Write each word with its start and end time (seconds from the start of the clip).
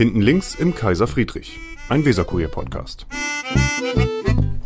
Hinten 0.00 0.22
links 0.22 0.54
im 0.54 0.74
Kaiser 0.74 1.06
Friedrich, 1.06 1.58
ein 1.90 2.02
Weserkurier-Podcast. 2.06 3.04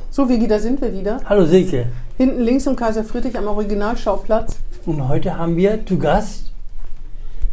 So, 0.08 0.28
Vigi, 0.28 0.46
da 0.46 0.60
sind 0.60 0.80
wir 0.80 0.92
wieder. 0.92 1.22
Hallo 1.28 1.44
Silke. 1.44 1.86
Hinten 2.16 2.40
links 2.42 2.68
im 2.68 2.76
Kaiser 2.76 3.02
Friedrich 3.02 3.36
am 3.36 3.48
Originalschauplatz. 3.48 4.58
Und 4.86 5.08
heute 5.08 5.36
haben 5.36 5.56
wir 5.56 5.84
zu 5.84 5.98
Gast 5.98 6.52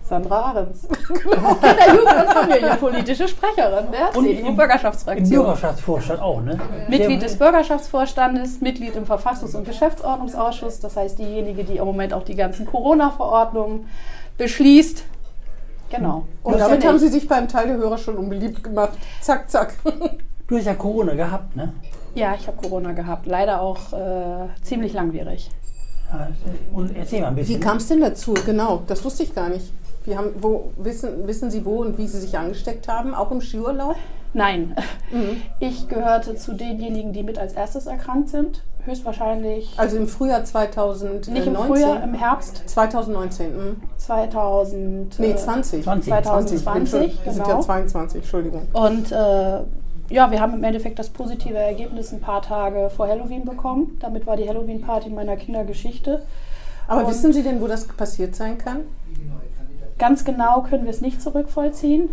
Sandra 0.07 0.41
Ahrens. 0.51 0.87
Kinder, 1.07 1.95
Jugend 1.95 2.27
und 2.27 2.31
Familienpolitische 2.33 3.27
Sprecherin 3.27 3.85
der 3.91 4.15
Und 4.15 4.25
CDU 4.27 4.39
im- 4.41 4.45
im 4.45 4.55
Bürgerschaftsfraktion. 4.57 5.43
Bürgerschaftsvorstand 5.43 6.21
auch, 6.21 6.39
ne? 6.39 6.59
Mitglied 6.87 7.23
des 7.23 7.35
Bürgerschaftsvorstandes, 7.39 8.61
Mitglied 8.61 8.95
im 8.95 9.05
Verfassungs- 9.05 9.55
und 9.55 9.65
Geschäftsordnungsausschuss, 9.65 10.81
das 10.81 10.95
heißt 10.97 11.17
diejenige, 11.17 11.63
die 11.63 11.77
im 11.77 11.85
Moment 11.85 12.13
auch 12.13 12.25
die 12.25 12.35
ganzen 12.35 12.67
Corona-Verordnungen 12.67 13.87
beschließt. 14.37 15.05
Genau. 15.91 16.25
Und 16.43 16.59
damit 16.59 16.79
bin 16.79 16.89
haben. 16.89 16.99
Sie 16.99 17.09
sich 17.09 17.27
beim 17.27 17.47
Teil 17.47 17.67
der 17.67 17.77
Hörer 17.77 17.97
schon 17.97 18.17
unbeliebt 18.17 18.63
gemacht. 18.63 18.93
Zack, 19.21 19.49
zack. 19.49 19.73
Du 20.47 20.57
hast 20.57 20.65
ja 20.65 20.73
Corona 20.73 21.13
gehabt, 21.13 21.55
ne? 21.55 21.73
Ja, 22.15 22.33
ich 22.35 22.47
habe 22.47 22.57
Corona 22.57 22.93
gehabt. 22.93 23.25
Leider 23.25 23.61
auch 23.61 23.93
äh, 23.93 24.47
ziemlich 24.61 24.93
langwierig. 24.93 25.49
Ja, 26.11 26.29
Und 26.73 26.95
erzähl 26.95 27.21
mal 27.21 27.27
ein 27.27 27.35
Wie 27.35 27.41
bisschen. 27.41 27.59
kam 27.61 27.77
es 27.77 27.87
denn 27.87 28.01
dazu? 28.01 28.33
Genau, 28.45 28.83
das 28.87 29.03
wusste 29.05 29.23
ich 29.23 29.33
gar 29.33 29.49
nicht. 29.49 29.71
Wir 30.03 30.17
haben, 30.17 30.31
wo, 30.39 30.71
wissen, 30.77 31.27
wissen 31.27 31.51
Sie 31.51 31.63
wo 31.63 31.81
und 31.81 31.97
wie 31.97 32.07
Sie 32.07 32.19
sich 32.19 32.37
angesteckt 32.37 32.87
haben? 32.87 33.13
Auch 33.13 33.31
im 33.31 33.39
Skiurlaub? 33.39 33.95
Nein, 34.33 34.75
ich 35.59 35.87
gehörte 35.89 36.35
zu 36.35 36.53
denjenigen, 36.53 37.11
die 37.13 37.23
mit 37.23 37.37
als 37.37 37.53
erstes 37.53 37.85
erkrankt 37.85 38.29
sind. 38.29 38.63
Höchstwahrscheinlich 38.85 39.73
Also 39.77 39.97
im 39.97 40.07
Frühjahr 40.07 40.43
2019? 40.43 41.33
nicht 41.33 41.45
im 41.45 41.55
Frühjahr, 41.55 42.01
im 42.03 42.13
Herbst 42.15 42.63
2019. 42.67 43.53
Hm. 43.53 43.75
2000. 43.97 45.19
Nee, 45.19 45.31
äh, 45.31 45.35
20. 45.35 45.83
20. 45.83 46.11
2020, 46.11 47.25
Wir 47.25 47.31
sind 47.33 47.43
genau. 47.43 47.57
ja 47.57 47.61
22, 47.61 48.21
Entschuldigung. 48.21 48.61
Und 48.73 49.11
äh, 49.11 49.15
ja, 50.09 50.31
wir 50.31 50.41
haben 50.41 50.53
im 50.55 50.63
Endeffekt 50.63 50.97
das 50.97 51.09
positive 51.09 51.57
Ergebnis 51.57 52.11
ein 52.11 52.21
paar 52.21 52.41
Tage 52.41 52.89
vor 52.89 53.07
Halloween 53.07 53.45
bekommen. 53.45 53.97
Damit 53.99 54.25
war 54.25 54.35
die 54.35 54.47
Halloween-Party 54.49 55.09
meiner 55.09 55.35
Kinder 55.35 55.63
Geschichte. 55.63 56.23
Aber 56.87 57.01
Und- 57.03 57.09
wissen 57.11 57.33
Sie 57.33 57.43
denn, 57.43 57.61
wo 57.61 57.67
das 57.67 57.85
passiert 57.87 58.35
sein 58.35 58.57
kann? 58.57 58.79
Ganz 59.99 60.25
genau 60.25 60.61
können 60.63 60.85
wir 60.85 60.89
es 60.91 61.01
nicht 61.01 61.21
zurückvollziehen. 61.21 62.09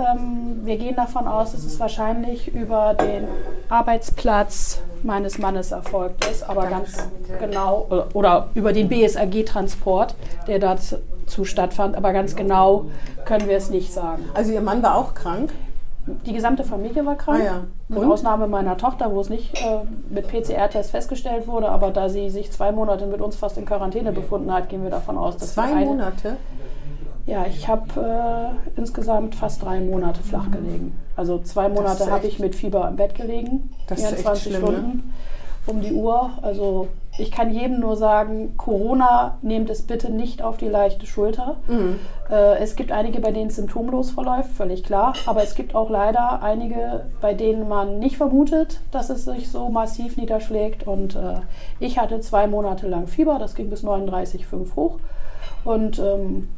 Ähm, 0.00 0.60
wir 0.64 0.76
gehen 0.76 0.96
davon 0.96 1.26
aus, 1.26 1.52
dass 1.52 1.64
es 1.64 1.78
wahrscheinlich 1.78 2.48
über 2.54 2.94
den 2.94 3.28
Arbeitsplatz 3.68 4.80
meines 5.02 5.38
Mannes 5.38 5.72
erfolgt 5.72 6.26
ist, 6.26 6.42
aber 6.48 6.66
ganz 6.66 7.08
genau, 7.38 7.86
oder, 7.88 8.06
oder 8.14 8.48
über 8.54 8.72
den 8.72 8.88
BSAG-Transport, 8.88 10.14
der 10.46 10.58
dazu 10.58 11.44
stattfand, 11.44 11.96
aber 11.96 12.12
ganz 12.12 12.36
genau 12.36 12.86
können 13.24 13.48
wir 13.48 13.56
es 13.56 13.70
nicht 13.70 13.92
sagen. 13.92 14.28
Also 14.34 14.52
Ihr 14.52 14.60
Mann 14.60 14.82
war 14.82 14.96
auch 14.96 15.14
krank? 15.14 15.50
Die 16.26 16.32
gesamte 16.32 16.64
Familie 16.64 17.04
war 17.04 17.16
krank, 17.16 17.40
Ah 17.42 17.44
ja. 17.44 17.60
mit? 17.88 18.02
Ausnahme 18.02 18.48
meiner 18.48 18.76
Tochter, 18.76 19.12
wo 19.12 19.20
es 19.20 19.28
nicht 19.28 19.54
äh, 19.62 19.80
mit 20.08 20.28
PCR-Test 20.28 20.90
festgestellt 20.90 21.46
wurde, 21.46 21.68
aber 21.68 21.90
da 21.90 22.08
sie 22.08 22.30
sich 22.30 22.50
zwei 22.50 22.72
Monate 22.72 23.06
mit 23.06 23.20
uns 23.20 23.36
fast 23.36 23.58
in 23.58 23.66
Quarantäne 23.66 24.10
befunden 24.10 24.52
hat, 24.52 24.68
gehen 24.68 24.82
wir 24.82 24.90
davon 24.90 25.18
aus, 25.18 25.36
dass 25.36 25.54
Zwei 25.54 25.84
Monate? 25.84 26.36
Ja, 27.30 27.46
ich 27.46 27.68
habe 27.68 28.52
äh, 28.76 28.78
insgesamt 28.80 29.36
fast 29.36 29.62
drei 29.62 29.78
Monate 29.78 30.20
flach 30.20 30.50
gelegen. 30.50 30.98
Also 31.14 31.38
zwei 31.38 31.68
Monate 31.68 32.10
habe 32.10 32.26
ich 32.26 32.40
mit 32.40 32.56
Fieber 32.56 32.88
im 32.88 32.96
Bett 32.96 33.14
gelegen, 33.14 33.72
Das 33.86 34.00
ist 34.00 34.12
echt 34.12 34.22
24 34.22 34.42
schlimm, 34.42 34.62
ne? 34.62 34.66
Stunden 34.66 35.12
um 35.66 35.80
die 35.80 35.92
Uhr. 35.92 36.30
Also 36.42 36.88
ich 37.18 37.30
kann 37.30 37.52
jedem 37.52 37.78
nur 37.78 37.96
sagen, 37.96 38.56
Corona 38.56 39.38
nehmt 39.42 39.70
es 39.70 39.82
bitte 39.82 40.10
nicht 40.10 40.42
auf 40.42 40.56
die 40.56 40.66
leichte 40.66 41.06
Schulter. 41.06 41.58
Mhm. 41.68 42.00
Äh, 42.28 42.56
es 42.58 42.74
gibt 42.74 42.90
einige, 42.90 43.20
bei 43.20 43.30
denen 43.30 43.50
es 43.50 43.56
symptomlos 43.56 44.10
verläuft, 44.10 44.50
völlig 44.50 44.82
klar. 44.82 45.12
Aber 45.26 45.44
es 45.44 45.54
gibt 45.54 45.76
auch 45.76 45.88
leider 45.88 46.42
einige, 46.42 47.04
bei 47.20 47.34
denen 47.34 47.68
man 47.68 48.00
nicht 48.00 48.16
vermutet, 48.16 48.80
dass 48.90 49.08
es 49.08 49.24
sich 49.24 49.52
so 49.52 49.68
massiv 49.68 50.16
niederschlägt. 50.16 50.84
Und 50.84 51.14
äh, 51.14 51.42
ich 51.78 51.96
hatte 51.96 52.18
zwei 52.18 52.48
Monate 52.48 52.88
lang 52.88 53.06
Fieber, 53.06 53.38
das 53.38 53.54
ging 53.54 53.70
bis 53.70 53.84
39,5 53.84 54.74
hoch. 54.74 54.98
Und 55.62 56.00
ähm, 56.00 56.48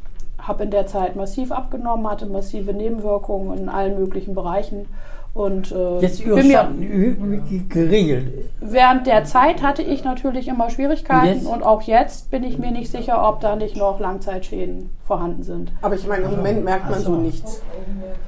habe 0.47 0.63
in 0.63 0.71
der 0.71 0.85
Zeit 0.85 1.15
massiv 1.15 1.51
abgenommen, 1.51 2.09
hatte 2.09 2.25
massive 2.25 2.73
Nebenwirkungen 2.73 3.57
in 3.57 3.69
allen 3.69 3.97
möglichen 3.97 4.35
Bereichen. 4.35 4.87
Und 5.35 5.71
äh, 5.71 5.99
Jetzt 5.99 6.19
bin 6.23 6.35
mir, 6.35 6.41
überstanden, 6.43 6.83
ü- 6.83 7.17
ü- 7.49 7.63
geregelt. 7.67 8.51
während 8.61 9.07
der 9.07 9.23
Zeit 9.23 9.63
hatte 9.63 9.81
ich 9.81 10.03
natürlich 10.03 10.47
immer 10.47 10.69
Schwierigkeiten 10.69 11.27
Und 11.27 11.33
jetzt? 11.41 11.47
und 11.47 11.63
auch 11.63 11.81
jetzt 11.81 12.29
bin 12.29 12.43
ich 12.43 12.59
mir 12.59 12.69
nicht 12.69 12.91
sicher, 12.91 13.27
ob 13.27 13.39
da 13.39 13.55
nicht 13.55 13.75
noch 13.75 13.99
Langzeitschäden 13.99 14.91
vorhanden 15.07 15.41
sind. 15.41 15.71
Aber 15.81 15.95
ich 15.95 16.05
meine, 16.07 16.25
im 16.25 16.35
Moment 16.35 16.63
merkt 16.63 16.85
man 16.87 16.99
Ach 16.99 17.03
so 17.03 17.15
nichts. 17.15 17.63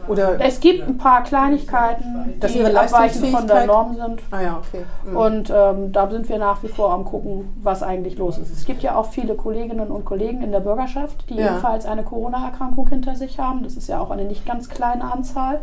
Oder, 0.07 0.39
Es 0.43 0.59
gibt 0.59 0.87
ein 0.87 0.97
paar 0.97 1.21
Kleinigkeiten, 1.23 2.33
Dass 2.39 2.53
die 2.53 2.59
ihre 2.59 2.79
abweichend 2.79 3.27
von 3.27 3.47
der 3.47 3.67
Norm 3.67 3.95
sind. 3.95 4.21
ah 4.31 4.41
ja, 4.41 4.57
okay. 4.67 4.83
Mhm. 5.07 5.15
Und 5.17 5.53
ähm, 5.55 5.91
da 5.91 6.09
sind 6.09 6.27
wir 6.27 6.39
nach 6.39 6.63
wie 6.63 6.67
vor 6.69 6.91
am 6.91 7.05
gucken, 7.05 7.53
was 7.61 7.83
eigentlich 7.83 8.17
los 8.17 8.39
ist. 8.39 8.51
Es 8.51 8.65
gibt 8.65 8.81
ja 8.81 8.95
auch 8.95 9.05
viele 9.11 9.35
Kolleginnen 9.35 9.89
und 9.91 10.05
Kollegen 10.05 10.41
in 10.41 10.51
der 10.51 10.59
Bürgerschaft, 10.59 11.29
die 11.29 11.35
Ja. 11.35 11.51
ebenfalls 11.51 11.85
eine 11.85 12.01
Corona-Erkrankung 12.03 12.89
hinter 12.89 13.15
sich 13.15 13.37
haben. 13.39 13.61
Das 13.63 13.75
ist 13.77 13.87
ja 13.89 13.99
auch 13.99 14.09
eine 14.09 14.25
nicht 14.25 14.45
ganz 14.47 14.69
kleine 14.69 15.03
Anzahl. 15.11 15.61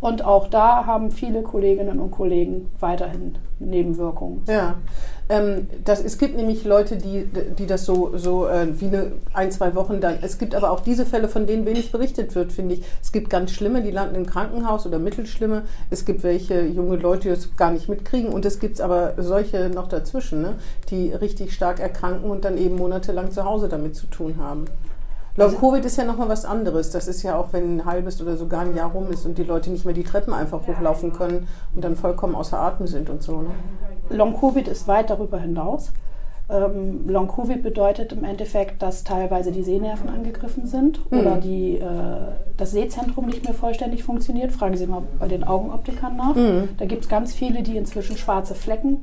Und 0.00 0.24
auch 0.24 0.48
da 0.48 0.86
haben 0.86 1.10
viele 1.10 1.42
Kolleginnen 1.42 2.00
und 2.00 2.10
Kollegen 2.10 2.70
weiterhin 2.80 3.36
Nebenwirkungen. 3.58 4.42
Ja, 4.46 4.76
ähm, 5.28 5.68
das, 5.84 6.04
es 6.04 6.18
gibt 6.18 6.36
nämlich 6.36 6.64
Leute, 6.64 6.96
die, 6.96 7.26
die 7.58 7.66
das 7.66 7.86
so, 7.86 8.16
so 8.16 8.46
äh, 8.46 8.68
wie 8.78 8.90
ein, 9.32 9.50
zwei 9.50 9.74
Wochen 9.74 10.00
dann. 10.00 10.18
Es 10.20 10.38
gibt 10.38 10.54
aber 10.54 10.70
auch 10.70 10.80
diese 10.80 11.06
Fälle, 11.06 11.28
von 11.28 11.46
denen 11.46 11.64
wenig 11.64 11.90
berichtet 11.90 12.34
wird, 12.34 12.52
finde 12.52 12.74
ich. 12.74 12.84
Es 13.02 13.10
gibt 13.10 13.30
ganz 13.30 13.52
schlimme, 13.52 13.82
die 13.82 13.90
landen 13.90 14.14
im 14.14 14.26
Krankenhaus 14.26 14.86
oder 14.86 14.98
mittelschlimme. 14.98 15.62
Es 15.90 16.04
gibt 16.04 16.22
welche 16.22 16.62
junge 16.62 16.96
Leute, 16.96 17.22
die 17.22 17.28
das 17.30 17.56
gar 17.56 17.70
nicht 17.70 17.88
mitkriegen. 17.88 18.30
Und 18.30 18.44
es 18.44 18.60
gibt 18.60 18.80
aber 18.80 19.14
solche 19.16 19.70
noch 19.70 19.88
dazwischen, 19.88 20.42
ne, 20.42 20.56
die 20.90 21.12
richtig 21.12 21.52
stark 21.52 21.80
erkranken 21.80 22.30
und 22.30 22.44
dann 22.44 22.58
eben 22.58 22.76
monatelang 22.76 23.30
zu 23.30 23.44
Hause 23.44 23.68
damit 23.68 23.96
zu 23.96 24.06
tun 24.06 24.36
haben. 24.38 24.66
Long-Covid 25.36 25.84
ist 25.84 25.98
ja 25.98 26.04
nochmal 26.04 26.30
was 26.30 26.46
anderes. 26.46 26.90
Das 26.90 27.08
ist 27.08 27.22
ja 27.22 27.36
auch, 27.36 27.52
wenn 27.52 27.76
ein 27.76 27.84
halbes 27.84 28.20
oder 28.22 28.36
sogar 28.36 28.62
ein 28.62 28.74
Jahr 28.74 28.90
rum 28.90 29.10
ist 29.10 29.26
und 29.26 29.36
die 29.36 29.44
Leute 29.44 29.70
nicht 29.70 29.84
mehr 29.84 29.92
die 29.92 30.04
Treppen 30.04 30.32
einfach 30.32 30.66
hochlaufen 30.66 31.12
können 31.12 31.46
und 31.74 31.84
dann 31.84 31.94
vollkommen 31.94 32.34
außer 32.34 32.58
Atem 32.58 32.86
sind 32.86 33.10
und 33.10 33.22
so. 33.22 33.42
Ne? 33.42 33.50
Long-Covid 34.08 34.66
ist 34.68 34.88
weit 34.88 35.10
darüber 35.10 35.38
hinaus. 35.38 35.92
Ähm, 36.48 37.08
Long-Covid 37.08 37.60
bedeutet 37.60 38.12
im 38.12 38.22
Endeffekt, 38.22 38.80
dass 38.80 39.02
teilweise 39.02 39.50
die 39.50 39.64
Sehnerven 39.64 40.08
angegriffen 40.08 40.66
sind 40.68 41.00
oder 41.10 41.36
die, 41.40 41.78
äh, 41.78 41.82
das 42.56 42.70
Sehzentrum 42.70 43.26
nicht 43.26 43.42
mehr 43.44 43.52
vollständig 43.52 44.04
funktioniert. 44.04 44.52
Fragen 44.52 44.76
Sie 44.76 44.86
mal 44.86 45.02
bei 45.18 45.26
den 45.26 45.42
Augenoptikern 45.42 46.16
nach. 46.16 46.36
Da 46.78 46.84
gibt 46.84 47.02
es 47.02 47.08
ganz 47.08 47.34
viele, 47.34 47.62
die 47.64 47.76
inzwischen 47.76 48.16
schwarze 48.16 48.54
Flecken 48.54 48.98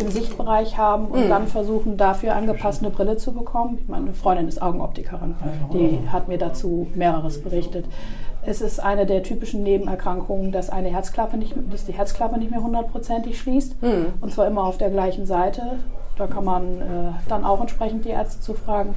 im 0.00 0.10
Sichtbereich 0.10 0.76
haben 0.76 1.06
und 1.06 1.28
dann 1.30 1.46
versuchen, 1.46 1.96
dafür 1.96 2.34
angepasste 2.34 2.90
Brille 2.90 3.16
zu 3.16 3.32
bekommen. 3.32 3.78
Meine 3.88 4.12
Freundin 4.12 4.48
ist 4.48 4.60
Augenoptikerin. 4.60 5.34
Die 5.72 5.98
hat 6.10 6.28
mir 6.28 6.36
dazu 6.38 6.88
mehreres 6.94 7.40
berichtet. 7.42 7.86
Es 8.44 8.60
ist 8.60 8.80
eine 8.80 9.06
der 9.06 9.22
typischen 9.22 9.62
Nebenerkrankungen, 9.62 10.50
dass 10.52 10.68
eine 10.70 10.88
Herzklappe 10.88 11.36
nicht, 11.36 11.54
dass 11.70 11.84
die 11.84 11.92
Herzklappe 11.92 12.38
nicht 12.38 12.50
mehr 12.50 12.62
hundertprozentig 12.62 13.38
schließt. 13.38 13.76
Und 14.20 14.32
zwar 14.32 14.46
immer 14.46 14.64
auf 14.64 14.78
der 14.78 14.90
gleichen 14.90 15.26
Seite. 15.26 15.78
Da 16.16 16.26
kann 16.26 16.44
man 16.44 16.80
äh, 16.80 16.84
dann 17.28 17.44
auch 17.44 17.60
entsprechend 17.60 18.04
die 18.04 18.10
Ärzte 18.10 18.40
zu 18.40 18.54
fragen. 18.54 18.94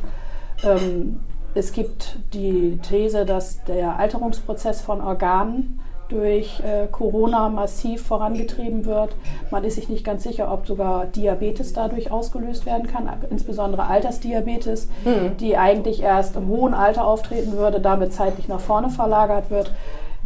Ähm, 0.63 1.19
es 1.53 1.71
gibt 1.71 2.17
die 2.33 2.79
These, 2.81 3.25
dass 3.25 3.63
der 3.63 3.97
Alterungsprozess 3.97 4.81
von 4.81 5.01
Organen 5.01 5.79
durch 6.09 6.59
äh, 6.59 6.87
Corona 6.87 7.49
massiv 7.49 8.05
vorangetrieben 8.05 8.85
wird. 8.85 9.15
Man 9.51 9.63
ist 9.63 9.75
sich 9.75 9.89
nicht 9.89 10.03
ganz 10.03 10.23
sicher, 10.23 10.51
ob 10.51 10.67
sogar 10.67 11.05
Diabetes 11.05 11.73
dadurch 11.73 12.11
ausgelöst 12.11 12.65
werden 12.65 12.87
kann, 12.87 13.09
insbesondere 13.29 13.87
Altersdiabetes, 13.87 14.87
die 15.39 15.57
eigentlich 15.57 16.01
erst 16.01 16.35
im 16.35 16.47
hohen 16.47 16.73
Alter 16.73 17.05
auftreten 17.05 17.53
würde, 17.53 17.79
damit 17.79 18.13
zeitlich 18.13 18.47
nach 18.47 18.59
vorne 18.59 18.89
verlagert 18.89 19.49
wird, 19.49 19.71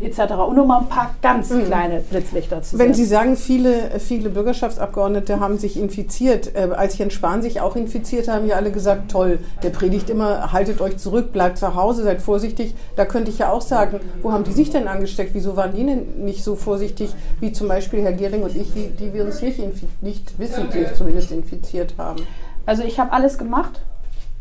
etc. 0.01 0.33
Und 0.47 0.55
nur 0.55 0.65
mal 0.65 0.79
ein 0.79 0.87
paar 0.87 1.15
ganz 1.21 1.49
kleine 1.49 1.99
Blitzlichter 2.01 2.61
zu 2.61 2.77
Wenn 2.77 2.93
Sie 2.93 3.05
sagen, 3.05 3.35
viele, 3.35 3.99
viele 3.99 4.29
Bürgerschaftsabgeordnete 4.29 5.39
haben 5.39 5.57
sich 5.57 5.79
infiziert, 5.79 6.55
äh, 6.55 6.69
als 6.75 6.97
Jens 6.97 7.13
Spahn 7.13 7.41
sich 7.41 7.61
auch 7.61 7.75
infiziert, 7.75 8.27
haben 8.27 8.47
ja 8.47 8.55
alle 8.55 8.71
gesagt, 8.71 9.11
toll, 9.11 9.39
der 9.63 9.69
predigt 9.69 10.09
immer, 10.09 10.51
haltet 10.51 10.81
euch 10.81 10.97
zurück, 10.97 11.31
bleibt 11.31 11.57
zu 11.57 11.75
Hause, 11.75 12.03
seid 12.03 12.21
vorsichtig. 12.21 12.73
Da 12.95 13.05
könnte 13.05 13.31
ich 13.31 13.39
ja 13.39 13.51
auch 13.51 13.61
sagen, 13.61 13.99
wo 14.21 14.31
haben 14.31 14.43
die 14.43 14.53
sich 14.53 14.69
denn 14.69 14.87
angesteckt? 14.87 15.31
Wieso 15.33 15.55
waren 15.55 15.73
die 15.73 15.85
denn 15.85 16.23
nicht 16.23 16.43
so 16.43 16.55
vorsichtig 16.55 17.13
wie 17.39 17.51
zum 17.51 17.67
Beispiel 17.67 18.01
Herr 18.01 18.13
Gehring 18.13 18.43
und 18.43 18.55
ich, 18.55 18.73
die, 18.73 18.89
die 18.89 19.13
wir 19.13 19.25
uns 19.25 19.41
nicht, 19.41 19.59
nicht 20.01 20.39
wissentlich 20.39 20.93
zumindest 20.93 21.31
infiziert 21.31 21.93
haben? 21.97 22.25
Also 22.65 22.83
ich 22.83 22.99
habe 22.99 23.11
alles 23.11 23.37
gemacht, 23.37 23.81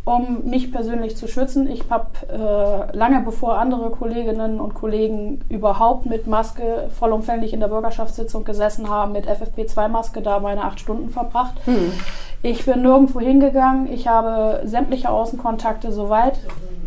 um 0.09 0.49
mich 0.49 0.73
persönlich 0.73 1.17
zu 1.17 1.29
schützen. 1.29 1.69
Ich 1.69 1.85
habe 1.91 2.07
äh, 2.33 2.97
lange 2.97 3.21
bevor 3.21 3.59
andere 3.59 3.91
Kolleginnen 3.91 4.59
und 4.59 4.73
Kollegen 4.75 5.41
überhaupt 5.51 6.07
mit 6.07 6.27
Maske 6.27 6.89
vollumfänglich 6.99 7.53
in 7.53 7.61
der 7.61 7.69
Bürgerschaftssitzung 7.69 8.45
gesessen 8.45 8.89
haben, 8.89 9.13
mit 9.13 9.27
FFP2-Maske 9.29 10.23
da 10.23 10.41
meine 10.41 10.65
acht 10.65 10.81
Stunden 10.81 11.11
verbracht. 11.11 11.55
Ich 12.43 12.65
bin 12.65 12.83
nirgendwo 12.83 13.21
hingegangen. 13.21 13.93
Ich 13.93 14.09
habe 14.09 14.63
sämtliche 14.65 15.11
Außenkontakte 15.11 15.93
so 15.93 16.09
weit, 16.09 16.39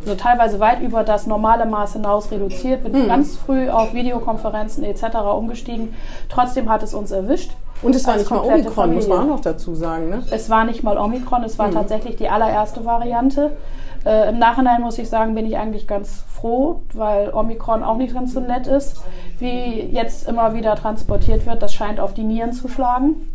so 0.04 0.16
teilweise 0.16 0.60
weit 0.60 0.82
über 0.82 1.04
das 1.04 1.28
normale 1.28 1.66
Maß 1.68 1.94
hinaus 1.94 2.32
reduziert. 2.32 2.84
Bin 2.84 3.08
ganz 3.08 3.38
früh 3.38 3.70
auf 3.70 3.94
Videokonferenzen 3.94 4.84
etc. 4.84 5.04
umgestiegen. 5.38 5.94
Trotzdem 6.30 6.70
hat 6.70 6.82
es 6.82 6.96
uns 6.96 7.12
erwischt. 7.12 7.52
Und 7.82 7.96
es 7.96 8.06
war 8.06 8.14
Als 8.14 8.22
nicht 8.24 8.32
mal 8.32 8.40
Omikron, 8.42 8.94
muss 8.94 9.08
man 9.08 9.18
auch 9.18 9.22
Familie. 9.22 9.36
noch 9.38 9.42
dazu 9.42 9.74
sagen. 9.76 10.10
Ne? 10.10 10.24
Es 10.32 10.50
war 10.50 10.64
nicht 10.66 10.84
mal 10.84 10.98
Omikron, 10.98 11.44
es 11.44 11.58
war 11.58 11.68
Mhm. 11.68 11.74
tatsächlich 11.74 12.16
die 12.16 12.30
allererste 12.30 12.86
Variante. 12.86 13.52
Äh, 14.06 14.30
Im 14.30 14.40
Nachhinein 14.40 14.82
muss 14.82 14.98
ich 14.98 15.10
sagen, 15.10 15.36
bin 15.36 15.46
ich 15.46 15.58
eigentlich 15.58 15.88
ganz 15.88 16.24
froh, 16.28 16.82
weil 16.94 17.32
Omikron 17.34 17.84
auch 17.84 17.98
nicht 17.98 18.14
ganz 18.14 18.34
so 18.34 18.40
nett 18.40 18.66
ist, 18.68 18.98
wie 19.40 19.82
jetzt 19.92 20.28
immer 20.28 20.54
wieder 20.54 20.76
transportiert 20.76 21.46
wird. 21.46 21.62
Das 21.62 21.74
scheint 21.74 22.00
auf 22.00 22.14
die 22.14 22.24
Nieren 22.24 22.54
zu 22.54 22.68
schlagen. 22.68 23.28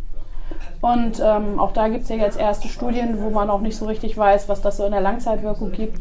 Und 0.81 1.21
ähm, 1.23 1.59
auch 1.59 1.71
da 1.71 1.87
gibt 1.87 2.03
es 2.03 2.09
ja 2.09 2.15
jetzt 2.17 2.39
erste 2.39 2.67
Studien, 2.67 3.17
wo 3.21 3.29
man 3.29 3.49
auch 3.49 3.61
nicht 3.61 3.75
so 3.77 3.85
richtig 3.85 4.17
weiß, 4.17 4.47
was 4.49 4.61
das 4.61 4.77
so 4.77 4.85
in 4.85 4.91
der 4.91 5.01
Langzeitwirkung 5.01 5.71
gibt. 5.71 5.99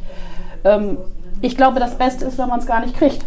Ähm, 0.64 0.98
ich 1.40 1.56
glaube, 1.56 1.80
das 1.80 1.96
Beste 1.96 2.24
ist, 2.26 2.38
wenn 2.38 2.48
man 2.48 2.58
es 2.60 2.66
gar 2.66 2.80
nicht 2.80 2.96
kriegt. 2.96 3.24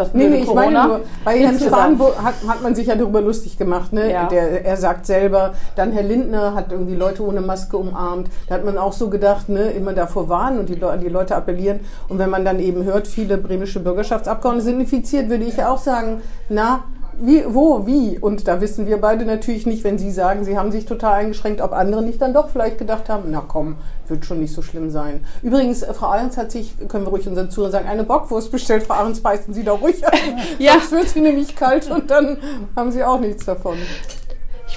Das 0.00 0.14
Nee, 0.14 0.28
blöde 0.28 0.36
nee, 0.36 0.42
ich 0.42 0.54
meine 0.54 0.76
Corona. 0.78 0.86
nur, 0.86 1.00
bei 1.24 1.38
Herrn 1.38 1.52
Insgesamt. 1.52 2.00
Spahn 2.00 2.24
hat, 2.24 2.34
hat 2.48 2.62
man 2.62 2.74
sich 2.74 2.86
ja 2.86 2.94
darüber 2.94 3.20
lustig 3.20 3.58
gemacht. 3.58 3.92
Ne? 3.92 4.10
Ja. 4.10 4.28
Der, 4.28 4.64
er 4.64 4.76
sagt 4.78 5.04
selber, 5.04 5.52
dann 5.76 5.92
Herr 5.92 6.02
Lindner 6.02 6.54
hat 6.54 6.72
irgendwie 6.72 6.94
Leute 6.94 7.22
ohne 7.22 7.42
Maske 7.42 7.76
umarmt. 7.76 8.28
Da 8.48 8.54
hat 8.54 8.64
man 8.64 8.78
auch 8.78 8.94
so 8.94 9.10
gedacht, 9.10 9.50
ne, 9.50 9.70
immer 9.72 9.92
davor 9.92 10.30
warnen 10.30 10.58
und 10.58 10.70
die, 10.70 10.76
die 10.76 11.08
Leute 11.08 11.36
appellieren. 11.36 11.80
Und 12.08 12.18
wenn 12.18 12.30
man 12.30 12.46
dann 12.46 12.60
eben 12.60 12.84
hört, 12.84 13.06
viele 13.08 13.36
bremische 13.36 13.80
Bürgerschaftsabgeordnete 13.80 14.64
sind 14.64 14.80
infiziert, 14.80 15.28
würde 15.28 15.44
ich 15.44 15.62
auch 15.62 15.78
sagen, 15.78 16.22
na, 16.48 16.80
wie, 17.20 17.44
wo, 17.46 17.86
wie? 17.86 18.18
Und 18.18 18.48
da 18.48 18.60
wissen 18.60 18.86
wir 18.86 19.00
beide 19.00 19.24
natürlich 19.24 19.66
nicht, 19.66 19.84
wenn 19.84 19.98
Sie 19.98 20.10
sagen, 20.10 20.44
Sie 20.44 20.56
haben 20.58 20.72
sich 20.72 20.86
total 20.86 21.14
eingeschränkt, 21.14 21.60
ob 21.60 21.72
andere 21.72 22.02
nicht 22.02 22.20
dann 22.20 22.34
doch 22.34 22.50
vielleicht 22.50 22.78
gedacht 22.78 23.08
haben, 23.08 23.30
na 23.30 23.42
komm, 23.46 23.76
wird 24.08 24.24
schon 24.24 24.40
nicht 24.40 24.54
so 24.54 24.62
schlimm 24.62 24.90
sein. 24.90 25.24
Übrigens, 25.42 25.82
äh, 25.82 25.94
Frau 25.94 26.06
Ahrens 26.06 26.36
hat 26.36 26.50
sich, 26.50 26.74
können 26.88 27.04
wir 27.04 27.10
ruhig 27.10 27.28
unseren 27.28 27.50
Zuhörern 27.50 27.72
sagen, 27.72 27.88
eine 27.88 28.04
Bockwurst 28.04 28.50
bestellt. 28.50 28.82
Frau 28.82 28.94
Ahrens, 28.94 29.20
beißen 29.20 29.54
Sie 29.54 29.64
da 29.64 29.72
ruhig 29.72 30.06
an. 30.06 30.12
Ja. 30.58 30.72
Sonst 30.72 30.92
wird 30.92 31.08
sie 31.08 31.20
nämlich 31.20 31.56
kalt 31.56 31.90
und 31.90 32.10
dann 32.10 32.38
haben 32.76 32.90
Sie 32.92 33.02
auch 33.04 33.20
nichts 33.20 33.44
davon. 33.44 33.76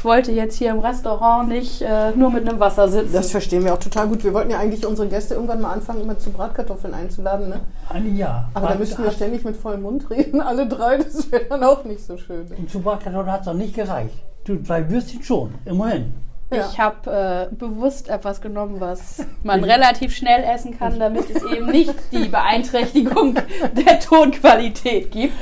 Ich 0.03 0.05
wollte 0.05 0.33
jetzt 0.33 0.57
hier 0.57 0.71
im 0.71 0.79
Restaurant 0.79 1.47
nicht 1.47 1.81
äh, 1.81 2.11
nur 2.11 2.29
mit 2.29 2.45
einem 2.45 2.59
Wasser 2.59 2.89
sitzen. 2.89 3.13
Das 3.13 3.31
verstehen 3.31 3.63
wir 3.63 3.73
auch 3.73 3.79
total 3.79 4.09
gut. 4.09 4.21
Wir 4.25 4.33
wollten 4.33 4.51
ja 4.51 4.59
eigentlich 4.59 4.85
unsere 4.85 5.07
Gäste 5.07 5.35
irgendwann 5.35 5.61
mal 5.61 5.71
anfangen, 5.71 6.01
immer 6.01 6.19
zu 6.19 6.29
Bratkartoffeln 6.29 6.93
einzuladen. 6.93 7.47
Ne? 7.47 7.61
Ein 7.87 8.17
Jahr. 8.17 8.49
Aber 8.53 8.67
da 8.67 8.75
müssten 8.75 9.01
wir 9.01 9.11
ständig 9.11 9.45
mit 9.45 9.55
vollem 9.55 9.83
Mund 9.83 10.09
reden, 10.09 10.41
alle 10.41 10.67
drei. 10.67 10.97
Das 10.97 11.31
wäre 11.31 11.45
dann 11.45 11.63
auch 11.63 11.85
nicht 11.85 12.05
so 12.05 12.17
schön. 12.17 12.45
Und 12.57 12.69
zu 12.69 12.81
Bratkartoffeln 12.81 13.31
hat 13.31 13.39
es 13.39 13.45
noch 13.45 13.53
nicht 13.53 13.75
gereicht. 13.75 14.13
Du, 14.43 14.61
zwei 14.61 14.89
Würstchen 14.89 15.23
schon, 15.23 15.53
immerhin. 15.63 16.13
Ja. 16.51 16.67
Ich 16.69 16.77
habe 16.77 17.49
äh, 17.49 17.55
bewusst 17.55 18.09
etwas 18.09 18.41
genommen, 18.41 18.81
was 18.81 19.25
man 19.43 19.63
relativ 19.63 20.13
schnell 20.13 20.43
essen 20.43 20.77
kann, 20.77 20.99
damit 20.99 21.29
es 21.29 21.41
eben 21.43 21.67
nicht 21.67 21.95
die 22.11 22.27
Beeinträchtigung 22.27 23.35
der 23.87 24.01
Tonqualität 24.01 25.11
gibt, 25.11 25.33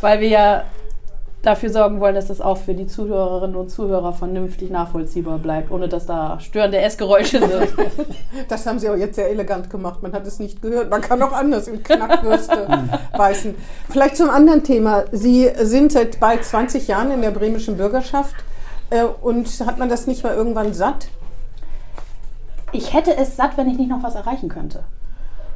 weil 0.00 0.20
wir 0.20 0.28
ja 0.28 0.62
dafür 1.42 1.70
sorgen 1.70 2.00
wollen, 2.00 2.14
dass 2.14 2.26
das 2.26 2.40
auch 2.40 2.56
für 2.56 2.74
die 2.74 2.86
Zuhörerinnen 2.86 3.54
und 3.56 3.70
Zuhörer 3.70 4.12
vernünftig 4.12 4.70
nachvollziehbar 4.70 5.38
bleibt, 5.38 5.70
ohne 5.70 5.88
dass 5.88 6.06
da 6.06 6.40
störende 6.40 6.78
Essgeräusche 6.78 7.38
sind. 7.38 7.68
Das 8.48 8.66
haben 8.66 8.78
Sie 8.78 8.88
auch 8.88 8.96
jetzt 8.96 9.14
sehr 9.16 9.30
elegant 9.30 9.70
gemacht. 9.70 10.02
Man 10.02 10.12
hat 10.12 10.26
es 10.26 10.38
nicht 10.38 10.60
gehört. 10.60 10.90
Man 10.90 11.00
kann 11.00 11.22
auch 11.22 11.32
anders 11.32 11.68
in 11.68 11.82
Knackwürste 11.82 12.66
beißen. 13.16 13.54
Vielleicht 13.88 14.16
zum 14.16 14.28
anderen 14.30 14.62
Thema. 14.62 15.04
Sie 15.12 15.50
sind 15.62 15.92
seit 15.92 16.20
bald 16.20 16.44
20 16.44 16.86
Jahren 16.88 17.10
in 17.10 17.22
der 17.22 17.30
bremischen 17.30 17.76
Bürgerschaft. 17.76 18.34
Äh, 18.90 19.04
Und 19.22 19.46
hat 19.66 19.78
man 19.78 19.88
das 19.88 20.06
nicht 20.06 20.22
mal 20.22 20.34
irgendwann 20.34 20.74
satt? 20.74 21.08
Ich 22.72 22.92
hätte 22.92 23.16
es 23.16 23.36
satt, 23.36 23.56
wenn 23.56 23.68
ich 23.70 23.78
nicht 23.78 23.88
noch 23.90 24.02
was 24.02 24.14
erreichen 24.14 24.48
könnte. 24.48 24.84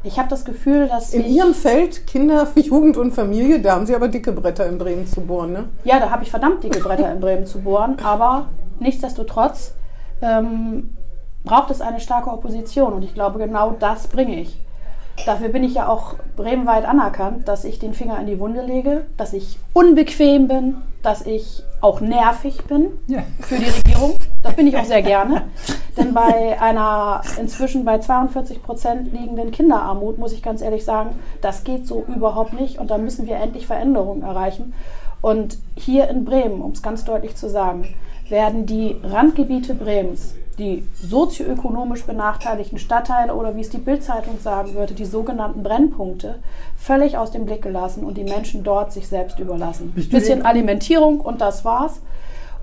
Ich 0.03 0.19
habe 0.19 0.29
das 0.29 0.45
Gefühl, 0.45 0.89
dass 0.89 1.13
In 1.13 1.27
Ihrem 1.27 1.53
Feld 1.53 2.07
Kinder, 2.07 2.49
Jugend 2.55 2.97
und 2.97 3.13
Familie, 3.13 3.61
da 3.61 3.75
haben 3.75 3.87
Sie 3.87 3.95
aber 3.95 4.09
dicke 4.09 4.33
Bretter 4.33 4.67
in 4.67 4.79
Bremen 4.79 5.07
zu 5.07 5.21
bohren, 5.21 5.53
ne? 5.53 5.69
Ja, 5.85 6.01
da 6.01 6.11
habe 6.11 6.23
ich 6.23 6.31
verdammt 6.31 6.65
dicke 6.65 6.81
Bretter 6.81 7.13
in 7.13 7.21
Bremen 7.21 7.47
zu 7.47 7.61
bohren, 7.61 7.97
aber 8.03 8.49
nichtsdestotrotz 8.79 9.75
ähm, 10.23 10.97
braucht 11.45 11.71
es 11.71 11.81
eine 11.81 12.01
starke 12.01 12.31
Opposition 12.31 12.95
und 12.95 13.03
ich 13.03 13.15
glaube, 13.15 13.39
genau 13.39 13.75
das 13.79 14.07
bringe 14.07 14.41
ich. 14.41 14.59
Dafür 15.27 15.51
bin 15.51 15.65
ich 15.65 15.75
ja 15.75 15.89
auch 15.89 16.15
bremenweit 16.37 16.87
anerkannt, 16.87 17.47
dass 17.47 17.65
ich 17.65 17.79
den 17.79 17.93
Finger 17.93 18.19
in 18.21 18.27
die 18.27 18.41
Wunde 18.41 18.63
lege, 18.63 19.05
dass 19.19 19.35
ich 19.35 19.59
unbequem 19.75 20.49
bin, 20.49 20.77
dass 21.03 21.27
ich 21.27 21.63
auch 21.81 22.01
nervig 22.01 22.65
bin 22.65 22.89
Ja. 23.07 23.23
für 23.41 23.57
die 23.57 23.71
Regierung. 23.71 24.17
Das 24.43 24.55
bin 24.55 24.67
ich 24.67 24.77
auch 24.77 24.85
sehr 24.85 25.03
gerne. 25.03 25.43
Denn 25.97 26.15
bei 26.15 26.61
einer 26.61 27.23
inzwischen 27.39 27.85
bei 27.85 27.99
42 27.99 28.63
Prozent 28.63 29.13
liegenden 29.13 29.51
Kinderarmut 29.51 30.19
muss 30.19 30.33
ich 30.33 30.43
ganz 30.43 30.63
ehrlich 30.63 30.85
sagen, 30.85 31.17
das 31.41 31.65
geht 31.65 31.87
so 31.87 32.05
überhaupt 32.15 32.53
nicht 32.53 32.79
und 32.79 32.91
da 32.91 32.99
müssen 32.99 33.27
wir 33.27 33.37
endlich 33.37 33.67
Veränderungen 33.67 34.23
erreichen. 34.23 34.73
Und 35.23 35.59
hier 35.77 36.09
in 36.09 36.25
Bremen, 36.25 36.63
um 36.63 36.71
es 36.73 36.83
ganz 36.83 37.05
deutlich 37.05 37.35
zu 37.37 37.49
sagen, 37.51 37.89
werden 38.29 38.65
die 38.67 38.97
Randgebiete 39.03 39.75
Bremens, 39.75 40.35
die 40.61 40.85
sozioökonomisch 40.95 42.05
benachteiligten 42.05 42.79
Stadtteile 42.79 43.35
oder 43.35 43.57
wie 43.57 43.63
es 43.63 43.71
die 43.71 43.79
Bildzeitung 43.79 44.39
sagen 44.41 44.75
würde, 44.75 44.95
die 44.95 45.05
sogenannten 45.07 45.63
Brennpunkte, 45.63 46.37
völlig 46.77 47.17
aus 47.19 47.31
dem 47.33 47.47
Blick 47.47 47.63
gelassen 47.63 48.05
und 48.05 48.17
die 48.19 48.25
Menschen 48.25 48.63
dort 48.63 48.93
sich 48.93 49.09
selbst 49.09 49.39
überlassen. 49.41 49.93
Du 49.97 50.09
Bisschen 50.09 50.45
Alimentierung 50.45 51.21
und 51.21 51.41
das 51.41 51.65
war's. 51.65 52.01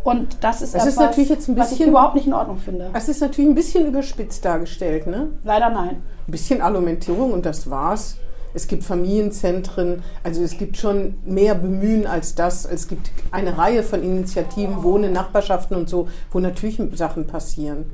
Und 0.03 0.37
das 0.41 0.61
ist 0.61 0.73
Das 0.73 0.85
ist 0.85 0.93
etwas, 0.93 1.05
natürlich 1.07 1.29
jetzt 1.29 1.49
ein 1.49 1.57
was 1.57 1.71
ich 1.71 1.79
bisschen- 1.79 1.89
überhaupt 1.89 2.15
nicht 2.15 2.27
in 2.27 2.33
Ordnung 2.33 2.59
finde. 2.59 2.89
Es 2.93 3.09
ist 3.09 3.19
natürlich 3.19 3.49
ein 3.49 3.55
bisschen 3.55 3.87
überspitzt 3.87 4.45
dargestellt, 4.45 5.05
ne? 5.07 5.27
Leider 5.43 5.69
nein. 5.69 6.01
Ein 6.27 6.31
bisschen 6.31 6.61
Alimentierung 6.61 7.33
und 7.33 7.45
das 7.45 7.69
war's. 7.69 8.17
Es 8.57 8.67
gibt 8.67 8.83
Familienzentren, 8.83 10.01
also 10.23 10.41
es 10.41 10.57
gibt 10.57 10.77
schon 10.77 11.13
mehr 11.23 11.53
Bemühen 11.53 12.07
als 12.07 12.33
das. 12.33 12.65
Es 12.65 12.87
gibt 12.87 13.11
eine 13.29 13.55
Reihe 13.55 13.83
von 13.83 14.01
Initiativen, 14.01 14.81
Wohnen, 14.81 15.13
Nachbarschaften 15.13 15.77
und 15.77 15.87
so, 15.87 16.07
wo 16.31 16.39
natürlich 16.39 16.81
Sachen 16.93 17.27
passieren. 17.27 17.85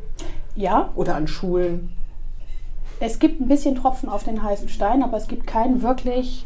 Ja, 0.55 0.89
Oder 0.95 1.15
an 1.15 1.27
Schulen. 1.27 1.89
es 3.01 3.19
gibt 3.19 3.41
ein 3.41 3.49
bisschen 3.49 3.75
Tropfen 3.75 4.07
auf 4.07 4.23
den 4.23 4.41
heißen 4.41 4.69
Stein, 4.69 5.03
aber 5.03 5.17
es 5.17 5.27
gibt 5.27 5.47
kein 5.47 5.81
wirklich 5.81 6.45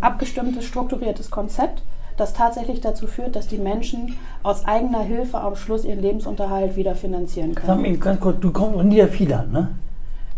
abgestimmtes, 0.00 0.64
strukturiertes 0.64 1.30
Konzept, 1.30 1.84
das 2.16 2.34
tatsächlich 2.34 2.80
dazu 2.80 3.06
führt, 3.06 3.36
dass 3.36 3.46
die 3.46 3.58
Menschen 3.58 4.16
aus 4.42 4.64
eigener 4.64 5.02
Hilfe 5.04 5.40
am 5.40 5.54
Schluss 5.54 5.84
ihren 5.84 6.02
Lebensunterhalt 6.02 6.74
wieder 6.74 6.96
finanzieren 6.96 7.54
Sag 7.54 7.64
können. 7.64 7.82
mal 7.82 7.86
eben 7.86 8.00
ganz 8.00 8.18
kurz, 8.18 8.40
du 8.40 8.50
kommst 8.50 8.76
aus 8.76 8.84
Niederfiedern, 8.84 9.52
ne? 9.52 9.68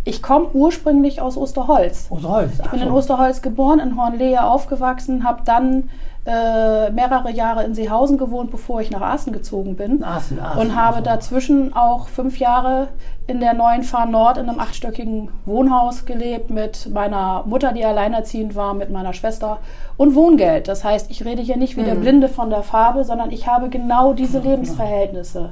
Ich 0.04 0.22
komme 0.22 0.48
ursprünglich 0.52 1.20
aus 1.22 1.36
Osterholz. 1.36 2.08
Aus 2.10 2.22
Holz. 2.24 2.52
Ich 2.62 2.70
bin 2.70 2.80
in 2.82 2.90
Osterholz 2.90 3.40
geboren, 3.40 3.78
in 3.78 3.96
Hornlehe 3.96 4.44
aufgewachsen, 4.44 5.24
habe 5.24 5.42
dann 5.44 5.88
äh, 6.26 6.90
mehrere 6.90 7.30
Jahre 7.30 7.64
in 7.64 7.74
Seehausen 7.74 8.16
gewohnt, 8.16 8.50
bevor 8.50 8.80
ich 8.80 8.90
nach 8.90 9.02
Aßen 9.02 9.32
gezogen 9.32 9.76
bin. 9.76 10.02
Aßen, 10.02 10.38
Aßen, 10.40 10.60
und 10.60 10.74
habe 10.74 10.96
Aßen. 10.96 11.04
dazwischen 11.04 11.76
auch 11.76 12.08
fünf 12.08 12.38
Jahre 12.38 12.88
in 13.26 13.40
der 13.40 13.54
neuen 13.54 13.82
Fahr 13.82 14.06
Nord 14.06 14.38
in 14.38 14.48
einem 14.48 14.60
achtstöckigen 14.60 15.28
Wohnhaus 15.44 16.04
gelebt 16.04 16.50
mit 16.50 16.90
meiner 16.92 17.42
Mutter, 17.46 17.72
die 17.72 17.84
alleinerziehend 17.84 18.54
war, 18.54 18.74
mit 18.74 18.90
meiner 18.90 19.12
Schwester 19.12 19.58
und 19.96 20.14
Wohngeld. 20.14 20.68
Das 20.68 20.84
heißt, 20.84 21.10
ich 21.10 21.24
rede 21.24 21.42
hier 21.42 21.56
nicht 21.56 21.76
wie 21.76 21.82
der 21.84 21.94
Blinde 21.94 22.28
von 22.28 22.50
der 22.50 22.62
Farbe, 22.62 23.04
sondern 23.04 23.30
ich 23.30 23.46
habe 23.46 23.68
genau 23.68 24.12
diese 24.12 24.38
Lebensverhältnisse, 24.38 25.50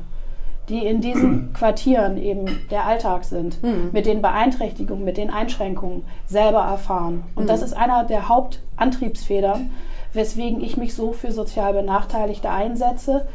die 0.69 0.87
in 0.87 1.00
diesen 1.00 1.52
Quartieren 1.54 2.16
eben 2.16 2.47
der 2.71 2.85
Alltag 2.85 3.25
sind, 3.25 3.59
mit 3.92 4.07
den 4.07 4.23
Beeinträchtigungen, 4.23 5.04
mit 5.04 5.16
den 5.16 5.31
Einschränkungen 5.31 6.04
selber 6.26 6.61
erfahren. 6.61 7.25
Und 7.35 7.49
das 7.49 7.62
ist 7.62 7.73
einer 7.73 8.04
der 8.04 8.28
Hauptantriebsfedern, 8.28 9.71
weswegen 10.12 10.62
ich 10.62 10.76
mich 10.76 10.95
so 10.95 11.12
für 11.12 11.33
sozial 11.33 11.73
Benachteiligte 11.73 12.50
einsetze 12.50 13.26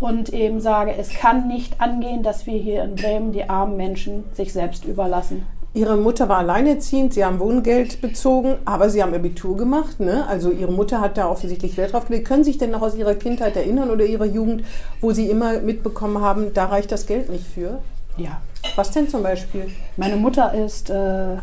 und 0.00 0.32
eben 0.32 0.60
sage, 0.60 0.94
es 0.96 1.14
kann 1.14 1.48
nicht 1.48 1.80
angehen, 1.80 2.22
dass 2.22 2.46
wir 2.46 2.58
hier 2.58 2.82
in 2.84 2.96
Bremen 2.96 3.32
die 3.32 3.48
armen 3.48 3.76
Menschen 3.76 4.24
sich 4.32 4.52
selbst 4.52 4.84
überlassen. 4.84 5.46
Ihre 5.74 5.96
Mutter 5.96 6.28
war 6.28 6.38
alleinerziehend, 6.38 7.14
Sie 7.14 7.24
haben 7.24 7.40
Wohngeld 7.40 8.00
bezogen, 8.00 8.54
aber 8.64 8.90
Sie 8.90 9.02
haben 9.02 9.12
Abitur 9.12 9.56
gemacht. 9.56 9.98
Ne? 9.98 10.24
Also 10.28 10.52
Ihre 10.52 10.70
Mutter 10.70 11.00
hat 11.00 11.18
da 11.18 11.28
offensichtlich 11.28 11.76
Wert 11.76 11.92
drauf 11.92 12.06
gelegt. 12.06 12.28
Können 12.28 12.44
Sie 12.44 12.52
sich 12.52 12.58
denn 12.58 12.70
noch 12.70 12.80
aus 12.82 12.94
Ihrer 12.94 13.14
Kindheit 13.16 13.56
erinnern 13.56 13.90
oder 13.90 14.04
Ihrer 14.04 14.24
Jugend, 14.24 14.64
wo 15.00 15.10
Sie 15.10 15.28
immer 15.28 15.58
mitbekommen 15.60 16.20
haben, 16.20 16.54
da 16.54 16.66
reicht 16.66 16.92
das 16.92 17.06
Geld 17.06 17.28
nicht 17.28 17.44
für? 17.44 17.80
Ja. 18.16 18.40
Was 18.76 18.92
denn 18.92 19.08
zum 19.08 19.24
Beispiel? 19.24 19.66
Meine 19.96 20.14
Mutter 20.14 20.54
ist 20.54 20.90
äh, 20.90 21.36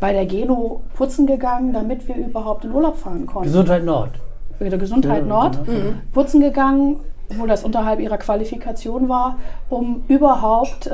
bei 0.00 0.12
der 0.14 0.24
Geno 0.24 0.80
putzen 0.94 1.26
gegangen, 1.26 1.74
damit 1.74 2.08
wir 2.08 2.16
überhaupt 2.16 2.64
in 2.64 2.72
Urlaub 2.72 2.96
fahren 2.96 3.26
konnten. 3.26 3.48
Gesundheit 3.48 3.84
Nord. 3.84 4.12
Bei 4.58 4.70
der 4.70 4.78
Gesundheit 4.78 5.20
Ja, 5.20 5.26
Nord 5.28 5.66
genau. 5.66 5.92
putzen 6.12 6.40
gegangen, 6.40 7.00
obwohl 7.30 7.46
das 7.46 7.62
unterhalb 7.62 8.00
ihrer 8.00 8.16
Qualifikation 8.16 9.10
war, 9.10 9.36
um 9.68 10.02
überhaupt 10.08 10.86
äh, 10.86 10.90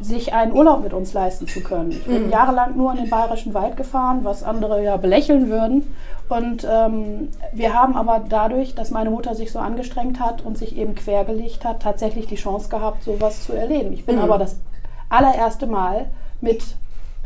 sich 0.00 0.32
einen 0.32 0.52
Urlaub 0.52 0.82
mit 0.82 0.92
uns 0.92 1.12
leisten 1.12 1.46
zu 1.46 1.60
können. 1.60 1.90
Ich 1.90 2.04
bin 2.04 2.30
jahrelang 2.30 2.76
nur 2.76 2.92
in 2.92 2.98
den 2.98 3.10
Bayerischen 3.10 3.54
Wald 3.54 3.76
gefahren, 3.76 4.20
was 4.22 4.42
andere 4.42 4.82
ja 4.82 4.96
belächeln 4.96 5.48
würden. 5.48 5.94
Und 6.28 6.66
ähm, 6.68 7.28
wir 7.52 7.74
haben 7.74 7.96
aber 7.96 8.22
dadurch, 8.28 8.74
dass 8.74 8.90
meine 8.90 9.10
Mutter 9.10 9.34
sich 9.34 9.52
so 9.52 9.58
angestrengt 9.58 10.20
hat 10.20 10.42
und 10.42 10.56
sich 10.56 10.76
eben 10.76 10.94
quergelegt 10.94 11.64
hat, 11.64 11.82
tatsächlich 11.82 12.26
die 12.26 12.36
Chance 12.36 12.68
gehabt, 12.68 13.02
sowas 13.02 13.44
zu 13.44 13.52
erleben. 13.52 13.92
Ich 13.92 14.06
bin 14.06 14.18
aber 14.18 14.38
das 14.38 14.60
allererste 15.08 15.66
Mal 15.66 16.06
mit 16.40 16.62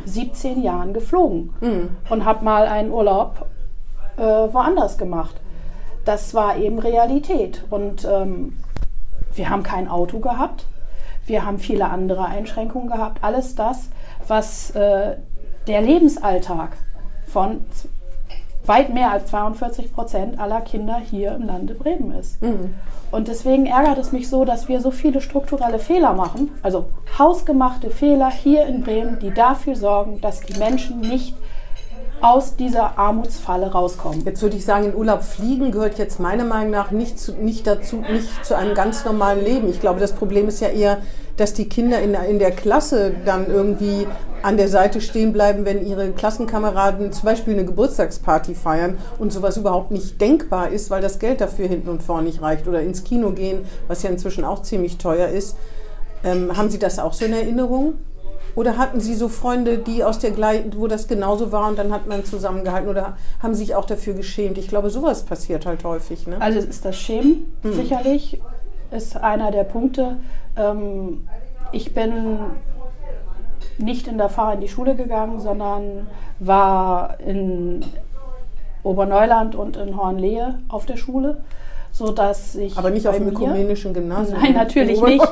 17 0.07 0.62
Jahren 0.62 0.93
geflogen 0.95 1.54
und 2.11 2.25
habe 2.25 2.45
mal 2.45 2.66
einen 2.66 2.90
Urlaub 2.90 3.47
äh, 4.16 4.23
woanders 4.23 4.99
gemacht. 4.99 5.37
Das 6.04 6.35
war 6.35 6.57
eben 6.57 6.78
Realität. 6.78 7.64
Und 7.71 8.04
ähm, 8.11 8.57
wir 9.35 9.50
haben 9.50 9.62
kein 9.62 9.88
Auto 9.88 10.19
gehabt. 10.19 10.66
Wir 11.26 11.45
haben 11.45 11.59
viele 11.59 11.88
andere 11.88 12.26
Einschränkungen 12.26 12.88
gehabt. 12.88 13.23
Alles 13.23 13.54
das, 13.54 13.88
was 14.26 14.71
äh, 14.73 15.16
der 15.66 15.83
Lebensalltag 15.83 16.76
von 17.26 17.64
weit 18.66 18.93
mehr 18.93 19.11
als 19.11 19.26
42 19.26 19.93
Prozent 19.93 20.38
aller 20.38 20.61
Kinder 20.62 20.99
hier 20.99 21.35
im 21.35 21.47
Lande 21.47 21.75
Bremen 21.75 22.12
ist. 22.12 22.38
Und 23.11 23.28
deswegen 23.28 23.66
ärgert 23.66 23.99
es 23.99 24.12
mich 24.12 24.28
so, 24.28 24.45
dass 24.45 24.69
wir 24.69 24.81
so 24.81 24.90
viele 24.90 25.21
strukturelle 25.21 25.78
Fehler 25.78 26.14
machen, 26.14 26.50
also 26.62 26.87
hausgemachte 27.19 27.90
Fehler 27.90 28.31
hier 28.31 28.66
in 28.66 28.83
Bremen, 28.83 29.19
die 29.19 29.33
dafür 29.33 29.76
sorgen, 29.76 30.21
dass 30.21 30.40
die 30.40 30.59
Menschen 30.59 31.00
nicht 31.00 31.35
aus 32.25 32.57
dieser 32.57 32.99
Armutsfalle 32.99 33.71
rauskommen. 33.71 34.25
Jetzt 34.25 34.40
würde 34.40 34.57
ich 34.57 34.64
sagen, 34.64 34.87
in 34.87 34.95
Urlaub 34.97 35.23
fliegen 35.23 35.73
gehört 35.73 35.99
jetzt 35.99 36.19
meiner 36.21 36.45
Meinung 36.45 36.71
nach 36.71 36.90
nicht, 36.90 37.19
zu, 37.19 37.33
nicht 37.33 37.66
dazu, 37.66 37.97
nicht 38.11 38.47
zu 38.47 38.57
einem 38.57 38.75
ganz 38.75 39.04
normalen 39.04 39.45
Leben. 39.45 39.69
Ich 39.69 39.78
glaube, 39.78 40.00
das 40.00 40.12
Problem 40.12 40.49
ist 40.49 40.61
ja 40.61 40.69
eher, 40.69 40.99
dass 41.37 41.52
die 41.52 41.69
Kinder 41.69 42.00
in, 42.00 42.12
der- 42.12 42.25
in 42.26 42.38
der 42.38 42.50
Klasse 42.50 43.12
dann 43.26 43.47
irgendwie 43.47 44.07
an 44.43 44.57
der 44.57 44.69
Seite 44.69 45.02
stehen 45.02 45.35
bleiben, 45.35 45.66
wenn 45.66 45.87
ihre 45.87 46.12
Klassenkameraden 46.12 47.12
zum 47.12 47.25
Beispiel 47.26 47.52
eine 47.54 47.66
Geburtstagsparty 47.66 48.54
feiern 48.54 48.97
und 49.19 49.31
sowas 49.31 49.59
überhaupt 49.59 49.90
nicht 49.90 50.19
denkbar 50.19 50.71
ist, 50.71 50.88
weil 50.90 51.02
das 51.02 51.19
Geld 51.19 51.43
dafür 51.43 51.66
hinten 51.69 51.90
und 51.90 52.02
vorne 52.02 52.26
nicht 52.26 52.40
reicht. 52.40 52.66
Oder 52.66 52.81
ins 52.81 53.04
Kino 53.04 53.33
gehen, 53.33 53.66
was 53.87 54.02
ja 54.02 54.09
inzwischen 54.09 54.45
auch 54.45 54.62
ziemlich 54.62 54.97
teuer 54.97 55.28
ist. 55.28 55.57
Ähm, 56.25 56.57
haben 56.57 56.71
Sie 56.71 56.78
das 56.78 56.99
auch 56.99 57.12
so 57.12 57.26
in 57.26 57.35
Erinnerung? 57.35 57.95
Oder 58.55 58.79
hatten 58.79 59.01
Sie 59.01 59.15
so 59.15 59.29
Freunde, 59.29 59.79
die 59.79 60.05
aus 60.05 60.19
der 60.19 60.31
gleichen, 60.31 60.73
wo 60.77 60.87
das 60.87 61.09
genauso 61.09 61.51
war 61.51 61.69
und 61.69 61.79
dann 61.79 61.93
hat 61.93 62.07
man 62.07 62.25
zusammengehalten? 62.25 62.89
Oder 62.89 63.17
haben 63.43 63.55
Sie 63.55 63.65
sich 63.65 63.75
auch 63.75 63.85
dafür 63.85 64.15
geschämt? 64.15 64.59
Ich 64.59 64.69
glaube, 64.69 64.91
sowas 64.91 65.25
passiert 65.25 65.67
halt 65.67 65.85
häufig. 65.85 66.27
Ne? 66.27 66.41
Also 66.41 66.59
ist 66.59 66.85
das 66.85 66.97
Schämen 66.97 67.53
sicherlich, 67.63 68.41
ist 68.91 69.17
einer 69.17 69.51
der 69.51 69.65
Punkte. 69.65 70.17
Ähm, 70.57 71.27
ich 71.73 71.95
bin 71.95 72.39
nicht 73.79 74.07
in 74.07 74.19
der 74.19 74.29
Pfarre 74.29 74.55
in 74.55 74.61
die 74.61 74.69
Schule 74.69 74.95
gegangen, 74.95 75.41
sondern 75.41 76.07
war 76.39 77.19
in 77.21 77.85
Oberneuland 78.85 79.57
und 79.57 79.77
in 79.77 79.97
Hornlehe 79.97 80.61
auf 80.69 80.87
der 80.87 80.97
Schule, 80.97 81.43
sodass 81.95 82.57
ich 82.57 82.77
Aber 82.77 82.91
nicht 82.91 83.07
auf 83.07 83.17
dem 83.17 83.29
ökumenischen 83.29 83.95
Gymnasium. 83.95 84.41
Nein, 84.43 84.55
natürlich 84.55 85.01
nicht. 85.01 85.25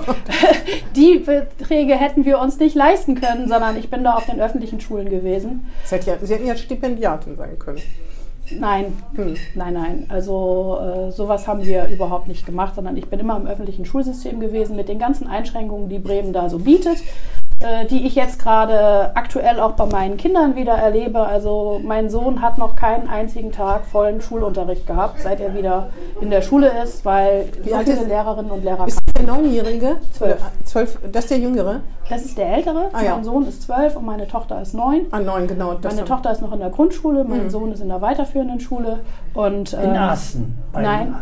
Die 0.97 1.19
Beträge 1.19 1.97
hätten 1.97 2.25
wir 2.25 2.39
uns 2.39 2.59
nicht 2.61 2.77
leisten 2.77 3.17
können, 3.21 3.49
sondern 3.49 3.77
ich 3.77 3.91
bin 3.91 4.05
da 4.05 4.15
auf 4.15 4.27
den 4.27 4.41
öffentlichen 4.41 4.81
Schulen 4.81 5.11
gewesen. 5.11 5.67
Sie 5.85 5.97
hätten 5.97 6.47
ja 6.47 6.55
Stipendiatin 6.55 7.37
sein 7.37 7.59
können. 7.59 7.83
Nein, 8.61 8.97
Hm. 9.17 9.35
nein, 9.55 9.75
nein. 9.75 10.07
Also 10.09 10.79
äh, 10.81 11.11
sowas 11.11 11.49
haben 11.49 11.65
wir 11.65 11.89
überhaupt 11.89 12.29
nicht 12.29 12.47
gemacht, 12.47 12.77
sondern 12.77 12.97
ich 12.97 13.09
bin 13.09 13.19
immer 13.19 13.37
im 13.37 13.47
öffentlichen 13.47 13.85
Schulsystem 13.85 14.39
gewesen 14.39 14.77
mit 14.77 14.89
den 14.89 14.99
ganzen 14.99 15.27
Einschränkungen, 15.27 15.89
die 15.89 15.99
Bremen 15.99 16.33
da 16.33 16.49
so 16.49 16.59
bietet, 16.59 16.99
äh, 17.63 17.87
die 17.87 18.07
ich 18.07 18.15
jetzt 18.15 18.39
gerade 18.43 19.11
aktuell 19.15 19.61
auch 19.61 19.73
bei 19.73 19.87
meinen 19.87 20.17
Kindern 20.17 20.57
wieder 20.57 20.73
erlebe. 20.75 21.21
Also 21.21 21.81
mein 21.85 22.11
Sohn 22.11 22.43
hat 22.43 22.59
noch 22.59 22.77
keinen 22.77 23.09
einzigen 23.09 23.53
Tag 23.53 23.85
vollen 23.87 24.21
Schulunterricht 24.21 24.87
gehabt, 24.87 25.21
seit 25.21 25.41
er 25.41 25.55
wieder 25.55 25.89
in 26.21 26.31
der 26.31 26.43
Schule 26.43 26.71
ist, 26.83 27.05
weil 27.05 27.47
Wie 27.63 27.71
so 27.71 27.79
viele 27.79 27.93
ist- 27.97 28.09
Lehrerinnen 28.09 28.51
und 28.51 28.65
Lehrer 28.65 28.87
Ist 28.87 28.99
der 29.17 29.27
Neunjährige? 29.27 29.97
Zwölf. 30.13 30.35
Oder 30.41 30.65
Zwölf. 30.65 30.99
Das 31.13 31.25
ist 31.25 31.31
der 31.31 31.39
Jüngere? 31.39 31.81
Das 32.09 32.23
ist 32.25 32.37
der 32.37 32.53
Ältere. 32.55 32.89
Ah, 32.93 33.03
ja. 33.03 33.15
Mein 33.15 33.25
Sohn 33.25 33.47
ist 33.47 33.63
zwölf 33.63 33.97
und 33.97 34.05
meine 34.05 34.27
Tochter 34.29 34.61
ist 34.61 34.75
neun. 34.75 35.07
Ah, 35.13 35.21
neun, 35.21 35.47
genau. 35.47 35.75
Das 35.75 35.95
Meine 35.95 36.07
Tochter 36.07 36.33
ist 36.33 36.43
noch 36.43 36.53
in 36.53 36.59
der 36.59 36.71
Grundschule, 36.71 37.25
mein 37.25 37.49
Sohn 37.49 37.73
ist 37.73 37.81
in 37.81 37.89
der 37.89 38.01
weiterführenden 38.03 38.61
Schule 38.61 38.99
und 39.35 39.73
In 39.73 39.95
äh, 39.95 39.99
Asten. 39.99 40.59
bei- 40.73 40.83
Nein, 40.83 41.15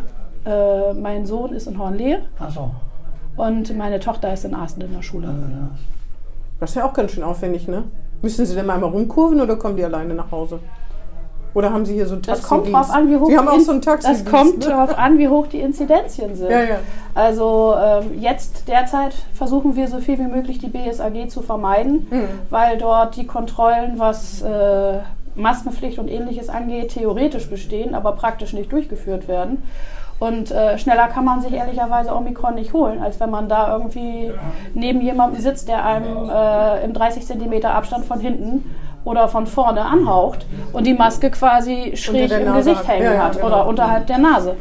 äh, 0.46 0.94
mein 0.94 1.26
Sohn 1.26 1.52
ist 1.52 1.66
in 1.68 1.78
Hornlehe 1.78 2.22
Ach 2.40 2.50
so. 2.50 2.70
und 3.36 3.76
meine 3.76 4.00
Tochter 4.00 4.32
ist 4.32 4.44
in 4.44 4.54
Asten 4.54 4.80
in 4.80 4.94
der 4.94 5.02
Schule. 5.02 5.28
Das 6.60 6.70
ist 6.70 6.76
ja 6.76 6.84
auch 6.84 6.92
ganz 6.92 7.12
schön 7.12 7.22
aufwendig, 7.24 7.66
ne? 7.68 7.84
Müssen 8.22 8.44
Sie 8.46 8.54
denn 8.54 8.66
mal 8.66 8.74
einmal 8.74 8.90
rumkurven 8.90 9.40
oder 9.40 9.56
kommen 9.56 9.76
die 9.76 9.84
alleine 9.84 10.14
nach 10.14 10.30
Hause? 10.30 10.58
Oder 11.52 11.72
haben 11.72 11.84
Sie 11.84 11.94
hier 11.94 12.06
so 12.06 12.14
einen 12.14 12.22
Das 12.22 12.42
Taxidienst? 12.42 12.70
kommt 12.70 12.88
drauf 12.88 12.94
an, 12.94 13.10
wie 13.10 13.16
hoch 13.16 13.26
Sie 13.26 13.36
haben 13.38 13.48
auch 13.48 13.54
die- 13.54 13.60
so 13.64 13.72
einen 13.72 13.82
Taxidienst. 13.82 14.26
Das 14.26 14.32
kommt 14.32 14.58
ne? 14.60 14.66
darauf 14.66 14.96
an, 14.98 15.18
wie 15.18 15.28
hoch 15.28 15.46
die 15.48 15.58
Inzidenzien 15.60 16.36
sind. 16.36 16.50
Ja, 16.50 16.62
ja. 16.62 16.76
Also 17.14 17.74
ähm, 17.82 18.20
jetzt 18.20 18.68
derzeit 18.68 19.14
versuchen 19.34 19.74
wir 19.74 19.88
so 19.88 19.98
viel 19.98 20.18
wie 20.18 20.28
möglich 20.28 20.58
die 20.58 20.68
BSAG 20.68 21.28
zu 21.28 21.42
vermeiden, 21.42 22.06
Mhm. 22.10 22.28
weil 22.50 22.78
dort 22.78 23.16
die 23.16 23.26
Kontrollen, 23.26 23.94
was 23.96 24.42
äh, 24.42 24.98
Maskenpflicht 25.34 25.98
und 25.98 26.08
ähnliches 26.08 26.48
angeht, 26.50 26.90
theoretisch 26.94 27.48
bestehen, 27.50 27.94
aber 27.94 28.12
praktisch 28.12 28.52
nicht 28.52 28.70
durchgeführt 28.70 29.26
werden. 29.26 29.62
Und 30.20 30.50
äh, 30.50 30.76
schneller 30.76 31.08
kann 31.08 31.24
man 31.24 31.40
sich 31.40 31.54
ehrlicherweise 31.54 32.14
Omikron 32.14 32.54
nicht 32.54 32.74
holen, 32.74 33.02
als 33.02 33.18
wenn 33.20 33.30
man 33.30 33.48
da 33.48 33.72
irgendwie 33.72 34.30
neben 34.74 35.00
jemandem 35.00 35.40
sitzt, 35.40 35.66
der 35.66 35.84
einem 35.84 36.28
äh, 36.30 36.84
im 36.84 36.92
30 36.92 37.26
Zentimeter 37.26 37.74
Abstand 37.74 38.04
von 38.04 38.20
hinten 38.20 38.64
oder 39.02 39.28
von 39.28 39.46
vorne 39.46 39.80
anhaucht 39.80 40.46
und 40.74 40.86
die 40.86 40.92
Maske 40.92 41.30
quasi 41.30 41.92
schräg 41.96 42.30
im 42.32 42.52
Gesicht 42.52 42.86
hängen 42.86 43.04
Ja, 43.04 43.14
ja, 43.14 43.24
hat 43.24 43.36
genau. 43.36 43.46
oder 43.46 43.66
unterhalb 43.66 44.06
der 44.08 44.18
Nase. 44.18 44.56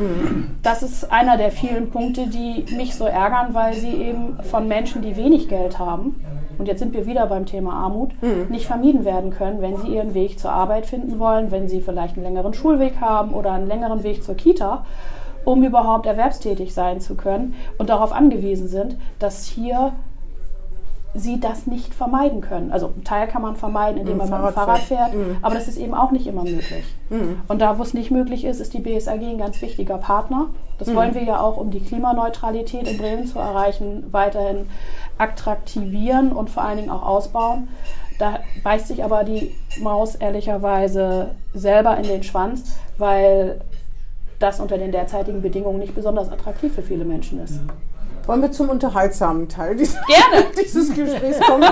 Das 0.63 0.81
ist 0.81 1.11
einer 1.11 1.35
der 1.35 1.51
vielen 1.51 1.89
Punkte, 1.89 2.27
die 2.27 2.65
mich 2.77 2.95
so 2.95 3.05
ärgern, 3.05 3.47
weil 3.53 3.73
sie 3.73 3.91
eben 3.91 4.37
von 4.43 4.65
Menschen, 4.67 5.01
die 5.01 5.17
wenig 5.17 5.49
Geld 5.49 5.77
haben, 5.77 6.23
und 6.57 6.67
jetzt 6.67 6.79
sind 6.79 6.93
wir 6.93 7.05
wieder 7.05 7.25
beim 7.25 7.45
Thema 7.45 7.73
Armut, 7.73 8.11
nicht 8.49 8.65
vermieden 8.65 9.05
werden 9.05 9.31
können, 9.31 9.61
wenn 9.61 9.77
sie 9.77 9.87
ihren 9.87 10.13
Weg 10.13 10.39
zur 10.39 10.51
Arbeit 10.51 10.85
finden 10.85 11.17
wollen, 11.19 11.51
wenn 11.51 11.69
sie 11.69 11.79
vielleicht 11.81 12.15
einen 12.15 12.25
längeren 12.25 12.53
Schulweg 12.53 12.99
haben 12.99 13.31
oder 13.33 13.53
einen 13.53 13.67
längeren 13.67 14.03
Weg 14.03 14.23
zur 14.23 14.35
Kita, 14.35 14.85
um 15.45 15.63
überhaupt 15.63 16.05
erwerbstätig 16.05 16.73
sein 16.73 17.01
zu 17.01 17.15
können 17.15 17.55
und 17.77 17.89
darauf 17.89 18.11
angewiesen 18.11 18.67
sind, 18.67 18.97
dass 19.19 19.45
hier 19.45 19.93
sie 21.15 21.39
das 21.39 21.65
nicht 21.65 21.93
vermeiden 21.93 22.41
können. 22.41 22.71
Also 22.71 22.87
einen 22.87 23.03
Teil 23.03 23.27
kann 23.27 23.41
man 23.41 23.55
vermeiden, 23.55 23.99
indem 23.99 24.17
man 24.17 24.29
mit 24.29 24.39
dem 24.39 24.53
Fahrrad 24.53 24.79
fährt. 24.79 25.09
fährt, 25.09 25.25
aber 25.41 25.55
das 25.55 25.67
ist 25.67 25.77
eben 25.77 25.95
auch 25.95 26.11
nicht 26.11 26.27
immer 26.27 26.43
möglich. 26.43 26.85
Und 27.47 27.59
da, 27.61 27.79
wo 27.79 27.83
es 27.83 27.95
nicht 27.95 28.11
möglich 28.11 28.45
ist, 28.45 28.59
ist 28.59 28.73
die 28.75 28.79
BSAG 28.79 29.21
ein 29.21 29.39
ganz 29.39 29.59
wichtiger 29.61 29.97
Partner. 29.97 30.47
Das 30.77 30.93
wollen 30.93 31.15
wir 31.15 31.23
ja 31.23 31.39
auch, 31.41 31.57
um 31.57 31.71
die 31.71 31.79
Klimaneutralität 31.79 32.87
in 32.87 32.97
Bremen 32.97 33.25
zu 33.25 33.39
erreichen, 33.39 34.05
weiterhin 34.11 34.67
attraktivieren 35.17 36.31
und 36.31 36.49
vor 36.51 36.63
allen 36.63 36.77
Dingen 36.77 36.91
auch 36.91 37.03
ausbauen. 37.03 37.69
Da 38.19 38.39
beißt 38.63 38.87
sich 38.87 39.03
aber 39.03 39.23
die 39.23 39.55
Maus 39.81 40.13
ehrlicherweise 40.15 41.31
selber 41.53 41.97
in 41.97 42.03
den 42.03 42.21
Schwanz, 42.21 42.77
weil 42.97 43.61
das 44.39 44.59
unter 44.59 44.77
den 44.77 44.91
derzeitigen 44.91 45.41
Bedingungen 45.41 45.79
nicht 45.79 45.95
besonders 45.95 46.31
attraktiv 46.31 46.73
für 46.73 46.81
viele 46.81 47.05
Menschen 47.05 47.43
ist. 47.43 47.59
Wollen 48.25 48.41
wir 48.41 48.51
zum 48.51 48.69
unterhaltsamen 48.69 49.49
Teil 49.49 49.75
dieses, 49.75 49.95
Gerne. 50.07 50.45
dieses 50.63 50.93
Gesprächs 50.93 51.39
kommen? 51.41 51.69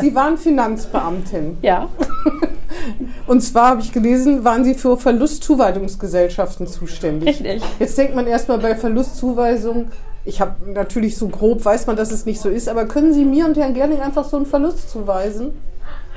Sie 0.00 0.14
waren 0.14 0.36
Finanzbeamtin. 0.38 1.58
Ja, 1.62 1.88
Und 3.26 3.40
zwar 3.42 3.70
habe 3.70 3.80
ich 3.80 3.92
gelesen, 3.92 4.44
waren 4.44 4.64
Sie 4.64 4.74
für 4.74 4.96
Verlustzuweisungsgesellschaften 4.96 6.66
zuständig. 6.66 7.28
richtig. 7.28 7.62
Jetzt 7.78 7.98
denkt 7.98 8.14
man 8.14 8.26
erstmal 8.26 8.58
bei 8.58 8.74
Verlustzuweisung, 8.74 9.90
ich 10.24 10.40
habe 10.40 10.70
natürlich 10.72 11.16
so 11.16 11.28
grob, 11.28 11.64
weiß 11.64 11.86
man, 11.86 11.96
dass 11.96 12.10
es 12.10 12.26
nicht 12.26 12.40
so 12.40 12.48
ist, 12.48 12.68
aber 12.68 12.86
können 12.86 13.14
Sie 13.14 13.24
mir 13.24 13.46
und 13.46 13.56
Herrn 13.56 13.74
Gerling 13.74 14.00
einfach 14.00 14.24
so 14.24 14.36
einen 14.36 14.46
Verlust 14.46 14.90
zuweisen? 14.90 15.52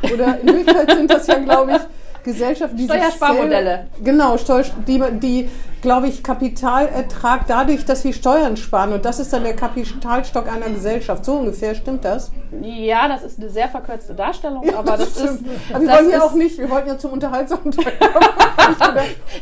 Oder 0.04 0.40
in 0.40 0.48
Wirklichkeit 0.48 0.92
sind 0.92 1.12
das 1.12 1.28
ja, 1.28 1.38
glaube 1.38 1.74
ich, 1.74 1.82
Gesellschaften, 2.24 2.78
die 2.78 2.86
Steuersparmodelle. 2.86 3.88
Genau, 4.04 4.38
Steu 4.38 4.64
die, 4.88 5.02
die 5.20 5.50
glaube 5.82 6.08
ich, 6.08 6.22
Kapitalertrag 6.24 7.48
dadurch, 7.48 7.86
dass 7.86 8.04
sie 8.04 8.14
Steuern 8.14 8.56
sparen. 8.56 8.94
Und 8.94 9.04
das 9.04 9.20
ist 9.20 9.34
dann 9.34 9.44
der 9.44 9.56
Kapitalstock 9.56 10.48
einer 10.52 10.70
Gesellschaft. 10.70 11.26
So 11.26 11.34
ungefähr, 11.38 11.74
stimmt 11.74 12.06
das? 12.06 12.32
Ja, 12.62 13.08
das 13.08 13.24
ist 13.24 13.40
eine 13.40 13.50
sehr 13.50 13.68
verkürzte 13.68 14.14
Darstellung, 14.14 14.64
aber 14.76 14.98
das, 14.98 15.08
ist. 15.08 15.20
stimmt. 15.20 15.48
Aber 15.74 15.82
wir 15.82 15.88
das 15.88 15.98
wollen 15.98 16.10
ja 16.12 16.18
ist- 16.18 16.24
auch 16.24 16.34
nicht, 16.34 16.58
wir 16.60 16.70
wollten 16.70 16.88
ja 16.90 16.98
zum 16.98 17.14
unterhaltsamen 17.14 17.72
Teil. 17.72 17.94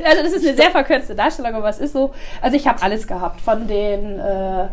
Also 0.05 0.24
das 0.24 0.31
ist 0.33 0.48
eine 0.48 0.55
sehr 0.55 0.71
verkürzte 0.71 1.13
Darstellung, 1.13 1.53
aber 1.53 1.69
es 1.69 1.79
ist 1.79 1.93
so. 1.93 2.12
Also 2.41 2.55
ich 2.55 2.67
habe 2.67 2.81
alles 2.81 3.05
gehabt 3.05 3.41
von 3.41 3.67
den 3.67 4.17
äh, 4.19 4.67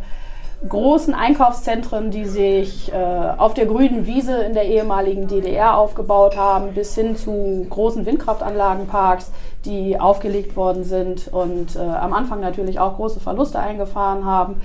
großen 0.67 1.15
Einkaufszentren, 1.15 2.11
die 2.11 2.25
sich 2.25 2.93
äh, 2.93 2.97
auf 3.37 3.55
der 3.55 3.67
grünen 3.67 4.07
Wiese 4.07 4.37
in 4.39 4.55
der 4.55 4.65
ehemaligen 4.67 5.29
DDR 5.29 5.77
aufgebaut 5.77 6.37
haben, 6.37 6.73
bis 6.73 6.95
hin 6.95 7.17
zu 7.17 7.67
großen 7.69 8.07
Windkraftanlagenparks, 8.07 9.33
die 9.65 10.01
aufgelegt 10.01 10.57
worden 10.57 10.85
sind 10.85 11.29
und 11.29 11.77
äh, 11.77 11.81
am 11.81 12.13
Anfang 12.13 12.41
natürlich 12.41 12.79
auch 12.81 12.97
große 12.97 13.21
Verluste 13.21 13.59
eingefahren 13.59 14.25
haben. 14.25 14.61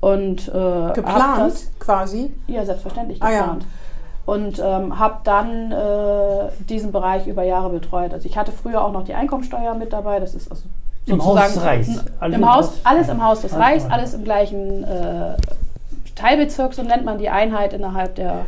Und 0.00 0.48
äh, 0.48 0.92
Geplant 0.94 1.38
das, 1.40 1.70
quasi. 1.78 2.32
ja, 2.46 2.64
selbstverständlich 2.64 3.22
Ah, 3.22 3.30
ja. 3.30 3.38
geplant. 3.40 3.66
Und 4.26 4.58
ähm, 4.64 4.98
habe 4.98 5.16
dann 5.24 5.72
äh, 5.72 6.50
diesen 6.68 6.92
Bereich 6.92 7.26
über 7.26 7.42
Jahre 7.42 7.70
betreut. 7.70 8.12
Also 8.12 8.26
ich 8.26 8.36
hatte 8.36 8.52
früher 8.52 8.84
auch 8.84 8.92
noch 8.92 9.04
die 9.04 9.14
Einkommensteuer 9.14 9.74
mit 9.74 9.92
dabei. 9.92 10.20
Das 10.20 10.34
ist 10.34 10.50
also 10.50 10.64
Im 11.08 11.24
Haus 11.24 11.54
des 11.54 11.62
Reichs. 11.62 12.04
Alles 12.20 12.36
Im 12.36 12.52
Haus, 12.52 12.72
alles 12.84 13.08
im 13.08 13.24
Haus 13.24 13.40
des 13.42 13.52
Alles 13.52 13.84
Reichs, 13.84 13.84
alles 13.92 14.14
im 14.14 14.24
gleichen 14.24 14.84
äh, 14.84 15.36
Teilbezirk, 16.14 16.74
so 16.74 16.82
nennt 16.82 17.04
man 17.04 17.18
die 17.18 17.28
Einheit 17.28 17.72
innerhalb 17.72 18.14
der, 18.16 18.46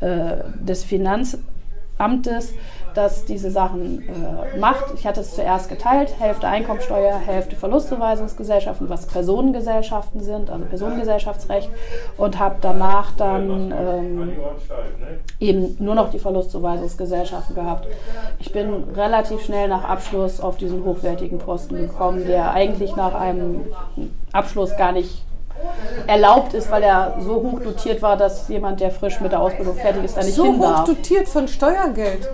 äh, 0.00 0.36
des 0.60 0.84
Finanzamtes, 0.84 2.54
das 2.94 3.24
diese 3.24 3.50
Sachen 3.50 4.02
äh, 4.08 4.58
macht. 4.58 4.86
Ich 4.94 5.06
hatte 5.06 5.20
es 5.20 5.34
zuerst 5.34 5.68
geteilt, 5.68 6.14
Hälfte 6.18 6.46
Einkommensteuer, 6.48 7.18
Hälfte 7.18 7.56
Verlustzuweisungsgesellschaften, 7.56 8.88
was 8.88 9.06
Personengesellschaften 9.06 10.20
sind, 10.20 10.50
also 10.50 10.64
Personengesellschaftsrecht, 10.64 11.70
und 12.16 12.38
habe 12.38 12.56
danach 12.60 13.12
dann 13.16 13.72
ähm, 13.72 14.32
eben 15.40 15.76
nur 15.78 15.94
noch 15.94 16.10
die 16.10 16.18
Verlustzuweisungsgesellschaften 16.18 17.54
gehabt. 17.54 17.86
Ich 18.38 18.52
bin 18.52 18.84
relativ 18.94 19.42
schnell 19.44 19.68
nach 19.68 19.84
Abschluss 19.84 20.40
auf 20.40 20.56
diesen 20.56 20.84
hochwertigen 20.84 21.38
Posten 21.38 21.76
gekommen, 21.76 22.26
der 22.26 22.52
eigentlich 22.52 22.96
nach 22.96 23.14
einem 23.14 23.66
Abschluss 24.32 24.76
gar 24.76 24.92
nicht 24.92 25.24
erlaubt 26.06 26.54
ist, 26.54 26.70
weil 26.70 26.82
er 26.82 27.16
so 27.20 27.34
hoch 27.36 27.60
dotiert 27.60 28.02
war, 28.02 28.16
dass 28.16 28.48
jemand, 28.48 28.80
der 28.80 28.90
frisch 28.90 29.20
mit 29.20 29.32
der 29.32 29.40
Ausbildung 29.40 29.76
fertig 29.76 30.04
ist, 30.04 30.16
da 30.16 30.22
nicht 30.22 30.34
So 30.34 30.44
hin 30.44 30.58
hoch 30.58 30.74
darf. 30.76 30.84
dotiert 30.86 31.28
von 31.28 31.46
Steuergeld. 31.46 32.28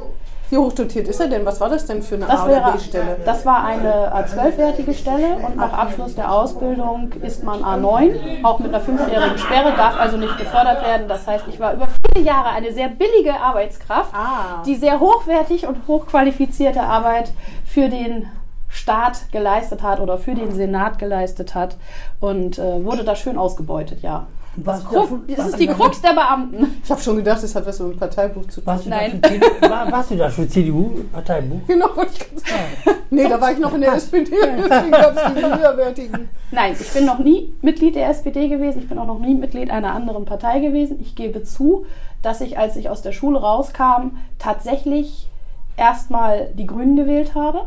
Wie 0.50 0.56
hoch 0.56 0.72
dotiert 0.72 1.08
ist 1.08 1.20
er 1.20 1.28
denn? 1.28 1.44
Was 1.44 1.60
war 1.60 1.68
das 1.68 1.84
denn 1.86 2.02
für 2.02 2.14
eine 2.14 2.24
Das, 2.26 2.40
A- 2.40 2.46
oder 2.46 2.72
B-Stelle? 2.72 3.16
das 3.24 3.44
war 3.44 3.64
eine 3.64 4.14
A12-wertige 4.14 4.94
Stelle 4.94 5.36
und 5.46 5.56
nach 5.56 5.72
Abschluss 5.72 6.14
der 6.14 6.32
Ausbildung 6.32 7.12
ist 7.22 7.44
man 7.44 7.62
A9, 7.62 8.42
auch 8.44 8.58
mit 8.58 8.68
einer 8.68 8.80
fünfjährigen 8.80 9.36
Sperre, 9.38 9.72
darf 9.76 10.00
also 10.00 10.16
nicht 10.16 10.36
befördert 10.38 10.82
werden. 10.84 11.06
Das 11.08 11.26
heißt, 11.26 11.44
ich 11.48 11.60
war 11.60 11.74
über 11.74 11.88
viele 12.14 12.24
Jahre 12.24 12.48
eine 12.48 12.72
sehr 12.72 12.88
billige 12.88 13.38
Arbeitskraft, 13.38 14.14
Ah. 14.14 14.62
die 14.64 14.74
sehr 14.76 15.00
hochwertig 15.00 15.66
und 15.66 15.86
hochqualifizierte 15.86 16.80
Arbeit 16.82 17.30
für 17.66 17.88
den 17.90 18.26
Staat 18.70 19.30
geleistet 19.32 19.82
hat 19.82 20.00
oder 20.00 20.18
für 20.18 20.34
den 20.34 20.52
Senat 20.52 20.98
geleistet 20.98 21.54
hat 21.54 21.76
und 22.20 22.58
äh, 22.58 22.84
wurde 22.84 23.04
da 23.04 23.16
schön 23.16 23.36
ausgebeutet, 23.38 24.02
ja. 24.02 24.26
Da 24.64 24.78
Krux, 24.78 25.08
das 25.36 25.48
ist 25.48 25.58
die 25.58 25.66
da 25.66 25.74
Krux 25.74 26.00
der 26.00 26.14
Beamten. 26.14 26.80
Ich 26.82 26.90
habe 26.90 27.00
schon 27.00 27.16
gedacht, 27.16 27.42
das 27.42 27.54
hat 27.54 27.66
was 27.66 27.78
mit 27.80 27.92
dem 27.92 27.98
Parteibuch 27.98 28.46
zu 28.46 28.60
tun. 28.60 28.66
Warst 28.66 28.86
du, 28.86 28.90
da 28.90 28.96
Nein. 28.96 29.10
schon 29.10 29.22
CDU, 29.22 29.70
war, 29.70 29.92
warst 29.92 30.10
du 30.10 30.16
da 30.16 30.30
schon 30.30 30.48
CDU, 30.48 30.90
Parteibuch? 31.12 31.60
Genau, 31.66 31.86
wollte 31.94 32.12
ich 32.12 32.18
gerade 32.18 32.40
sagen. 32.40 32.98
Nee, 33.10 33.28
da 33.28 33.40
war 33.40 33.52
ich 33.52 33.58
noch 33.58 33.74
in 33.74 33.80
der 33.80 33.94
SPD, 33.94 34.30
deswegen 34.30 34.90
gab 34.90 35.16
es 35.16 35.34
diesen 35.34 35.58
höherwertigen. 35.58 36.28
Nein, 36.50 36.76
ich 36.78 36.92
bin 36.92 37.06
noch 37.06 37.18
nie 37.18 37.52
Mitglied 37.62 37.94
der 37.94 38.08
SPD 38.08 38.48
gewesen. 38.48 38.80
Ich 38.80 38.88
bin 38.88 38.98
auch 38.98 39.06
noch 39.06 39.18
nie 39.18 39.34
Mitglied 39.34 39.70
einer 39.70 39.92
anderen 39.94 40.24
Partei 40.24 40.60
gewesen. 40.60 40.98
Ich 41.00 41.14
gebe 41.14 41.42
zu, 41.42 41.86
dass 42.22 42.40
ich, 42.40 42.58
als 42.58 42.76
ich 42.76 42.88
aus 42.88 43.02
der 43.02 43.12
Schule 43.12 43.40
rauskam, 43.40 44.16
tatsächlich 44.38 45.28
erstmal 45.76 46.50
die 46.54 46.66
Grünen 46.66 46.96
gewählt 46.96 47.34
habe. 47.34 47.62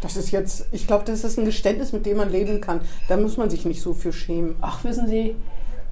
Das 0.00 0.16
ist 0.16 0.32
jetzt, 0.32 0.66
ich 0.72 0.86
glaube, 0.86 1.04
das 1.06 1.24
ist 1.24 1.38
ein 1.38 1.44
Geständnis, 1.46 1.92
mit 1.92 2.04
dem 2.04 2.18
man 2.18 2.30
leben 2.30 2.60
kann. 2.60 2.80
Da 3.08 3.16
muss 3.16 3.36
man 3.36 3.48
sich 3.48 3.64
nicht 3.64 3.80
so 3.80 3.94
für 3.94 4.12
schämen. 4.12 4.56
Ach, 4.60 4.84
wissen 4.84 5.06
Sie, 5.06 5.34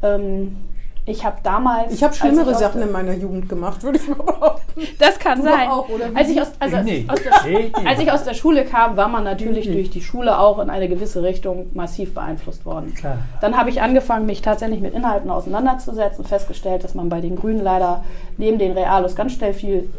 ähm, 0.02 0.56
ich 1.04 1.25
habe 1.25 1.38
damals. 1.42 1.92
Ich 1.92 2.04
habe 2.04 2.14
schlimmere 2.14 2.52
aus 2.52 2.61
Sachen 2.61 2.80
in 2.80 2.92
meiner 2.92 3.12
Jugend 3.14 3.49
gemacht, 3.49 3.82
würde 3.82 3.99
ich 3.99 4.06
mal 4.09 4.14
behaupten. 4.23 4.82
Das 5.00 5.18
kann 5.18 5.38
Du 5.40 5.44
sein. 5.47 5.68
auch, 5.68 5.88
oder? 5.88 6.06
Als 6.14 6.28
ich 6.28 6.40
aus, 6.40 6.52
also 6.61 6.76
als, 6.76 6.85
Nee. 6.85 7.04
aus 7.09 7.18
der, 7.23 7.87
als 7.88 7.99
ich 8.00 8.12
aus 8.12 8.23
der 8.23 8.35
Schule 8.35 8.64
kam, 8.64 8.97
war 8.97 9.09
man 9.09 9.25
natürlich 9.25 9.66
Nee. 9.66 9.75
durch 9.75 9.90
die 9.90 10.00
Schule 10.00 10.38
auch 10.38 10.61
in 10.61 10.71
eine 10.71 10.88
gewisse 10.88 11.25
Richtung 11.25 11.66
massiv 11.75 12.14
beeinflusst 12.14 12.64
worden. 12.64 12.94
Klar. 12.94 13.18
Dann 13.40 13.56
habe 13.59 13.71
ich 13.71 13.82
angefangen, 13.82 14.26
mich 14.26 14.42
tatsächlich 14.42 14.80
mit 14.80 14.94
Inhalten 14.94 15.28
auseinanderzusetzen, 15.30 16.25
festgestellt, 16.25 16.85
dass 16.85 16.94
man 16.94 17.09
bei 17.09 17.21
den 17.21 17.35
Grünen 17.35 17.62
leider 17.64 18.04
neben 18.37 18.59
den 18.61 18.71
Realos 18.71 19.16
ganz 19.16 19.32
schnell 19.32 19.54
viel 19.54 19.90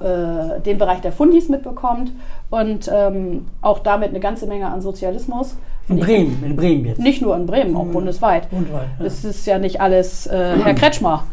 äh, 0.00 0.60
den 0.60 0.78
Bereich 0.78 1.00
der 1.02 1.12
Fundis 1.12 1.48
mitbekommt 1.50 2.12
und 2.50 2.88
ähm, 2.90 3.46
auch 3.60 3.80
damit 3.80 4.10
eine 4.10 4.20
ganze 4.20 4.46
Menge 4.46 4.68
an 4.68 4.80
Sozialismus. 4.80 5.56
In 5.88 5.98
Bremen, 6.00 6.42
in 6.44 6.56
Bremen 6.56 6.84
jetzt. 6.84 6.98
Nicht 7.00 7.22
nur 7.22 7.34
in 7.36 7.46
Bremen, 7.46 7.74
auch 7.76 7.86
bundesweit. 7.86 8.50
Bundesweit, 8.50 8.88
ja. 9.00 9.06
Es 9.06 9.24
ist 9.24 9.46
ja 9.46 9.58
nicht 9.58 9.80
alles 9.80 10.26
äh, 10.26 10.56
Herr 10.64 10.74
Kretschmer, 10.74 11.24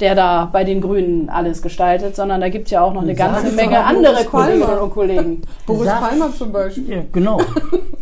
der 0.00 0.14
da 0.14 0.48
bei 0.52 0.64
den 0.64 0.80
Grünen 0.82 1.30
alles 1.30 1.62
gestaltet, 1.62 2.14
sondern 2.14 2.40
da 2.42 2.48
gibt 2.50 2.66
es 2.66 2.72
ja 2.72 2.82
auch 2.82 2.92
noch 2.92 3.02
eine 3.02 3.16
Sag 3.16 3.32
ganze 3.32 3.52
Menge 3.56 3.82
andere 3.82 4.12
Boris 4.12 4.26
Kolleginnen 4.26 4.62
Palmer. 4.66 4.82
und 4.82 4.90
Kollegen. 4.90 5.42
Boris 5.66 5.84
Sag- 5.86 6.00
Palmer 6.00 6.30
zum 6.36 6.52
Beispiel. 6.52 6.90
Ja, 6.90 7.02
genau. 7.10 7.40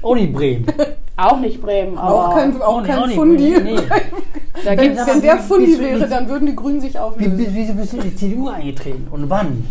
Auch 0.03 0.15
nicht 0.17 0.33
Bremen. 0.33 0.67
Auch 1.17 1.39
nicht 1.39 1.63
Bremen, 1.63 1.97
aber 1.97 2.13
Auch 2.31 2.35
kein, 2.35 2.61
auch 2.61 2.83
kein 2.83 3.03
nicht 3.07 3.15
Fundi. 3.15 3.53
Bremen. 3.53 3.65
Nee. 3.67 3.77
da 4.65 4.71
Wenn- 4.77 4.97
Wenn 4.97 5.23
der 5.23 5.39
Fundi 5.39 5.79
wäre, 5.79 6.09
dann 6.09 6.29
würden 6.29 6.47
die 6.47 6.57
Grünen 6.57 6.81
sich 6.81 6.99
auflösen. 6.99 7.39
wie, 7.39 7.47
wieso 7.55 7.75
bist 7.75 7.93
du 7.93 7.99
in 7.99 8.03
die 8.03 8.17
CDU 8.17 8.49
eingetreten 8.49 9.07
und 9.13 9.31
wann? 9.31 9.65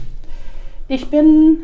Ich 0.88 1.10
bin 1.10 1.58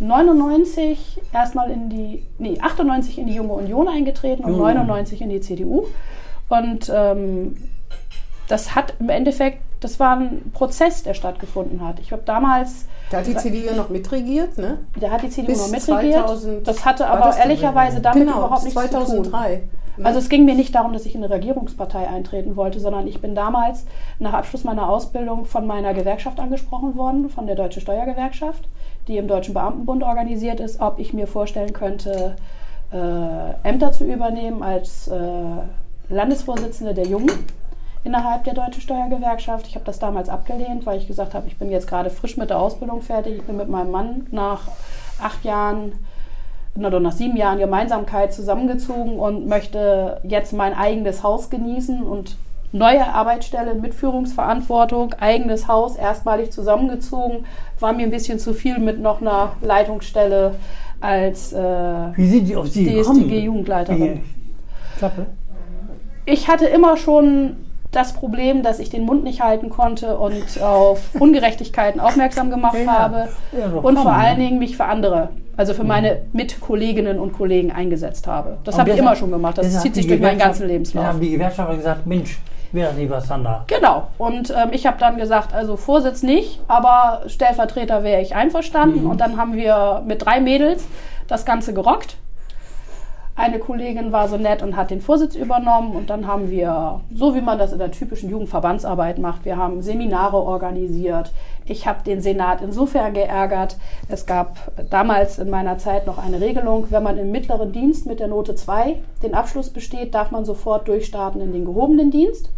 99 0.00 1.20
erstmal 1.32 1.70
in 1.70 1.90
die, 1.90 2.26
nee, 2.38 2.58
98 2.60 3.18
in 3.18 3.26
die 3.26 3.34
Junge 3.34 3.52
Union 3.52 3.86
eingetreten 3.86 4.44
und 4.44 4.52
Junge. 4.52 4.74
99 4.74 5.20
in 5.20 5.28
die 5.28 5.40
CDU. 5.40 5.86
Und 6.48 6.90
ähm, 6.92 7.56
das 8.48 8.74
hat 8.74 8.94
im 8.98 9.08
Endeffekt, 9.10 9.62
das 9.80 10.00
war 10.00 10.16
ein 10.16 10.50
Prozess, 10.52 11.02
der 11.02 11.14
stattgefunden 11.14 11.86
hat. 11.86 12.00
Ich 12.00 12.12
habe 12.12 12.22
damals, 12.24 12.86
Da 13.10 13.18
hat 13.18 13.26
die 13.26 13.36
CDU 13.36 13.66
ja 13.66 13.74
noch 13.74 13.90
mitregiert, 13.90 14.58
ne? 14.58 14.78
da 14.98 15.10
hat 15.10 15.22
die 15.22 15.30
CDU 15.30 15.52
Bis 15.52 15.58
noch 15.58 15.70
mitregiert. 15.70 16.26
2000 16.26 16.66
das 16.66 16.84
hatte 16.84 17.06
aber 17.06 17.26
das 17.26 17.38
ehrlicherweise 17.38 18.00
damit 18.00 18.26
genau, 18.26 18.38
überhaupt 18.38 18.64
nichts 18.64 18.80
zu 18.80 18.88
tun. 18.88 19.24
2003. 19.24 19.62
Also 20.02 20.18
es 20.18 20.28
ging 20.28 20.44
mir 20.44 20.54
nicht 20.54 20.74
darum, 20.74 20.92
dass 20.92 21.04
ich 21.04 21.14
in 21.14 21.22
eine 21.22 21.32
Regierungspartei 21.32 22.08
eintreten 22.08 22.56
wollte, 22.56 22.80
sondern 22.80 23.06
ich 23.06 23.20
bin 23.20 23.34
damals 23.34 23.84
nach 24.18 24.32
Abschluss 24.32 24.64
meiner 24.64 24.88
Ausbildung 24.88 25.44
von 25.44 25.66
meiner 25.66 25.92
Gewerkschaft 25.94 26.40
angesprochen 26.40 26.96
worden, 26.96 27.28
von 27.28 27.46
der 27.46 27.56
Deutschen 27.56 27.82
Steuergewerkschaft, 27.82 28.66
die 29.10 29.18
im 29.18 29.28
Deutschen 29.28 29.54
Beamtenbund 29.54 30.02
organisiert 30.02 30.60
ist, 30.60 30.80
ob 30.80 30.98
ich 30.98 31.12
mir 31.12 31.26
vorstellen 31.26 31.72
könnte, 31.72 32.36
äh, 32.92 33.68
Ämter 33.68 33.92
zu 33.92 34.04
übernehmen 34.04 34.62
als 34.62 35.08
äh, 35.08 35.18
Landesvorsitzende 36.08 36.94
der 36.94 37.06
Jungen 37.06 37.30
innerhalb 38.04 38.44
der 38.44 38.54
Deutschen 38.54 38.80
Steuergewerkschaft. 38.80 39.66
Ich 39.66 39.74
habe 39.74 39.84
das 39.84 39.98
damals 39.98 40.28
abgelehnt, 40.28 40.86
weil 40.86 40.98
ich 40.98 41.06
gesagt 41.06 41.34
habe, 41.34 41.48
ich 41.48 41.58
bin 41.58 41.70
jetzt 41.70 41.88
gerade 41.88 42.08
frisch 42.08 42.36
mit 42.36 42.50
der 42.50 42.58
Ausbildung 42.58 43.02
fertig. 43.02 43.38
Ich 43.38 43.42
bin 43.42 43.56
mit 43.56 43.68
meinem 43.68 43.90
Mann 43.90 44.26
nach 44.30 44.62
acht 45.20 45.44
Jahren 45.44 45.92
oder 46.76 47.00
nach 47.00 47.12
sieben 47.12 47.36
Jahren 47.36 47.58
Gemeinsamkeit 47.58 48.32
zusammengezogen 48.32 49.18
und 49.18 49.46
möchte 49.48 50.20
jetzt 50.22 50.52
mein 50.52 50.72
eigenes 50.72 51.22
Haus 51.24 51.50
genießen 51.50 52.02
und 52.02 52.36
neue 52.72 53.06
Arbeitsstelle 53.12 53.74
mit 53.74 53.94
Führungsverantwortung, 53.94 55.14
eigenes 55.14 55.66
Haus, 55.66 55.96
erstmalig 55.96 56.52
zusammengezogen, 56.52 57.44
war 57.82 57.92
mir 57.92 58.04
ein 58.04 58.10
bisschen 58.10 58.38
zu 58.38 58.52
viel 58.54 58.78
mit 58.78 59.00
noch 59.00 59.20
einer 59.20 59.52
Leitungsstelle 59.62 60.54
als 61.00 61.52
äh, 61.52 61.58
Wie 62.14 62.26
sind 62.28 62.46
die 62.48 62.56
auf 62.56 62.68
Sie 62.68 62.84
gekommen? 62.84 63.22
DSTG-Jugendleiterin. 63.22 64.00
Wie- 64.16 64.20
Klappe. 64.98 65.26
Ich 66.26 66.48
hatte 66.48 66.66
immer 66.66 66.96
schon 66.96 67.56
das 67.90 68.12
Problem, 68.12 68.62
dass 68.62 68.78
ich 68.78 68.88
den 68.90 69.02
Mund 69.04 69.24
nicht 69.24 69.40
halten 69.42 69.68
konnte 69.70 70.16
und 70.18 70.60
auf 70.62 71.08
Ungerechtigkeiten 71.18 72.00
aufmerksam 72.00 72.50
gemacht 72.50 72.76
Ja, 72.84 72.92
habe 72.98 73.28
Ja, 73.58 73.66
und 73.78 73.98
vor 73.98 74.12
allen? 74.12 74.38
Dingen 74.38 74.58
mich 74.58 74.76
für 74.76 74.84
andere, 74.84 75.30
also 75.56 75.74
für 75.74 75.82
meine 75.82 76.22
Mitkolleginnen 76.32 77.18
und 77.18 77.32
Kollegen 77.32 77.72
eingesetzt 77.72 78.26
habe. 78.28 78.58
Das 78.64 78.78
habe 78.78 78.90
ich 78.90 78.98
immer 78.98 79.16
schon 79.16 79.30
gemacht. 79.30 79.58
Das 79.58 79.66
deshalb 79.66 79.82
zieht 79.82 79.94
sich 79.96 80.06
durch 80.06 80.20
meinen 80.20 80.38
ganzen 80.38 80.68
Lebenslauf. 80.68 81.02
Dann 81.04 81.14
haben 81.14 81.20
die 81.20 81.30
Gewerkschafter 81.30 81.76
gesagt, 81.76 82.06
Mensch, 82.06 82.38
nicht 82.72 83.10
was, 83.10 83.26
Sandra? 83.26 83.64
Genau. 83.66 84.08
Und 84.18 84.50
ähm, 84.50 84.70
ich 84.72 84.86
habe 84.86 84.98
dann 84.98 85.16
gesagt, 85.16 85.52
also 85.54 85.76
Vorsitz 85.76 86.22
nicht, 86.22 86.60
aber 86.68 87.22
Stellvertreter 87.26 88.04
wäre 88.04 88.22
ich 88.22 88.34
einverstanden. 88.34 89.06
Und 89.06 89.20
dann 89.20 89.36
haben 89.36 89.54
wir 89.54 90.02
mit 90.06 90.24
drei 90.24 90.40
Mädels 90.40 90.86
das 91.26 91.44
Ganze 91.44 91.74
gerockt. 91.74 92.16
Eine 93.36 93.58
Kollegin 93.58 94.12
war 94.12 94.28
so 94.28 94.36
nett 94.36 94.62
und 94.62 94.76
hat 94.76 94.90
den 94.90 95.00
Vorsitz 95.00 95.34
übernommen 95.34 95.96
und 95.96 96.10
dann 96.10 96.26
haben 96.26 96.50
wir, 96.50 97.00
so 97.14 97.34
wie 97.34 97.40
man 97.40 97.58
das 97.58 97.72
in 97.72 97.78
der 97.78 97.90
typischen 97.90 98.28
Jugendverbandsarbeit 98.28 99.18
macht, 99.18 99.46
wir 99.46 99.56
haben 99.56 99.80
Seminare 99.80 100.36
organisiert. 100.36 101.32
Ich 101.64 101.86
habe 101.86 102.02
den 102.04 102.20
Senat 102.20 102.60
insofern 102.60 103.14
geärgert. 103.14 103.78
Es 104.08 104.26
gab 104.26 104.72
damals 104.90 105.38
in 105.38 105.48
meiner 105.48 105.78
Zeit 105.78 106.06
noch 106.06 106.18
eine 106.18 106.38
Regelung, 106.38 106.88
wenn 106.90 107.02
man 107.02 107.16
im 107.16 107.30
mittleren 107.30 107.72
Dienst 107.72 108.04
mit 108.04 108.20
der 108.20 108.28
Note 108.28 108.56
2 108.56 108.96
den 109.22 109.34
Abschluss 109.34 109.70
besteht, 109.70 110.14
darf 110.14 110.30
man 110.32 110.44
sofort 110.44 110.86
durchstarten 110.86 111.40
in 111.40 111.52
den 111.52 111.64
gehobenen 111.64 112.10
Dienst. 112.10 112.50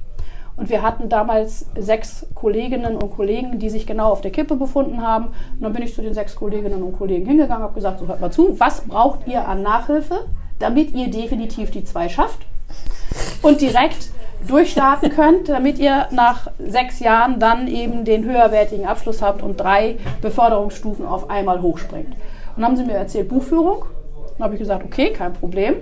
Und 0.62 0.70
wir 0.70 0.82
hatten 0.82 1.08
damals 1.08 1.66
sechs 1.76 2.24
Kolleginnen 2.36 2.94
und 2.94 3.10
Kollegen, 3.16 3.58
die 3.58 3.68
sich 3.68 3.84
genau 3.84 4.12
auf 4.12 4.20
der 4.20 4.30
Kippe 4.30 4.54
befunden 4.54 5.02
haben. 5.02 5.24
Und 5.24 5.62
dann 5.62 5.72
bin 5.72 5.82
ich 5.82 5.92
zu 5.92 6.02
den 6.02 6.14
sechs 6.14 6.36
Kolleginnen 6.36 6.84
und 6.84 6.96
Kollegen 6.96 7.26
hingegangen, 7.26 7.64
habe 7.64 7.74
gesagt, 7.74 7.98
so 7.98 8.06
hört 8.06 8.20
mal 8.20 8.30
zu, 8.30 8.60
was 8.60 8.82
braucht 8.82 9.26
ihr 9.26 9.48
an 9.48 9.62
Nachhilfe, 9.62 10.26
damit 10.60 10.94
ihr 10.94 11.10
definitiv 11.10 11.72
die 11.72 11.82
zwei 11.82 12.08
schafft 12.08 12.46
und 13.42 13.60
direkt 13.60 14.10
durchstarten 14.46 15.10
könnt, 15.10 15.48
damit 15.48 15.80
ihr 15.80 16.06
nach 16.12 16.46
sechs 16.64 17.00
Jahren 17.00 17.40
dann 17.40 17.66
eben 17.66 18.04
den 18.04 18.22
höherwertigen 18.22 18.86
Abschluss 18.86 19.20
habt 19.20 19.42
und 19.42 19.56
drei 19.56 19.96
Beförderungsstufen 20.20 21.04
auf 21.04 21.28
einmal 21.28 21.60
hochspringt. 21.60 22.10
Und 22.10 22.14
dann 22.58 22.66
haben 22.66 22.76
sie 22.76 22.84
mir 22.84 22.94
erzählt, 22.94 23.28
Buchführung. 23.28 23.86
Dann 24.38 24.44
habe 24.44 24.54
ich 24.54 24.60
gesagt, 24.60 24.84
okay, 24.84 25.10
kein 25.10 25.32
Problem. 25.32 25.74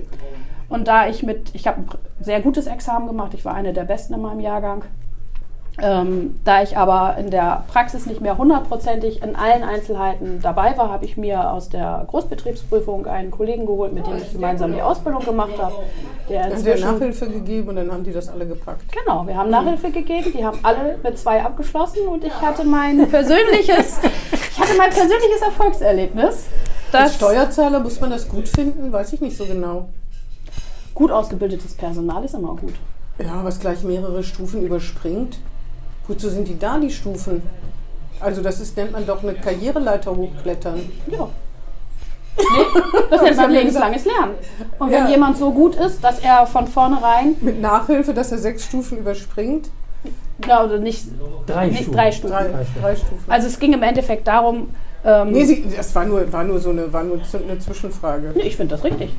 Und 0.71 0.87
da 0.89 1.09
ich 1.09 1.23
mit, 1.23 1.55
ich 1.55 1.67
habe 1.67 1.81
ein 1.81 2.25
sehr 2.25 2.41
gutes 2.41 2.67
Examen 2.67 3.09
gemacht, 3.09 3.35
ich 3.35 3.45
war 3.45 3.55
eine 3.55 3.73
der 3.73 3.85
Besten 3.85 4.15
in 4.15 4.23
meinem 4.23 4.41
Jahrgang. 4.41 4.85
Ähm, 5.83 6.39
da 6.45 6.63
ich 6.63 6.77
aber 6.77 7.17
in 7.19 7.31
der 7.31 7.65
Praxis 7.73 8.05
nicht 8.07 8.21
mehr 8.21 8.37
hundertprozentig 8.37 9.23
in 9.23 9.35
allen 9.35 9.63
Einzelheiten 9.63 10.41
dabei 10.43 10.77
war, 10.77 10.91
habe 10.91 11.05
ich 11.05 11.17
mir 11.17 11.51
aus 11.51 11.71
der 11.71 12.05
Großbetriebsprüfung 12.09 13.07
einen 13.07 13.31
Kollegen 13.31 13.67
geholt, 13.67 13.93
mit 13.93 14.07
dem 14.07 14.19
ich 14.19 14.33
gemeinsam 14.33 14.73
die 14.73 14.83
Ausbildung 14.83 15.25
gemacht 15.25 15.55
habe. 15.59 15.75
Der 16.29 16.45
Hat 16.45 16.67
der 16.67 16.79
Nachhilfe 16.79 17.29
gegeben 17.29 17.71
und 17.71 17.77
dann 17.77 17.91
haben 17.91 18.05
die 18.05 18.13
das 18.13 18.29
alle 18.29 18.47
gepackt. 18.47 18.85
Genau, 18.93 19.27
wir 19.27 19.37
haben 19.37 19.51
Nachhilfe 19.51 19.91
gegeben, 19.91 20.33
die 20.37 20.45
haben 20.45 20.59
alle 20.63 20.99
mit 21.03 21.19
zwei 21.19 21.43
abgeschlossen 21.43 22.07
und 22.09 22.25
ich 22.25 22.35
hatte 22.41 22.65
mein 22.65 23.09
persönliches, 23.11 24.01
ich 24.33 24.61
hatte 24.61 24.77
mein 24.77 24.91
persönliches 24.91 25.41
Erfolgserlebnis. 25.43 26.47
Als 26.93 27.15
Steuerzahler 27.15 27.81
muss 27.81 28.01
man 28.01 28.11
das 28.11 28.29
gut 28.29 28.49
finden, 28.49 28.93
weiß 28.93 29.13
ich 29.15 29.21
nicht 29.21 29.37
so 29.37 29.47
genau. 29.47 29.89
Gut 30.95 31.11
ausgebildetes 31.11 31.75
Personal 31.75 32.25
ist 32.25 32.35
immer 32.35 32.55
gut. 32.57 32.75
Ja, 33.19 33.41
was 33.45 33.61
gleich 33.61 33.83
mehrere 33.83 34.23
Stufen 34.23 34.63
überspringt. 34.63 35.39
Wozu 36.09 36.29
sind 36.29 36.49
die 36.49 36.59
da, 36.59 36.79
die 36.79 36.91
Stufen? 36.91 37.43
Also 38.19 38.43
das 38.43 38.61
ist, 38.61 38.77
nennt 38.77 38.93
man 38.93 39.07
doch 39.07 39.23
eine 39.23 39.35
Karriereleiter 39.35 40.15
hochklettern. 40.15 40.81
Ja. 41.07 41.29
Nee, 42.39 42.81
das 43.11 43.23
nennt 43.23 43.37
man 43.37 43.51
lebenslanges 43.51 44.05
Lernen. 44.05 44.35
Und 44.79 44.91
wenn 44.91 45.05
Ja. 45.05 45.11
jemand 45.11 45.37
so 45.39 45.53
gut 45.53 45.75
ist, 45.77 46.03
dass 46.03 46.19
er 46.21 46.47
von 46.47 46.67
vornherein, 46.67 47.37
Mit 47.41 47.61
Nachhilfe, 47.61 48.13
dass 48.15 48.33
er 48.33 48.39
sechs 48.39 48.65
Stufen 48.65 48.99
überspringt. 48.99 49.71
ja, 50.47 50.65
oder 50.65 50.79
nicht, 50.79 51.05
Drei 51.47 51.67
nicht 51.67 51.83
Stufen. 51.83 51.93
drei 51.95 52.13
Stufen. 52.13 52.33
Drei, 52.35 52.67
drei 52.81 52.97
Stufen. 52.97 53.25
Also 53.29 53.47
es 53.49 53.59
ging 53.59 53.73
im 53.73 53.83
Endeffekt 53.83 54.27
darum, 54.27 54.71
ähm, 55.05 55.33
Nee, 55.33 55.45
sie, 55.45 55.65
das 55.77 55.95
war 55.95 56.05
nur, 56.05 56.31
war 56.33 56.45
nur 56.45 56.59
so 56.61 56.71
eine, 56.71 56.93
war 56.93 57.05
nur 57.05 57.21
eine 57.33 57.59
Zwischenfrage. 57.59 58.33
nee, 58.35 58.43
ich 58.43 58.57
finde 58.57 58.75
das 58.75 58.85
richtig. 58.85 59.15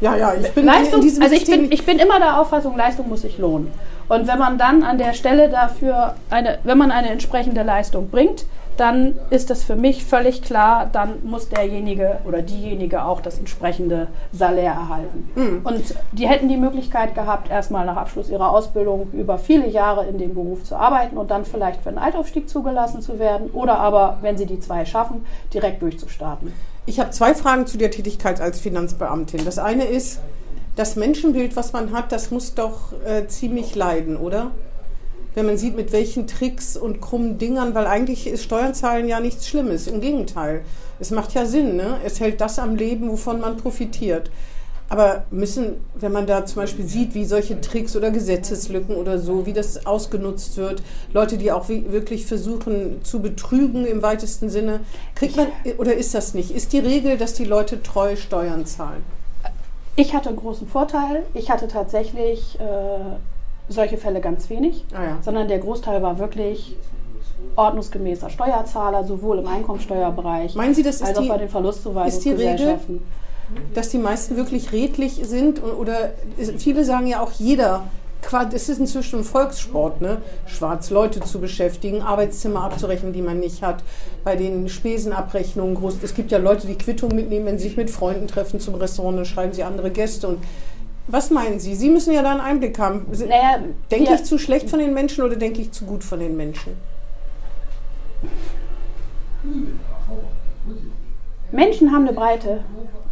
Ja, 0.00 0.16
ja, 0.16 0.34
ich 0.34 0.52
bin 0.52 0.66
Leistung, 0.66 1.00
in 1.00 1.06
diesem 1.06 1.22
also 1.22 1.34
ich 1.34 1.40
System 1.40 1.62
bin, 1.62 1.72
ich 1.72 1.86
bin 1.86 1.98
immer 1.98 2.18
der 2.18 2.40
Auffassung, 2.40 2.76
Leistung 2.76 3.08
muss 3.08 3.22
sich 3.22 3.38
lohnen. 3.38 3.72
Und 4.08 4.28
wenn 4.28 4.38
man 4.38 4.58
dann 4.58 4.82
an 4.82 4.98
der 4.98 5.14
Stelle 5.14 5.48
dafür 5.48 6.14
eine, 6.30 6.58
wenn 6.64 6.78
man 6.78 6.90
eine 6.90 7.10
entsprechende 7.10 7.62
Leistung 7.62 8.10
bringt, 8.10 8.46
dann 8.76 9.14
ist 9.30 9.48
das 9.50 9.64
für 9.64 9.74
mich 9.74 10.04
völlig 10.04 10.42
klar, 10.42 10.88
dann 10.92 11.24
muss 11.24 11.48
derjenige 11.48 12.18
oder 12.26 12.42
diejenige 12.42 13.04
auch 13.04 13.20
das 13.20 13.38
entsprechende 13.38 14.08
Salär 14.32 14.72
erhalten. 14.72 15.30
Hm. 15.34 15.60
Und 15.64 15.94
die 16.12 16.28
hätten 16.28 16.48
die 16.48 16.58
Möglichkeit 16.58 17.14
gehabt, 17.14 17.50
erstmal 17.50 17.86
nach 17.86 17.96
Abschluss 17.96 18.28
ihrer 18.28 18.50
Ausbildung 18.50 19.08
über 19.12 19.38
viele 19.38 19.66
Jahre 19.66 20.06
in 20.06 20.18
dem 20.18 20.34
Beruf 20.34 20.64
zu 20.64 20.76
arbeiten 20.76 21.16
und 21.16 21.30
dann 21.30 21.44
vielleicht 21.44 21.80
für 21.80 21.88
einen 21.88 21.98
Altaufstieg 21.98 22.48
zugelassen 22.48 23.00
zu 23.00 23.18
werden 23.18 23.50
oder 23.50 23.78
aber, 23.78 24.18
wenn 24.20 24.36
sie 24.36 24.46
die 24.46 24.60
zwei 24.60 24.84
schaffen, 24.84 25.24
direkt 25.52 25.80
durchzustarten. 25.80 26.52
Ich 26.88 27.00
habe 27.00 27.10
zwei 27.10 27.34
Fragen 27.34 27.66
zu 27.66 27.78
der 27.78 27.90
Tätigkeit 27.90 28.40
als 28.40 28.60
Finanzbeamtin. 28.60 29.44
Das 29.44 29.58
eine 29.58 29.86
ist, 29.86 30.20
das 30.76 30.94
Menschenbild, 30.94 31.56
was 31.56 31.72
man 31.72 31.92
hat, 31.92 32.12
das 32.12 32.30
muss 32.30 32.54
doch 32.54 32.92
äh, 33.04 33.26
ziemlich 33.26 33.74
leiden, 33.74 34.16
oder? 34.16 34.52
Wenn 35.34 35.46
man 35.46 35.58
sieht, 35.58 35.74
mit 35.74 35.90
welchen 35.90 36.28
Tricks 36.28 36.76
und 36.76 37.00
krummen 37.00 37.38
Dingern, 37.38 37.74
weil 37.74 37.86
eigentlich 37.88 38.28
ist 38.28 38.44
Steuern 38.44 38.72
zahlen 38.72 39.08
ja 39.08 39.18
nichts 39.18 39.48
Schlimmes. 39.48 39.88
Im 39.88 40.00
Gegenteil. 40.00 40.62
Es 41.00 41.10
macht 41.10 41.34
ja 41.34 41.44
Sinn, 41.44 41.76
ne? 41.76 41.98
Es 42.04 42.20
hält 42.20 42.40
das 42.40 42.58
am 42.58 42.76
Leben, 42.76 43.10
wovon 43.10 43.40
man 43.40 43.56
profitiert. 43.56 44.30
Aber 44.88 45.24
müssen, 45.32 45.84
wenn 45.96 46.12
man 46.12 46.26
da 46.28 46.46
zum 46.46 46.62
Beispiel 46.62 46.86
sieht, 46.86 47.14
wie 47.14 47.24
solche 47.24 47.60
Tricks 47.60 47.96
oder 47.96 48.10
Gesetzeslücken 48.12 48.94
oder 48.94 49.18
so, 49.18 49.44
wie 49.44 49.52
das 49.52 49.84
ausgenutzt 49.84 50.56
wird, 50.58 50.80
Leute, 51.12 51.38
die 51.38 51.50
auch 51.50 51.68
wirklich 51.68 52.24
versuchen 52.26 53.00
zu 53.02 53.20
betrügen 53.20 53.84
im 53.84 54.02
weitesten 54.02 54.48
Sinne, 54.48 54.80
kriegt 55.16 55.36
man, 55.36 55.48
oder 55.78 55.94
ist 55.94 56.14
das 56.14 56.34
nicht? 56.34 56.52
Ist 56.52 56.72
die 56.72 56.78
Regel, 56.78 57.16
dass 57.18 57.34
die 57.34 57.44
Leute 57.44 57.82
treu 57.82 58.14
Steuern 58.14 58.64
zahlen? 58.64 59.02
Ich 59.96 60.14
hatte 60.14 60.28
einen 60.28 60.38
großen 60.38 60.68
Vorteil. 60.68 61.24
Ich 61.34 61.50
hatte 61.50 61.66
tatsächlich 61.66 62.56
äh, 62.60 62.62
solche 63.68 63.96
Fälle 63.96 64.20
ganz 64.20 64.48
wenig, 64.50 64.84
Ah 64.94 65.02
ja. 65.04 65.18
sondern 65.22 65.48
der 65.48 65.58
Großteil 65.58 66.00
war 66.02 66.18
wirklich 66.20 66.76
ordnungsgemäßer 67.56 68.30
Steuerzahler, 68.30 69.04
sowohl 69.04 69.38
im 69.38 69.46
Einkommensteuerbereich 69.48 70.54
Meinen 70.54 70.74
Sie, 70.74 70.82
das 70.82 70.96
ist 70.96 71.02
als 71.04 71.18
auch 71.18 71.22
die- 71.22 71.28
bei 71.28 71.38
den 71.38 71.48
ist 72.06 72.24
die 72.24 72.30
Regel? 72.30 72.78
Dass 73.74 73.90
die 73.90 73.98
meisten 73.98 74.36
wirklich 74.36 74.72
redlich 74.72 75.20
sind 75.22 75.62
oder 75.62 76.12
viele 76.58 76.84
sagen 76.84 77.06
ja 77.06 77.20
auch 77.20 77.32
jeder, 77.32 77.84
es 78.52 78.68
ist 78.68 78.80
inzwischen 78.80 79.20
ein 79.20 79.24
Volkssport, 79.24 80.00
ne? 80.00 80.18
schwarz 80.46 80.90
Leute 80.90 81.20
zu 81.20 81.40
beschäftigen, 81.40 82.02
Arbeitszimmer 82.02 82.64
abzurechnen, 82.64 83.12
die 83.12 83.22
man 83.22 83.38
nicht 83.38 83.62
hat, 83.62 83.84
bei 84.24 84.34
den 84.36 84.68
Spesenabrechnungen 84.68 85.76
groß. 85.76 85.98
Es 86.02 86.14
gibt 86.14 86.32
ja 86.32 86.38
Leute, 86.38 86.66
die 86.66 86.76
Quittung 86.76 87.14
mitnehmen, 87.14 87.46
wenn 87.46 87.58
sie 87.58 87.68
sich 87.68 87.76
mit 87.76 87.90
Freunden 87.90 88.26
treffen 88.26 88.58
zum 88.58 88.74
Restaurant, 88.74 89.18
dann 89.18 89.24
schreiben 89.24 89.52
sie 89.52 89.62
andere 89.62 89.90
Gäste. 89.90 90.26
Und 90.26 90.38
was 91.08 91.30
meinen 91.30 91.60
Sie? 91.60 91.76
Sie 91.76 91.88
müssen 91.88 92.12
ja 92.12 92.22
da 92.22 92.32
einen 92.32 92.40
Einblick 92.40 92.78
haben. 92.78 93.06
Naja, 93.12 93.60
Denke 93.90 94.14
ich 94.14 94.24
zu 94.24 94.38
schlecht 94.38 94.68
von 94.68 94.80
den 94.80 94.92
Menschen 94.92 95.22
oder 95.22 95.36
denke 95.36 95.60
ich 95.60 95.70
zu 95.70 95.84
gut 95.84 96.02
von 96.02 96.18
den 96.18 96.36
Menschen? 96.36 96.72
Menschen 101.52 101.92
haben 101.92 102.08
eine 102.08 102.12
breite 102.12 102.64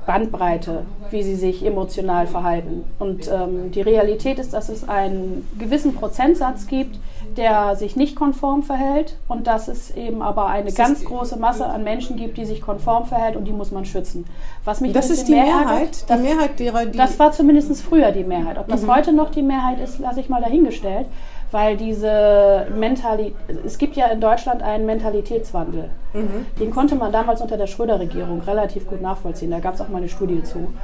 Bandbreite, 0.06 0.82
wie 1.10 1.22
sie 1.22 1.34
sich 1.34 1.64
emotional 1.64 2.26
verhalten. 2.26 2.84
Und 2.98 3.28
ähm, 3.30 3.70
die 3.72 3.80
Realität 3.82 4.38
ist, 4.38 4.52
dass 4.54 4.68
es 4.68 4.88
einen 4.88 5.48
gewissen 5.58 5.94
Prozentsatz 5.94 6.66
gibt, 6.66 6.98
der 7.36 7.74
sich 7.76 7.96
nicht 7.96 8.14
konform 8.14 8.62
verhält 8.62 9.16
und 9.28 9.46
dass 9.46 9.68
es 9.68 9.90
eben 9.96 10.22
aber 10.22 10.46
eine 10.46 10.70
ganz 10.72 11.04
große 11.04 11.36
Masse 11.38 11.66
an 11.66 11.82
Menschen 11.82 12.16
gibt, 12.16 12.36
die 12.36 12.44
sich 12.44 12.60
konform 12.60 13.06
verhält 13.06 13.34
und 13.36 13.46
die 13.46 13.52
muss 13.52 13.70
man 13.72 13.84
schützen. 13.84 14.24
Was 14.64 14.80
mich 14.80 14.92
Das 14.92 15.10
ist 15.10 15.26
die 15.26 15.32
mehr 15.32 15.44
ärgert, 15.46 15.66
Mehrheit, 15.66 16.02
die 16.02 16.06
das- 16.06 16.20
Mehrheit 16.20 16.58
derer, 16.60 16.86
die. 16.86 16.98
Das 16.98 17.18
war 17.18 17.32
zumindest 17.32 17.82
früher 17.82 18.12
die 18.12 18.24
Mehrheit. 18.24 18.58
Ob 18.58 18.68
das 18.68 18.82
Mhm. 18.82 18.94
heute 18.94 19.12
noch 19.12 19.30
die 19.30 19.42
Mehrheit 19.42 19.80
ist, 19.80 19.98
lasse 19.98 20.20
ich 20.20 20.28
mal 20.28 20.40
dahingestellt, 20.42 21.06
weil 21.54 21.76
diese 21.76 22.66
Mentalität, 22.76 23.36
es 23.64 23.78
gibt 23.78 23.94
ja 23.94 24.06
in 24.08 24.20
Deutschland 24.20 24.60
einen 24.60 24.86
Mentalitätswandel. 24.86 25.88
Mhm. 26.12 26.46
Den 26.58 26.72
konnte 26.72 26.96
man 26.96 27.12
damals 27.12 27.40
unter 27.40 27.56
der 27.56 27.68
Schröder-Regierung 27.68 28.40
relativ 28.40 28.88
gut 28.88 29.00
nachvollziehen. 29.00 29.52
Da 29.52 29.60
gab 29.60 29.74
es 29.74 29.80
auch 29.80 29.88
mal 29.88 29.98
eine 29.98 30.08
Studie 30.08 30.42
zu. 30.42 30.74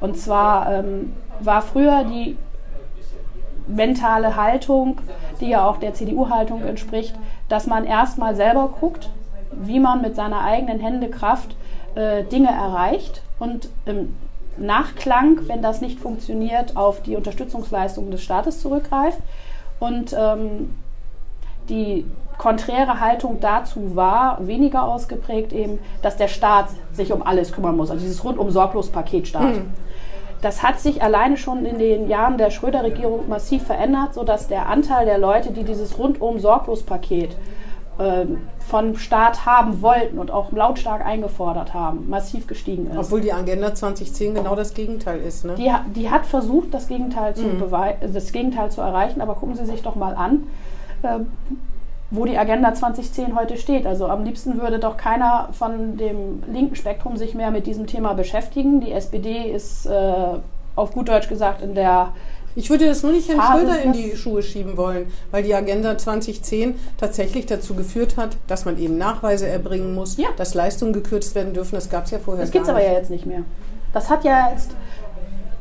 Und 0.00 0.16
zwar 0.16 0.72
ähm, 0.72 1.14
war 1.40 1.62
früher 1.62 2.04
die 2.04 2.36
mentale 3.66 4.36
Haltung, 4.36 5.00
die 5.40 5.48
ja 5.48 5.68
auch 5.68 5.78
der 5.78 5.94
CDU-Haltung 5.94 6.62
entspricht, 6.62 7.16
dass 7.48 7.66
man 7.66 7.84
erstmal 7.84 8.36
selber 8.36 8.68
guckt, 8.68 9.10
wie 9.50 9.80
man 9.80 10.00
mit 10.00 10.14
seiner 10.14 10.44
eigenen 10.44 10.78
Händekraft 10.78 11.56
äh, 11.96 12.22
Dinge 12.22 12.50
erreicht 12.50 13.22
und 13.40 13.68
im 13.84 14.14
Nachklang, 14.58 15.40
wenn 15.48 15.60
das 15.60 15.80
nicht 15.80 15.98
funktioniert, 15.98 16.76
auf 16.76 17.02
die 17.02 17.16
Unterstützungsleistungen 17.16 18.12
des 18.12 18.22
Staates 18.22 18.60
zurückgreift. 18.60 19.18
Und 19.80 20.14
ähm, 20.18 20.74
die 21.68 22.06
konträre 22.38 23.00
Haltung 23.00 23.38
dazu 23.40 23.96
war 23.96 24.46
weniger 24.46 24.84
ausgeprägt 24.84 25.52
eben, 25.52 25.78
dass 26.02 26.16
der 26.16 26.28
Staat 26.28 26.66
sich 26.92 27.12
um 27.12 27.22
alles 27.22 27.52
kümmern 27.52 27.76
muss. 27.76 27.90
Also 27.90 28.02
dieses 28.02 28.24
rundum 28.24 28.50
sorglos 28.50 28.90
Paketstaat. 28.90 29.54
Das 30.42 30.62
hat 30.62 30.78
sich 30.78 31.02
alleine 31.02 31.36
schon 31.38 31.64
in 31.64 31.78
den 31.78 32.08
Jahren 32.08 32.36
der 32.36 32.50
Schröder-Regierung 32.50 33.28
massiv 33.28 33.64
verändert, 33.64 34.12
sodass 34.12 34.46
der 34.46 34.68
Anteil 34.68 35.06
der 35.06 35.16
Leute, 35.16 35.52
die 35.52 35.64
dieses 35.64 35.98
rundum 35.98 36.38
sorglos 36.38 36.82
Paket 36.82 37.34
ähm, 37.98 38.38
vom 38.58 38.96
Staat 38.96 39.46
haben 39.46 39.82
wollten 39.82 40.18
und 40.18 40.30
auch 40.30 40.50
lautstark 40.52 41.04
eingefordert 41.04 41.74
haben, 41.74 42.08
massiv 42.08 42.46
gestiegen 42.46 42.88
ist. 42.90 42.96
Obwohl 42.96 43.20
die 43.20 43.32
Agenda 43.32 43.74
2010 43.74 44.34
genau 44.34 44.56
das 44.56 44.74
Gegenteil 44.74 45.20
ist. 45.20 45.44
Ne? 45.44 45.54
Die, 45.56 45.70
die 45.94 46.10
hat 46.10 46.26
versucht, 46.26 46.72
das 46.74 46.88
Gegenteil, 46.88 47.34
zu 47.34 47.44
bewei- 47.44 47.96
das 48.12 48.32
Gegenteil 48.32 48.70
zu 48.70 48.80
erreichen, 48.80 49.20
aber 49.20 49.34
gucken 49.34 49.54
Sie 49.54 49.64
sich 49.66 49.82
doch 49.82 49.94
mal 49.94 50.14
an, 50.14 50.44
ähm, 51.04 51.26
wo 52.10 52.24
die 52.24 52.36
Agenda 52.38 52.74
2010 52.74 53.34
heute 53.36 53.56
steht. 53.56 53.86
Also 53.86 54.06
am 54.06 54.24
liebsten 54.24 54.60
würde 54.60 54.78
doch 54.78 54.96
keiner 54.96 55.48
von 55.52 55.96
dem 55.96 56.42
linken 56.52 56.76
Spektrum 56.76 57.16
sich 57.16 57.34
mehr 57.34 57.50
mit 57.50 57.66
diesem 57.66 57.86
Thema 57.86 58.14
beschäftigen. 58.14 58.80
Die 58.80 58.92
SPD 58.92 59.50
ist 59.50 59.86
äh, 59.86 60.14
auf 60.76 60.92
gut 60.92 61.08
Deutsch 61.08 61.28
gesagt 61.28 61.62
in 61.62 61.74
der 61.74 62.08
Ich 62.56 62.70
würde 62.70 62.86
das 62.86 63.02
nur 63.02 63.10
nicht 63.12 63.28
Herrn 63.28 63.38
Phase, 63.40 63.60
Schröder 63.64 63.82
in 63.82 63.92
das- 63.92 64.00
die 64.00 64.16
Schuhe 64.16 64.42
schieben 64.42 64.76
wollen, 64.76 65.06
weil 65.32 65.42
die 65.42 65.54
Agenda 65.54 65.98
2010 65.98 66.74
tatsächlich 66.98 67.46
dazu 67.46 67.74
geführt 67.74 68.16
hat, 68.16 68.36
dass 68.46 68.64
man 68.64 68.78
eben 68.78 68.96
Nachweise 68.96 69.48
erbringen 69.48 69.94
muss, 69.94 70.16
Ja. 70.16 70.28
dass 70.36 70.54
Leistungen 70.54 70.92
gekürzt 70.92 71.34
werden 71.34 71.52
dürfen. 71.52 71.74
Das 71.74 71.90
gab 71.90 72.04
es 72.04 72.12
ja 72.12 72.18
vorher 72.18 72.42
Das 72.44 72.52
gibt 72.52 72.64
es 72.64 72.70
aber 72.70 72.82
ja 72.84 72.92
jetzt 72.92 73.10
nicht 73.10 73.26
mehr. 73.26 73.42
Das 73.92 74.08
hat 74.10 74.24
ja 74.24 74.50
jetzt 74.52 74.70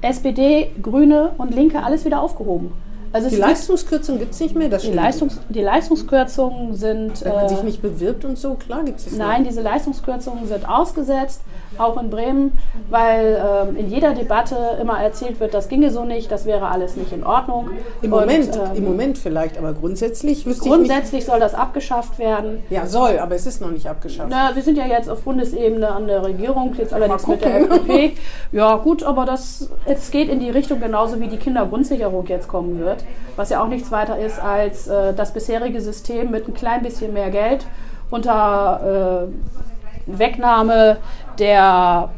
SPD, 0.01 0.71
Grüne 0.81 1.31
und 1.37 1.53
Linke 1.55 1.81
alles 1.83 2.05
wieder 2.05 2.21
aufgehoben. 2.21 2.73
Also 3.11 3.29
Die 3.29 3.35
es 3.35 3.39
gibt- 3.39 3.47
Leistungskürzung 3.51 4.17
gibt 4.19 4.33
es 4.33 4.39
nicht 4.39 4.55
mehr. 4.55 4.69
Das 4.69 4.81
die. 4.81 4.91
Leistungs, 4.91 5.39
die 5.49 5.61
Leistungskürzungen 5.61 6.73
sind. 6.75 7.23
Wenn 7.23 7.33
man 7.35 7.45
äh, 7.45 7.49
sich 7.49 7.61
nicht 7.63 7.81
bewirbt 7.81 8.25
und 8.25 8.39
so, 8.39 8.55
klar 8.55 8.83
gibt 8.83 8.99
es 8.99 9.07
es 9.07 9.17
Nein, 9.17 9.41
nicht. 9.43 9.51
diese 9.51 9.61
Leistungskürzungen 9.61 10.47
sind 10.47 10.67
ausgesetzt, 10.67 11.41
auch 11.77 12.01
in 12.01 12.09
Bremen, 12.09 12.57
weil 12.89 13.41
ähm, 13.69 13.77
in 13.77 13.89
jeder 13.89 14.13
Debatte 14.13 14.55
immer 14.81 14.99
erzählt 14.99 15.39
wird, 15.39 15.53
das 15.53 15.69
ginge 15.69 15.91
so 15.91 16.03
nicht, 16.03 16.31
das 16.31 16.45
wäre 16.45 16.67
alles 16.67 16.95
nicht 16.95 17.11
in 17.11 17.23
Ordnung. 17.23 17.69
Im 18.01 18.13
Und, 18.13 18.19
Moment, 18.19 18.55
ähm, 18.55 18.77
im 18.77 18.83
Moment 18.85 19.17
vielleicht, 19.17 19.57
aber 19.57 19.73
grundsätzlich 19.73 20.45
wüsste 20.45 20.65
ich 20.65 20.71
Grundsätzlich 20.71 21.25
soll 21.25 21.39
das 21.39 21.53
abgeschafft 21.53 22.19
werden. 22.19 22.63
Ja, 22.69 22.85
soll, 22.85 23.19
aber 23.19 23.35
es 23.35 23.45
ist 23.45 23.61
noch 23.61 23.71
nicht 23.71 23.87
abgeschafft. 23.87 24.29
Na, 24.31 24.55
wir 24.55 24.61
sind 24.61 24.77
ja 24.77 24.85
jetzt 24.85 25.09
auf 25.09 25.21
Bundesebene 25.21 25.89
an 25.89 26.07
der 26.07 26.23
Regierung, 26.23 26.73
jetzt 26.77 26.93
allerdings 26.93 27.25
mit 27.27 27.43
der. 27.43 27.61
FDP. 27.61 28.15
Ja, 28.51 28.75
gut, 28.75 29.03
aber 29.03 29.25
das, 29.25 29.69
es 29.85 30.11
geht 30.11 30.29
in 30.29 30.39
die 30.39 30.49
Richtung 30.49 30.79
genauso 30.79 31.19
wie 31.19 31.27
die 31.27 31.37
Kindergrundsicherung 31.37 32.25
jetzt 32.27 32.47
kommen 32.47 32.79
wird, 32.79 33.03
was 33.35 33.49
ja 33.49 33.63
auch 33.63 33.67
nichts 33.67 33.91
weiter 33.91 34.17
ist 34.17 34.39
als 34.39 34.87
äh, 34.87 35.13
das 35.13 35.33
bisherige 35.33 35.81
System 35.81 36.31
mit 36.31 36.47
ein 36.47 36.53
klein 36.53 36.83
bisschen 36.83 37.13
mehr 37.13 37.29
Geld 37.29 37.65
unter 38.09 39.27
äh, 39.27 39.31
Wegnahme 40.05 40.97
der, 41.39 42.09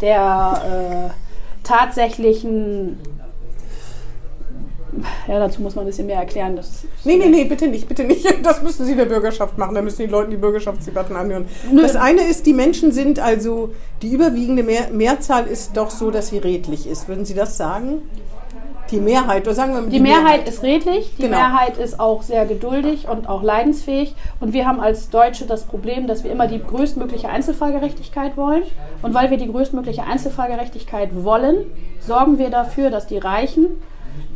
der 0.00 1.10
äh, 1.12 1.66
tatsächlichen. 1.66 2.98
Ja, 5.26 5.40
dazu 5.40 5.60
muss 5.60 5.74
man 5.74 5.84
ein 5.84 5.88
bisschen 5.88 6.06
mehr 6.06 6.18
erklären. 6.18 6.54
Das 6.54 6.84
Nee, 7.02 7.16
nee, 7.16 7.26
nee, 7.26 7.44
bitte 7.44 7.66
nicht, 7.66 7.88
bitte 7.88 8.04
nicht. 8.04 8.24
Das 8.44 8.62
müssen 8.62 8.86
Sie 8.86 8.94
der 8.94 9.06
Bürgerschaft 9.06 9.58
machen. 9.58 9.74
Da 9.74 9.82
müssen 9.82 10.02
die 10.02 10.06
Leute 10.06 10.30
die 10.30 10.36
Bürgerschaftsdebatten 10.36 11.16
anhören. 11.16 11.46
Das 11.74 11.96
eine 11.96 12.22
ist, 12.22 12.46
die 12.46 12.52
Menschen 12.52 12.92
sind 12.92 13.18
also, 13.18 13.70
die 14.02 14.12
überwiegende 14.12 14.62
Mehr 14.62 14.90
Mehrzahl 14.92 15.46
ist 15.46 15.76
doch 15.76 15.90
so, 15.90 16.12
dass 16.12 16.28
sie 16.28 16.38
redlich 16.38 16.86
ist. 16.86 17.08
Würden 17.08 17.24
Sie 17.24 17.34
das 17.34 17.56
sagen? 17.56 18.02
Die 18.94 19.00
Mehrheit, 19.00 19.42
oder 19.42 19.54
sagen 19.54 19.74
wir 19.74 19.80
mal 19.82 19.90
Die 19.90 20.00
Mehrheit 20.00 20.48
ist 20.48 20.62
redlich, 20.62 21.14
die 21.16 21.22
Genau. 21.22 21.36
Mehrheit 21.36 21.76
ist 21.78 21.98
auch 21.98 22.22
sehr 22.22 22.46
geduldig 22.46 23.08
und 23.08 23.28
auch 23.28 23.42
leidensfähig. 23.42 24.14
Und 24.40 24.52
wir 24.52 24.66
haben 24.66 24.80
als 24.80 25.10
Deutsche 25.10 25.46
das 25.46 25.64
Problem, 25.64 26.06
dass 26.06 26.22
wir 26.24 26.30
immer 26.30 26.46
die 26.46 26.62
größtmögliche 26.62 27.28
Einzelfallgerechtigkeit 27.28 28.36
wollen. 28.36 28.62
Und 29.02 29.14
weil 29.14 29.30
wir 29.30 29.36
die 29.38 29.50
größtmögliche 29.50 30.04
Einzelfallgerechtigkeit 30.04 31.10
wollen, 31.24 31.56
sorgen 32.00 32.38
wir 32.38 32.50
dafür, 32.50 32.90
dass 32.90 33.06
die 33.06 33.18
Reichen 33.18 33.66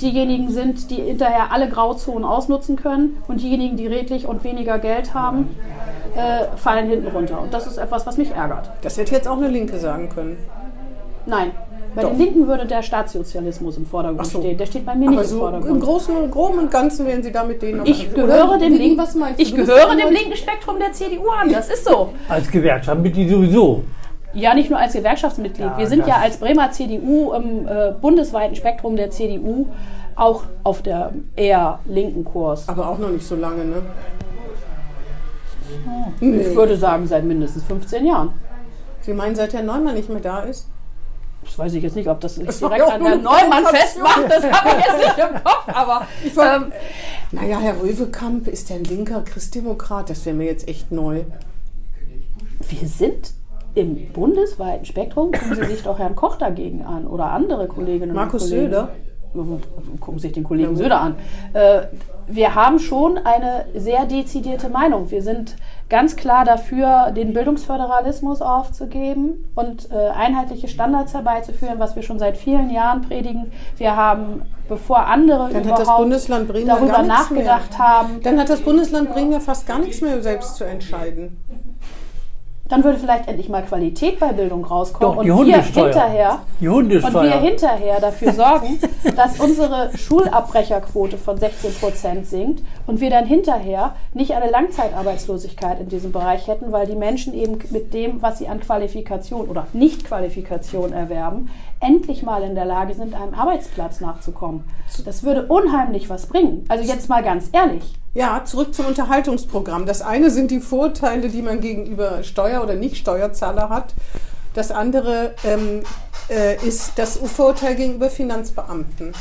diejenigen 0.01 0.51
sind, 0.51 0.90
die 0.90 0.97
hinterher 0.97 1.53
alle 1.53 1.68
Grauzonen 1.68 2.25
ausnutzen 2.25 2.75
können. 2.77 3.23
Und 3.29 3.40
diejenigen, 3.40 3.77
die 3.77 3.87
redlich 3.87 4.27
und 4.27 4.42
weniger 4.44 4.79
Geld 4.79 5.14
haben, 5.14 5.57
äh, 6.16 6.57
fallen 6.57 6.88
hinten 6.88 7.09
runter. 7.09 7.40
Und 7.40 7.55
das 7.55 7.66
ist 7.66 7.77
etwas, 7.79 8.07
was 8.07 8.16
mich 8.16 8.33
ärgert. 8.33 8.71
Das 8.83 8.99
hätte 8.99 9.14
jetzt 9.14 9.29
auch 9.29 9.37
eine 9.37 9.49
Linke 9.49 9.79
sagen 9.79 10.09
können. 10.09 10.37
Nein. 11.27 11.53
Bei 11.99 12.05
Doch. 12.05 12.11
den 12.11 12.19
Linken 12.21 12.47
würde 12.47 12.65
der 12.65 12.81
Staatssozialismus 12.81 13.77
im 13.77 13.85
Vordergrund 13.85 14.25
so. 14.25 14.39
stehen. 14.39 14.57
Der 14.57 14.67
steht 14.67 14.87
bei 14.87 14.95
mir 14.95 15.11
nicht 15.11 15.19
Aber 15.19 15.29
im 15.29 15.37
Vordergrund. 15.37 15.71
im 15.75 15.81
Großen 15.81 16.17
und 16.17 16.31
Groben 16.31 16.59
und 16.61 16.71
Ganzen 16.71 17.05
wären 17.09 17.25
Sie 17.25 17.33
da 17.33 17.43
mit 17.43 17.61
denen 17.61 17.85
Ich 17.85 18.15
gehöre 18.15 18.57
dem 18.57 18.79
du? 18.79 18.95
ich 19.37 19.53
gehöre 19.53 19.97
dem 19.97 20.13
linken 20.13 20.37
Spektrum 20.37 20.79
der 20.79 20.93
CDU 20.93 21.29
an. 21.29 21.53
Das 21.53 21.69
ist 21.69 21.85
so. 21.85 22.11
Als 22.29 22.49
Gewerkschaftsmitglied 22.53 23.29
sowieso. 23.29 23.83
Ja, 24.33 24.55
nicht 24.55 24.71
nur 24.71 24.79
als 24.79 24.93
Gewerkschaftsmitglied. 24.93 25.67
Ja, 25.67 25.77
Wir 25.77 25.89
sind 25.89 26.07
ja 26.07 26.19
als 26.23 26.37
Bremer 26.37 26.71
CDU 26.71 27.33
im 27.33 27.67
äh, 27.67 27.93
bundesweiten 28.01 28.55
Spektrum 28.55 28.95
der 28.95 29.11
CDU 29.11 29.67
auch 30.15 30.45
auf 30.63 30.83
der 30.83 31.11
eher 31.35 31.81
linken 31.87 32.25
Kurs. 32.25 32.69
Aber 32.69 32.91
auch 32.91 32.99
noch 32.99 33.11
nicht 33.11 33.27
so 33.27 33.35
lange, 33.35 33.65
ne? 33.65 33.83
Ich 36.21 36.55
würde 36.55 36.77
sagen, 36.77 37.09
seit 37.09 37.25
mindestens 37.25 37.65
15 37.65 38.07
Jahren. 38.07 38.31
Sie 39.01 39.13
meinen, 39.15 39.35
seit 39.35 39.53
Herr 39.53 39.65
Neumann 39.65 39.95
nicht 39.95 40.09
mehr 40.09 40.21
da 40.21 40.41
ist? 40.43 40.69
Das 41.49 41.59
weiß 41.59 41.75
ich 41.75 41.83
jetzt 41.83 41.97
nicht, 41.97 42.09
ob 42.09 42.21
das 42.21 42.37
Das 42.37 42.59
direkt 42.61 42.79
ja 42.79 42.95
an 42.95 43.03
Herrn 43.03 43.23
Neumann 43.23 43.65
festmacht. 43.67 44.25
Das 44.29 44.45
habe 44.45 44.69
ich 44.79 44.87
jetzt 44.87 44.99
nicht 44.99 45.19
im 45.19 45.35
Kopf. 45.43 45.65
Aber 45.67 46.07
ähm, 46.25 46.73
Naja, 47.33 47.59
Herr 47.59 47.81
Röwekamp 47.83 48.47
ist 48.49 48.71
ein 48.71 48.85
linker 48.85 49.23
Christdemokrat. 49.23 50.11
Das 50.11 50.25
wäre 50.27 50.37
mir 50.37 50.45
jetzt 50.45 50.69
echt 50.69 50.93
neu. 50.93 51.23
wir 52.61 52.87
sind 52.89 53.33
im 53.75 54.13
bundesweiten 54.13 54.85
Spektrum. 54.85 55.33
Gucken 55.33 55.55
Sie 55.57 55.65
sich 55.65 55.83
doch 55.83 55.99
Herrn 55.99 56.15
Koch 56.15 56.37
dagegen 56.37 56.85
an 56.85 57.07
oder 57.07 57.31
andere 57.31 57.67
Kolleginnen 57.67 58.15
Markus 58.15 58.45
und 58.45 58.51
Kollegen. 58.51 58.73
Söder? 58.73 58.89
Gucken 60.01 60.19
sich 60.19 60.33
den 60.33 60.45
Kollegen 60.45 60.77
Söder 60.77 61.01
an. 61.01 61.17
Äh, 61.53 61.83
wir 62.27 62.55
haben 62.55 62.79
schon 62.79 63.19
eine 63.19 63.64
sehr 63.75 64.05
dezidierte 64.05 64.69
Meinung. 64.69 65.11
Wir 65.11 65.23
sind 65.23 65.57
ganz 65.88 66.14
klar 66.17 66.45
dafür, 66.45 67.11
den 67.12 67.33
Bildungsföderalismus 67.33 68.43
aufzugeben 68.43 69.51
und 69.55 69.91
äh, 69.91 70.11
einheitliche 70.11 70.69
Standards 70.69 71.14
herbeizuführen, 71.14 71.79
was 71.79 71.97
wir 71.97 72.03
schon 72.03 72.19
seit 72.19 72.37
vielen 72.37 72.71
Jahren 72.71 73.01
predigen. 73.03 73.51
Wir 73.79 73.97
haben, 73.97 74.43
bevor 74.69 75.07
andere 75.07 75.49
Dann 75.51 75.64
überhaupt 75.64 75.88
darüber 75.88 76.07
nichts 76.07 76.29
mehr. 76.29 77.03
nachgedacht 77.03 77.79
haben, 77.79 78.21
Dann 78.23 78.38
hat 78.38 78.51
das 78.51 78.61
Bundesland 78.61 79.12
Bremen 79.12 79.33
ja 79.33 79.41
fast 79.41 79.67
gar 79.67 79.79
nichts 79.79 80.03
mehr 80.03 80.21
selbst 80.23 80.57
zu 80.57 80.64
entscheiden. 80.64 81.38
Dann 82.69 82.85
würde 82.85 82.99
vielleicht 82.99 83.29
endlich 83.29 83.49
mal 83.49 83.63
Qualität 83.63 84.21
bei 84.21 84.33
Bildung 84.33 84.65
rauskommen 84.65 85.17
Doch, 85.17 85.23
und 85.23 85.47
wir 85.47 85.63
hinterher 85.63 86.41
und 86.61 86.91
wir 86.91 87.41
hinterher 87.41 88.01
dafür 88.01 88.33
sorgen, 88.33 88.79
dass 89.17 89.41
unsere 89.41 89.91
Schulabbrecherquote 89.97 91.17
von 91.17 91.39
16 91.39 91.75
Prozent 91.75 92.27
sinkt 92.27 92.63
und 92.87 93.01
wir 93.01 93.11
dann 93.11 93.27
hinterher 93.27 93.95
nicht 94.13 94.33
eine 94.33 94.51
Langzeitarbeitslosigkeit 94.51 95.81
in 95.81 95.89
diesem 95.89 96.13
Bereich 96.13 96.47
hätten, 96.47 96.71
weil 96.73 96.87
die 96.87 96.97
Menschen 96.97 97.33
eben 97.33 97.59
mit 97.71 97.95
dem, 97.95 98.21
was 98.21 98.39
sie 98.39 98.49
an 98.49 98.61
Qualifikation 98.61 99.49
oder 99.49 99.67
Nicht-Qualifikation 99.73 100.93
erwerben, 100.93 101.51
endlich 101.81 102.23
mal 102.23 102.43
in 102.43 102.55
der 102.55 102.64
Lage 102.64 102.95
sind, 102.95 103.14
einem 103.14 103.35
Arbeitsplatz 103.35 104.01
nachzukommen. 104.01 104.64
Das 105.05 105.23
würde 105.23 105.47
unheimlich 105.47 106.11
was 106.11 106.27
bringen. 106.27 106.64
Also 106.69 106.85
jetzt 106.85 107.09
mal 107.09 107.23
ganz 107.23 107.49
ehrlich. 107.53 107.95
Ja, 108.14 108.45
zurück 108.45 108.75
zum 108.75 108.87
Unterhaltungsprogramm. 108.87 109.87
Das 109.87 110.03
eine 110.03 110.31
sind 110.31 110.51
die 110.51 110.61
Vorteile, 110.61 111.29
die 111.29 111.43
man 111.43 111.61
gegenüber 111.61 112.23
Steuer- 112.23 112.62
oder 112.62 112.75
Nicht-Steuerzahler 112.75 113.69
hat. 113.69 113.95
Das 114.55 114.71
andere 114.71 115.35
ähm, 115.45 115.83
äh, 116.31 116.57
ist 116.67 116.93
das 116.97 117.19
Vorteil 117.19 117.77
gegenüber 117.77 118.11
Finanzbeamten. 118.11 119.12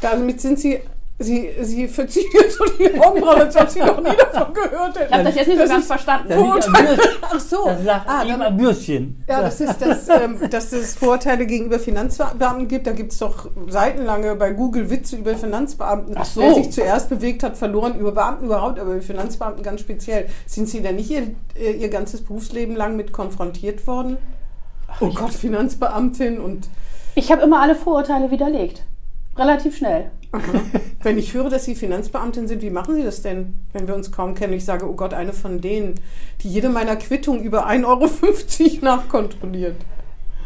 Damit 0.00 0.40
sind 0.40 0.58
sie, 0.58 0.80
sie, 1.18 1.50
sie 1.62 1.88
verziehen 1.88 2.26
jetzt 2.32 2.56
so 2.58 2.64
die 2.78 3.00
Augenbrauen, 3.00 3.40
als 3.42 3.56
ob 3.56 3.68
sie 3.68 3.80
noch 3.80 4.00
nie 4.00 4.10
davon 4.16 4.54
gehört 4.54 4.98
hätten. 4.98 5.06
Ich 5.08 5.12
habe 5.12 5.24
das 5.24 5.34
jetzt 5.34 5.48
nicht 5.48 5.58
so 5.60 5.66
ganz 5.68 5.80
ist 5.80 5.86
verstanden. 5.86 6.32
Ach 7.22 7.40
so. 7.40 7.64
Das 7.66 7.84
lag 7.84 8.02
Ah, 8.06 8.24
dann- 8.24 8.42
am 8.42 8.58
Würstchen. 8.58 9.24
Ja, 9.28 9.42
das 9.42 9.60
ist, 9.60 9.80
dass, 9.80 10.08
ähm, 10.08 10.38
dass 10.50 10.72
es 10.72 10.94
Vorteile 10.94 11.46
gegenüber 11.46 11.78
Finanzbeamten 11.78 12.68
gibt. 12.68 12.86
Da 12.86 12.92
gibt 12.92 13.12
es 13.12 13.18
doch 13.18 13.50
seitenlange 13.68 14.34
bei 14.36 14.52
Google 14.52 14.90
Witze 14.90 15.16
über 15.16 15.34
Finanzbeamten. 15.34 16.14
Ach 16.18 16.24
so. 16.24 16.40
Wer 16.40 16.54
sich 16.54 16.70
zuerst 16.70 17.08
bewegt 17.08 17.42
hat, 17.42 17.56
verloren 17.56 17.98
über 17.98 18.12
Beamten 18.12 18.44
überhaupt, 18.46 18.78
aber 18.78 18.92
über 18.92 19.02
Finanzbeamten 19.02 19.62
ganz 19.62 19.80
speziell. 19.80 20.28
Sind 20.46 20.68
Sie 20.68 20.82
da 20.82 20.92
nicht 20.92 21.10
Ihr, 21.10 21.34
äh, 21.58 21.72
Ihr 21.72 21.88
ganzes 21.88 22.22
Berufsleben 22.22 22.76
lang 22.76 22.96
mit 22.96 23.12
konfrontiert 23.12 23.86
worden? 23.86 24.18
Oh 25.00 25.10
Gott, 25.10 25.32
Finanzbeamtin 25.34 26.40
und 26.40 26.68
Ich 27.14 27.30
habe 27.32 27.42
immer 27.42 27.60
alle 27.60 27.74
Vorurteile 27.74 28.30
widerlegt. 28.30 28.82
Relativ 29.38 29.76
schnell. 29.76 30.10
wenn 31.02 31.18
ich 31.18 31.32
höre, 31.32 31.48
dass 31.48 31.64
Sie 31.64 31.74
Finanzbeamtin 31.74 32.48
sind, 32.48 32.60
wie 32.60 32.70
machen 32.70 32.94
Sie 32.94 33.02
das 33.02 33.22
denn, 33.22 33.54
wenn 33.72 33.88
wir 33.88 33.94
uns 33.94 34.12
kaum 34.12 34.34
kennen? 34.34 34.52
Ich 34.52 34.64
sage, 34.64 34.88
oh 34.88 34.94
Gott, 34.94 35.14
eine 35.14 35.32
von 35.32 35.60
denen, 35.60 35.94
die 36.42 36.48
jede 36.48 36.68
meiner 36.68 36.96
Quittung 36.96 37.40
über 37.40 37.66
1,50 37.66 37.84
Euro 37.86 38.78
nachkontrolliert. 38.82 39.76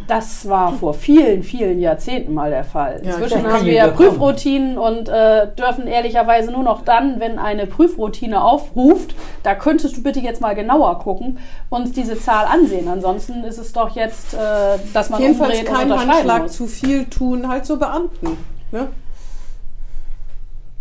Das 0.08 0.48
war 0.48 0.72
vor 0.72 0.94
vielen, 0.94 1.42
vielen 1.44 1.78
Jahrzehnten 1.80 2.34
mal 2.34 2.50
der 2.50 2.64
Fall. 2.64 3.00
Ja, 3.04 3.14
Inzwischen 3.14 3.46
haben 3.46 3.64
wir 3.64 3.82
kommen. 3.84 3.96
Prüfroutinen 3.96 4.76
und 4.76 5.08
äh, 5.08 5.46
dürfen 5.54 5.86
ehrlicherweise 5.86 6.50
nur 6.50 6.64
noch 6.64 6.82
dann, 6.84 7.20
wenn 7.20 7.38
eine 7.38 7.66
Prüfroutine 7.66 8.42
aufruft, 8.42 9.14
da 9.44 9.54
könntest 9.54 9.96
du 9.96 10.02
bitte 10.02 10.18
jetzt 10.18 10.40
mal 10.40 10.54
genauer 10.54 10.98
gucken, 10.98 11.38
uns 11.70 11.92
diese 11.92 12.18
Zahl 12.18 12.46
ansehen. 12.46 12.88
Ansonsten 12.88 13.44
ist 13.44 13.58
es 13.58 13.72
doch 13.72 13.94
jetzt, 13.94 14.34
äh, 14.34 14.78
dass 14.92 15.08
man 15.08 15.20
Jedenfalls 15.20 15.58
umdreht 15.58 15.68
und 15.68 15.74
kein 15.76 15.90
unterschreiben 15.90 16.12
Handschlag 16.12 16.42
muss. 16.42 16.52
zu 16.52 16.66
viel 16.66 17.04
tun, 17.04 17.48
halt 17.48 17.64
so 17.64 17.76
Beamten. 17.78 18.36
Ne? 18.72 18.88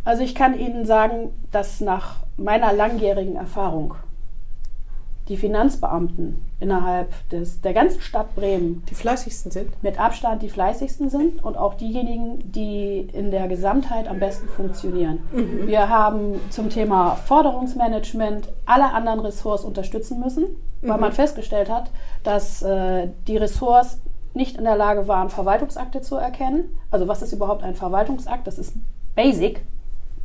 Also 0.04 0.24
ich 0.24 0.34
kann 0.34 0.58
Ihnen 0.58 0.86
sagen, 0.86 1.32
dass 1.52 1.80
nach 1.82 2.18
meiner 2.38 2.74
langjährigen 2.74 3.36
Erfahrung 3.36 3.96
die 5.28 5.38
Finanzbeamten 5.38 6.44
innerhalb 6.60 7.08
des, 7.30 7.62
der 7.62 7.74
ganzen 7.74 8.02
Stadt 8.02 8.36
Bremen 8.36 8.84
Die 8.90 8.96
fleißigsten 8.96 9.52
sind. 9.52 9.84
mit 9.84 10.00
Abstand 10.00 10.42
die 10.42 10.50
fleißigsten 10.50 11.10
sind 11.10 11.44
und 11.44 11.58
auch 11.58 11.76
diejenigen, 11.76 12.52
die 12.52 13.08
in 13.14 13.32
der 13.32 13.48
Gesamtheit 13.48 14.08
am 14.08 14.20
besten 14.20 14.48
funktionieren. 14.50 15.20
Wir 15.68 15.88
haben 15.88 16.42
zum 16.50 16.70
Thema 16.70 17.16
Forderungsmanagement 17.16 18.50
alle 18.66 18.92
anderen 18.92 19.20
Ressorts 19.20 19.64
unterstützen 19.64 20.20
müssen, 20.20 20.48
weil 20.82 20.98
man 20.98 21.12
festgestellt 21.12 21.70
hat, 21.70 21.92
dass 22.24 22.64
äh, 22.64 23.08
die 23.28 23.38
Ressorts 23.38 24.00
nicht 24.34 24.58
in 24.58 24.64
der 24.64 24.76
Lage 24.76 25.08
waren, 25.08 25.30
Verwaltungsakte 25.30 26.02
zu 26.02 26.16
erkennen. 26.16 26.78
Also 26.90 27.08
was 27.08 27.22
ist 27.22 27.34
überhaupt 27.34 27.64
ein 27.64 27.76
Verwaltungsakt? 27.76 28.48
Das 28.48 28.58
ist 28.58 28.74
Basic, 29.16 29.62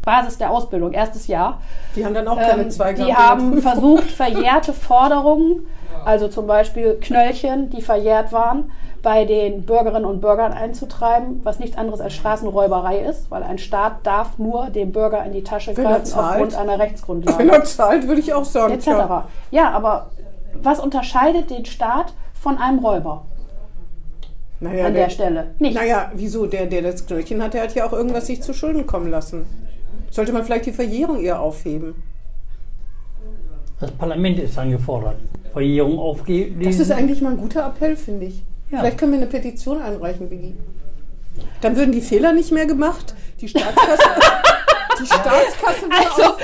Basis 0.02 0.38
der 0.38 0.50
Ausbildung, 0.50 0.92
erstes 0.92 1.26
Jahr. 1.26 1.60
Die 1.96 2.04
haben 2.04 2.14
dann 2.14 2.28
auch 2.28 2.38
keine 2.38 2.62
Ähm, 2.62 2.70
zwei 2.70 2.92
die 2.92 3.14
haben 3.14 3.60
versucht, 3.60 4.04
verjährte 4.10 4.72
Forderungen, 4.72 5.66
also 6.04 6.28
zum 6.28 6.46
Beispiel 6.46 6.94
Knöllchen, 7.00 7.70
die 7.70 7.82
verjährt 7.82 8.32
waren, 8.32 8.70
bei 9.02 9.24
den 9.24 9.66
Bürgerinnen 9.66 10.04
und 10.04 10.20
Bürgern 10.20 10.52
einzutreiben, 10.52 11.40
was 11.44 11.58
nichts 11.58 11.76
anderes 11.76 12.00
als 12.00 12.14
Straßenräuberei 12.14 12.98
ist, 12.98 13.30
weil 13.30 13.42
ein 13.42 13.58
Staat 13.58 14.04
darf 14.04 14.38
nur 14.38 14.66
dem 14.70 14.92
Bürger 14.92 15.24
in 15.24 15.32
die 15.32 15.42
Tasche 15.44 15.76
Wenn 15.76 15.84
greifen 15.84 16.04
zahlt. 16.06 16.32
aufgrund 16.32 16.54
einer 16.56 16.72
Wenn 16.72 16.80
Rechtsgrundlage 16.80 17.48
er 17.48 17.64
zahlt, 17.64 18.08
würde 18.08 18.20
ich 18.20 18.34
auch 18.34 18.44
sagen. 18.44 18.72
etc. 18.72 18.88
Ja, 19.50 19.70
aber 19.70 20.10
was 20.54 20.80
unterscheidet 20.80 21.50
den 21.50 21.64
Staat 21.66 22.14
von 22.34 22.58
einem 22.58 22.78
Räuber 22.78 23.24
Naja, 24.60 24.86
an 24.86 24.94
der 24.94 25.10
Stelle. 25.10 25.54
Nichts. 25.58 25.78
Naja, 25.78 26.10
wieso? 26.14 26.46
Der, 26.46 26.66
der 26.66 26.82
das 26.82 27.06
Knöllchen 27.06 27.42
hat, 27.42 27.54
der 27.54 27.64
hat 27.64 27.74
ja 27.74 27.86
auch 27.86 27.92
irgendwas 27.92 28.26
sich 28.26 28.42
zu 28.42 28.54
Schulden 28.54 28.86
kommen 28.86 29.10
lassen. 29.10 29.46
Sollte 30.10 30.32
man 30.32 30.44
vielleicht 30.44 30.66
die 30.66 30.72
Verjährung 30.72 31.22
eher 31.22 31.40
aufheben? 31.40 31.94
Das 33.80 33.90
Parlament 33.90 34.38
ist 34.38 34.56
dann 34.56 34.70
gefordert. 34.70 35.16
Verjährung 35.52 35.98
aufgeben. 35.98 36.62
Das 36.62 36.78
ist 36.78 36.90
eigentlich 36.90 37.20
mal 37.20 37.32
ein 37.32 37.36
guter 37.36 37.66
Appell, 37.66 37.96
finde 37.96 38.26
ich. 38.26 38.42
Ja. 38.70 38.80
Vielleicht 38.80 38.98
können 38.98 39.12
wir 39.12 39.18
eine 39.18 39.26
Petition 39.26 39.80
einreichen, 39.80 40.30
Vicky. 40.30 40.54
Dann 41.60 41.76
würden 41.76 41.92
die 41.92 42.00
Fehler 42.00 42.32
nicht 42.32 42.50
mehr 42.50 42.66
gemacht. 42.66 43.14
Die 43.40 43.48
Staatskasse, 43.48 44.02
die 45.00 45.06
Staatskasse 45.06 45.86
Also, 45.90 46.38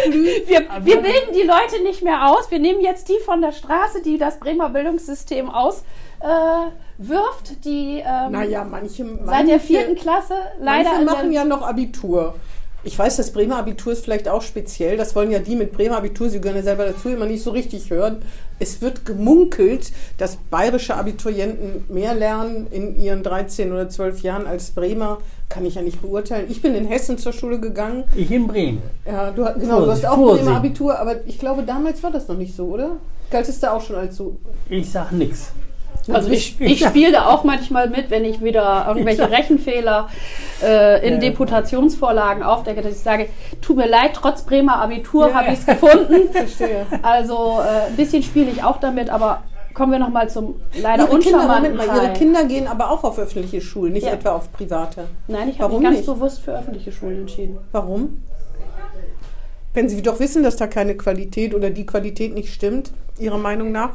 wir, 0.47 0.61
wir 0.85 0.97
bilden 1.01 1.33
die 1.35 1.47
Leute 1.47 1.83
nicht 1.83 2.03
mehr 2.03 2.31
aus. 2.31 2.51
Wir 2.51 2.59
nehmen 2.59 2.83
jetzt 2.83 3.09
die 3.09 3.19
von 3.25 3.41
der 3.41 3.53
Straße, 3.53 4.03
die 4.03 4.19
das 4.19 4.39
Bremer 4.39 4.69
Bildungssystem 4.69 5.49
auswirft, 5.49 5.87
äh, 6.23 6.71
wirft, 6.99 7.65
die 7.65 8.03
ähm, 8.05 8.33
Naja, 8.33 8.65
manche, 8.65 9.05
manche 9.05 9.27
seit 9.27 9.49
der 9.49 9.61
vierten 9.61 9.97
Klasse 9.97 10.35
leider 10.61 10.91
Manche 10.91 11.05
machen 11.05 11.33
ja 11.33 11.45
noch 11.45 11.63
Abitur. 11.63 12.35
Ich 12.85 12.99
weiß, 12.99 13.17
das 13.17 13.33
Bremer 13.33 13.59
Abitur 13.59 13.93
ist 13.93 14.03
vielleicht 14.05 14.29
auch 14.29 14.43
speziell. 14.43 14.97
Das 14.97 15.15
wollen 15.15 15.31
ja 15.31 15.39
die 15.39 15.55
mit 15.55 15.73
Bremer 15.73 15.99
Abitur, 15.99 16.29
sie 16.29 16.41
gehören 16.41 16.57
ja 16.57 16.65
selber 16.65 16.85
dazu, 16.87 17.11
immer 17.11 17.27
nicht 17.27 17.43
so 17.43 17.53
richtig 17.53 17.91
hören. 17.91 18.23
Es 18.59 18.83
wird 18.83 19.07
gemunkelt, 19.07 19.93
dass 20.19 20.37
bayerische 20.51 20.97
Abiturienten 20.97 21.85
mehr 21.89 22.15
lernen 22.15 22.67
in 22.73 23.01
ihren 23.01 23.23
13 23.23 23.73
oder 23.73 23.89
12 23.89 24.23
Jahren 24.23 24.47
als 24.49 24.73
Bremer. 24.73 25.19
Kann 25.49 25.65
ich 25.65 25.77
ja 25.77 25.83
nicht 25.83 26.03
beurteilen. 26.03 26.47
Ich 26.49 26.61
bin 26.61 26.75
in 26.75 26.87
Hessen 26.87 27.19
zur 27.19 27.33
Schule 27.33 27.61
gegangen. 27.61 28.03
Ich 28.17 28.31
in 28.33 28.49
Bremen. 28.49 28.83
Ja, 29.07 29.31
du, 29.31 29.45
genau, 29.61 29.85
du 29.85 29.91
hast 29.93 30.05
auch 30.05 30.17
Vorsicht. 30.17 30.45
Bremer 30.45 30.57
Abitur, 30.57 30.99
aber 30.99 31.27
ich 31.27 31.39
glaube, 31.39 31.63
damals 31.63 32.03
war 32.03 32.11
das 32.11 32.27
noch 32.27 32.37
nicht 32.37 32.57
so, 32.57 32.67
oder? 32.67 32.97
Galtest 33.31 33.63
du 33.63 33.73
auch 33.73 33.81
schon 33.81 33.97
als 33.97 34.17
so? 34.17 34.37
Ich 34.69 34.91
sag 34.91 35.13
nix. 35.13 35.53
Also 36.11 36.31
ich, 36.31 36.61
ich 36.61 36.85
spiele 36.85 37.13
da 37.13 37.27
auch 37.27 37.45
manchmal 37.45 37.89
mit, 37.89 38.11
wenn 38.11 38.25
ich 38.25 38.43
wieder 38.43 38.87
irgendwelche 38.89 39.31
Rechenfehler 39.31 40.09
äh, 40.63 41.07
in 41.07 41.15
Ja. 41.15 41.21
Deputationsvorlagen 41.21 42.43
aufdecke, 42.43 42.83
dass 42.83 42.93
ich 42.93 43.01
sage, 43.03 43.29
tut 43.61 43.77
mir 43.77 43.87
leid, 43.89 44.11
trotz 44.15 44.43
Bremer 44.43 44.81
Abitur 44.83 45.29
Ja. 45.29 45.35
habe 45.35 45.53
ich 45.53 45.61
es 45.61 45.67
gefunden. 45.67 46.29
Verstehe. 46.33 46.87
Also 47.03 47.61
äh, 47.61 47.89
ein 47.91 47.97
bisschen 47.97 48.23
spiele 48.23 48.51
ich 48.51 48.63
auch 48.65 48.79
damit, 48.81 49.11
aber 49.11 49.43
kommen 49.75 49.93
wir 49.93 49.99
nochmal 49.99 50.29
zum 50.29 50.57
leider 50.83 51.05
Ihre 51.09 51.19
Kinder, 51.19 51.39
uncharmanten 51.39 51.73
Moment 51.77 51.93
mal, 51.97 52.05
ihre. 52.05 52.13
Kinder 52.15 52.45
gehen 52.45 52.67
aber 52.69 52.91
auch 52.91 53.05
auf 53.05 53.19
öffentliche 53.19 53.61
Schulen, 53.61 53.93
nicht 53.95 54.07
Ja. 54.07 54.13
etwa 54.13 54.33
auf 54.33 54.53
private. 54.53 55.05
Nein, 55.29 55.49
ich 55.49 55.61
habe 55.61 55.75
mich 55.75 55.83
ganz 55.83 55.97
nicht? 55.99 56.07
bewusst 56.07 56.41
für 56.41 56.53
öffentliche 56.59 56.93
Schulen 56.93 57.21
entschieden. 57.21 57.59
Warum? 57.73 58.23
Wenn 59.75 59.89
Sie 59.89 60.03
doch 60.03 60.21
wissen, 60.21 60.43
dass 60.43 60.57
da 60.57 60.67
keine 60.67 60.95
Qualität 60.97 61.55
oder 61.55 61.71
die 61.71 61.87
Qualität 61.87 62.35
nicht 62.35 62.53
stimmt, 62.53 62.91
Ihrer 63.19 63.39
Meinung 63.39 63.73
nach? 63.73 63.93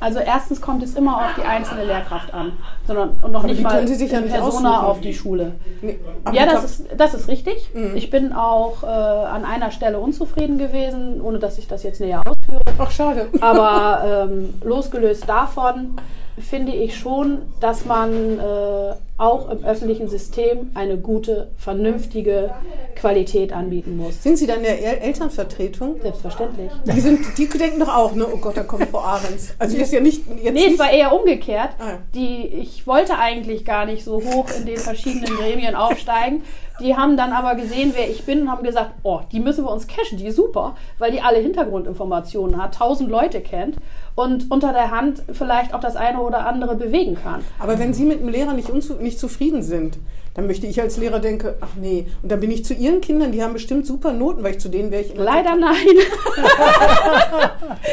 Also 0.00 0.18
erstens 0.18 0.60
kommt 0.60 0.82
es 0.82 0.94
immer 0.94 1.16
auf 1.16 1.34
die 1.36 1.42
einzelne 1.42 1.84
Lehrkraft 1.84 2.32
an, 2.34 2.52
sondern 2.86 3.16
und 3.22 3.32
noch 3.32 3.40
Aber 3.40 3.48
nicht 3.48 3.60
die 3.60 3.64
mal 3.64 3.86
sich 3.86 4.10
ja 4.10 4.20
persona 4.20 4.76
aussuchen. 4.78 4.90
auf 4.90 5.00
die 5.00 5.14
Schule. 5.14 5.52
Nee, 5.80 5.98
Ja, 6.32 6.46
das 6.46 6.64
ist, 6.64 6.86
das 6.96 7.14
ist 7.14 7.28
richtig. 7.28 7.70
Mhm. 7.74 7.96
Ich 7.96 8.10
bin 8.10 8.32
auch 8.32 8.82
äh, 8.82 8.86
an 8.86 9.44
einer 9.44 9.70
Stelle 9.70 9.98
unzufrieden 9.98 10.58
gewesen, 10.58 11.20
ohne 11.20 11.38
dass 11.38 11.58
ich 11.58 11.66
das 11.66 11.82
jetzt 11.82 12.00
näher 12.00 12.20
ausführe. 12.26 12.62
Ach, 12.78 12.90
schade. 12.90 13.28
Aber 13.40 14.28
ähm, 14.30 14.54
losgelöst 14.62 15.28
davon 15.28 15.96
finde 16.38 16.72
ich 16.72 16.96
schon, 16.96 17.38
dass 17.60 17.86
man 17.86 18.38
äh, 18.38 18.92
auch 19.18 19.48
im 19.50 19.64
öffentlichen 19.64 20.08
System 20.08 20.70
eine 20.74 20.98
gute, 20.98 21.48
vernünftige 21.56 22.50
Qualität 22.94 23.52
anbieten 23.52 23.96
muss. 23.96 24.22
Sind 24.22 24.36
Sie 24.36 24.46
dann 24.46 24.62
der 24.62 24.78
El 24.78 24.98
Elternvertretung? 24.98 25.96
Selbstverständlich. 26.02 26.70
Die, 26.84 27.00
sind, 27.00 27.38
die 27.38 27.48
denken 27.48 27.80
doch 27.80 27.94
auch, 27.96 28.14
ne? 28.14 28.26
Oh 28.30 28.36
Gott, 28.36 28.56
da 28.58 28.62
kommt 28.62 28.84
Frau 28.90 29.00
Ahrens. 29.00 29.54
Also 29.58 29.76
die 29.76 29.84
ist 29.86 29.92
ja 29.92 30.00
nicht 30.00 30.22
jetzt 30.42 30.54
Nee, 30.54 30.72
es 30.72 30.78
war 30.78 30.90
eher 30.90 31.12
umgekehrt. 31.12 31.70
Ah, 31.78 31.90
ja. 31.90 31.98
Die, 32.14 32.46
ich 32.46 32.86
wollte 32.86 33.18
eigentlich 33.18 33.64
gar 33.64 33.86
nicht 33.86 34.04
so 34.04 34.22
hoch 34.22 34.48
in 34.56 34.66
den 34.66 34.78
verschiedenen 34.78 35.36
Gremien 35.36 35.74
aufsteigen. 35.74 36.42
Die 36.80 36.94
haben 36.94 37.16
dann 37.16 37.32
aber 37.32 37.54
gesehen, 37.54 37.92
wer 37.94 38.10
ich 38.10 38.24
bin 38.24 38.42
und 38.42 38.50
haben 38.50 38.62
gesagt, 38.62 38.90
oh, 39.02 39.20
die 39.32 39.40
müssen 39.40 39.64
wir 39.64 39.70
uns 39.70 39.86
cashen, 39.86 40.18
die 40.18 40.26
ist 40.26 40.36
super, 40.36 40.76
weil 40.98 41.10
die 41.10 41.22
alle 41.22 41.38
Hintergrundinformationen 41.38 42.60
hat, 42.60 42.74
tausend 42.74 43.10
Leute 43.10 43.40
kennt 43.40 43.76
und 44.14 44.50
unter 44.50 44.72
der 44.72 44.90
Hand 44.90 45.22
vielleicht 45.32 45.72
auch 45.72 45.80
das 45.80 45.96
eine 45.96 46.20
oder 46.20 46.46
andere 46.46 46.74
bewegen 46.74 47.14
kann. 47.14 47.42
Aber 47.58 47.78
wenn 47.78 47.94
Sie 47.94 48.04
mit 48.04 48.20
dem 48.20 48.28
Lehrer 48.28 48.52
nicht, 48.52 48.70
nicht 49.00 49.18
zufrieden 49.18 49.62
sind, 49.62 49.96
dann 50.36 50.46
möchte 50.46 50.66
ich 50.66 50.80
als 50.82 50.98
Lehrer 50.98 51.18
denken, 51.18 51.54
ach 51.62 51.76
nee. 51.80 52.06
Und 52.22 52.30
dann 52.30 52.40
bin 52.40 52.50
ich 52.50 52.62
zu 52.62 52.74
Ihren 52.74 53.00
Kindern, 53.00 53.32
die 53.32 53.42
haben 53.42 53.54
bestimmt 53.54 53.86
super 53.86 54.12
Noten, 54.12 54.42
weil 54.42 54.52
ich 54.52 54.60
zu 54.60 54.68
denen 54.68 54.90
wäre 54.90 55.02
ich 55.02 55.16
Leider 55.16 55.56
nein. 55.56 55.72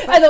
also 0.08 0.28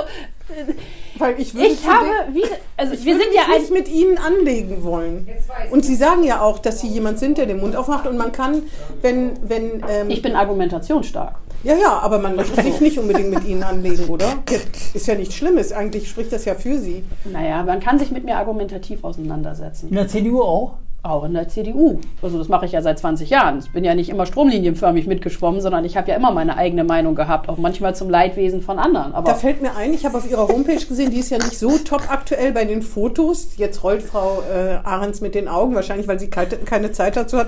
Weil 1.18 1.40
ich 1.40 1.54
würde 1.54 1.68
ich 1.68 1.88
habe, 1.88 2.08
wie, 2.34 2.44
also 2.76 2.94
Ich 2.94 3.06
wir 3.06 3.16
würde 3.16 3.26
sind 3.26 3.36
ja 3.36 3.58
nicht 3.58 3.72
mit 3.72 3.88
Ihnen 3.88 4.18
anlegen 4.18 4.84
wollen. 4.84 5.28
Und 5.72 5.86
Sie 5.86 5.96
sagen 5.96 6.24
ja 6.24 6.42
auch, 6.42 6.60
dass 6.60 6.82
Sie 6.82 6.88
jemand 6.88 7.20
sind, 7.20 7.38
der 7.38 7.46
den 7.46 7.60
Mund 7.60 7.76
aufmacht. 7.76 8.08
Und 8.08 8.18
man 8.18 8.32
kann, 8.32 8.64
wenn, 9.02 9.32
wenn, 9.48 9.84
ähm, 9.88 10.10
ich 10.10 10.22
bin 10.22 10.36
argumentationsstark. 10.36 11.36
ja, 11.64 11.76
ja, 11.76 12.00
aber 12.00 12.20
man 12.20 12.36
möchte 12.36 12.62
sich 12.62 12.82
nicht 12.82 12.98
unbedingt 13.00 13.30
mit 13.30 13.46
Ihnen 13.46 13.64
anlegen, 13.64 14.06
oder? 14.10 14.44
Ist 14.94 15.08
ja 15.08 15.16
nichts 15.16 15.36
Schlimmes. 15.36 15.72
Eigentlich 15.72 16.10
spricht 16.10 16.34
das 16.34 16.46
ja 16.46 16.56
für 16.56 16.78
Sie. 16.78 17.04
Naja, 17.26 17.64
man 17.64 17.80
kann 17.80 17.98
sich 18.00 18.12
mit 18.12 18.26
mir 18.26 18.36
argumentativ 18.36 19.04
auseinandersetzen. 19.04 19.90
In 19.90 19.96
der 19.96 20.08
CDU 20.08 20.42
auch? 20.42 20.74
Auch 21.06 21.26
in 21.26 21.34
der 21.34 21.50
CDU. 21.50 22.00
Also 22.22 22.38
das 22.38 22.48
mache 22.48 22.66
ich 22.66 22.72
ja 22.72 22.82
seit 22.82 22.98
20 22.98 23.30
Jahren. 23.30 23.60
Ich 23.60 23.72
bin 23.72 23.84
ja 23.84 23.94
nicht 23.94 24.10
immer 24.10 24.26
stromlinienförmig 24.26 25.06
mitgeschwommen, 25.06 25.60
sondern 25.60 25.84
ich 25.84 25.98
habe 25.98 26.10
ja 26.10 26.16
immer 26.16 26.32
meine 26.32 26.56
eigene 26.56 26.86
Meinung 26.86 27.14
gehabt, 27.14 27.50
auch 27.50 27.58
manchmal 27.58 27.94
zum 27.94 28.10
Leidwesen 28.10 28.62
von 28.62 28.80
anderen. 28.80 29.14
Aber 29.14 29.32
Da 29.32 29.36
fällt 29.36 29.62
mir 29.62 29.76
ein, 29.76 29.94
ich 29.94 30.06
habe 30.06 30.18
auf 30.18 30.30
Ihrer 30.30 30.48
Homepage 30.48 30.86
gesehen, 30.86 31.12
die 31.12 31.20
ist 31.20 31.30
ja 31.30 31.40
nicht 31.40 31.60
so 31.60 31.78
top 31.78 32.10
aktuell 32.10 32.54
bei 32.54 32.64
den 32.64 32.82
Fotos. 32.82 33.58
Jetzt 33.58 33.84
rollt 33.84 34.02
Frau 34.02 34.44
äh, 34.50 34.76
Ahrens 34.86 35.20
mit 35.20 35.36
den 35.36 35.50
Augen, 35.50 35.76
wahrscheinlich, 35.76 36.08
weil 36.08 36.20
sie 36.20 36.30
keine, 36.30 36.56
keine 36.56 36.94
Zeit 36.94 37.18
dazu 37.18 37.38
hat. 37.38 37.48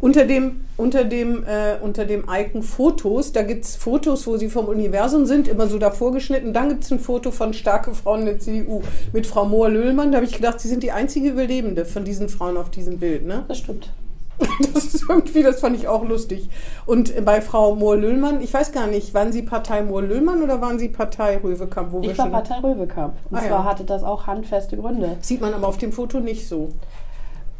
Unter 0.00 0.24
dem, 0.24 0.62
unter 0.78 1.04
dem, 1.04 1.44
äh, 1.44 1.76
unter 1.82 2.06
dem 2.06 2.24
Icon 2.30 2.62
Fotos, 2.62 3.32
da 3.32 3.42
gibt 3.42 3.64
es 3.66 3.76
Fotos, 3.76 4.26
wo 4.26 4.38
sie 4.38 4.48
vom 4.48 4.66
Universum 4.66 5.26
sind, 5.26 5.46
immer 5.46 5.66
so 5.66 5.78
davor 5.78 6.12
geschnitten. 6.12 6.54
Dann 6.54 6.70
gibt 6.70 6.84
es 6.84 6.90
ein 6.90 6.98
Foto 7.00 7.30
von 7.30 7.52
starke 7.52 7.92
Frauen 7.94 8.20
in 8.20 8.26
der 8.26 8.38
CDU 8.38 8.80
mit 9.12 9.26
Frau 9.26 9.44
Mohr-Löhlmann. 9.44 10.10
Da 10.10 10.16
habe 10.16 10.26
ich 10.26 10.32
gedacht, 10.32 10.58
sie 10.58 10.68
sind 10.68 10.82
die 10.82 10.92
einzige 10.92 11.28
Überlebende 11.28 11.84
von 11.84 12.04
diesen 12.04 12.30
Frauen 12.30 12.56
auf 12.56 12.70
diesem 12.70 12.98
Bild. 12.98 13.26
Ne? 13.26 13.44
das 13.48 13.58
stimmt. 13.58 13.90
Das 14.72 14.84
ist 14.86 15.04
irgendwie, 15.06 15.42
das 15.42 15.60
fand 15.60 15.76
ich 15.76 15.86
auch 15.86 16.02
lustig. 16.06 16.48
Und 16.86 17.24
bei 17.26 17.42
Frau 17.42 17.74
Mohr-Löhlmann, 17.74 18.40
ich 18.40 18.52
weiß 18.54 18.72
gar 18.72 18.86
nicht, 18.86 19.12
waren 19.12 19.32
Sie 19.32 19.42
Partei 19.42 19.82
Mohr-Löhlmann 19.82 20.42
oder 20.42 20.62
waren 20.62 20.78
Sie 20.78 20.88
Partei 20.88 21.38
Röwekamp? 21.42 21.92
Wo 21.92 22.00
wir 22.00 22.10
Ich 22.10 22.16
war 22.18 22.28
Partei 22.30 22.58
Röwekamp. 22.58 23.14
Und 23.30 23.36
Ah, 23.36 23.42
ja. 23.42 23.48
zwar 23.48 23.64
hatte 23.64 23.84
das 23.84 24.02
auch 24.02 24.26
handfeste 24.26 24.78
Gründe. 24.78 25.16
Sieht 25.20 25.42
man 25.42 25.52
aber 25.52 25.68
auf 25.68 25.76
dem 25.76 25.92
Foto 25.92 26.20
nicht 26.20 26.48
so. 26.48 26.70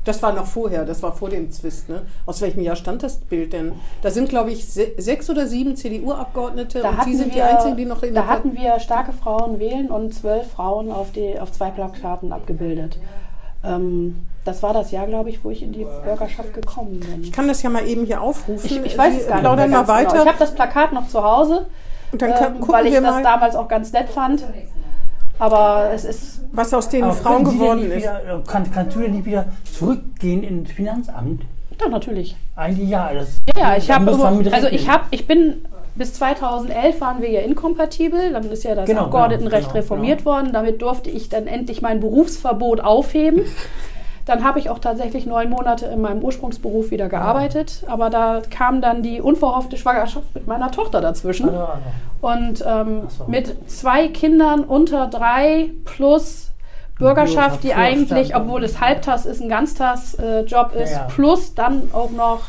Das 0.04 0.22
war 0.22 0.32
noch 0.32 0.46
vorher, 0.46 0.84
das 0.86 1.02
war 1.02 1.12
vor 1.12 1.28
dem 1.28 1.50
Zwist. 1.50 1.88
Ne? 1.88 2.02
Aus 2.24 2.40
welchem 2.40 2.62
Jahr 2.62 2.76
stand 2.76 3.02
das 3.02 3.16
Bild 3.18 3.52
denn? 3.52 3.72
Da 4.00 4.10
sind, 4.10 4.30
glaube 4.30 4.50
ich, 4.50 4.66
se 4.66 4.92
sechs 4.96 5.28
oder 5.28 5.46
sieben 5.46 5.76
CDU-Abgeordnete 5.76 6.82
und 6.82 7.04
Sie 7.04 7.14
sind 7.14 7.32
die 7.32 7.36
wir- 7.36 7.46
Einzigen, 7.50 7.76
die 7.76 7.84
noch 7.84 8.02
in 8.02 8.14
Da 8.14 8.26
hatten 8.26 8.56
wir 8.56 8.80
starke 8.80 9.12
Frauen 9.12 9.58
wählen 9.58 9.90
und 9.90 10.14
zwölf 10.14 10.50
Frauen 10.52 10.90
auf, 10.90 11.12
die, 11.12 11.38
auf 11.38 11.52
zwei 11.52 11.70
Plakaten 11.70 12.32
abgebildet. 12.32 12.98
Ähm, 13.62 14.24
das 14.46 14.62
war 14.62 14.72
das 14.72 14.90
Jahr, 14.90 15.06
glaube 15.06 15.28
ich, 15.28 15.44
wo 15.44 15.50
ich 15.50 15.62
in 15.62 15.72
die 15.72 15.84
Bürgerschaft 15.84 16.54
gekommen 16.54 17.00
bin. 17.00 17.22
Ich 17.22 17.30
kann 17.32 17.46
das 17.46 17.62
ja 17.62 17.68
mal 17.68 17.86
eben 17.86 18.06
hier 18.06 18.22
aufrufen. 18.22 18.64
Ich, 18.64 18.82
ich 18.82 18.96
weiß 18.98 19.12
Sie 19.14 19.20
es 19.20 19.28
gar 19.28 19.36
nicht. 19.42 19.44
mehr 19.44 19.68
mal 19.68 19.82
genau. 19.82 19.88
weiter. 19.88 20.22
Ich 20.22 20.28
habe 20.28 20.38
das 20.38 20.54
Plakat 20.54 20.92
noch 20.92 21.08
zu 21.08 21.22
Hause, 21.22 21.66
und 22.12 22.22
dann 22.22 22.30
ähm, 22.30 22.68
weil 22.68 22.86
ich 22.86 22.94
das 22.94 23.02
mal, 23.02 23.22
damals 23.22 23.54
auch 23.54 23.68
ganz 23.68 23.92
nett 23.92 24.08
fand. 24.08 24.44
Aber 25.40 25.90
es 25.92 26.04
ist 26.04 26.42
was 26.52 26.72
aus 26.72 26.88
den 26.88 27.10
Frauen 27.12 27.44
geworden 27.44 27.90
ist. 27.90 28.02
Wieder, 28.02 28.20
äh, 28.20 28.46
kann, 28.46 28.70
kannst 28.70 28.94
du 28.94 29.00
denn 29.00 29.12
nicht 29.12 29.24
wieder 29.24 29.46
zurückgehen 29.64 30.44
ins 30.44 30.70
Finanzamt? 30.70 31.42
doch 31.80 31.88
natürlich. 31.88 32.36
Eigentlich 32.56 32.88
ja. 32.88 33.12
Das, 33.12 33.38
Ja, 33.56 33.76
ich 33.76 33.86
da 33.86 33.94
habe 33.94 34.50
also 34.52 34.68
ich 34.68 34.88
habe 34.88 35.04
ich 35.10 35.26
bin 35.26 35.64
bis 35.94 36.14
2011 36.14 37.00
waren 37.00 37.20
wir 37.20 37.30
ja 37.30 37.40
inkompatibel, 37.40 38.32
dann 38.32 38.50
ist 38.50 38.62
ja 38.62 38.74
das 38.74 38.86
Genau, 38.86 39.04
Abgeordnetenrecht 39.04 39.62
genau, 39.62 39.72
genau, 39.72 39.80
reformiert 39.80 40.24
worden, 40.24 40.52
damit 40.52 40.80
durfte 40.82 41.10
ich 41.10 41.28
dann 41.28 41.46
endlich 41.46 41.82
mein 41.82 42.00
Berufsverbot 42.00 42.80
aufheben. 42.80 43.42
Dann 44.30 44.44
habe 44.44 44.60
ich 44.60 44.70
auch 44.70 44.78
tatsächlich 44.78 45.26
neun 45.26 45.50
Monate 45.50 45.86
in 45.86 46.02
meinem 46.02 46.22
Ursprungsberuf 46.22 46.92
wieder 46.92 47.08
gearbeitet, 47.08 47.82
aber 47.88 48.10
da 48.10 48.42
kam 48.48 48.80
dann 48.80 49.02
die 49.02 49.20
unverhoffte 49.20 49.76
Schwangerschaft 49.76 50.32
mit 50.36 50.46
meiner 50.46 50.70
Tochter 50.70 51.00
dazwischen. 51.00 51.48
Also. 51.48 51.68
Und 52.20 52.64
ähm, 52.64 53.08
so. 53.08 53.24
mit 53.26 53.68
zwei 53.68 54.06
Kindern 54.06 54.60
unter 54.60 55.08
drei 55.08 55.70
plus 55.84 56.52
Bürgerschaft, 56.96 57.64
die 57.64 57.74
eigentlich, 57.74 58.36
obwohl 58.36 58.62
es 58.62 58.80
Halbtags 58.80 59.24
ist, 59.24 59.42
ein 59.42 59.48
Ganztagsjob 59.48 60.74
ist, 60.76 60.92
Ja, 60.92 60.98
ja. 60.98 61.08
plus 61.08 61.56
dann 61.56 61.90
auch 61.92 62.12
noch 62.12 62.42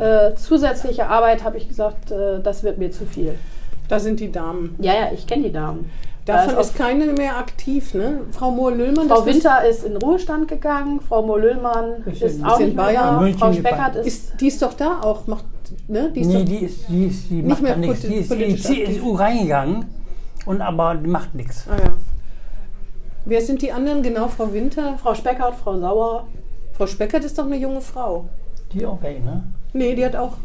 äh, 0.00 0.34
zusätzliche 0.34 1.06
Arbeit, 1.06 1.44
habe 1.44 1.58
ich 1.58 1.68
gesagt, 1.68 2.10
äh, 2.10 2.40
das 2.42 2.64
wird 2.64 2.78
mir 2.78 2.90
zu 2.90 3.06
viel. 3.06 3.38
Da 3.86 4.00
sind 4.00 4.18
die 4.18 4.32
Damen. 4.32 4.74
Ja, 4.80 4.94
ja, 4.94 5.12
ich 5.14 5.28
kenne 5.28 5.44
die 5.44 5.52
Damen. 5.52 5.92
Davon 6.24 6.54
Da 6.54 6.60
ist 6.60 6.74
keine 6.74 7.06
mehr 7.12 7.36
aktiv, 7.36 7.92
ne? 7.92 8.20
Frau 8.30 8.50
Mohr-Löhlmann, 8.50 9.08
Frau 9.08 9.26
Winter 9.26 9.64
ist 9.68 9.84
in 9.84 9.96
Ruhestand 9.98 10.48
gegangen, 10.48 11.00
Frau 11.00 11.22
Mollöllmann 11.22 12.02
Ist 12.06 12.42
auch 12.42 12.58
in 12.58 12.66
nicht 12.66 12.76
mehr 12.76 12.84
Bayern. 12.86 13.14
da, 13.16 13.20
München 13.20 13.38
Frau. 13.38 13.52
Speckert 13.52 13.96
ist, 13.96 14.06
ist, 14.06 14.40
die 14.40 14.46
ist 14.48 14.62
doch 14.62 14.72
da 14.72 15.00
auch, 15.02 15.26
macht, 15.26 15.44
ne? 15.86 16.10
Die 16.14 16.20
ist 16.20 16.26
nee, 16.28 16.38
doch, 16.38 16.44
die 16.44 16.58
ist, 16.58 16.88
die 16.88 17.04
ist, 17.06 17.28
die 17.30 17.34
Nicht 17.34 17.46
macht 17.48 17.62
mehr 17.62 17.76
nichts. 17.76 18.00
Die 18.00 18.14
ist 18.14 18.32
in 18.32 18.38
die. 18.38 18.56
CSU 18.56 19.14
reingegangen 19.14 19.84
und 20.46 20.62
aber 20.62 20.94
die 20.94 21.08
macht 21.08 21.34
nichts. 21.34 21.66
ah, 21.68 21.76
ja. 21.76 21.90
Wer 23.26 23.40
sind 23.40 23.60
die 23.62 23.72
anderen? 23.72 24.02
Genau, 24.02 24.28
Frau 24.28 24.52
Winter. 24.52 24.96
Frau 24.98 25.14
Speckert, 25.14 25.54
Frau 25.56 25.78
Sauer. 25.78 26.26
Frau 26.72 26.86
Speckert 26.86 27.24
ist 27.24 27.38
doch 27.38 27.46
eine 27.46 27.56
junge 27.56 27.80
Frau. 27.80 28.28
Die 28.72 28.84
auch 28.84 29.00
weg, 29.02 29.24
ne? 29.24 29.44
Nee, 29.72 29.94
die 29.94 30.04
hat 30.04 30.16
auch, 30.16 30.38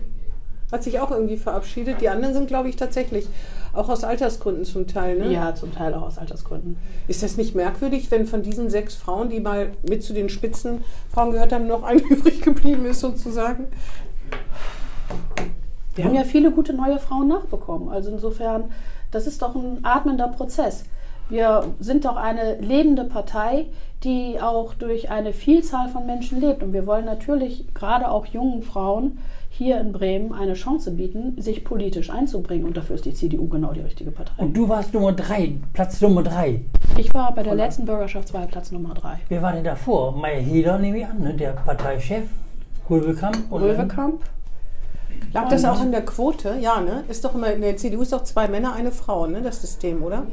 hat 0.71 0.83
sich 0.83 0.99
auch 0.99 1.11
irgendwie 1.11 1.37
verabschiedet. 1.37 2.01
Die 2.01 2.09
anderen 2.09 2.33
sind, 2.33 2.47
glaube 2.47 2.69
ich, 2.69 2.75
tatsächlich 2.75 3.27
auch 3.73 3.89
aus 3.89 4.03
Altersgründen 4.03 4.65
zum 4.65 4.87
Teil. 4.87 5.17
Ne? 5.17 5.33
Ja, 5.33 5.55
zum 5.55 5.73
Teil 5.73 5.93
auch 5.93 6.03
aus 6.03 6.17
Altersgründen. 6.17 6.77
Ist 7.07 7.23
das 7.23 7.37
nicht 7.37 7.55
merkwürdig, 7.55 8.09
wenn 8.11 8.27
von 8.27 8.41
diesen 8.41 8.69
sechs 8.69 8.95
Frauen, 8.95 9.29
die 9.29 9.39
mal 9.39 9.71
mit 9.87 10.03
zu 10.03 10.13
den 10.13 10.29
Spitzenfrauen 10.29 11.31
gehört 11.31 11.53
haben, 11.53 11.67
noch 11.67 11.83
eine 11.83 12.01
übrig 12.09 12.41
geblieben 12.41 12.85
ist 12.85 12.99
sozusagen? 12.99 13.67
Wir 15.95 16.05
haben 16.05 16.15
ja 16.15 16.23
viele 16.23 16.51
gute 16.51 16.73
neue 16.73 16.99
Frauen 16.99 17.27
nachbekommen. 17.27 17.89
Also 17.89 18.11
insofern, 18.11 18.71
das 19.11 19.27
ist 19.27 19.41
doch 19.41 19.55
ein 19.55 19.79
atmender 19.83 20.27
Prozess. 20.27 20.85
Wir 21.29 21.65
sind 21.79 22.05
doch 22.05 22.15
eine 22.15 22.59
lebende 22.59 23.03
Partei, 23.03 23.67
die 24.03 24.39
auch 24.41 24.73
durch 24.73 25.11
eine 25.11 25.33
Vielzahl 25.33 25.89
von 25.89 26.05
Menschen 26.05 26.39
lebt. 26.39 26.63
Und 26.63 26.73
wir 26.73 26.87
wollen 26.87 27.05
natürlich 27.05 27.65
gerade 27.73 28.09
auch 28.09 28.25
jungen 28.25 28.63
Frauen 28.63 29.19
hier 29.49 29.79
in 29.79 29.91
Bremen 29.91 30.33
eine 30.33 30.53
Chance 30.53 30.91
bieten, 30.91 31.39
sich 31.41 31.63
politisch 31.63 32.09
einzubringen. 32.09 32.65
Und 32.65 32.77
dafür 32.77 32.95
ist 32.95 33.05
die 33.05 33.13
CDU 33.13 33.47
genau 33.47 33.73
die 33.73 33.81
richtige 33.81 34.11
Partei. 34.11 34.33
Und 34.37 34.55
du 34.55 34.69
warst 34.69 34.93
Nummer 34.93 35.11
drei, 35.11 35.53
Platz 35.73 35.99
Nummer 36.01 36.23
drei. 36.23 36.61
Ich 36.97 37.13
war 37.13 37.33
bei 37.33 37.43
der 37.43 37.55
letzten 37.55 37.85
Bürgerschaftswahl 37.85 38.47
Platz 38.47 38.71
Nummer 38.71 38.93
drei. 38.93 39.17
Wer 39.27 39.41
war 39.41 39.53
denn 39.53 39.63
davor? 39.63 40.15
Meier 40.15 40.39
Heder, 40.39 40.77
nehme 40.77 40.99
ich 40.99 41.05
an, 41.05 41.19
ne? 41.19 41.33
der 41.33 41.51
Parteichef. 41.51 42.23
Röwekamp. 42.89 43.51
Röwekamp. 43.51 44.21
Lag 45.33 45.49
das 45.49 45.63
auch 45.65 45.79
an 45.79 45.91
der 45.91 46.03
Quote? 46.05 46.57
Ja, 46.59 46.81
ne? 46.81 47.03
Ist 47.07 47.23
doch 47.23 47.35
immer, 47.35 47.53
in 47.53 47.61
der 47.61 47.77
CDU 47.77 48.01
ist 48.01 48.13
doch 48.13 48.23
zwei 48.23 48.47
Männer, 48.47 48.73
eine 48.73 48.91
Frau, 48.91 49.27
ne? 49.27 49.41
Das 49.41 49.61
System, 49.61 50.01
oder? 50.01 50.23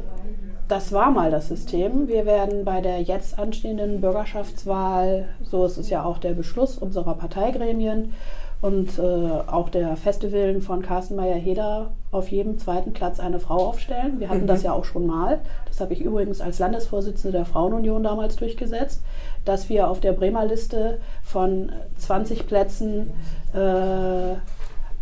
Das 0.67 0.91
war 0.91 1.11
mal 1.11 1.29
das 1.29 1.47
System. 1.47 2.07
Wir 2.07 2.25
werden 2.25 2.65
bei 2.65 2.81
der 2.81 3.01
jetzt 3.01 3.37
anstehenden 3.37 4.01
Bürgerschaftswahl, 4.01 5.29
so 5.43 5.65
ist 5.65 5.77
es 5.77 5.89
ja 5.89 6.03
auch 6.03 6.17
der 6.17 6.33
Beschluss 6.33 6.77
unserer 6.77 7.13
Parteigremien 7.13 8.13
und 8.61 8.97
äh, 8.97 9.01
auch 9.01 9.69
der 9.69 9.95
Willen 10.31 10.61
von 10.61 10.81
Carsten 10.81 11.15
Meyer-Heder, 11.15 11.91
auf 12.11 12.29
jedem 12.29 12.57
zweiten 12.57 12.93
Platz 12.93 13.19
eine 13.19 13.39
Frau 13.39 13.67
aufstellen. 13.67 14.19
Wir 14.19 14.29
hatten 14.29 14.47
das 14.47 14.63
ja 14.63 14.73
auch 14.73 14.85
schon 14.85 15.05
mal. 15.05 15.39
Das 15.67 15.79
habe 15.79 15.93
ich 15.93 16.01
übrigens 16.01 16.41
als 16.41 16.57
Landesvorsitzende 16.57 17.37
der 17.37 17.45
Frauenunion 17.45 18.01
damals 18.01 18.35
durchgesetzt, 18.35 19.03
dass 19.45 19.69
wir 19.69 19.89
auf 19.89 19.99
der 19.99 20.13
Bremer 20.13 20.45
Liste 20.45 20.99
von 21.23 21.71
20 21.97 22.47
Plätzen 22.47 23.11
äh, 23.53 24.37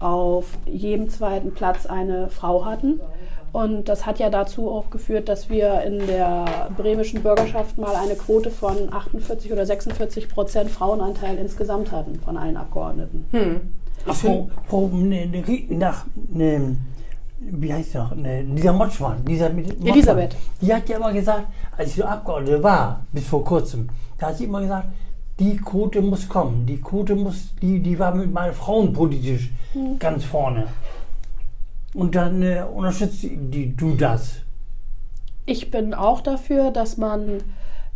auf 0.04 0.46
jedem 0.66 1.10
zweiten 1.10 1.54
Platz 1.54 1.86
eine 1.86 2.30
Frau 2.30 2.66
hatten. 2.66 3.00
Und 3.56 3.88
das 3.88 4.06
hat 4.06 4.20
ja 4.20 4.30
dazu 4.30 4.70
auch 4.70 4.90
geführt, 4.90 5.30
dass 5.30 5.50
wir 5.50 5.82
in 5.84 6.06
der 6.08 6.68
bremischen 6.76 7.24
Bürgerschaft 7.24 7.78
mal 7.78 7.96
eine 7.96 8.16
Quote 8.16 8.52
von 8.52 8.92
48 8.92 9.50
oder 9.54 9.66
46 9.66 10.28
Prozent 10.28 10.70
Frauenanteil 10.70 11.38
insgesamt 11.38 11.90
hatten 11.94 12.20
von 12.20 12.36
allen 12.36 12.58
Abgeordneten. 12.58 13.26
Ach, 14.06 14.22
Pro, 14.22 14.50
pro, 14.68 14.88
ne, 14.90 15.26
ne, 15.28 15.42
nach, 15.70 16.06
ne, 16.34 16.76
wie 17.40 17.74
heißt 17.74 17.94
sie 17.94 17.98
noch? 17.98 18.14
Ne, 18.14 18.44
dieser 18.44 18.74
Motschmann, 18.74 19.24
dieser 19.24 19.50
mit- 19.50 19.68
Motschmann, 19.68 19.88
Elisabeth. 19.88 20.36
Die 20.60 20.74
hat 20.74 20.90
ja 20.90 20.98
immer 20.98 21.14
gesagt, 21.14 21.48
als 21.78 21.94
sie 21.94 22.04
Abgeordnete 22.04 22.62
war, 22.62 23.06
bis 23.14 23.26
vor 23.26 23.46
kurzem, 23.46 23.88
da 24.18 24.28
hat 24.28 24.38
sie 24.38 24.44
immer 24.44 24.60
gesagt, 24.60 24.90
die 25.40 25.56
Quote 25.56 26.02
muss 26.02 26.28
kommen. 26.28 26.66
Die 26.66 26.82
Quote 26.82 27.16
muss, 27.16 27.54
die, 27.62 27.80
die 27.80 27.98
war 27.98 28.14
mit 28.14 28.34
meinen 28.34 28.54
Frauen 28.54 28.92
politisch 28.92 29.50
ganz 29.98 30.26
vorne. 30.26 30.66
Und 31.96 32.16
dann 32.16 32.44
äh, 32.44 32.64
unterstützt 32.72 33.24
die, 33.24 33.76
du 33.76 33.96
das. 33.96 34.42
Ich 35.46 35.72
bin 35.72 35.94
auch 35.94 36.22
dafür, 36.22 36.72
dass 36.72 36.98
man 36.98 37.40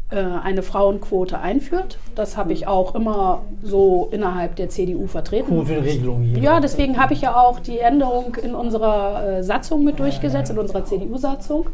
äh, 0.10 0.16
eine 0.16 0.64
Frauenquote 0.64 1.40
einführt. 1.40 2.00
Das 2.16 2.38
habe 2.38 2.54
ich 2.54 2.66
auch 2.66 2.96
immer 2.96 3.44
so 3.62 4.08
innerhalb 4.12 4.56
der 4.56 4.70
CDU 4.70 5.06
vertreten. 5.06 5.50
Quotenregelung 5.50 6.22
hier. 6.22 6.40
Ja, 6.40 6.60
deswegen 6.62 6.98
habe 6.98 7.14
ich 7.14 7.22
ja 7.22 7.36
auch 7.36 7.60
die 7.60 7.80
Änderung 7.80 8.36
in 8.36 8.56
unserer 8.56 9.38
äh, 9.38 9.44
Satzung 9.44 9.84
mit 9.84 10.00
durchgesetzt, 10.00 10.50
in 10.50 10.58
unserer 10.58 10.86
CDU-Satzung, 10.86 11.68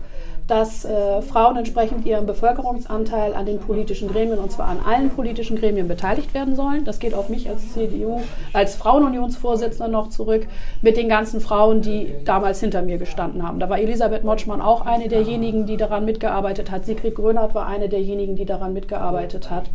dass 0.47 0.85
äh, 0.85 1.21
Frauen 1.23 1.57
entsprechend 1.57 2.05
ihrem 2.05 2.27
Bevölkerungsanteil 2.27 3.33
an 3.33 3.47
den 3.47 3.59
politischen 3.59 4.07
Gremien, 4.07 4.37
und 4.37 4.51
zwar 4.51 4.67
an 4.67 4.79
allen 4.85 5.09
politischen 5.09 5.57
Gremien, 5.57 5.87
beteiligt 5.87 6.33
werden 6.35 6.55
sollen. 6.55 6.85
Das 6.85 6.99
geht 6.99 7.15
auf 7.15 7.29
mich 7.29 7.49
als 7.49 7.73
CDU, 7.73 8.21
als 8.53 8.75
Frauenunionsvorsitzende 8.75 9.91
noch 9.91 10.09
zurück, 10.09 10.45
mit 10.81 10.97
den 10.97 11.09
ganzen 11.09 11.41
Frauen, 11.41 11.81
die 11.81 12.13
damals 12.25 12.59
hinter 12.59 12.83
mir 12.83 12.99
gestanden 12.99 13.45
haben. 13.45 13.59
Da 13.59 13.69
war 13.69 13.79
Elisabeth 13.79 14.23
Motschmann 14.23 14.61
auch 14.61 14.85
eine 14.85 15.07
derjenigen, 15.07 15.65
die 15.65 15.77
daran 15.77 16.05
mitgearbeitet 16.05 16.69
hat. 16.69 16.85
Sigrid 16.85 17.15
Grönert 17.15 17.55
war 17.55 17.65
eine 17.65 17.89
derjenigen, 17.89 18.35
die 18.35 18.45
daran 18.45 18.73
mitgearbeitet 18.73 19.49
hat, 19.49 19.65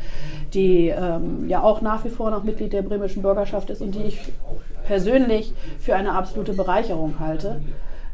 die 0.55 0.89
ähm, 0.89 1.49
ja 1.49 1.63
auch 1.65 1.81
nach 1.81 2.05
wie 2.05 2.11
vor 2.11 2.31
noch 2.31 2.45
Mitglied 2.45 2.73
der 2.73 2.83
bremischen 2.83 3.23
Bürgerschaft 3.23 3.71
ist 3.71 3.83
und 3.83 3.97
die 3.97 4.03
ich 4.03 4.21
persönlich 4.87 5.53
für 5.81 5.97
eine 5.97 6.13
absolute 6.13 6.53
Bereicherung 6.53 7.15
halte. 7.19 7.61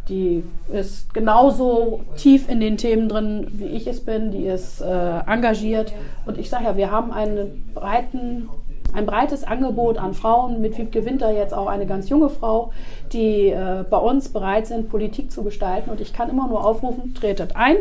Die 0.09 0.45
ist 0.73 1.13
genauso 1.15 2.01
tief 2.17 2.49
in 2.49 2.61
den 2.61 2.77
Themen 2.77 3.09
drin, 3.09 3.49
wie 3.51 3.67
ich 3.67 3.87
es 3.89 4.05
bin. 4.05 4.31
Die 4.31 4.47
ist 4.47 4.81
äh, 4.81 5.19
engagiert. 5.27 5.93
Und 6.27 6.39
ich 6.39 6.49
sage 6.49 6.65
ja, 6.65 6.77
wir 6.77 6.93
haben 6.93 7.13
einen 7.13 7.69
breiten, 7.75 8.49
ein 8.93 9.05
breites 9.05 9.43
Angebot 9.43 9.99
an 9.99 10.15
Frauen. 10.15 10.61
Mit 10.61 10.79
Wiebke 10.79 11.05
Winter 11.05 11.33
jetzt 11.33 11.53
auch 11.53 11.67
eine 11.67 11.87
ganz 11.87 12.09
junge 12.09 12.29
Frau, 12.29 12.73
die 13.13 13.49
äh, 13.49 13.85
bei 13.89 13.99
uns 13.99 14.29
bereit 14.29 14.69
sind, 14.69 14.89
Politik 14.89 15.33
zu 15.33 15.43
gestalten. 15.43 15.91
Und 15.91 16.01
ich 16.01 16.13
kann 16.13 16.31
immer 16.31 16.47
nur 16.47 16.65
aufrufen, 16.65 17.15
tretet 17.15 17.57
ein. 17.57 17.77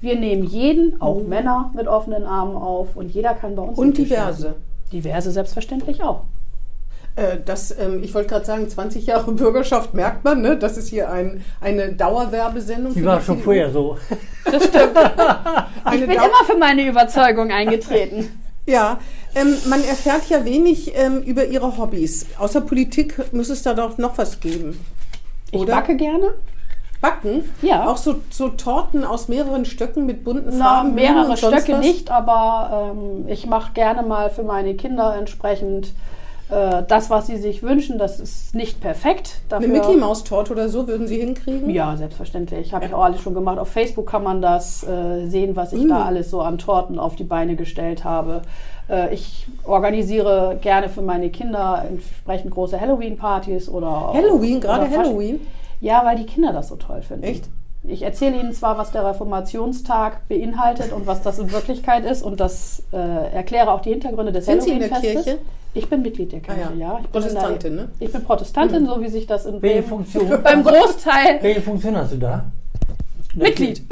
Wir 0.00 0.16
nehmen 0.18 0.44
jeden, 0.44 1.00
auch 1.00 1.22
Männer, 1.22 1.70
mit 1.74 1.88
offenen 1.88 2.24
Armen 2.24 2.56
auf. 2.56 2.96
Und 2.96 3.10
jeder 3.14 3.32
kann 3.32 3.54
bei 3.54 3.62
uns 3.62 3.78
Und 3.78 3.96
diverse. 3.96 4.56
Diverse 4.92 5.30
selbstverständlich 5.30 6.02
auch. 6.02 6.24
Äh, 7.20 7.38
Das, 7.44 7.70
ähm, 7.78 8.02
ich 8.02 8.14
wollte 8.14 8.28
gerade 8.30 8.44
sagen, 8.44 8.68
20 8.68 9.06
Jahre 9.06 9.30
Bürgerschaft 9.42 9.94
merkt 9.94 10.24
man, 10.24 10.40
ne? 10.40 10.56
Das 10.56 10.76
ist 10.76 10.88
hier 10.88 11.10
ein, 11.10 11.44
eine 11.60 11.92
Dauerwerbesendung. 11.92 12.94
Die 12.94 13.04
war 13.04 13.18
die 13.18 13.24
schon 13.24 13.36
CDU. 13.36 13.44
vorher 13.44 13.70
so. 13.70 13.98
Eine 15.84 15.96
Ich 16.02 16.06
bin 16.06 16.16
Dau- 16.16 16.24
immer 16.24 16.44
für 16.46 16.56
meine 16.58 16.86
Überzeugung 16.88 17.50
eingetreten. 17.50 18.28
Ja, 18.66 18.98
ähm, 19.34 19.56
man 19.68 19.82
erfährt 19.82 20.28
ja 20.28 20.44
wenig 20.44 20.92
ähm, 20.94 21.22
über 21.22 21.46
ihre 21.46 21.76
Hobbys. 21.78 22.26
Außer 22.38 22.60
Politik 22.60 23.32
muss 23.32 23.48
es 23.48 23.62
da 23.64 23.72
doch 23.74 23.96
noch 23.98 24.16
was 24.18 24.38
geben. 24.38 24.78
Ich 25.50 25.58
Oder? 25.58 25.74
backe 25.76 25.96
gerne. 25.96 26.34
Backen? 27.00 27.48
Ja. 27.62 27.88
Auch 27.88 27.96
so, 27.96 28.16
so 28.28 28.50
Torten 28.50 29.02
aus 29.02 29.26
mehreren 29.28 29.64
Stöcken 29.64 30.04
mit 30.06 30.22
bunten 30.24 30.58
Na, 30.58 30.64
Farben? 30.82 30.94
Mehrere 30.94 31.30
und 31.30 31.38
sonst 31.38 31.62
Stöcke 31.62 31.78
was? 31.78 31.80
nicht, 31.84 32.10
aber 32.12 32.92
ähm, 32.94 33.26
ich 33.28 33.46
mache 33.46 33.72
gerne 33.72 34.02
mal 34.02 34.30
für 34.30 34.42
meine 34.44 34.74
Kinder 34.74 35.16
entsprechend 35.18 35.92
äh, 36.50 36.82
das, 36.86 37.10
was 37.10 37.26
sie 37.26 37.36
sich 37.36 37.62
wünschen. 37.62 37.98
Das 37.98 38.20
ist 38.20 38.54
nicht 38.54 38.80
perfekt. 38.80 39.40
Eine 39.50 39.66
Dafür, 39.66 39.68
Mickey 39.80 39.96
Maus 39.96 40.24
Torte 40.24 40.52
oder 40.52 40.68
so 40.68 40.86
würden 40.88 41.06
Sie 41.06 41.18
hinkriegen? 41.20 41.70
Ja, 41.70 41.96
selbstverständlich. 41.96 42.72
Habe 42.72 42.86
ich 42.86 42.94
auch 42.94 43.04
alles 43.04 43.20
schon 43.20 43.34
gemacht. 43.34 43.58
Auf 43.58 43.68
Facebook 43.68 44.06
kann 44.08 44.22
man 44.22 44.42
das 44.42 44.82
äh, 44.82 45.26
sehen, 45.26 45.56
was 45.56 45.72
ich 45.72 45.84
Mm. 45.84 45.88
da 45.88 46.04
alles 46.04 46.30
so 46.30 46.40
an 46.40 46.58
Torten 46.58 46.98
auf 46.98 47.16
die 47.16 47.24
Beine 47.24 47.56
gestellt 47.56 48.04
habe. 48.04 48.42
Äh, 48.88 49.14
ich 49.14 49.46
organisiere 49.64 50.58
gerne 50.60 50.88
für 50.88 51.02
meine 51.02 51.30
Kinder 51.30 51.84
entsprechend 51.88 52.50
große 52.52 52.80
Halloween-Partys 52.80 53.68
oder 53.68 54.12
Halloween, 54.14 54.60
gerade 54.60 54.90
Halloween. 54.90 55.40
Ja, 55.80 56.04
weil 56.04 56.16
die 56.16 56.26
Kinder 56.26 56.52
das 56.52 56.68
so 56.68 56.76
toll 56.76 57.02
finden. 57.02 57.24
Echt? 57.24 57.48
Ich 57.82 58.02
erzähle 58.02 58.38
Ihnen 58.38 58.52
zwar, 58.52 58.76
was 58.76 58.90
der 58.92 59.04
Reformationstag 59.06 60.28
beinhaltet 60.28 60.92
und 60.92 61.06
was 61.06 61.22
das 61.22 61.38
in 61.38 61.50
Wirklichkeit 61.50 62.04
ist 62.04 62.22
und 62.22 62.38
das 62.38 62.82
äh, 62.92 62.96
erkläre 62.96 63.70
auch 63.72 63.80
die 63.80 63.90
Hintergründe 63.90 64.32
des 64.32 64.46
Sind 64.46 64.62
Sie 64.62 64.72
in 64.72 64.80
der. 64.80 64.90
Kirche? 64.90 65.38
Ich 65.72 65.88
bin 65.88 66.02
Mitglied 66.02 66.32
der 66.32 66.40
Kirche, 66.40 66.60
Ah 66.68 66.72
ja. 66.76 66.92
ja. 66.92 67.00
Ich 67.00 67.02
bin 67.02 67.12
Protestantin, 67.12 67.70
in 67.70 67.76
der, 67.76 67.86
ne? 67.86 67.92
Ich 68.00 68.12
bin 68.12 68.24
Protestantin, 68.24 68.86
so 68.86 69.00
wie 69.00 69.08
sich 69.08 69.26
das 69.26 69.46
in 69.46 69.62
Welche 69.62 69.82
Bremen 69.82 69.88
Funktion? 69.88 70.42
beim 70.42 70.62
Großteil 70.64 71.38
Welche 71.42 71.62
Funktion 71.62 71.96
hast 71.96 72.12
du 72.12 72.16
da? 72.16 72.44
Mitglied. 73.34 73.82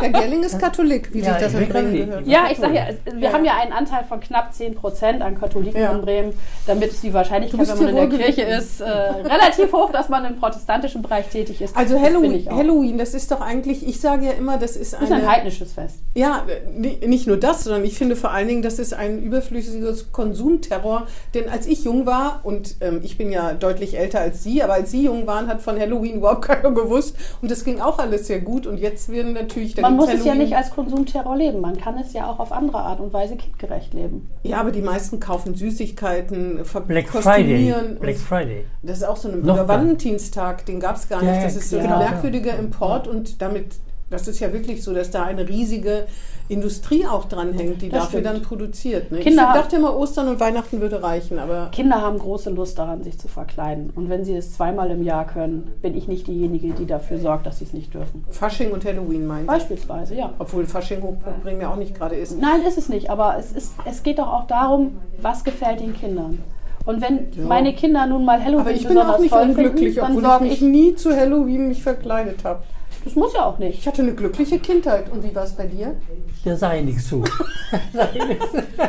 Herr 0.00 0.08
Gerling 0.10 0.42
ist 0.44 0.58
Katholik, 0.58 1.12
wie 1.12 1.20
Ja, 1.20 1.34
sich 1.34 1.42
das 1.42 1.54
in 1.54 1.68
Bremen 1.68 1.92
gehört. 1.94 2.26
Ja, 2.26 2.44
ich 2.50 2.58
sage 2.58 2.74
ja, 2.74 2.86
wir 3.14 3.20
Ja. 3.28 3.32
haben 3.32 3.44
ja 3.44 3.56
einen 3.60 3.72
Anteil 3.72 4.04
von 4.04 4.20
knapp 4.20 4.52
10 4.54 4.74
Prozent 4.74 5.22
an 5.22 5.38
Katholiken 5.38 5.80
Ja. 5.80 5.92
in 5.92 6.02
Bremen, 6.02 6.32
damit 6.66 6.90
ist 6.92 7.02
die 7.02 7.12
Wahrscheinlichkeit, 7.12 7.60
wenn 7.68 7.78
man 7.78 7.88
in 7.88 8.10
der 8.10 8.18
Kirche 8.34 8.42
ist, 8.42 8.80
äh, 8.80 8.84
relativ 8.88 9.72
hoch, 9.72 9.90
dass 9.90 10.08
man 10.08 10.24
im 10.24 10.38
protestantischen 10.38 11.02
Bereich 11.02 11.28
tätig 11.28 11.60
ist. 11.60 11.76
Also 11.76 11.94
Das 11.94 12.02
Halloween, 12.04 12.98
das 12.98 13.14
ist 13.14 13.30
doch 13.30 13.40
eigentlich, 13.40 13.86
ich 13.86 14.00
sage 14.00 14.26
ja 14.26 14.32
immer, 14.32 14.56
das 14.58 14.76
ist 14.76 14.92
Das 14.92 15.02
ist 15.02 15.10
ein 15.12 15.20
eine... 15.22 15.30
heidnisches 15.30 15.72
Fest. 15.72 15.96
Ja, 16.14 16.44
ni- 16.72 16.98
nicht 17.06 17.26
nur 17.26 17.36
das, 17.36 17.64
sondern 17.64 17.84
ich 17.84 17.96
finde 17.98 18.16
vor 18.16 18.30
allen 18.30 18.48
Dingen, 18.48 18.62
das 18.62 18.78
ist 18.78 18.94
ein 18.94 19.20
überflüssiges 19.22 20.12
Konsumterror. 20.12 21.06
Denn 21.34 21.48
als 21.48 21.66
ich 21.66 21.84
jung 21.84 22.06
war, 22.06 22.40
und 22.44 22.76
ähm, 22.80 23.00
ich 23.02 23.18
bin 23.18 23.32
ja 23.32 23.52
deutlich 23.52 23.98
älter 23.98 24.20
als 24.20 24.42
Sie, 24.42 24.62
aber 24.62 24.74
als 24.74 24.90
Sie 24.90 25.04
jung 25.04 25.26
waren, 25.26 25.48
hat 25.48 25.60
von 25.62 25.78
Halloween 25.78 26.16
überhaupt 26.16 26.42
keiner 26.42 26.70
gewusst. 26.70 27.16
Und 27.40 27.50
das 27.50 27.64
ging 27.64 27.80
auch 27.80 27.98
alles 28.12 28.26
sehr 28.26 28.40
gut. 28.40 28.66
Und 28.66 28.78
jetzt 28.78 29.10
werden 29.10 29.32
natürlich 29.32 29.74
dann 29.74 29.82
Man 29.82 29.96
muss 29.96 30.12
es 30.12 30.24
ja 30.24 30.34
nicht 30.34 30.54
als 30.54 30.70
Konsumterror 30.70 31.36
leben. 31.36 31.60
Man 31.60 31.76
kann 31.76 31.98
es 31.98 32.12
ja 32.12 32.30
auch 32.30 32.38
auf 32.38 32.52
andere 32.52 32.78
Art 32.78 33.00
und 33.00 33.12
Weise 33.12 33.36
kindgerecht 33.36 33.94
leben. 33.94 34.28
Ja, 34.42 34.60
aber 34.60 34.70
die 34.70 34.82
meisten 34.82 35.18
kaufen 35.20 35.54
Süßigkeiten, 35.54 36.60
Black 36.86 37.08
Friday. 37.08 37.74
Black 37.98 38.16
und- 38.16 38.22
Friday. 38.22 38.64
Das 38.82 38.98
ist 38.98 39.04
auch 39.04 39.16
so 39.16 39.28
ein. 39.28 39.46
Valentinstag, 39.46 40.66
den 40.66 40.80
gab 40.80 40.96
es 40.96 41.08
gar 41.08 41.22
nicht. 41.22 41.44
Das 41.44 41.56
ist 41.56 41.70
so 41.70 41.78
ein 41.78 41.84
genau. 41.84 41.98
merkwürdiger 41.98 42.56
Import 42.58 43.08
und 43.08 43.40
damit 43.40 43.76
Das 44.12 44.28
ist 44.28 44.38
ja 44.40 44.52
wirklich 44.52 44.82
so, 44.84 44.92
dass 44.94 45.10
da 45.10 45.24
eine 45.24 45.48
riesige 45.48 46.06
Industrie 46.48 47.06
auch 47.06 47.24
dran 47.24 47.52
hängt, 47.54 47.80
die 47.82 47.88
Das 47.88 48.04
dafür 48.04 48.20
stimmt. 48.20 48.26
dann 48.36 48.42
produziert. 48.42 49.10
Ne? 49.10 49.20
Kinder- 49.20 49.52
ich 49.54 49.60
dachte 49.60 49.76
immer, 49.76 49.96
Ostern 49.96 50.28
und 50.28 50.38
Weihnachten 50.40 50.80
würde 50.80 51.02
reichen, 51.02 51.38
aber 51.38 51.68
Kinder 51.72 52.00
haben 52.02 52.18
große 52.18 52.50
Lust 52.50 52.78
daran, 52.78 53.02
sich 53.02 53.18
zu 53.18 53.28
verkleiden. 53.28 53.90
Und 53.94 54.08
wenn 54.10 54.24
sie 54.24 54.36
es 54.36 54.52
zweimal 54.54 54.90
im 54.90 55.02
Jahr 55.02 55.26
können, 55.26 55.72
bin 55.80 55.96
ich 55.96 56.08
nicht 56.08 56.26
diejenige, 56.26 56.72
die 56.74 56.84
dafür 56.86 57.18
sorgt, 57.18 57.46
dass 57.46 57.58
sie 57.60 57.64
es 57.64 57.72
nicht 57.72 57.94
dürfen. 57.94 58.24
Fasching 58.28 58.70
und 58.72 58.84
Halloween 58.84 59.26
meint. 59.26 59.46
Beispielsweise, 59.46 60.14
ja. 60.14 60.32
Obwohl 60.38 60.66
Fasching 60.66 61.00
hochbringen 61.02 61.60
ja 61.62 61.70
auch 61.72 61.76
nicht 61.76 61.94
gerade 61.94 62.16
ist. 62.16 62.38
Nein, 62.38 62.62
ist 62.68 62.76
es 62.78 62.88
nicht. 62.88 63.08
Aber 63.08 63.36
es, 63.38 63.52
ist, 63.52 63.72
es 63.86 64.02
geht 64.02 64.18
doch 64.18 64.28
auch 64.28 64.46
darum, 64.46 64.98
was 65.22 65.44
gefällt 65.44 65.80
den 65.80 65.94
Kindern. 65.94 66.40
Und 66.84 67.00
wenn 67.00 67.28
meine 67.46 67.72
Kinder 67.74 68.06
nun 68.06 68.24
mal 68.24 68.40
Halloween 68.42 68.60
Aber 68.60 68.72
ich 68.72 68.80
bin 68.86 68.88
besonders 68.96 69.14
auch 69.16 69.20
nicht 69.20 69.32
toll 69.32 69.42
unglücklich, 69.48 69.94
finden, 69.94 70.16
obwohl 70.24 70.24
ich 70.34 70.40
mich 70.40 70.52
ich. 70.54 70.60
nie 70.68 70.94
zu 70.96 71.16
Halloween 71.16 71.68
mich 71.68 71.82
verkleidet 71.82 72.44
habe. 72.44 72.64
Das 73.04 73.14
muss 73.16 73.34
ja 73.34 73.44
auch 73.44 73.58
nicht. 73.58 73.78
Ich 73.78 73.86
hatte 73.86 74.02
eine 74.02 74.14
glückliche 74.14 74.58
Kindheit. 74.58 75.10
Und 75.10 75.24
wie 75.24 75.34
war 75.34 75.44
es 75.44 75.52
bei 75.52 75.66
dir? 75.66 75.96
Da 76.44 76.74
ich 76.74 76.84
nichts 76.84 77.08
zu. 77.08 77.22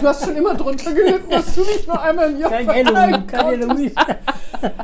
Du 0.01 0.07
hast 0.07 0.25
schon 0.25 0.35
immer 0.35 0.55
drunter 0.55 0.91
gelitten, 0.91 1.29
dass 1.29 1.55
du 1.55 1.61
nicht 1.61 1.87
nur 1.87 2.01
einmal 2.01 2.31
im 2.31 2.39
Jahr 2.39 2.49
Kein 2.49 2.67
Halloween, 2.67 3.27
kein. 3.27 3.45
Halloween. 3.45 3.91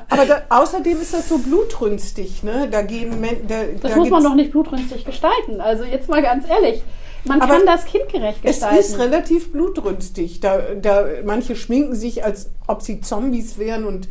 Aber 0.10 0.26
da, 0.26 0.42
außerdem 0.50 1.02
ist 1.02 1.14
das 1.14 1.28
so 1.30 1.38
blutrünstig, 1.40 2.44
ne? 2.44 2.68
Da 2.70 2.82
gehen 2.82 3.20
Men 3.20 3.48
da, 3.48 3.64
Das 3.82 3.92
da 3.92 3.98
muss 3.98 4.10
man 4.10 4.24
doch 4.24 4.36
nicht 4.36 4.52
blutrünstig 4.52 5.06
gestalten. 5.06 5.60
Also 5.60 5.84
jetzt 5.84 6.08
mal 6.10 6.22
ganz 6.22 6.48
ehrlich. 6.48 6.84
Man 7.26 7.42
Aber 7.42 7.54
kann 7.56 7.66
das 7.66 7.86
kindgerecht 7.86 8.40
Es 8.44 8.58
gestalten. 8.58 8.78
ist 8.80 9.00
relativ 9.00 9.52
blutrünstig. 9.52 10.40
Da, 10.40 10.60
da, 10.82 11.06
manche 11.26 11.56
schminken 11.56 11.96
sich, 11.96 12.24
als 12.24 12.50
ob 12.68 12.82
sie 12.82 13.02
Zombies 13.02 13.58
wären 13.58 13.86
und 13.86 14.08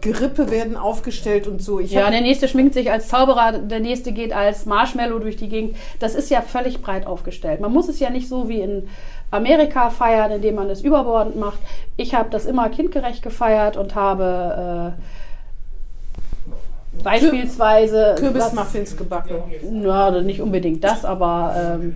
Gerippe 0.00 0.50
werden 0.50 0.76
aufgestellt 0.76 1.46
und 1.46 1.62
so. 1.62 1.80
Ich 1.80 1.92
Ja, 1.92 2.10
der 2.10 2.20
nächste 2.20 2.48
schminkt 2.48 2.74
sich 2.74 2.90
als 2.90 3.08
Zauberer, 3.08 3.52
der 3.52 3.80
nächste 3.80 4.12
geht 4.12 4.32
als 4.32 4.66
Marshmallow 4.66 5.18
durch 5.18 5.36
die 5.36 5.48
Gegend. 5.48 5.76
Das 5.98 6.14
ist 6.14 6.30
ja 6.30 6.42
völlig 6.42 6.82
breit 6.82 7.06
aufgestellt. 7.06 7.60
Man 7.60 7.72
muss 7.72 7.88
es 7.88 8.00
ja 8.00 8.10
nicht 8.10 8.28
so 8.28 8.48
wie 8.48 8.60
in 8.60 8.88
Amerika 9.30 9.90
feiern, 9.90 10.30
indem 10.30 10.54
man 10.54 10.70
es 10.70 10.80
überbordend 10.80 11.36
macht. 11.36 11.58
Ich 11.96 12.14
habe 12.14 12.30
das 12.30 12.46
immer 12.46 12.68
kindgerecht 12.68 13.22
gefeiert 13.22 13.76
und 13.76 13.94
habe 13.94 14.94
äh, 14.96 17.02
beispielsweise 17.02 18.14
Kürbismuffins 18.18 18.96
gebacken. 18.96 19.36
Ja, 19.82 20.10
nicht 20.10 20.40
unbedingt 20.40 20.84
das, 20.84 21.04
aber 21.04 21.78
ähm, 21.80 21.94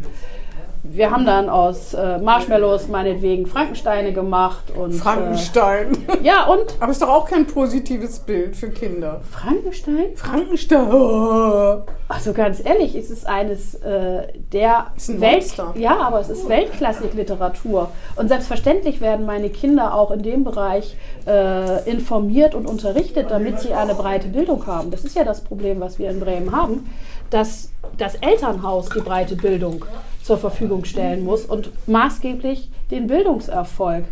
wir 0.85 1.13
haben 1.13 1.25
dann 1.25 1.49
aus 1.49 1.95
äh, 1.95 2.19
Marshmallows 2.19 2.89
meinetwegen 2.89 3.47
Frankensteine 3.47 4.13
gemacht 4.13 4.73
und 4.77 4.93
Frankenstein. 4.93 5.93
Äh, 6.09 6.25
ja 6.25 6.47
und 6.47 6.75
Aber 6.81 6.91
ist 6.91 7.01
doch 7.01 7.09
auch 7.09 7.29
kein 7.29 7.47
positives 7.47 8.19
Bild 8.19 8.57
für 8.57 8.69
Kinder. 8.71 9.21
Frankenstein? 9.31 10.17
Frankenstein. 10.17 10.93
Oh. 10.93 11.83
Also 12.09 12.33
ganz 12.33 12.61
ehrlich, 12.65 12.97
es 12.97 13.11
ist 13.11 13.27
eines 13.29 13.77
äh, 13.77 14.27
der 14.53 14.89
Ist 14.97 15.09
ein 15.11 15.21
Welt 15.21 15.35
Monster. 15.57 15.75
ja, 15.77 15.99
aber 15.99 16.21
es 16.21 16.29
ist 16.29 16.49
Weltklassik-Literatur 16.49 17.89
und 18.17 18.29
selbstverständlich 18.29 19.01
werden 19.01 19.25
meine 19.25 19.51
Kinder 19.51 19.95
auch 19.95 20.11
in 20.11 20.23
dem 20.23 20.43
Bereich 20.43 20.97
äh, 21.27 21.89
informiert 21.89 22.55
und 22.57 22.67
unterrichtet, 22.67 23.31
damit 23.31 23.61
sie 23.61 23.73
eine 23.73 23.95
breite 23.95 24.29
Bildung 24.29 24.67
haben. 24.67 24.91
Das 24.91 25.05
ist 25.05 25.17
ja 25.17 25.23
das 25.23 25.43
Problem, 25.43 25.81
was 25.81 25.99
wir 26.01 26.11
in 26.11 26.19
Bremen 26.19 26.51
haben, 26.55 26.91
dass 27.31 27.71
das 27.97 28.17
Elternhaus 28.17 28.89
die 28.91 29.01
breite 29.01 29.37
Bildung 29.37 29.85
zur 30.23 30.39
Verfügung 30.39 30.85
stellen 30.85 31.25
muss 31.25 31.45
und 31.45 31.71
maßgeblich 31.89 32.71
den 32.91 33.07
Bildungserfolg 33.07 34.05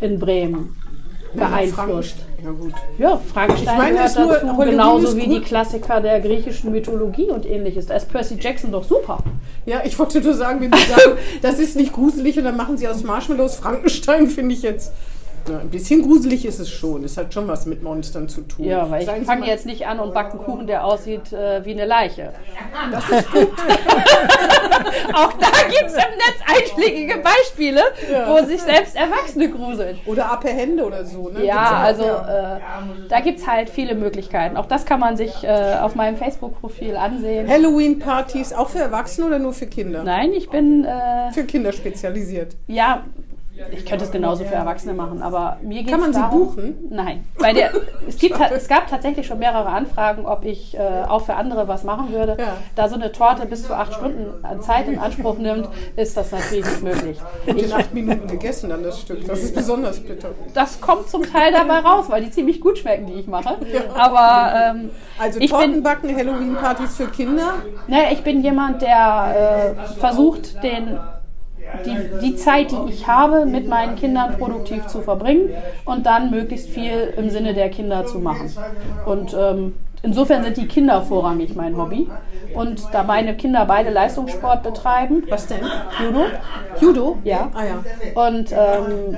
in 0.00 0.18
Bremen 0.18 0.76
beeinflusst. 1.34 2.16
Ja 2.42 2.50
gut. 2.50 2.72
Ja, 2.98 3.20
Frankenstein 3.32 3.74
Ich 3.74 3.78
meine, 3.78 3.94
gehört 3.96 4.16
nur- 4.18 4.32
dazu, 4.32 4.46
Halloween 4.46 4.70
genauso 4.70 5.16
wie 5.16 5.26
die 5.28 5.40
Klassiker 5.40 6.00
der 6.00 6.20
griechischen 6.20 6.70
Mythologie 6.70 7.30
und 7.30 7.44
ähnliches. 7.44 7.86
Da 7.86 7.94
ist 7.94 8.10
Percy 8.10 8.36
Jackson 8.40 8.72
doch 8.72 8.84
super. 8.84 9.18
Ja, 9.66 9.82
ich 9.84 9.98
wollte 9.98 10.20
nur 10.20 10.34
sagen, 10.34 10.60
wenn 10.60 10.72
Sie 10.72 10.86
sagen, 10.88 11.18
das 11.42 11.58
ist 11.58 11.76
nicht 11.76 11.92
gruselig 11.92 12.38
und 12.38 12.44
dann 12.44 12.56
machen 12.56 12.78
Sie 12.78 12.88
aus 12.88 13.02
Marshmallows 13.02 13.56
Frankenstein, 13.56 14.28
finde 14.28 14.54
ich 14.54 14.62
jetzt. 14.62 14.92
Na, 15.48 15.58
ein 15.58 15.70
bisschen 15.70 16.02
gruselig 16.02 16.44
ist 16.44 16.58
es 16.58 16.70
schon. 16.70 17.04
Es 17.04 17.16
hat 17.16 17.32
schon 17.32 17.48
was 17.48 17.66
mit 17.66 17.82
Monstern 17.82 18.28
zu 18.28 18.42
tun. 18.42 18.66
Ja, 18.66 18.90
weil 18.90 19.00
ich 19.00 19.06
Sagen 19.06 19.24
fange 19.24 19.46
jetzt 19.46 19.66
nicht 19.66 19.86
an 19.86 20.00
und 20.00 20.14
backe 20.14 20.32
einen 20.32 20.40
Kuchen, 20.40 20.66
der 20.66 20.84
aussieht 20.84 21.32
äh, 21.32 21.64
wie 21.64 21.72
eine 21.72 21.86
Leiche. 21.86 22.32
Das 22.90 23.08
ist 23.08 23.30
gut. 23.30 23.48
Auch 25.14 25.32
da 25.34 25.46
gibt 25.68 25.86
es 25.86 25.94
im 25.94 26.12
Netz 26.16 26.40
einschlägige 26.46 27.18
Beispiele, 27.18 27.82
wo 28.26 28.44
sich 28.46 28.60
selbst 28.62 28.96
Erwachsene 28.96 29.50
gruseln. 29.50 29.98
Oder 30.06 30.30
Apehände 30.30 30.84
oder 30.84 31.04
so. 31.04 31.28
Ne? 31.28 31.44
Ja, 31.44 31.66
auch, 31.66 31.84
also 31.84 32.04
ja. 32.04 32.56
äh, 32.56 32.60
da 33.08 33.20
gibt 33.20 33.38
es 33.40 33.46
halt 33.46 33.70
viele 33.70 33.94
Möglichkeiten. 33.94 34.56
Auch 34.56 34.66
das 34.66 34.84
kann 34.84 35.00
man 35.00 35.16
sich 35.16 35.44
äh, 35.44 35.76
auf 35.80 35.94
meinem 35.94 36.16
Facebook-Profil 36.16 36.96
ansehen. 36.96 37.48
Halloween-Partys 37.48 38.52
auch 38.52 38.68
für 38.68 38.80
Erwachsene 38.80 39.26
oder 39.26 39.38
nur 39.38 39.52
für 39.52 39.66
Kinder? 39.66 40.02
Nein, 40.04 40.32
ich 40.32 40.50
bin, 40.50 40.84
äh, 40.84 41.32
Für 41.32 41.44
Kinder 41.44 41.72
spezialisiert. 41.72 42.54
ja, 42.66 43.04
ich 43.72 43.84
könnte 43.86 44.04
es 44.04 44.10
genauso 44.10 44.44
für 44.44 44.54
Erwachsene 44.54 44.94
machen, 44.94 45.22
aber 45.22 45.58
mir 45.62 45.82
geht 45.82 45.90
Kann 45.90 46.00
man 46.00 46.12
sie 46.12 46.20
darum, 46.20 46.38
buchen? 46.54 46.74
Nein, 46.90 47.24
weil 47.38 47.54
der, 47.54 47.70
es, 48.06 48.18
gibt, 48.18 48.38
es 48.40 48.68
gab 48.68 48.88
tatsächlich 48.88 49.26
schon 49.26 49.38
mehrere 49.38 49.68
Anfragen, 49.68 50.26
ob 50.26 50.44
ich 50.44 50.76
äh, 50.76 50.80
auch 51.08 51.22
für 51.24 51.34
andere 51.34 51.68
was 51.68 51.84
machen 51.84 52.12
würde. 52.12 52.36
Ja. 52.38 52.56
Da 52.76 52.88
so 52.88 52.94
eine 52.94 53.12
Torte 53.12 53.46
bis 53.46 53.64
zu 53.64 53.74
acht 53.74 53.94
Stunden 53.94 54.44
an 54.44 54.62
Zeit 54.62 54.88
in 54.88 54.98
Anspruch 54.98 55.38
nimmt, 55.38 55.68
ist 55.96 56.16
das 56.16 56.30
natürlich 56.32 56.64
nicht 56.64 56.82
möglich. 56.82 57.18
Und 57.46 57.58
in 57.58 57.64
Ich, 57.66 57.74
acht 57.74 57.92
Minuten 57.94 58.26
gegessen 58.28 58.70
dann 58.70 58.82
das 58.82 59.00
Stück. 59.00 59.26
Das 59.26 59.42
ist 59.42 59.54
besonders 59.54 60.00
bitter. 60.00 60.30
das 60.54 60.80
kommt 60.80 61.08
zum 61.08 61.22
Teil 61.24 61.52
dabei 61.52 61.80
raus, 61.80 62.06
weil 62.08 62.22
die 62.22 62.30
ziemlich 62.30 62.60
gut 62.60 62.78
schmecken, 62.78 63.06
die 63.06 63.14
ich 63.14 63.26
mache. 63.26 63.56
Aber 63.94 64.52
ähm, 64.56 64.90
Also 65.18 65.40
Tortenbacken, 65.40 66.14
Halloween-Partys 66.16 66.96
für 66.96 67.06
Kinder. 67.06 67.54
naja, 67.86 68.08
ich 68.12 68.22
bin 68.22 68.42
jemand, 68.42 68.82
der 68.82 69.74
äh, 69.76 69.98
versucht, 69.98 70.62
den 70.62 70.98
die, 71.84 71.96
die 72.20 72.36
Zeit, 72.36 72.70
die 72.72 72.90
ich 72.90 73.06
habe, 73.06 73.46
mit 73.46 73.68
meinen 73.68 73.96
Kindern 73.96 74.38
produktiv 74.38 74.86
zu 74.86 75.02
verbringen 75.02 75.50
und 75.84 76.06
dann 76.06 76.30
möglichst 76.30 76.68
viel 76.68 77.12
im 77.16 77.30
Sinne 77.30 77.54
der 77.54 77.68
Kinder 77.70 78.06
zu 78.06 78.18
machen. 78.18 78.52
Und 79.06 79.34
ähm, 79.38 79.74
insofern 80.02 80.44
sind 80.44 80.56
die 80.56 80.66
Kinder 80.66 81.02
vorrangig 81.02 81.54
mein 81.54 81.76
Hobby. 81.76 82.08
Und 82.54 82.82
da 82.92 83.02
meine 83.02 83.36
Kinder 83.36 83.64
beide 83.66 83.90
Leistungssport 83.90 84.62
betreiben, 84.62 85.22
Was 85.28 85.46
denn? 85.46 85.60
Judo, 86.02 86.24
Judo? 86.80 87.18
Ja. 87.24 87.48
Ah 87.54 87.62
ja. 87.64 88.24
und 88.26 88.50
ähm, 88.52 89.16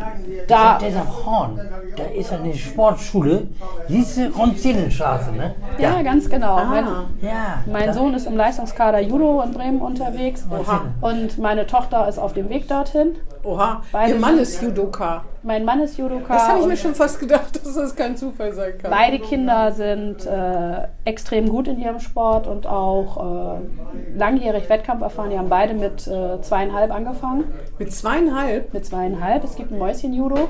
da, 0.49 0.78
Der 0.78 0.89
ist 0.89 0.97
am 0.97 1.26
Horn. 1.26 1.61
Da 1.97 2.05
ist 2.05 2.33
eine 2.33 2.55
Sportschule. 2.55 3.49
Diese 3.89 4.31
Ronzinnenstraße, 4.33 5.33
ne? 5.33 5.55
ja, 5.78 6.03
ganz 6.03 6.28
genau. 6.28 6.64
Mein, 6.64 6.85
Ja. 7.20 7.62
mein 7.70 7.93
Sohn 7.93 8.14
ist 8.14 8.26
im 8.26 8.37
Leistungskader 8.37 9.01
Judo 9.01 9.43
in 9.43 9.53
Bremen 9.53 9.81
unterwegs 9.81 10.47
Oha. 10.51 10.83
und 11.01 11.39
meine 11.39 11.66
Tochter 11.66 12.09
ist 12.09 12.18
auf 12.18 12.33
dem 12.33 12.49
Weg 12.49 12.68
dorthin. 12.68 13.16
Oha. 13.43 13.82
Beide 13.91 14.14
Ihr 14.14 14.20
Mann 14.20 14.38
ist 14.38 14.61
Judoka. 14.62 15.24
Mein 15.43 15.64
Mann 15.64 15.80
ist 15.80 15.97
Judoka. 15.97 16.34
Das 16.34 16.49
habe 16.49 16.61
ich 16.61 16.66
mir 16.66 16.76
schon 16.76 16.95
fast 16.95 17.18
gedacht, 17.18 17.57
dass 17.64 17.74
das 17.74 17.97
kein 17.97 18.16
Zufall 18.16 18.53
sein 18.53 18.74
kann. 18.78 18.91
Beide 18.91 19.18
Kinder 19.18 19.72
sind 19.72 20.26
äh, 20.26 20.88
extrem 21.05 21.49
gut 21.49 21.68
in 21.68 21.80
ihrem 21.80 22.01
Sport 22.01 22.47
und 22.47 22.66
auch 22.66 23.57
äh, 23.57 24.18
langjährig 24.18 24.68
Wettkampf 24.68 25.03
erfahren. 25.03 25.30
Die 25.30 25.38
haben 25.38 25.49
beide 25.49 25.74
mit 25.74 26.07
äh, 26.07 26.41
zweieinhalb 26.43 26.93
angefangen. 26.93 27.45
Mit 27.78 27.93
zweieinhalb. 27.93 28.74
Mit 28.74 28.84
zweieinhalb. 28.84 29.45
Es 29.45 29.57
gibt 29.57 29.72
ein 29.72 29.78
Mäuschen-Judo. 29.78 30.49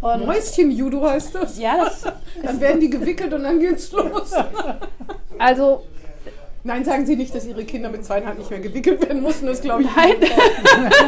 Und 0.00 0.26
Mäuschen-Judo 0.26 1.02
heißt 1.02 1.34
das. 1.34 1.58
ja, 1.58 1.76
das, 1.76 2.02
Dann 2.42 2.60
werden 2.60 2.80
die 2.80 2.90
gewickelt 2.90 3.32
und 3.34 3.44
dann 3.44 3.60
geht's 3.60 3.92
los. 3.92 4.32
also 5.38 5.84
Nein, 6.64 6.84
sagen 6.84 7.06
Sie 7.06 7.16
nicht, 7.16 7.34
dass 7.34 7.44
Ihre 7.44 7.64
Kinder 7.64 7.90
mit 7.90 8.04
zweieinhalb 8.04 8.38
nicht 8.38 8.50
mehr 8.50 8.60
gewickelt 8.60 9.02
werden 9.02 9.20
mussten. 9.20 9.46
Das 9.46 9.60
glaube 9.60 9.82
ich. 9.82 9.88
nein, 9.96 10.14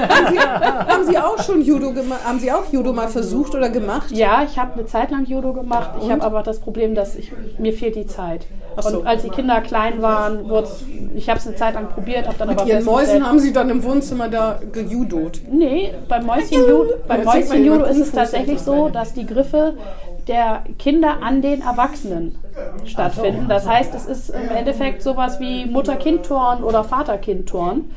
Haben 0.09 0.33
Sie, 0.35 0.39
haben 0.41 1.05
Sie 1.05 1.19
auch 1.19 1.41
schon 1.43 1.63
Judo 1.63 1.93
gemacht? 1.93 2.25
Haben 2.25 2.41
Sie 2.41 2.51
auch 2.51 2.73
Judo 2.73 2.93
mal 2.93 3.07
versucht 3.09 3.55
oder 3.55 3.69
gemacht? 3.69 4.11
ja, 4.11 4.43
ich 4.43 4.59
habe 4.59 4.75
eine 4.75 4.87
Zeit 4.87 5.13
lang 5.13 5.27
Judo 5.27 5.53
gemacht. 5.53 5.91
Ich 6.03 6.11
habe 6.11 6.23
aber 6.23 6.43
das 6.43 6.59
Problem, 6.59 6.95
dass 6.97 7.15
ich, 7.15 7.31
mir 7.59 7.73
fehlt 7.73 7.95
die 7.95 8.07
Zeit. 8.07 8.47
So. 8.81 8.99
Und 8.99 9.07
als 9.07 9.23
die 9.23 9.29
Kinder 9.29 9.61
klein 9.61 10.03
waren, 10.03 10.49
wurd's, 10.49 10.83
ich 11.15 11.29
habe 11.29 11.39
es 11.39 11.47
eine 11.47 11.55
Zeit 11.55 11.75
lang 11.75 11.89
probiert, 11.89 12.27
habe 12.27 12.37
dann 12.39 12.49
Mit 12.49 12.61
aber 12.61 12.69
Ihren 12.69 12.85
Mäusen 12.85 13.25
haben 13.25 13.39
Sie 13.39 13.53
dann 13.53 13.71
im 13.71 13.85
Wohnzimmer 13.85 14.29
da 14.29 14.59
gejudot. 14.73 15.41
Nee, 15.49 15.95
beim 16.09 16.27
Mäuschen-Judo 16.27 16.95
beim 17.07 17.23
Ja, 17.23 17.33
sieht 17.33 17.49
man 17.49 17.65
Mäuschen 17.65 17.85
ist 17.93 18.07
es 18.09 18.13
tatsächlich 18.13 18.59
so. 18.61 18.89
dass 18.89 19.13
die 19.13 19.25
Griffe 19.27 19.75
der 20.29 20.65
Kinder 20.79 21.23
an 21.23 21.43
den 21.43 21.63
Erwachsenen 21.63 22.39
stattfinden. 22.85 23.47
Das 23.49 23.69
heißt, 23.69 23.95
es 23.95 24.07
ist 24.07 24.31
im 24.31 24.49
Endeffekt 24.55 25.03
sowas 25.03 25.41
wie 25.41 25.67
Mutter-Kind-Turn 25.67 26.63
oder 26.63 26.85
Vater-Kind-Turn 26.85 27.91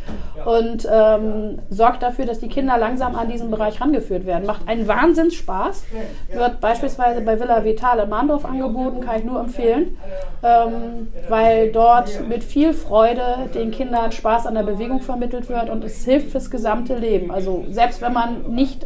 und 0.46 0.88
ähm, 0.92 1.60
sorgt 1.70 2.04
dafür, 2.04 2.26
dass 2.26 2.40
die 2.40 2.48
Kinder 2.48 2.78
langsam 2.78 3.16
an 3.16 3.30
diesen 3.30 3.52
Bereich 3.52 3.80
rangeführt 3.82 4.26
werden. 4.26 4.46
Macht 4.46 4.68
einen 4.68 4.88
Wahnsinnsspaß. 4.88 5.84
Wird 6.32 6.60
beispielsweise 6.60 7.22
bei 7.22 7.40
Villa 7.40 7.64
Vitale 7.64 8.08
Mahndorf 8.08 8.46
angeboten, 8.46 9.02
kann 9.02 9.20
ich 9.20 9.26
nur 9.26 9.40
empfehlen, 9.40 9.98
ähm, 10.44 11.08
weil 11.30 11.72
dort 11.72 12.28
mit 12.28 12.44
viel 12.44 12.74
Freude 12.74 13.50
den 13.54 13.72
Kindern 13.72 14.12
Spaß 14.12 14.48
an 14.48 14.56
der 14.56 14.64
Bewegung 14.64 15.02
vermittelt 15.02 15.50
wird 15.50 15.70
und 15.70 15.84
es 15.84 16.04
hilft 16.06 16.32
fürs 16.32 16.50
gesamte 16.50 16.96
Leben. 16.96 17.32
Also 17.32 17.66
selbst 17.70 18.02
wenn 18.02 18.14
man 18.14 18.54
nicht 18.54 18.86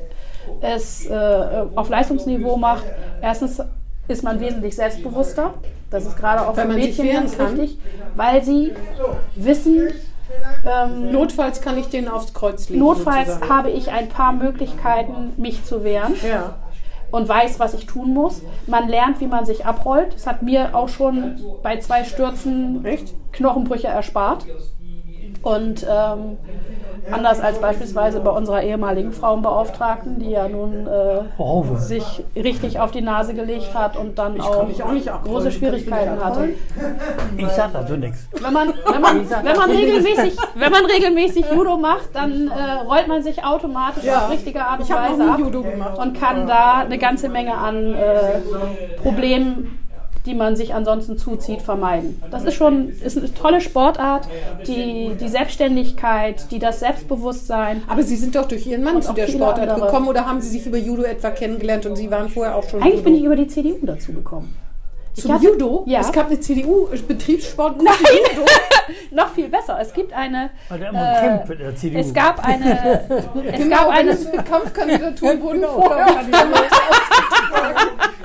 es 0.62 1.06
äh, 1.08 1.64
auf 1.76 1.90
Leistungsniveau 1.90 2.58
macht, 2.58 2.84
erstens 3.22 3.62
ist 4.08 4.24
man 4.24 4.40
wesentlich 4.40 4.76
selbstbewusster. 4.76 5.54
Das 5.90 6.06
ist 6.06 6.18
gerade 6.18 6.48
auch 6.48 6.56
Weil 6.58 6.68
für 6.68 6.74
Mädchen 6.74 7.12
ganz 7.12 7.38
kann. 7.38 7.58
wichtig, 7.58 7.78
weil 8.16 8.44
sie 8.44 8.74
wissen, 9.36 9.90
Ähm, 10.66 11.12
Notfalls 11.12 11.62
kann 11.62 11.78
ich 11.78 11.88
den 11.90 12.08
aufs 12.08 12.34
Kreuz 12.34 12.70
legen. 12.70 12.80
notfalls 12.82 13.28
sozusagen. 13.28 13.50
habe 13.54 13.70
ich 13.72 13.92
ein 13.92 14.08
paar 14.08 14.32
Möglichkeiten, 14.32 15.34
mich 15.36 15.66
zu 15.66 15.84
wehren. 15.84 16.16
Ja. 16.26 16.56
und 17.12 17.28
weiß, 17.28 17.60
was 17.60 17.74
ich 17.74 17.86
tun 17.86 18.14
muss. 18.14 18.42
Man 18.68 18.88
lernt, 18.88 19.20
wie 19.20 19.28
man 19.28 19.44
sich 19.46 19.66
abrollt. 19.66 20.14
Das 20.14 20.26
hat 20.28 20.42
mir 20.44 20.74
auch 20.74 20.88
schon 20.88 21.36
bei 21.62 21.78
zwei 21.80 22.06
Stürzen 22.06 22.86
Echt? 22.86 23.14
Knochenbrüche 23.34 23.88
erspart. 23.90 24.46
Und 25.44 25.86
ähm, 25.90 26.38
anders 27.12 27.42
als 27.42 27.58
beispielsweise 27.60 28.20
bei 28.20 28.30
unserer 28.30 28.62
ehemaligen 28.62 29.12
Frauenbeauftragten, 29.12 30.20
die 30.20 30.32
ja 30.32 30.48
nun 30.48 30.88
äh, 30.88 31.22
Haufe. 31.38 31.78
sich 31.78 32.24
richtig 32.36 32.80
auf 32.80 32.92
die 32.92 33.02
Nase 33.02 33.34
gelegt 33.34 33.74
hat 33.74 33.98
und 33.98 34.20
dann 34.20 34.40
auch, 34.40 34.58
auch 34.68 35.24
große 35.24 35.52
Schwierigkeiten 35.52 36.24
hatte. 36.24 36.50
Ich 37.38 37.48
sag 37.50 37.74
dazu 37.74 37.94
nichts. 37.98 38.28
Wenn 38.40 38.54
man, 38.54 38.70
wenn 38.92 39.02
man, 39.02 39.30
wenn 39.30 39.58
man, 39.58 39.72
regelmäßig, 39.72 40.38
wenn 40.56 40.72
man 40.72 40.86
regelmäßig 40.86 41.46
Judo 41.52 41.78
macht, 41.78 42.10
dann 42.14 42.50
äh, 42.50 42.72
rollt 42.88 43.08
man 43.08 43.24
sich 43.24 43.44
automatisch 43.44 44.04
Ja. 44.04 44.20
auf 44.20 44.30
richtige 44.30 44.64
Art 44.64 44.82
und 44.82 44.90
Weise 44.90 45.24
ab 45.32 45.40
Judo 45.40 45.64
gemacht. 45.64 45.98
und 45.98 46.20
kann 46.20 46.46
da 46.48 46.80
eine 46.86 46.98
ganze 47.00 47.30
Menge 47.30 47.56
an 47.56 47.96
äh, 47.96 48.40
Problemen, 49.02 49.80
die 50.26 50.36
man 50.36 50.56
sich 50.56 50.74
ansonsten 50.74 51.18
zuzieht, 51.18 51.62
vermeiden. 51.62 52.22
Das 52.30 52.44
ist 52.44 52.54
schon 52.54 52.90
ist 52.90 53.18
eine 53.18 53.34
tolle 53.34 53.60
Sportart, 53.62 54.28
die, 54.68 55.12
die 55.20 55.28
Selbstständigkeit, 55.28 56.52
die 56.52 56.60
das 56.60 56.80
Selbstbewusstsein. 56.80 57.82
Aber 57.88 58.04
Sie 58.04 58.16
sind 58.16 58.36
doch 58.36 58.48
durch 58.48 58.68
Ihren 58.68 58.84
Mann 58.84 59.02
zu 59.02 59.14
der 59.14 59.28
Sportart 59.28 59.70
andere. 59.70 59.88
gekommen 59.88 60.08
oder 60.08 60.26
haben 60.28 60.42
Sie 60.42 60.50
sich 60.50 60.66
über 60.66 60.78
Judo 60.78 61.04
etwa 61.04 61.32
kennengelernt 61.32 61.86
und 61.86 61.96
Sie 61.96 62.12
waren 62.12 62.30
vorher 62.30 62.56
auch 62.56 62.68
schon 62.70 62.82
Eigentlich 62.84 63.04
bin 63.04 63.14
ich 63.16 63.22
Judo? 63.24 63.34
über 63.34 63.44
die 63.44 63.48
CDU 63.48 63.78
dazu 63.84 64.14
gekommen. 64.14 64.56
Zum 65.14 65.34
hatte- 65.34 65.44
Judo? 65.46 65.84
Ja. 65.88 66.00
Es 66.00 66.12
gab 66.14 66.28
eine 66.28 66.40
CDU-Betriebssport. 66.40 67.82
Nein, 67.84 67.94
noch 69.12 69.28
viel 69.34 69.50
besser. 69.50 69.78
Es 69.82 69.92
gibt 69.94 70.14
eine. 70.14 70.52
Mit 70.70 71.60
der 71.60 71.76
CDU. 71.76 72.00
Es 72.00 72.14
gab 72.14 72.46
eine. 72.48 73.02
Es 73.52 73.58
Genau, 73.58 73.76
gab 73.76 73.90
eine. 73.90 74.16
Kampfkandidatur 74.16 75.30
wurden 75.42 75.64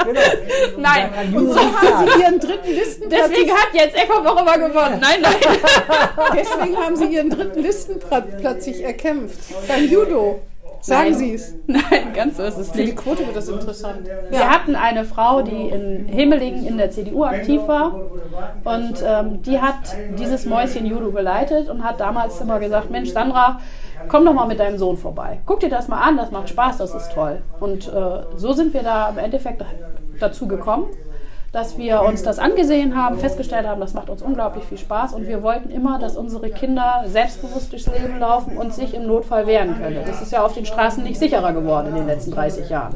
Genau, 0.07 0.20
Nein. 0.78 1.34
Und 1.34 1.52
so 1.52 1.59
haben 1.61 2.11
Sie 2.12 2.22
Ihren 2.22 2.40
dritten 2.40 2.70
Listenplatz. 2.70 3.20
Deswegen 3.30 3.50
hat 3.52 3.68
jetzt 3.72 3.96
Echo 3.96 4.24
Woche 4.24 4.44
mal 4.44 4.59
gewonnen. 4.59 5.00
Nein, 5.00 5.20
nein. 5.20 5.34
Deswegen 6.34 6.76
haben 6.76 6.96
Sie 6.96 7.07
Ihren 7.07 7.30
dritten 7.30 7.62
Listenplatz 7.62 8.64
sich 8.64 8.82
erkämpft. 8.82 9.38
Beim 9.68 9.88
Judo. 9.88 10.40
Sagen 10.86 11.11
Nein. 11.11 11.18
Sie 11.18 11.34
es. 11.34 11.54
Nein, 11.66 12.12
ganz 12.14 12.36
so 12.36 12.44
ist 12.44 12.59
es 12.59 12.70
Für 12.70 12.76
die 12.76 12.84
nicht. 12.84 12.96
Quote 12.96 13.26
wird 13.26 13.34
das 13.34 13.48
interessant. 13.48 14.09
Wir 14.30 14.48
hatten 14.48 14.76
eine 14.76 15.04
Frau, 15.04 15.42
die 15.42 15.68
in 15.68 16.07
Himmelingen 16.07 16.64
in 16.64 16.78
der 16.78 16.92
CDU 16.92 17.24
aktiv 17.24 17.61
war 17.66 18.02
und 18.62 19.02
ähm, 19.04 19.42
die 19.42 19.61
hat 19.61 19.96
dieses 20.16 20.44
Mäuschen 20.44 20.86
Judo 20.86 21.11
geleitet 21.11 21.68
und 21.68 21.82
hat 21.82 21.98
damals 21.98 22.40
immer 22.40 22.61
gesagt, 22.61 22.90
Mensch 22.90 23.11
Sandra, 23.11 23.61
komm 24.09 24.24
doch 24.24 24.32
mal 24.32 24.46
mit 24.46 24.59
deinem 24.59 24.78
Sohn 24.78 24.96
vorbei. 24.96 25.38
Guck 25.46 25.61
dir 25.61 25.70
das 25.70 25.88
mal 25.88 26.00
an, 26.00 26.16
das 26.16 26.30
macht 26.30 26.48
Spaß, 26.48 26.78
das 26.78 26.94
ist 26.94 27.12
toll. 27.12 27.42
Und 27.61 27.88
äh, 27.88 28.22
so 28.36 28.52
sind 28.52 28.74
wir 28.74 28.82
da 28.82 29.09
im 29.09 29.18
Endeffekt 29.18 29.64
dazu 30.20 30.48
gekommen, 30.48 30.86
dass 31.52 31.78
wir 31.78 32.02
uns 32.02 32.22
das 32.22 32.38
angesehen 32.38 32.96
haben, 32.96 33.18
festgestellt 33.18 33.66
haben, 33.66 33.80
das 33.80 33.94
macht 33.94 34.11
uns 34.11 34.20
unglaublich 34.20 34.64
viel 34.64 34.78
Spaß 34.78 35.14
und 35.14 35.26
wir 35.26 35.42
wollten 35.42 35.70
immer, 35.70 35.98
dass 35.98 36.16
unsere 36.16 36.50
Kinder 36.50 37.04
selbstbewusst 37.07 37.72
durchs 37.72 37.86
Leben 37.86 38.18
laufen 38.18 38.59
und 38.59 38.74
sich 38.74 38.92
im 38.94 39.07
Notfall 39.07 39.46
wehren 39.46 39.76
können. 39.78 40.00
Das 40.07 40.20
ist 40.20 40.32
ja 40.32 40.44
auf 40.44 40.54
den 40.54 40.66
Straßen 40.66 41.02
nicht 41.02 41.18
sicherer 41.18 41.52
geworden 41.52 41.88
in 41.88 41.94
den 41.94 42.07
letzten 42.07 42.32
30 42.32 42.68
Jahren. 42.68 42.94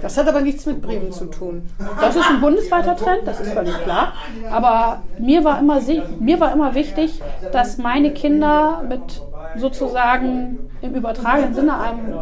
Das 0.00 0.18
hat 0.18 0.28
aber 0.28 0.40
nichts 0.40 0.66
mit 0.66 0.82
Bremen 0.82 1.12
zu 1.12 1.26
tun. 1.26 1.68
Das 2.00 2.14
ist 2.16 2.28
ein 2.28 2.40
bundesweiter 2.40 2.96
Trend, 2.96 3.22
das 3.26 3.40
ist 3.40 3.52
völlig 3.52 3.76
klar. 3.82 4.12
Aber 4.50 5.02
mir 5.18 5.44
war 5.44 5.58
immer, 5.58 5.80
mir 6.18 6.40
war 6.40 6.52
immer 6.52 6.74
wichtig, 6.74 7.20
dass 7.52 7.78
meine 7.78 8.12
Kinder 8.12 8.82
mit 8.88 9.22
sozusagen 9.56 10.58
im 10.80 10.94
übertragenen 10.94 11.54
Sinne 11.54 11.78
einem 11.78 12.14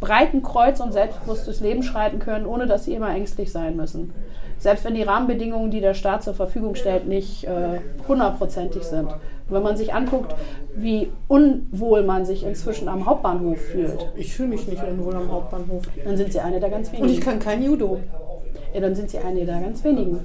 breiten 0.00 0.42
Kreuz 0.42 0.80
und 0.80 0.92
selbstbewusst 0.92 1.46
durchs 1.46 1.60
Leben 1.60 1.82
schreiten 1.82 2.18
können, 2.18 2.44
ohne 2.44 2.66
dass 2.66 2.84
sie 2.84 2.94
immer 2.94 3.10
ängstlich 3.14 3.52
sein 3.52 3.76
müssen. 3.76 4.12
Selbst 4.58 4.84
wenn 4.84 4.94
die 4.94 5.02
Rahmenbedingungen, 5.02 5.70
die 5.70 5.80
der 5.80 5.94
Staat 5.94 6.22
zur 6.22 6.34
Verfügung 6.34 6.74
stellt, 6.74 7.06
nicht 7.06 7.44
äh, 7.44 7.80
hundertprozentig 8.06 8.82
sind. 8.84 9.06
Und 9.08 9.56
wenn 9.56 9.62
man 9.62 9.76
sich 9.76 9.92
anguckt, 9.92 10.34
wie 10.74 11.10
unwohl 11.28 12.02
man 12.02 12.24
sich 12.24 12.44
inzwischen 12.44 12.88
am 12.88 13.06
Hauptbahnhof 13.06 13.58
fühlt, 13.60 14.08
Ich 14.16 14.34
fühle 14.34 14.50
mich 14.50 14.66
nicht 14.68 14.82
unwohl 14.82 15.14
am 15.14 15.30
Hauptbahnhof. 15.30 15.82
dann 16.04 16.16
sind 16.16 16.32
sie 16.32 16.40
eine 16.40 16.60
der 16.60 16.70
ganz 16.70 16.90
wenigen. 16.92 17.04
Und 17.08 17.12
ich 17.12 17.20
kann 17.20 17.38
kein 17.38 17.62
Judo. 17.62 17.98
Ja, 18.74 18.80
dann 18.80 18.94
sind 18.94 19.10
sie 19.10 19.18
eine 19.18 19.44
der 19.44 19.60
ganz 19.60 19.84
wenigen. 19.84 20.20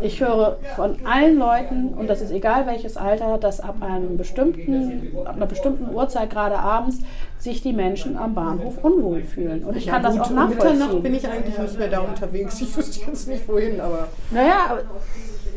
Ich 0.00 0.20
höre 0.20 0.58
von 0.76 0.96
allen 1.04 1.38
Leuten, 1.38 1.88
und 1.94 2.08
das 2.08 2.20
ist 2.20 2.30
egal 2.30 2.66
welches 2.66 2.96
Alter, 2.96 3.38
dass 3.38 3.60
ab, 3.60 3.76
einem 3.80 4.16
bestimmten, 4.16 5.16
ab 5.24 5.36
einer 5.36 5.46
bestimmten 5.46 5.94
Uhrzeit, 5.94 6.30
gerade 6.30 6.58
abends, 6.58 6.98
sich 7.38 7.62
die 7.62 7.72
Menschen 7.72 8.16
am 8.16 8.34
Bahnhof 8.34 8.78
unwohl 8.82 9.22
fühlen. 9.22 9.64
Und 9.64 9.76
ich 9.76 9.86
kann 9.88 10.02
das 10.02 10.12
gut, 10.12 10.22
auch 10.22 10.30
um 10.30 10.48
Mitternacht 10.48 10.68
nachvollziehen. 10.70 11.02
bin 11.02 11.14
ich 11.14 11.28
eigentlich 11.28 11.58
nicht 11.58 11.78
mehr 11.78 11.88
da 11.88 12.00
unterwegs. 12.00 12.60
Ich 12.60 12.76
wüsste 12.76 13.00
jetzt 13.06 13.28
nicht 13.28 13.48
wohin, 13.48 13.80
aber 13.80 14.08
Naja, 14.30 14.78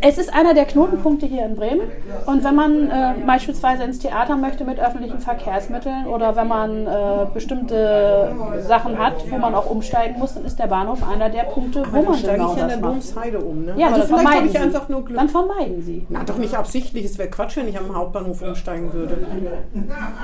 es 0.01 0.17
ist 0.17 0.33
einer 0.33 0.53
der 0.53 0.65
Knotenpunkte 0.65 1.25
hier 1.25 1.45
in 1.45 1.55
Bremen. 1.55 1.89
Und 2.25 2.43
wenn 2.43 2.55
man 2.55 2.89
äh, 2.89 3.13
beispielsweise 3.25 3.83
ins 3.83 3.99
Theater 3.99 4.35
möchte 4.35 4.63
mit 4.65 4.79
öffentlichen 4.79 5.19
Verkehrsmitteln 5.19 6.07
oder 6.07 6.35
wenn 6.35 6.47
man 6.47 6.87
äh, 6.87 7.25
bestimmte 7.33 8.35
Sachen 8.67 8.97
hat, 8.97 9.13
wo 9.29 9.37
man 9.37 9.55
auch 9.55 9.69
umsteigen 9.69 10.19
muss, 10.19 10.33
dann 10.33 10.45
ist 10.45 10.59
der 10.59 10.67
Bahnhof 10.67 11.07
einer 11.07 11.29
der 11.29 11.43
Punkte, 11.43 11.83
wo 11.91 12.01
man 12.01 12.15
steige 12.15 12.37
genau 12.37 12.53
ich 12.53 12.61
in 12.61 12.67
der. 12.67 12.77
Domsheide 12.77 13.39
um. 13.39 13.65
Ne? 13.65 13.73
Ja, 13.77 13.87
aber 13.87 13.95
also 13.95 14.07
dann 14.07 14.19
vielleicht 14.19 14.25
habe 14.25 14.49
vermeiden 14.49 14.49
ich 14.49 14.59
einfach 14.59 14.89
nur 14.89 15.05
Glück. 15.05 15.17
Dann 15.17 15.29
vermeiden 15.29 15.81
Sie. 15.81 16.05
Na, 16.09 16.23
doch 16.23 16.37
nicht 16.37 16.55
absichtlich. 16.55 17.05
Es 17.05 17.17
wäre 17.17 17.29
Quatsch, 17.29 17.57
wenn 17.57 17.67
ich 17.67 17.77
am 17.77 17.95
Hauptbahnhof 17.95 18.41
umsteigen 18.41 18.93
würde. 18.93 19.17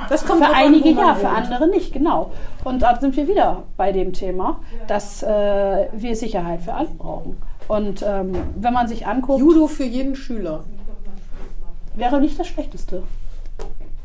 Das 0.09 0.25
kommt 0.25 0.43
Für 0.43 0.49
an, 0.49 0.55
einige 0.55 0.91
man 0.91 1.07
ja, 1.07 1.15
für 1.15 1.29
andere 1.29 1.67
nicht, 1.67 1.93
genau. 1.93 2.31
Und 2.63 2.81
da 2.81 2.99
sind 2.99 3.15
wir 3.15 3.27
wieder 3.27 3.63
bei 3.77 3.91
dem 3.91 4.13
Thema, 4.13 4.59
dass 4.87 5.23
äh, 5.23 5.87
wir 5.91 6.15
Sicherheit 6.15 6.61
für 6.61 6.73
alle 6.73 6.89
brauchen. 6.97 7.37
Und 7.71 8.03
ähm, 8.05 8.33
wenn 8.57 8.73
man 8.73 8.89
sich 8.89 9.07
anguckt, 9.07 9.39
Judo 9.39 9.67
für 9.67 9.85
jeden 9.85 10.17
Schüler. 10.17 10.65
wäre 11.95 12.19
nicht 12.19 12.37
das 12.37 12.47
Schlechteste. 12.47 13.03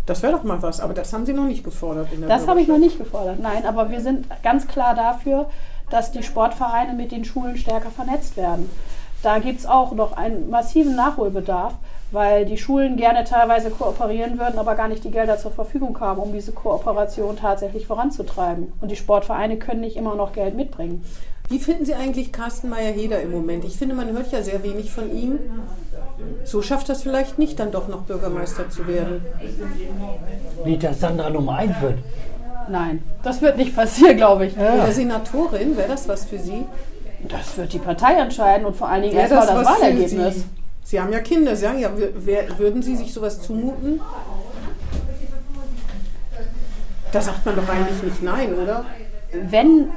Das 0.06 0.22
wäre 0.22 0.34
doch 0.34 0.44
mal 0.44 0.62
was, 0.62 0.78
aber 0.78 0.94
das 0.94 1.12
haben 1.12 1.26
Sie 1.26 1.32
noch 1.32 1.46
nicht 1.46 1.64
gefordert. 1.64 2.12
In 2.12 2.20
der 2.20 2.28
Das 2.28 2.46
habe 2.46 2.60
ich 2.60 2.68
noch 2.68 2.78
nicht 2.78 2.96
gefordert. 2.96 3.40
Nein, 3.40 3.66
aber 3.66 3.90
wir 3.90 4.00
sind 4.00 4.28
ganz 4.44 4.68
klar 4.68 4.94
dafür, 4.94 5.50
dass 5.90 6.12
die 6.12 6.22
Sportvereine 6.22 6.94
mit 6.94 7.10
den 7.10 7.24
Schulen 7.24 7.56
stärker 7.56 7.90
vernetzt 7.90 8.36
werden. 8.36 8.70
Da 9.24 9.40
gibt 9.40 9.58
es 9.58 9.66
auch 9.66 9.90
noch 9.90 10.16
einen 10.16 10.48
massiven 10.48 10.94
Nachholbedarf, 10.94 11.74
weil 12.12 12.44
die 12.44 12.58
Schulen 12.58 12.96
gerne 12.96 13.24
teilweise 13.24 13.70
kooperieren 13.70 14.38
würden, 14.38 14.60
aber 14.60 14.76
gar 14.76 14.86
nicht 14.86 15.02
die 15.02 15.10
Gelder 15.10 15.38
zur 15.38 15.50
Verfügung 15.50 15.98
haben, 15.98 16.20
um 16.22 16.32
diese 16.32 16.52
Kooperation 16.52 17.36
tatsächlich 17.36 17.88
voranzutreiben. 17.88 18.72
Und 18.80 18.92
die 18.92 18.96
Sportvereine 18.96 19.56
können 19.56 19.80
nicht 19.80 19.96
immer 19.96 20.14
noch 20.14 20.32
Geld 20.32 20.54
mitbringen. 20.54 21.04
Wie 21.49 21.59
finden 21.61 21.84
Sie 21.84 21.94
eigentlich 21.94 22.32
Carsten 22.32 22.68
Meyer-Heder 22.68 23.20
im 23.22 23.30
Moment? 23.30 23.64
Ich 23.64 23.76
finde, 23.76 23.94
man 23.94 24.11
hört 24.12 24.32
ja 24.32 24.42
sehr 24.42 24.62
wenig 24.64 24.90
von 24.90 25.14
ihm. 25.16 25.38
So 26.44 26.61
schafft 26.62 26.88
das 26.88 27.03
vielleicht 27.03 27.38
nicht, 27.38 27.61
dann 27.61 27.70
doch 27.70 27.88
noch 27.88 28.03
Bürgermeister 28.03 28.68
zu 28.68 28.86
werden. 28.86 29.24
Nicht, 30.64 30.82
dass 30.82 31.01
Sandra 31.01 31.30
Nummer 31.30 31.57
1 31.57 31.80
wird. 31.80 31.99
Nein, 32.68 33.03
das 33.22 33.42
wird 33.42 33.59
nicht 33.59 33.76
passieren, 33.76 34.16
glaube 34.16 34.47
ich. 34.47 34.57
Oder 34.57 34.90
Senatorin, 34.90 35.76
wäre 35.76 35.88
das 35.88 36.09
was 36.09 36.24
für 36.24 36.38
Sie? 36.38 36.66
Das 37.28 37.57
wird 37.57 37.72
die 37.72 37.78
Partei 37.78 38.14
entscheiden 38.14 38.66
und 38.66 38.76
vor 38.76 38.88
allen 38.88 39.03
Dingen 39.03 39.16
erstmal 39.16 39.47
das, 39.47 39.59
für 39.59 39.64
Wahlergebnis. 39.64 40.34
Sie? 40.34 40.44
Sie 40.84 41.01
haben 41.01 41.12
ja 41.12 41.20
Kinder, 41.20 41.55
Sie 41.55 41.62
sagen 41.62 41.78
ja, 41.78 41.90
wer, 42.14 42.59
würden 42.59 42.82
Sie 42.82 42.97
sich 42.97 43.12
sowas 43.12 43.40
zumuten? 43.40 44.01
Da 47.12 47.20
sagt 47.20 47.47
man 47.47 47.57
doch 47.57 47.68
eigentlich 47.68 48.03
nicht 48.03 48.22
nein, 48.22 48.55
oder? 48.55 48.84
Wenn 49.32 49.90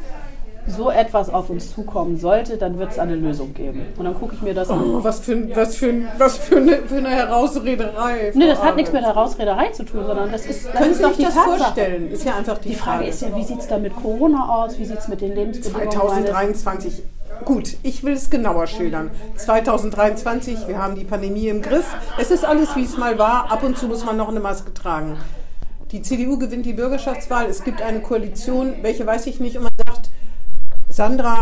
so 0.70 0.89
etwas 0.89 1.30
auf 1.30 1.49
uns 1.49 1.74
zukommen 1.74 2.17
sollte, 2.17 2.57
dann 2.57 2.78
wird 2.80 2.91
es 2.91 2.99
eine 2.99 3.15
Lösung 3.15 3.53
geben. 3.53 3.86
Und 3.97 4.05
dann 4.05 4.15
gucke 4.15 4.36
ich 4.36 4.41
mir 4.41 4.53
das 4.53 4.70
an. 4.70 4.82
Oh, 4.84 5.03
was 5.03 5.20
für, 5.20 5.55
was 5.55 5.76
für, 5.76 5.93
was 6.17 6.38
für, 6.38 6.57
eine, 6.57 6.78
für 6.78 6.97
eine 6.97 7.09
Herausrederei. 7.09 8.32
Nee, 8.34 8.47
das 8.47 8.61
hat 8.61 8.76
nichts 8.76 8.91
mit. 8.91 9.03
Herausrederei 9.03 9.70
zu 9.70 9.84
tun, 9.84 10.05
sondern 10.05 10.32
das 10.32 10.45
ist, 10.45 10.65
das 10.65 10.74
Können 10.74 10.91
ist 10.91 10.97
Sie 10.97 11.03
sich 11.05 11.26
das 11.26 11.36
Tatsache. 11.36 11.57
vorstellen? 11.57 12.11
Ist 12.11 12.26
ja 12.26 12.36
einfach 12.36 12.57
die, 12.59 12.70
Die 12.70 12.76
Frage 12.76 13.05
ist 13.05 13.22
ja, 13.22 13.36
wie 13.36 13.43
sieht 13.43 13.59
es 13.59 13.67
da 13.67 13.78
mit 13.78 13.95
Corona 13.95 14.49
aus? 14.63 14.78
Wie 14.78 14.86
sieht 14.86 14.99
es 14.99 15.07
mit 15.07 15.22
den 15.22 15.34
Lebensbedingungen 15.36 15.89
meines 15.89 16.63
2023. 16.63 17.03
Gut, 17.45 17.78
ich 17.84 18.03
will 18.03 18.13
es 18.13 18.30
genauer 18.30 18.67
schildern. 18.67 19.11
2023, 19.38 20.67
wir 20.67 20.78
haben 20.78 20.95
die 20.95 21.05
Pandemie 21.05 21.47
im 21.47 21.61
Griff. 21.61 21.95
Es 22.20 22.32
ist 22.32 22.43
alles, 22.43 22.76
wie 22.76 22.84
es 22.84 22.97
mal 22.97 23.17
war. 23.17 23.51
Ab 23.51 23.63
und 23.63 23.78
zu 23.78 23.88
muss 23.88 24.05
man 24.05 24.17
noch 24.17 24.28
eine 24.30 24.39
Maske 24.41 24.74
tragen. 24.74 25.17
Die 25.91 26.01
CDU 26.01 26.38
gewinnt 26.38 26.65
die 26.65 26.74
Bürgerschaftswahl. 26.74 27.45
Es 27.45 27.63
gibt 27.63 27.82
eine 27.82 28.01
Koalition, 28.01 28.76
welche 28.82 29.05
weiß 29.07 29.26
ich 29.28 29.39
nicht. 29.39 29.57
Und 29.57 29.63
man 29.63 29.72
sagt, 29.88 30.09
Sandra, 31.04 31.39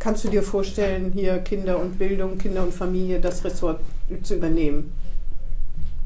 kannst 0.00 0.24
du 0.24 0.28
dir 0.28 0.42
vorstellen, 0.42 1.12
hier 1.14 1.38
Kinder 1.38 1.78
und 1.78 2.00
Bildung, 2.00 2.36
Kinder 2.36 2.64
und 2.64 2.74
Familie, 2.74 3.20
das 3.20 3.44
Ressort 3.44 3.78
zu 4.24 4.34
übernehmen? 4.34 4.92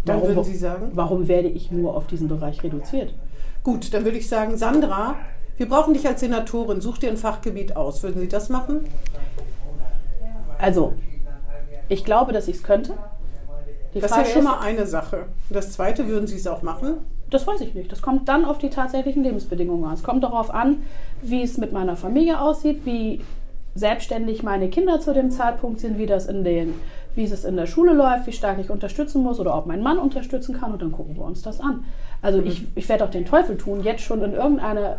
Dann 0.05 0.17
Warum- 0.21 0.29
würden 0.37 0.45
Sie 0.45 0.59
sagen? 0.59 0.91
Warum 0.93 1.27
werde 1.27 1.49
ich 1.49 1.71
nur 1.73 1.97
auf 1.97 2.07
diesen 2.07 2.29
Bereich 2.29 2.63
reduziert? 2.63 3.15
Gut, 3.63 3.95
dann 3.95 4.05
würde 4.05 4.19
ich 4.19 4.29
sagen, 4.29 4.59
Sandra, 4.59 5.17
wir 5.57 5.67
brauchen 5.71 5.95
dich 5.95 6.07
als 6.07 6.21
Senatorin. 6.21 6.83
Such 6.83 6.99
dir 6.99 7.09
ein 7.09 7.17
Fachgebiet 7.17 7.75
aus. 7.77 8.03
Würden 8.03 8.21
Sie 8.21 8.29
das 8.29 8.51
machen? 8.51 8.81
Also, 10.59 10.93
ich 11.89 12.05
glaube, 12.05 12.35
dass 12.35 12.47
ich 12.47 12.57
es 12.57 12.63
könnte. 12.63 12.93
Die 13.95 14.01
Das 14.01 14.11
ist 14.11 14.15
Frage 14.17 14.29
ja 14.29 14.35
schon 14.35 14.43
ist- 14.43 14.49
mal 14.51 14.59
eine 14.61 14.87
Sache. 14.87 15.17
Und 15.49 15.57
das 15.57 15.73
zweite, 15.73 16.09
würden 16.09 16.27
Sie 16.27 16.37
es 16.37 16.47
auch 16.47 16.61
machen? 16.61 16.99
Das 17.31 17.47
weiß 17.47 17.61
ich 17.61 17.75
nicht. 17.75 17.91
Das 17.91 18.03
kommt 18.03 18.29
dann 18.29 18.45
auf 18.45 18.59
die 18.59 18.71
tatsächlichen 18.71 19.25
Lebensbedingungen 19.25 19.85
an. 19.85 19.95
Es 19.95 20.03
kommt 20.03 20.23
darauf 20.23 20.53
an, 20.53 20.83
wie 21.23 21.43
es 21.43 21.59
mit 21.59 21.73
meiner 21.73 21.97
Familie 21.97 22.41
aussieht, 22.41 22.83
wie 22.85 23.21
selbstständig 23.75 24.43
meine 24.43 24.69
Kinder 24.71 25.01
zu 25.01 25.13
dem 25.13 25.31
Zeitpunkt 25.31 25.81
sind, 25.81 25.99
wie 25.99 26.07
das 26.07 26.27
in 26.27 26.45
den, 26.45 26.75
wie 27.15 27.25
es 27.25 27.45
in 27.45 27.57
der 27.57 27.67
Schule 27.67 27.93
läuft, 27.93 28.27
wie 28.27 28.33
stark 28.33 28.59
ich 28.59 28.71
unterstützen 28.71 29.23
muss 29.23 29.39
oder 29.39 29.57
ob 29.57 29.67
mein 29.67 29.83
Mann 29.83 29.99
unterstützen 29.99 30.59
kann 30.59 30.73
und 30.73 30.81
dann 30.81 30.93
gucken 30.93 31.17
wir 31.17 31.25
uns 31.25 31.43
das 31.43 31.61
an. 31.61 31.85
Also 32.23 32.41
ich, 32.41 32.65
ich 32.75 32.89
werde 32.89 33.05
auch 33.05 33.11
den 33.11 33.27
Teufel 33.27 33.59
tun, 33.59 33.83
jetzt 33.83 34.03
schon 34.03 34.23
in 34.23 34.33
irgendeiner, 34.33 34.97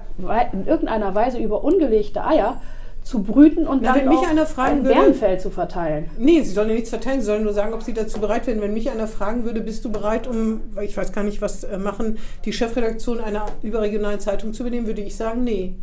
in 0.51 0.67
irgendeiner 0.67 1.15
Weise 1.15 1.39
über 1.39 1.63
ungelegte 1.63 2.23
Eier 2.23 2.61
zu 3.07 3.23
brüten 3.23 3.65
und 3.67 3.81
Na, 3.81 3.93
dann 3.93 4.01
wenn 4.01 4.09
mich 4.09 4.27
einer 4.27 4.45
fragen 4.45 4.79
ein 4.79 4.83
würde- 4.83 4.99
Bärenfell 4.99 5.39
zu 5.39 5.49
verteilen. 5.49 6.09
Nee, 6.17 6.41
Sie 6.41 6.51
sollen 6.51 6.67
ja 6.69 6.75
nichts 6.75 6.89
verteilen, 6.89 7.21
Sie 7.21 7.25
sollen 7.27 7.43
nur 7.43 7.53
sagen, 7.53 7.73
ob 7.73 7.81
Sie 7.81 7.93
dazu 7.93 8.19
bereit 8.19 8.45
wären. 8.47 8.59
Wenn 8.59 8.73
mich 8.73 8.91
einer 8.91 9.07
fragen 9.07 9.45
würde, 9.45 9.61
bist 9.61 9.85
du 9.85 9.91
bereit, 9.91 10.27
um, 10.27 10.59
ich 10.81 10.97
weiß 10.97 11.13
gar 11.13 11.23
nicht, 11.23 11.41
was 11.41 11.63
äh, 11.63 11.77
machen, 11.77 12.17
die 12.43 12.51
Chefredaktion 12.51 13.21
einer 13.21 13.45
überregionalen 13.61 14.19
Zeitung 14.19 14.51
zu 14.53 14.63
übernehmen, 14.63 14.87
würde 14.87 15.01
ich 15.01 15.15
sagen, 15.15 15.43
nee. 15.45 15.75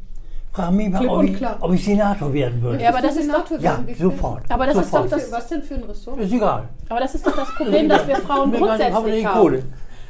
Frag 0.52 0.70
mich 0.72 0.90
mal, 0.90 1.06
ob 1.08 1.18
und 1.18 1.28
ich, 1.28 1.36
klar. 1.38 1.56
ob 1.62 1.72
ich 1.72 1.84
Senator 1.84 2.32
werden 2.32 2.62
würde. 2.62 2.82
Ja, 2.82 2.90
aber 2.90 3.00
das 3.00 3.16
ist 3.16 3.24
Senator 3.24 3.58
Ja, 3.58 3.82
sofort. 3.98 4.42
Aber 4.50 4.66
das 4.66 4.76
ist 4.76 4.84
sofort. 4.90 5.04
doch 5.12 5.16
das- 5.18 5.32
Was 5.32 5.48
denn 5.48 5.62
für 5.62 5.74
ein 5.74 5.82
Ressort? 5.84 6.20
Ist 6.20 6.32
egal. 6.32 6.68
Aber 6.90 7.00
das 7.00 7.14
ist 7.14 7.26
doch 7.26 7.34
das 7.34 7.48
Problem, 7.56 7.88
dass 7.88 8.06
wir 8.06 8.16
Frauen 8.16 8.52
grundsätzlich 8.52 9.20
die 9.20 9.26
haben. 9.26 9.62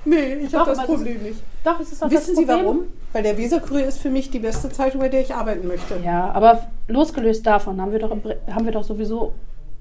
Nee, 0.04 0.34
ich 0.34 0.54
habe 0.54 0.70
das 0.70 0.78
aber 0.78 0.86
das- 0.88 0.96
Problem 0.96 1.22
nicht. 1.22 1.42
Doch, 1.64 1.80
es 1.80 1.92
ist 1.92 2.02
doch 2.02 2.10
Wissen 2.10 2.36
Sie 2.36 2.44
Problem. 2.44 2.64
warum? 2.64 2.78
Weil 3.12 3.22
der 3.22 3.38
Weserkurier 3.38 3.86
ist 3.86 3.98
für 4.00 4.10
mich 4.10 4.30
die 4.30 4.38
beste 4.40 4.68
Zeitung, 4.70 5.00
bei 5.00 5.08
der 5.08 5.20
ich 5.22 5.34
arbeiten 5.34 5.66
möchte. 5.66 5.94
Ja, 6.04 6.30
aber 6.32 6.66
losgelöst 6.88 7.46
davon 7.46 7.80
haben 7.80 7.92
wir 7.92 7.98
doch, 8.00 8.10
haben 8.10 8.64
wir 8.64 8.72
doch 8.72 8.84
sowieso 8.84 9.32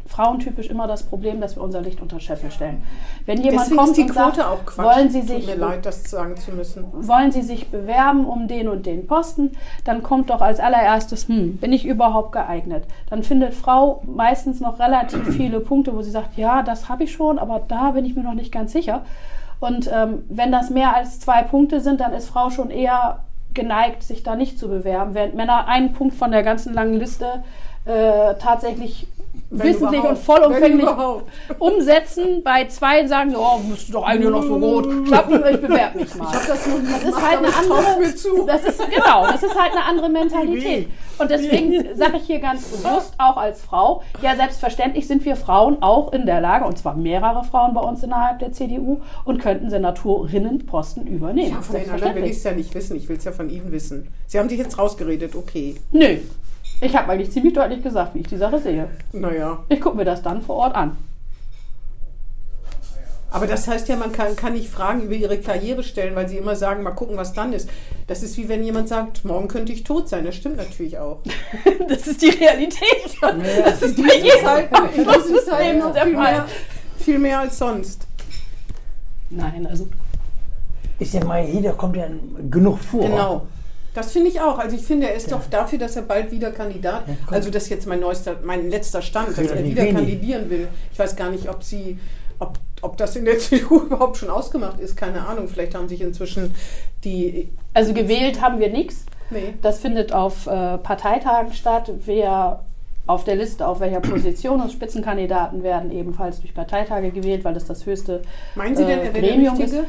frauentypisch 0.06 0.68
immer 0.68 0.86
das 0.86 1.04
Problem, 1.04 1.40
dass 1.40 1.56
wir 1.56 1.64
unser 1.64 1.80
Licht 1.82 2.02
unter 2.02 2.20
Scheffel 2.20 2.52
stellen. 2.52 2.84
Wenn 3.26 3.38
jemand 3.42 3.62
Deswegen 3.62 3.78
kommt 3.78 3.90
ist 3.92 3.98
die 3.98 4.02
und 4.04 4.10
Quote 4.12 4.36
sagt, 4.36 4.50
auch 4.50 4.66
Quatsch. 4.66 4.86
wollen 4.98 5.10
Sie 5.10 5.20
Tut 5.22 5.30
sich 5.30 5.48
mir 5.48 5.56
leid, 5.56 5.86
das 5.86 6.04
sagen 6.04 6.36
zu 6.36 6.52
müssen. 6.52 6.84
wollen 6.92 7.32
Sie 7.32 7.42
sich 7.42 7.70
bewerben 7.70 8.26
um 8.26 8.48
den 8.50 8.68
und 8.68 8.86
den 8.86 9.08
Posten, 9.08 9.52
dann 9.86 10.04
kommt 10.04 10.30
doch 10.30 10.42
als 10.42 10.60
allererstes, 10.60 11.28
hm, 11.30 11.56
bin 11.58 11.72
ich 11.72 11.86
überhaupt 11.86 12.34
geeignet? 12.34 12.84
Dann 13.10 13.24
findet 13.24 13.54
Frau 13.54 14.04
meistens 14.06 14.60
noch 14.60 14.78
relativ 14.80 15.26
viele 15.36 15.62
Punkte, 15.62 15.96
wo 15.96 16.02
sie 16.02 16.12
sagt, 16.12 16.38
ja, 16.38 16.64
das 16.64 16.90
habe 16.90 17.06
ich 17.06 17.14
schon, 17.14 17.40
aber 17.40 17.62
da 17.68 17.92
bin 17.92 18.04
ich 18.06 18.14
mir 18.16 18.24
noch 18.24 18.34
nicht 18.36 18.52
ganz 18.52 18.74
sicher. 18.74 19.04
Und 19.64 19.90
ähm, 19.94 20.26
wenn 20.28 20.52
das 20.52 20.70
mehr 20.70 20.94
als 20.94 21.22
zwei 21.22 21.42
Punkte 21.42 21.80
sind, 21.80 22.02
dann 22.02 22.12
ist 22.12 22.28
Frau 22.28 22.50
schon 22.50 22.70
eher 22.70 23.24
geneigt, 23.54 24.04
sich 24.04 24.22
da 24.22 24.36
nicht 24.36 24.60
zu 24.60 24.68
bewerben, 24.68 25.14
während 25.14 25.36
Männer 25.36 25.70
einen 25.70 25.94
Punkt 25.94 26.16
von 26.16 26.32
der 26.32 26.44
ganzen 26.44 26.74
langen 26.74 26.96
Liste 26.96 27.46
äh, 27.86 28.36
tatsächlich 28.40 29.08
Wenn 29.54 29.68
wissentlich 29.68 30.04
und 30.04 30.18
vollumfänglich 30.18 30.88
umsetzen. 31.60 32.44
Bei 32.44 32.66
zwei 32.68 33.06
sagen 33.06 33.36
oh, 33.36 33.60
bist 33.70 33.94
doch 33.94 34.04
eigentlich 34.04 34.30
noch 34.32 34.44
so 34.44 34.56
rot. 34.56 35.06
Klappen, 35.06 35.44
ich 35.52 35.62
bewerbe 35.62 36.00
mich 36.00 36.16
mal. 36.16 36.32
Das 36.32 36.48
Das 36.48 36.66
ist 36.66 36.70
gemacht, 37.06 37.24
halt 37.24 37.38
aber 37.38 37.48
eine 37.48 37.56
andere. 37.56 38.46
Das 38.48 38.64
ist 38.64 38.90
genau, 38.90 39.28
das 39.28 39.44
ist 39.44 39.60
halt 39.60 39.72
eine 39.74 39.86
andere 39.86 40.10
Mentalität. 40.10 40.88
Und 41.18 41.30
deswegen 41.30 41.96
sage 41.96 42.18
ich 42.18 42.24
hier 42.24 42.40
ganz 42.40 42.64
bewusst, 42.64 43.14
auch 43.18 43.38
als 43.38 43.62
Frau, 43.62 44.02
ja 44.22 44.36
selbstverständlich 44.36 45.08
sind 45.08 45.24
wir 45.26 45.36
Frauen 45.36 45.82
auch 45.82 46.12
in 46.12 46.26
der 46.26 46.42
Lage, 46.42 46.66
und 46.66 46.78
zwar 46.78 46.96
mehrere 46.96 47.44
Frauen 47.44 47.74
bei 47.74 47.82
uns 47.82 48.02
innerhalb 48.04 48.40
der 48.40 48.52
CDU 48.52 49.02
und 49.24 49.40
könnten 49.40 49.70
Senatorinnenposten 49.70 51.06
übernehmen. 51.06 51.52
Ja, 51.52 51.62
von 51.62 51.76
den 51.76 51.90
anderen 51.90 52.16
will 52.16 52.26
ich 52.26 52.38
es 52.38 52.44
ja 52.44 52.52
nicht 52.52 52.74
wissen. 52.74 52.96
Ich 52.98 53.08
will 53.08 53.18
es 53.18 53.24
ja 53.24 53.32
von 53.32 53.50
Ihnen 53.50 53.72
wissen. 53.72 54.08
Sie 54.28 54.40
haben 54.40 54.50
sich 54.50 54.58
jetzt 54.58 54.78
rausgeredet, 54.80 55.36
okay. 55.36 55.76
Nö, 55.92 56.18
ich 56.82 56.96
habe 56.96 57.12
eigentlich 57.12 57.32
ziemlich 57.32 57.54
deutlich 57.54 57.82
gesagt, 57.84 58.16
wie 58.16 58.20
ich 58.20 58.28
die 58.28 58.38
Sache 58.38 58.60
sehe. 58.60 58.90
Naja. 59.12 59.64
Ich 59.70 59.80
gucke 59.82 59.98
mir 59.98 60.06
das 60.06 60.22
dann 60.22 60.42
vor 60.42 60.56
Ort 60.58 60.76
an. 60.76 60.98
Aber 63.32 63.48
das 63.48 63.68
heißt 63.68 63.90
ja, 63.90 63.96
man 63.96 64.12
kann, 64.12 64.36
kann 64.36 64.54
nicht 64.54 64.70
Fragen 64.70 65.02
über 65.02 65.16
ihre 65.16 65.40
Karriere 65.40 65.84
stellen, 65.84 66.16
weil 66.16 66.30
sie 66.30 66.38
immer 66.38 66.56
sagen, 66.56 66.84
mal 66.84 66.92
gucken, 66.92 67.18
was 67.18 67.34
dann 67.34 67.52
ist. 67.52 67.68
Das 68.06 68.22
ist 68.22 68.38
wie 68.38 68.48
wenn 68.48 68.64
jemand 68.64 68.90
sagt, 68.90 69.26
morgen 69.26 69.48
könnte 69.48 69.74
ich 69.74 69.84
tot 69.84 70.08
sein. 70.08 70.24
Das 70.24 70.36
stimmt 70.36 70.58
natürlich 70.58 71.00
auch. 71.00 71.20
Das 71.90 72.06
ist 72.08 72.22
die 72.22 72.30
Realität. 72.30 73.18
Das 73.22 73.82
ist 73.82 73.98
In 73.98 74.06
bei 74.08 74.16
jedem 74.18 74.40
Zeiten, 74.44 74.76
in 74.96 75.04
diesen 75.06 75.46
Zeiten 75.50 75.80
noch 75.80 75.94
der 75.94 76.04
viel 76.06 76.14
Fall. 76.14 76.32
mehr, 76.34 76.46
viel 76.98 77.20
mehr 77.20 77.40
als 77.40 77.58
sonst. 77.58 78.08
Nein, 79.32 79.66
also 79.68 79.88
Ist 81.00 81.14
ja 81.16 81.24
mal, 81.26 81.44
jeder 81.44 81.74
kommt 81.74 81.96
ja 81.98 82.08
genug 82.52 82.80
vor. 82.80 83.02
Genau. 83.02 83.48
Das 83.94 84.12
finde 84.12 84.30
ich 84.30 84.42
auch. 84.42 84.58
Also 84.58 84.76
ich 84.76 84.84
finde, 84.84 85.08
er 85.10 85.16
ist 85.16 85.32
doch 85.32 85.42
dafür, 85.50 85.78
dass 85.80 85.96
er 85.96 86.02
bald 86.02 86.32
wieder 86.32 86.52
Kandidat, 86.52 87.04
Ja, 87.08 87.16
also 87.32 87.50
das 87.52 87.64
ist 87.64 87.70
jetzt 87.70 87.88
mein 87.88 88.00
neuester, 88.00 88.38
mein 88.44 88.70
letzter 88.70 89.02
Stand, 89.02 89.38
dass 89.38 89.46
Ja, 89.46 89.54
er 89.56 89.64
wieder 89.64 89.84
wenig. 89.84 89.96
kandidieren 89.96 90.50
will. 90.50 90.68
Ich 90.92 90.98
weiß 91.00 91.16
gar 91.16 91.30
nicht, 91.30 91.48
ob 91.50 91.64
sie, 91.64 92.00
ob, 92.40 92.58
ob 92.82 92.98
das 92.98 93.16
in 93.16 93.26
der 93.26 93.38
CDU 93.40 93.82
überhaupt 93.82 94.18
schon 94.18 94.30
ausgemacht 94.30 94.80
ist, 94.80 94.96
keine 94.98 95.26
Ahnung. 95.28 95.48
Vielleicht 95.48 95.76
haben 95.76 95.88
sich 95.88 96.02
inzwischen 96.02 96.56
die, 97.04 97.50
Also 97.74 97.94
gewählt 97.94 98.42
haben 98.42 98.60
wir 98.60 98.70
nichts. 98.70 99.06
nee, 99.30 99.54
Das 99.62 99.80
findet 99.80 100.12
auf 100.12 100.48
äh, 100.48 100.78
Parteitagen 100.80 101.54
statt. 101.54 101.92
Wer 102.06 102.64
auf 103.06 103.26
der 103.26 103.36
Liste 103.36 103.68
auf 103.68 103.80
welcher 103.82 104.00
Position 104.00 104.62
und 104.62 104.72
Spitzenkandidaten 104.72 105.62
werden 105.62 105.92
ebenfalls 105.92 106.40
durch 106.40 106.54
Parteitage 106.54 107.12
gewählt, 107.12 107.44
weil 107.44 107.54
das 107.54 107.66
das 107.66 107.86
höchste 107.86 108.22
meinen 108.56 108.76
Sie 108.78 108.86
denn, 108.86 109.00
äh, 109.00 109.04
er 109.08 109.14
wäre 109.14 109.22
der 109.22 109.30
Gremium 109.30 109.58
Richtige? 109.58 109.82
ist. 109.82 109.88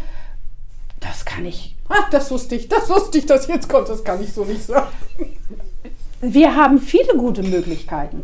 Das 1.07 1.25
kann 1.25 1.45
ich. 1.45 1.77
Ah, 1.89 2.05
das 2.11 2.31
wusste 2.31 2.55
ich, 2.57 2.69
das 2.69 2.89
wusste 2.89 3.19
ich, 3.19 3.27
dass 3.27 3.47
jetzt 3.47 3.69
kommt, 3.69 3.89
das 3.89 4.03
kann 4.03 4.23
ich 4.23 4.33
so 4.33 4.45
nicht 4.45 4.63
sagen. 4.63 4.89
Wir 6.21 6.55
haben 6.57 6.79
viele 6.79 7.15
gute 7.17 7.43
Möglichkeiten. 7.43 8.23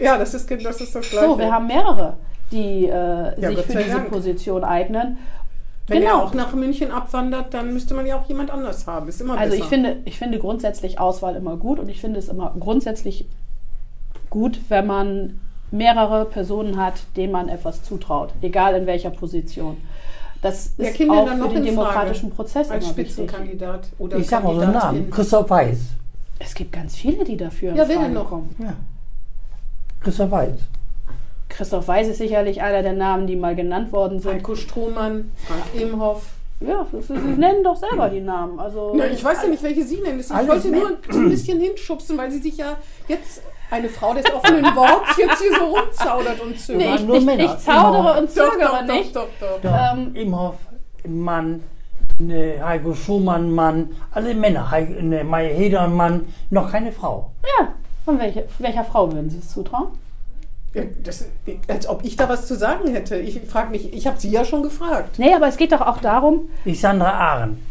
Ja, 0.00 0.18
das 0.18 0.34
ist, 0.34 0.50
das 0.50 0.80
ist 0.80 0.94
das 0.94 1.08
Gleiche. 1.08 1.26
So, 1.26 1.38
wir 1.38 1.52
haben 1.52 1.68
mehrere, 1.68 2.16
die 2.50 2.86
äh, 2.86 3.40
Ja, 3.40 3.50
sich 3.50 3.60
für 3.60 3.76
diese 3.78 3.90
Dank. 3.96 4.10
Position 4.10 4.64
eignen. 4.64 5.18
Wenn 5.86 6.00
Genau. 6.00 6.18
er 6.18 6.24
auch 6.24 6.34
nach 6.34 6.52
München 6.54 6.90
abwandert, 6.90 7.54
dann 7.54 7.72
müsste 7.72 7.94
man 7.94 8.04
ja 8.06 8.18
auch 8.18 8.28
jemand 8.28 8.50
anders 8.50 8.86
haben. 8.86 9.08
Ist 9.08 9.20
immer 9.20 9.38
Also 9.38 9.52
besser. 9.52 9.62
ich 9.62 9.68
finde, 9.68 9.96
ich 10.04 10.18
finde 10.18 10.38
grundsätzlich 10.38 10.98
Auswahl 10.98 11.36
immer 11.36 11.56
gut 11.56 11.78
und 11.78 11.88
ich 11.88 12.00
finde 12.00 12.18
es 12.18 12.28
immer 12.28 12.54
grundsätzlich 12.58 13.26
gut, 14.28 14.58
wenn 14.68 14.86
man 14.86 15.40
mehrere 15.70 16.24
Personen 16.24 16.76
hat, 16.82 16.94
denen 17.16 17.32
man 17.32 17.48
etwas 17.48 17.82
zutraut, 17.84 18.32
egal 18.42 18.74
in 18.74 18.86
welcher 18.86 19.10
Position. 19.10 19.76
Das 20.40 20.72
Wer 20.76 20.90
ist 20.90 21.00
auch 21.10 21.24
dann 21.26 21.38
für 21.38 21.44
noch 21.44 21.52
den 21.52 21.56
in 21.66 21.74
Frage 21.74 21.88
demokratischen 21.88 22.30
Prozess 22.30 22.70
als 22.70 22.84
immer 22.84 22.96
wichtig. 22.96 23.14
Spitzenkandidat 23.14 23.88
oder 23.98 24.16
Ich 24.18 24.28
sag 24.28 24.44
mal 24.44 24.54
so 24.54 24.60
einen 24.60 24.72
Namen. 24.72 25.10
Christoph 25.10 25.50
Weiß. 25.50 25.78
Es 26.38 26.54
gibt 26.54 26.72
ganz 26.72 26.94
viele, 26.94 27.24
die 27.24 27.36
dafür 27.36 27.74
Ja, 27.74 27.88
wer 27.88 27.98
denn 27.98 28.12
noch? 28.12 28.28
kommen. 28.28 28.54
Ja. 28.58 28.74
Christoph 30.00 30.30
Weiß. 30.30 30.54
Christoph 31.48 31.88
Weiß 31.88 32.08
ist 32.08 32.18
sicherlich 32.18 32.62
einer 32.62 32.82
der 32.82 32.92
Namen, 32.92 33.26
die 33.26 33.34
mal 33.34 33.56
genannt 33.56 33.90
worden 33.90 34.20
sind. 34.20 34.32
Heiko 34.34 34.54
Strohmann, 34.54 35.30
Frank 35.36 35.62
Imhoff. 35.74 36.26
Ja, 36.60 36.86
Sie 37.00 37.12
nennen 37.14 37.62
doch 37.62 37.76
selber 37.76 38.08
die 38.08 38.20
Namen. 38.20 38.58
Also 38.58 38.92
Na, 38.96 39.06
ich 39.06 39.22
weiß 39.22 39.42
ja 39.44 39.48
nicht, 39.48 39.62
welche 39.62 39.84
Sie 39.84 40.00
nennen. 40.00 40.18
Ich 40.20 40.28
wollte 40.30 40.68
nur 40.70 40.96
so 41.08 41.18
ein 41.18 41.28
bisschen 41.30 41.60
hinschubsen, 41.60 42.18
weil 42.18 42.30
Sie 42.32 42.38
sich 42.38 42.56
ja 42.56 42.76
jetzt 43.06 43.42
eine 43.70 43.88
Frau 43.88 44.14
des 44.14 44.24
offenen 44.32 44.64
Worts 44.76 45.16
jetzt 45.18 45.40
hier 45.40 45.52
so 45.58 45.64
rumzaudert 45.76 46.40
und 46.40 46.58
zögert. 46.58 46.82
Nee, 46.88 46.94
ich, 46.96 47.02
nur 47.04 47.16
ich, 47.16 47.24
Männer. 47.24 47.44
ich 47.44 47.58
zaudere 47.58 48.00
Immer. 48.00 48.18
und 48.18 48.30
zögere 48.30 48.84
nicht. 48.86 49.14
Doch, 49.16 49.26
doch, 49.40 49.60
doch. 49.62 49.70
Ähm, 49.94 50.14
Imhoff, 50.14 50.56
Mann, 51.06 51.62
ne, 52.18 52.60
Heiko 52.64 52.94
Schumann, 52.94 53.50
Mann, 53.50 53.90
alle 54.12 54.34
Männer. 54.34 54.70
Heiko, 54.70 55.00
ne, 55.02 55.24
Maya 55.24 55.50
Heder, 55.54 55.86
Mann, 55.88 56.26
noch 56.50 56.70
keine 56.70 56.92
Frau. 56.92 57.30
Ja, 57.58 57.68
und 58.06 58.18
welche, 58.20 58.46
welcher 58.58 58.84
Frau 58.84 59.12
würden 59.12 59.28
Sie 59.30 59.38
es 59.38 59.48
zutrauen? 59.52 59.88
Ja, 60.74 60.82
das, 61.02 61.26
als 61.66 61.88
ob 61.88 62.04
ich 62.04 62.16
da 62.16 62.28
was 62.28 62.46
zu 62.46 62.54
sagen 62.54 62.90
hätte. 62.92 63.16
Ich 63.16 63.40
frage 63.42 63.70
mich, 63.70 63.92
ich 63.92 64.06
habe 64.06 64.18
Sie 64.20 64.30
ja 64.30 64.44
schon 64.44 64.62
gefragt. 64.62 65.18
Nee, 65.18 65.34
aber 65.34 65.48
es 65.48 65.56
geht 65.56 65.72
doch 65.72 65.80
auch 65.80 65.98
darum, 65.98 66.48
Ich 66.66 66.80
Sandra 66.80 67.10
Ahren. 67.10 67.62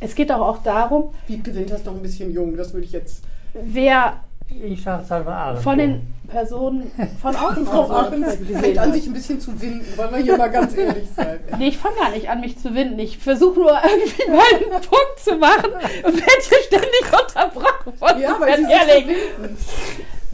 es 0.00 0.14
geht 0.14 0.30
doch 0.30 0.40
auch 0.40 0.58
darum, 0.62 1.12
Wie 1.26 1.42
gewinnt 1.42 1.70
das 1.70 1.84
noch 1.84 1.92
ein 1.94 2.02
bisschen 2.02 2.32
jung? 2.32 2.56
Das 2.56 2.72
würde 2.72 2.84
ich 2.86 2.92
jetzt. 2.92 3.24
wer 3.52 4.14
Ich 4.62 4.82
sag 4.82 5.04
Sandra 5.04 5.46
Ahren. 5.50 5.56
von 5.58 5.78
den 5.78 6.14
Personen 6.28 6.90
von 7.20 7.34
außen 7.44 7.66
Frau 7.66 7.90
Ahrens 7.90 8.36
fängt 8.60 8.78
an, 8.78 8.92
sich 8.92 9.06
ein 9.06 9.12
bisschen 9.12 9.40
zu 9.40 9.60
winden. 9.60 9.84
Wollen 9.96 10.10
wir 10.12 10.18
hier 10.18 10.36
mal 10.38 10.50
ganz 10.50 10.76
ehrlich 10.76 11.08
sein. 11.14 11.40
Nee, 11.58 11.68
ich 11.68 11.78
fange 11.78 11.96
gar 11.96 12.10
nicht 12.10 12.28
an, 12.30 12.40
mich 12.40 12.58
zu 12.58 12.74
winden. 12.74 12.98
Ich 12.98 13.18
versuche 13.18 13.58
nur 13.60 13.70
irgendwie 13.72 14.30
mal 14.30 14.42
einen 14.54 14.70
Punkt 14.82 15.18
zu 15.18 15.36
machen 15.36 15.70
und 16.04 16.14
werde 16.14 16.42
hier 16.48 16.58
ständig 16.66 17.12
unterbrochen 17.12 17.92
von 17.98 18.20
Ja, 18.20 18.36
weil 18.40 18.56
Sie 18.56 19.08
winden. 19.08 19.56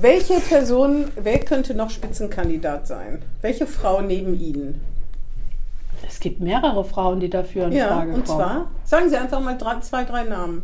Welche 0.01 0.35
Person, 0.41 1.11
wer 1.17 1.41
könnte 1.41 1.75
noch 1.75 1.91
Spitzenkandidat 1.91 2.87
sein? 2.87 3.23
Welche 3.43 3.67
Frau 3.67 4.01
neben 4.01 4.39
Ihnen? 4.41 4.81
Es 6.07 6.21
gibt 6.21 6.41
mehrere 6.41 6.85
Frauen, 6.85 7.19
die 7.19 7.29
dafür 7.29 7.67
in 7.67 7.73
Ja, 7.73 7.89
Frage 7.89 8.13
und 8.13 8.25
kommen. 8.25 8.39
zwar, 8.39 8.71
sagen 8.85 9.11
Sie 9.11 9.17
einfach 9.17 9.41
mal 9.41 9.59
drei, 9.59 9.81
zwei, 9.81 10.05
drei 10.05 10.23
Namen. 10.23 10.63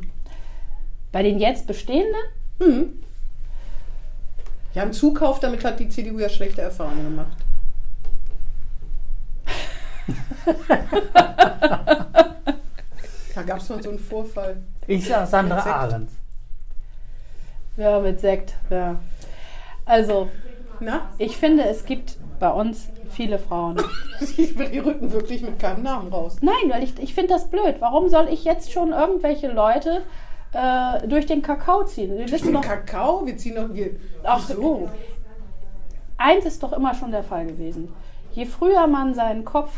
Bei 1.11 1.25
den 1.25 1.41
jetzt 1.41 1.67
bestehenden? 1.67 2.15
Hm. 2.63 3.01
Ja, 4.75 4.83
einen 4.83 4.93
Zukauf, 4.93 5.39
damit 5.41 5.65
hat 5.65 5.79
die 5.79 5.89
CDU 5.89 6.19
ja 6.19 6.29
schlechte 6.29 6.63
Erfahrungen 6.63 7.05
gemacht. 7.05 7.37
da 13.35 13.43
gab 13.43 13.59
es 13.59 13.69
mal 13.69 13.83
so 13.83 13.91
einen 13.91 13.99
Vorfall. 14.01 14.57
Ich 14.87 15.07
sag 15.07 15.27
Sandra. 15.29 15.59
Ahrens. 15.59 16.13
Ja, 17.77 18.01
mit 18.01 18.21
Sekt, 18.21 18.55
ja. 18.71 18.99
Also, 19.85 20.29
Na? 20.81 21.09
Ich 21.19 21.37
finde, 21.37 21.65
es 21.65 21.85
gibt 21.85 22.17
bei 22.41 22.51
uns 22.51 22.89
viele 23.11 23.39
Frauen. 23.39 23.81
Die 24.37 24.79
rücken 24.79 25.13
wirklich 25.13 25.43
mit 25.43 25.59
keinem 25.59 25.85
Namen 25.85 26.13
raus. 26.13 26.39
Nein, 26.41 26.69
weil 26.69 26.83
ich, 26.83 26.99
ich 26.99 27.15
finde 27.15 27.35
das 27.35 27.49
blöd. 27.49 27.77
Warum 27.79 28.09
soll 28.09 28.29
ich 28.29 28.45
jetzt 28.45 28.73
schon 28.73 28.93
irgendwelche 28.93 29.49
Leute 29.49 30.03
äh, 30.55 31.07
durch 31.09 31.27
den 31.27 31.43
Kakao 31.43 31.85
ziehen? 31.85 32.17
Wir 32.17 32.31
wissen 32.31 32.47
Den 32.47 32.55
doch, 32.55 32.63
Kakao, 32.63 33.27
wir 33.27 33.37
ziehen 33.37 33.57
doch. 33.57 33.73
Wir, 33.75 33.91
Ach, 34.23 34.41
so. 34.41 34.89
eins 36.17 36.45
ist 36.45 36.63
doch 36.63 36.73
immer 36.73 36.95
schon 36.95 37.11
der 37.11 37.23
Fall 37.25 37.47
gewesen. 37.47 37.95
Je 38.33 38.47
früher 38.47 38.87
man 38.87 39.15
seinen 39.15 39.45
Kopf 39.45 39.73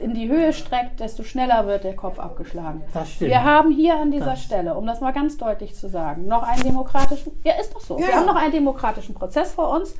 in 0.00 0.14
die 0.14 0.28
Höhe 0.28 0.52
streckt, 0.54 1.00
desto 1.00 1.22
schneller 1.22 1.66
wird 1.66 1.84
der 1.84 1.94
Kopf 1.94 2.18
abgeschlagen. 2.18 2.82
Das 2.94 3.10
stimmt. 3.12 3.30
Wir 3.30 3.44
haben 3.44 3.70
hier 3.70 3.96
an 3.98 4.10
dieser 4.10 4.26
Das- 4.30 4.42
Stelle, 4.42 4.74
um 4.74 4.86
das 4.86 5.00
mal 5.00 5.12
ganz 5.12 5.36
deutlich 5.36 5.74
zu 5.74 5.88
sagen, 5.88 6.26
noch 6.26 6.42
einen 6.42 6.62
demokratischen, 6.62 7.32
ja 7.44 7.54
ist 7.60 7.74
doch 7.74 7.80
so, 7.80 7.98
wir 7.98 8.08
Ja. 8.08 8.16
haben 8.16 8.26
noch 8.26 8.36
einen 8.36 8.52
demokratischen 8.52 9.14
Prozess 9.14 9.52
vor 9.52 9.68
uns 9.70 9.94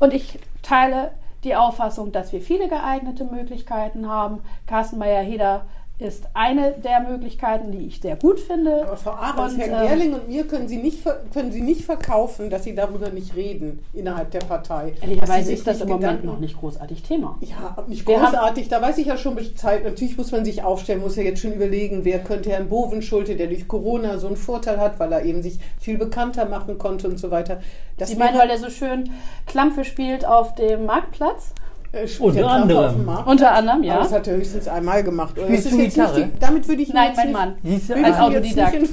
und 0.00 0.12
ich 0.12 0.38
teile 0.62 1.12
die 1.44 1.56
Auffassung, 1.56 2.12
dass 2.12 2.32
wir 2.32 2.42
viele 2.42 2.68
geeignete 2.68 3.24
Möglichkeiten 3.24 4.08
haben. 4.08 4.40
Carsten 4.66 4.98
Meyer-Heder 4.98 5.62
ist 5.98 6.28
eine 6.32 6.72
der 6.72 7.00
Möglichkeiten, 7.00 7.72
die 7.72 7.86
ich 7.86 8.00
sehr 8.00 8.14
gut 8.14 8.38
finde. 8.38 8.84
Aber 8.86 8.96
Frau 8.96 9.10
Ahrens, 9.10 9.54
Und, 9.54 9.60
Herr 9.60 9.82
ähm, 9.82 9.88
Gerling 9.88 10.14
und 10.14 10.28
mir 10.28 10.46
können 10.46 10.68
Sie, 10.68 10.76
nicht, 10.76 11.04
können 11.34 11.50
Sie 11.50 11.60
nicht 11.60 11.84
verkaufen, 11.84 12.50
dass 12.50 12.62
Sie 12.62 12.74
darüber 12.74 13.10
nicht 13.10 13.34
reden 13.34 13.84
innerhalb 13.92 14.30
der 14.30 14.38
Partei. 14.38 14.94
Ehrlicherweise 15.00 15.52
ist 15.52 15.66
das 15.66 15.80
im 15.80 15.88
Moment 15.88 16.02
Gedanken- 16.02 16.26
noch 16.28 16.38
nicht 16.38 16.56
großartig 16.56 17.02
Thema. 17.02 17.36
Ja, 17.40 17.76
nicht 17.88 18.06
Wir 18.06 18.20
haben- 18.20 18.26
großartig. 18.32 18.68
Da 18.68 18.80
weiß 18.80 18.98
ich 18.98 19.06
ja 19.08 19.16
schon 19.16 19.34
Bescheid. 19.34 19.82
Natürlich 19.82 20.16
muss 20.16 20.30
man 20.30 20.44
sich 20.44 20.62
aufstellen, 20.62 21.00
muss 21.00 21.16
ja 21.16 21.24
jetzt 21.24 21.40
schon 21.40 21.52
überlegen, 21.52 22.04
wer 22.04 22.20
könnte 22.20 22.50
Herrn 22.50 22.68
Bovenschulte, 22.68 23.34
der 23.34 23.48
durch 23.48 23.66
Corona 23.66 24.18
so 24.18 24.28
einen 24.28 24.36
Vorteil 24.36 24.78
hat, 24.78 25.00
weil 25.00 25.12
er 25.12 25.24
eben 25.24 25.42
sich 25.42 25.58
viel 25.80 25.98
bekannter 25.98 26.44
machen 26.46 26.78
konnte 26.78 27.08
und 27.08 27.18
so 27.18 27.32
weiter. 27.32 27.60
Das 27.96 28.10
Sie 28.10 28.16
meinen, 28.16 28.38
weil 28.38 28.50
er 28.50 28.58
so 28.58 28.70
schön 28.70 29.10
Klampfe 29.46 29.84
spielt 29.84 30.24
auf 30.24 30.54
dem 30.54 30.86
Marktplatz? 30.86 31.52
Äh, 31.92 32.06
Unter 32.18 32.48
anderem. 32.50 33.08
Unter 33.26 33.52
anderem, 33.52 33.78
Aber 33.78 33.86
ja. 33.86 33.98
das 33.98 34.12
hat 34.12 34.26
er 34.26 34.36
höchstens 34.36 34.68
einmal 34.68 35.02
gemacht. 35.02 35.38
Oder 35.38 35.46
Spielst 35.46 35.64
du 35.66 35.68
ist 35.70 35.76
jetzt 35.76 35.96
nicht 35.96 36.06
Gitarre? 36.06 36.30
die, 36.34 36.38
damit 36.40 36.68
würde 36.68 36.82
ich 36.82 36.92
Nein, 36.92 37.12
mein 37.16 37.26
nicht, 37.26 37.36
Mann. 37.36 37.56
Du, 37.62 37.70
will 37.70 38.04
Als 38.04 38.16
nicht 38.16 38.20
Autodidakt. 38.20 38.74
in 38.74 38.88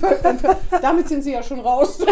damit 0.81 1.07
sind 1.09 1.23
Sie 1.23 1.33
ja 1.33 1.43
schon 1.43 1.59
raus. 1.59 1.99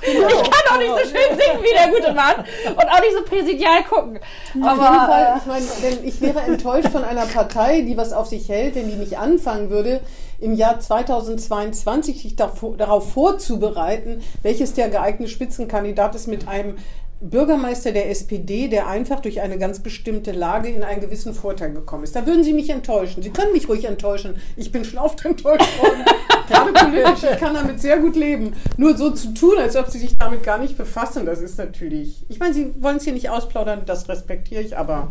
Ich 0.00 0.14
kann 0.16 0.74
auch 0.74 0.78
nicht 0.78 0.90
so 0.90 0.98
schön 0.98 1.36
singen 1.38 1.62
wie 1.62 1.74
der 1.74 1.88
gute 1.88 2.14
Mann 2.14 2.36
und 2.36 2.84
auch 2.88 3.00
nicht 3.00 3.12
so 3.14 3.24
präsidial 3.24 3.82
gucken. 3.84 4.18
Auf 4.18 4.54
jeden 4.54 4.64
Aber 4.64 5.06
Fall, 5.06 5.34
ich 5.38 5.46
meine, 5.46 5.66
denn 5.82 6.06
ich 6.08 6.20
wäre 6.20 6.40
enttäuscht 6.40 6.88
von 6.88 7.04
einer 7.04 7.26
Partei, 7.26 7.82
die 7.82 7.96
was 7.96 8.12
auf 8.12 8.26
sich 8.26 8.48
hält, 8.48 8.76
denn 8.76 8.88
die 8.88 8.96
nicht 8.96 9.18
anfangen 9.18 9.70
würde, 9.70 10.00
im 10.40 10.54
Jahr 10.54 10.78
2022 10.80 12.22
sich 12.22 12.36
darauf 12.36 13.12
vorzubereiten, 13.12 14.22
welches 14.42 14.72
der 14.74 14.88
geeignete 14.88 15.30
Spitzenkandidat 15.30 16.14
ist 16.14 16.28
mit 16.28 16.48
einem 16.48 16.76
Bürgermeister 17.20 17.90
der 17.90 18.10
SPD, 18.10 18.68
der 18.68 18.86
einfach 18.86 19.20
durch 19.20 19.40
eine 19.40 19.58
ganz 19.58 19.80
bestimmte 19.80 20.30
Lage 20.30 20.68
in 20.68 20.84
einen 20.84 21.00
gewissen 21.00 21.34
Vorteil 21.34 21.72
gekommen 21.72 22.04
ist. 22.04 22.14
Da 22.14 22.26
würden 22.26 22.44
Sie 22.44 22.52
mich 22.52 22.70
enttäuschen. 22.70 23.22
Sie 23.22 23.30
können 23.30 23.52
mich 23.52 23.68
ruhig 23.68 23.84
enttäuschen. 23.84 24.36
Ich 24.56 24.70
bin 24.70 24.84
schon 24.84 24.98
oft 24.98 25.24
enttäuscht 25.24 25.82
worden. 25.82 26.04
Gerade 26.48 26.72
politisch, 26.72 27.30
ich 27.30 27.38
kann 27.38 27.54
damit 27.54 27.80
sehr 27.80 27.98
gut 27.98 28.14
leben. 28.14 28.54
Nur 28.76 28.96
so 28.96 29.10
zu 29.10 29.34
tun, 29.34 29.58
als 29.58 29.74
ob 29.74 29.88
Sie 29.90 29.98
sich 29.98 30.16
damit 30.16 30.44
gar 30.44 30.58
nicht 30.58 30.78
befassen, 30.78 31.26
das 31.26 31.40
ist 31.40 31.58
natürlich. 31.58 32.24
Ich 32.28 32.38
meine, 32.38 32.54
Sie 32.54 32.72
wollen 32.80 32.98
es 32.98 33.04
hier 33.04 33.12
nicht 33.12 33.30
ausplaudern, 33.30 33.82
das 33.84 34.08
respektiere 34.08 34.62
ich, 34.62 34.78
aber 34.78 35.08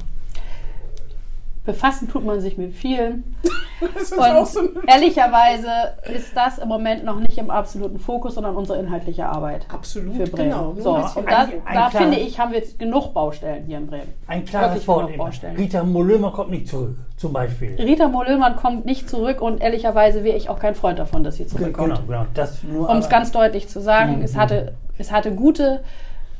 befassen 1.68 2.10
tut 2.10 2.26
man 2.26 2.40
sich 2.40 2.58
mit 2.58 2.74
vielen. 2.74 3.36
das 3.94 4.04
ist 4.04 4.54
so 4.54 4.62
Und 4.62 4.78
ein 4.78 4.88
ehrlicherweise 4.88 5.70
ist 6.12 6.36
das 6.36 6.58
im 6.58 6.70
Moment 6.70 7.04
noch 7.04 7.20
nicht 7.20 7.38
im 7.38 7.52
absoluten 7.52 8.00
Fokus, 8.00 8.36
sondern 8.36 8.56
unsere 8.56 8.80
inhaltliche 8.80 9.28
Arbeit 9.28 9.68
absolut 9.72 10.16
für 10.16 10.24
Bremen. 10.24 10.50
genau. 10.50 10.74
So, 10.80 10.96
und 10.96 11.30
da, 11.30 11.42
Ein- 11.44 11.62
ein 11.66 11.76
da 11.76 11.90
finde 11.90 12.18
ich, 12.18 12.40
haben 12.40 12.52
wir 12.52 12.60
jetzt 12.60 12.80
genug 12.80 13.14
Baustellen 13.14 13.66
hier 13.66 13.78
in 13.78 13.86
Bremen. 13.88 14.14
Ein 14.26 14.46
klares 14.46 14.88
Wort. 14.88 15.12
Rita 15.58 15.84
Mollömer 15.84 16.32
kommt 16.32 16.52
nicht 16.52 16.70
zurück, 16.70 16.96
zum 17.18 17.34
Beispiel. 17.34 17.76
Rita 17.76 18.08
Mollömann 18.08 18.56
kommt 18.56 18.86
nicht 18.86 19.10
zurück 19.10 19.42
und 19.42 19.62
ehrlicherweise 19.62 20.24
wäre 20.24 20.38
ich 20.38 20.50
auch 20.50 20.60
kein 20.60 20.74
Freund 20.74 20.98
davon, 20.98 21.24
dass 21.24 21.36
sie 21.36 21.46
zurückkommt. 21.46 22.02
Genau, 22.08 22.26
genau. 22.34 22.88
Um 22.90 22.98
es 22.98 23.10
ganz 23.10 23.32
deutlich 23.32 23.68
zu 23.68 23.82
sagen, 23.82 24.22
es, 24.24 24.38
hatte, 24.38 24.74
es 24.98 25.12
hatte 25.12 25.36
gute, 25.36 25.84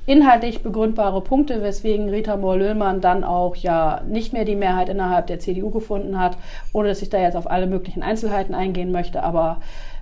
inhaltlich 0.08 0.64
begründbare 0.64 1.22
Punkte, 1.22 1.62
weswegen 1.62 2.10
Rita 2.10 2.36
Mohr-Löhmann 2.38 3.02
dann 3.02 3.24
auch 3.24 3.56
ja 3.56 4.02
nicht 4.10 4.34
mehr 4.34 4.46
die 4.46 4.56
Mehrheit 4.56 4.90
innerhalb 4.90 5.28
der 5.28 5.38
CDU 5.40 5.70
gefunden 5.70 6.20
hat, 6.20 6.38
ohne 6.74 6.88
dass 6.88 7.02
ich 7.04 7.10
da 7.10 7.20
jetzt 7.20 7.36
auf 7.36 7.50
alle 7.52 7.68
möglichen 7.68 8.02
Einzelheiten 8.02 8.56
eingehen 8.56 8.92
möchte. 8.92 9.22
Aber 9.22 9.62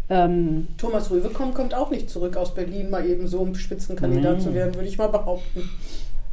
ähm, 0.09 0.67
Thomas 0.77 1.09
Röwekomm 1.09 1.53
kommt 1.55 1.73
auch 1.73 1.89
nicht 1.89 2.09
zurück 2.09 2.37
aus 2.37 2.53
Berlin, 2.53 2.89
mal 2.91 3.05
eben 3.05 3.27
so 3.27 3.39
um 3.39 3.55
Spitzenkandidat 3.55 4.37
Nee. 4.37 4.43
zu 4.43 4.53
werden, 4.53 4.75
würde 4.75 4.87
ich 4.87 4.97
mal 4.97 5.07
behaupten. 5.09 5.69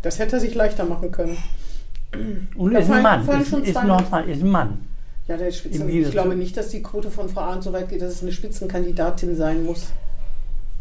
Das 0.03 0.18
hätte 0.18 0.37
er 0.37 0.41
sich 0.41 0.55
leichter 0.55 0.85
machen 0.85 1.11
können. 1.11 1.39
Und 2.57 2.75
Da 2.75 2.81
ist 2.81 2.91
ein 2.91 3.03
Mann. 3.03 3.25
fallen 3.25 3.41
Ist, 3.41 3.49
schon 3.49 3.62
ist 3.62 3.68
ist 3.70 3.77
ein 3.79 4.51
Mann. 4.51 4.87
Ja, 5.29 5.37
der 5.39 5.49
ist 5.49 5.57
Spitzen 5.59 5.89
Ich 5.89 6.11
glaube 6.11 6.35
nicht, 6.35 6.57
dass 6.59 6.68
die 6.68 6.83
Quote 6.83 7.11
von 7.11 7.29
Frau 7.31 7.41
Arndt 7.41 7.62
so 7.62 7.73
weit 7.73 7.89
geht, 7.89 8.03
dass 8.03 8.11
es 8.12 8.23
eine 8.23 8.33
Spitzenkandidatin 8.33 9.35
sein 9.35 9.64
muss. 9.64 9.93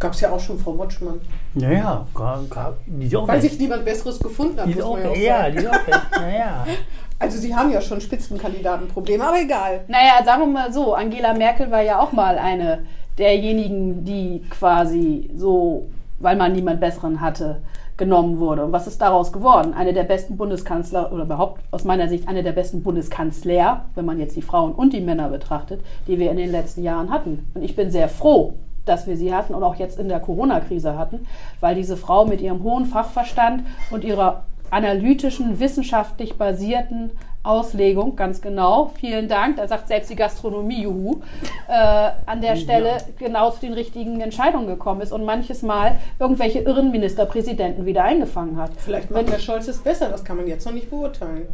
Gab 0.01 0.13
es 0.13 0.19
ja 0.21 0.31
auch 0.31 0.39
schon 0.39 0.57
Frau 0.59 0.73
Motschmann. 0.73 1.21
Naja, 1.53 2.05
gar- 2.13 2.43
gar- 2.49 2.73
die 2.87 3.05
ist 3.05 3.15
auch 3.15 3.25
Weil 3.27 3.41
weg. 3.41 3.49
sich 3.51 3.59
niemand 3.59 3.85
Besseres 3.85 4.19
gefunden 4.19 4.59
hat, 4.59 4.67
Die 4.67 4.71
ist 4.71 4.77
muss 4.77 4.85
auch 4.85 4.93
man 4.97 5.03
ja 5.03 5.09
auch 5.09 5.15
weg. 5.15 5.23
Ja, 5.23 5.37
sagen. 5.43 5.51
die 5.55 5.59
ist 5.63 5.67
auch 5.69 5.87
weg. 5.87 6.01
Naja. 6.19 6.65
Also 7.19 7.37
sie 7.37 7.55
haben 7.55 7.71
ja 7.71 7.79
schon 7.81 8.01
Spitzenkandidatenprobleme, 8.01 9.23
aber 9.23 9.39
egal. 9.39 9.81
naja, 9.87 10.25
sagen 10.25 10.41
wir 10.41 10.47
mal 10.47 10.73
so, 10.73 10.95
Angela 10.95 11.35
Merkel 11.35 11.69
war 11.69 11.83
ja 11.83 11.99
auch 11.99 12.11
mal 12.13 12.39
eine 12.39 12.79
derjenigen, 13.19 14.03
die 14.03 14.41
quasi 14.49 15.29
so, 15.37 15.87
weil 16.19 16.35
man 16.35 16.53
niemand 16.53 16.79
Besseren 16.79 17.21
hatte, 17.21 17.61
genommen 17.95 18.39
wurde. 18.39 18.65
Und 18.65 18.71
was 18.71 18.87
ist 18.87 18.99
daraus 19.01 19.31
geworden? 19.31 19.75
Eine 19.75 19.93
der 19.93 20.03
besten 20.05 20.35
Bundeskanzler 20.35 21.11
oder 21.13 21.25
überhaupt 21.25 21.61
aus 21.69 21.83
meiner 21.83 22.09
Sicht 22.09 22.27
eine 22.27 22.41
der 22.41 22.53
besten 22.53 22.81
Bundeskanzler, 22.81 23.85
wenn 23.93 24.05
man 24.05 24.17
jetzt 24.19 24.35
die 24.35 24.41
Frauen 24.41 24.71
und 24.71 24.91
die 24.93 25.01
Männer 25.01 25.29
betrachtet, 25.29 25.81
die 26.07 26.17
wir 26.17 26.31
in 26.31 26.37
den 26.37 26.49
letzten 26.51 26.81
Jahren 26.81 27.11
hatten. 27.11 27.45
Und 27.53 27.61
ich 27.61 27.75
bin 27.75 27.91
sehr 27.91 28.09
froh, 28.09 28.53
dass 28.85 29.07
wir 29.07 29.17
sie 29.17 29.33
hatten 29.33 29.53
und 29.53 29.63
auch 29.63 29.75
jetzt 29.75 29.99
in 29.99 30.09
der 30.09 30.19
Corona-Krise 30.19 30.97
hatten, 30.97 31.27
weil 31.59 31.75
diese 31.75 31.97
Frau 31.97 32.25
mit 32.25 32.41
ihrem 32.41 32.63
hohen 32.63 32.85
Fachverstand 32.85 33.63
und 33.91 34.03
ihrer 34.03 34.43
analytischen, 34.69 35.59
wissenschaftlich 35.59 36.37
basierten 36.37 37.11
Auslegung, 37.43 38.15
ganz 38.15 38.39
genau, 38.41 38.91
vielen 38.99 39.27
Dank, 39.27 39.57
da 39.57 39.67
sagt 39.67 39.87
selbst 39.87 40.11
die 40.11 40.15
Gastronomie, 40.15 40.83
juhu, 40.83 41.21
äh, 41.67 42.11
an 42.25 42.39
der 42.39 42.55
Stelle 42.55 42.97
genau 43.17 43.49
zu 43.49 43.61
den 43.61 43.73
richtigen 43.73 44.21
Entscheidungen 44.21 44.67
gekommen 44.67 45.01
ist 45.01 45.11
und 45.11 45.25
manches 45.25 45.63
Mal 45.63 45.97
irgendwelche 46.19 46.59
irren 46.59 46.91
Ministerpräsidenten 46.91 47.85
wieder 47.85 48.03
eingefangen 48.03 48.57
hat. 48.57 48.71
Vielleicht 48.77 49.09
macht 49.09 49.29
der 49.29 49.39
Scholz 49.39 49.67
es 49.67 49.79
besser, 49.79 50.09
das 50.09 50.23
kann 50.23 50.37
man 50.37 50.47
jetzt 50.47 50.65
noch 50.65 50.73
nicht 50.73 50.89
beurteilen. 50.89 51.47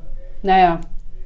Naja, 0.43 0.81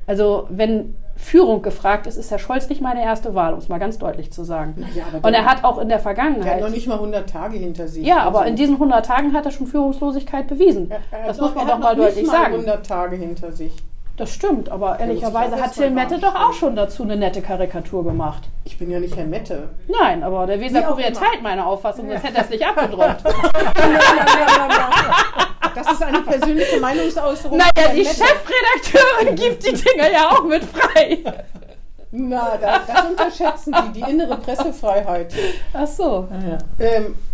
also 0.05 0.45
wenn 0.49 0.95
Führung 1.15 1.61
gefragt 1.61 2.07
ist, 2.07 2.17
ist 2.17 2.31
Herr 2.31 2.39
Scholz 2.39 2.67
nicht 2.69 2.81
meine 2.81 3.03
erste 3.03 3.35
Wahl, 3.35 3.53
um 3.53 3.59
es 3.59 3.69
mal 3.69 3.77
ganz 3.79 3.97
deutlich 3.99 4.31
zu 4.31 4.43
sagen. 4.43 4.85
ja, 4.95 5.03
aber 5.13 5.27
und 5.27 5.33
er 5.33 5.45
hat 5.45 5.63
auch 5.63 5.77
in 5.77 5.87
der 5.87 5.87
Der 5.87 5.95
hat 5.97 6.01
Vergangenheit 6.03 6.61
noch 6.61 6.69
nicht 6.69 6.87
mal 6.87 6.95
100 6.95 7.29
Tage 7.29 7.57
hinter 7.57 7.87
sich. 7.87 8.05
Ja, 8.05 8.19
aber 8.23 8.39
Also- 8.39 8.49
in 8.49 8.55
diesen 8.55 8.79
100 8.79 9.05
Tagen 9.05 9.33
hat 9.33 9.45
er 9.45 9.51
schon 9.51 9.67
Führungslosigkeit 9.67 10.47
bewiesen. 10.47 10.89
Er- 10.89 10.99
er 11.11 11.21
hat 11.23 11.29
das 11.29 11.37
noch- 11.37 11.47
muss 11.47 11.55
man 11.55 11.63
er 11.63 11.67
doch 11.67 11.73
hat 11.75 11.81
mal 11.83 11.95
noch 11.95 12.03
deutlich 12.05 12.23
nicht 12.23 12.31
mal 12.31 12.41
sagen. 12.43 12.53
100 12.55 12.85
Tage 12.85 13.15
hinter 13.17 13.51
sich. 13.51 13.73
Das 14.17 14.29
stimmt, 14.31 14.69
aber 14.69 14.99
ehrlicherweise 14.99 15.55
hat 15.59 15.73
Till 15.73 15.89
Mette 15.89 16.19
doch 16.19 16.35
auch 16.35 16.53
schon 16.53 16.75
dazu 16.75 17.03
eine 17.03 17.15
nette 17.15 17.41
Karikatur 17.41 18.03
gemacht. 18.03 18.43
Ich 18.65 18.77
bin 18.77 18.91
ja 18.91 18.99
nicht 18.99 19.15
Herr 19.15 19.25
Mette. 19.25 19.69
Nein, 19.87 20.21
aber 20.21 20.45
der 20.45 20.59
Weser 20.59 20.81
Kurier 20.83 21.13
teilt 21.13 21.41
meine 21.41 21.65
Auffassung, 21.65 22.07
sonst 22.09 22.23
hätte 22.23 22.37
er 22.37 22.43
es 22.43 22.49
nicht 22.49 22.63
abgedruckt. 22.67 23.23
Das 25.83 25.93
ist 25.93 26.03
eine 26.03 26.21
persönliche 26.21 26.79
Meinungsäußerung. 26.79 27.57
naja, 27.57 27.89
die. 27.93 28.05
Chefredakteurin 28.05 29.35
gibt 29.35 29.65
die 29.65 29.73
Dinger 29.73 30.11
ja 30.11 30.29
auch 30.29 30.43
mit 30.43 30.63
frei. 30.63 31.19
Na, 32.11 32.57
da, 32.57 32.79
das 32.85 33.05
unterschätzen 33.05 33.73
Sie, 33.73 34.01
die 34.01 34.11
innere 34.11 34.37
Pressefreiheit. 34.37 35.33
Ach 35.73 35.87
so. 35.87 36.27
Ja. 36.29 36.57
Ähm, 36.85 37.05
äh, 37.05 37.30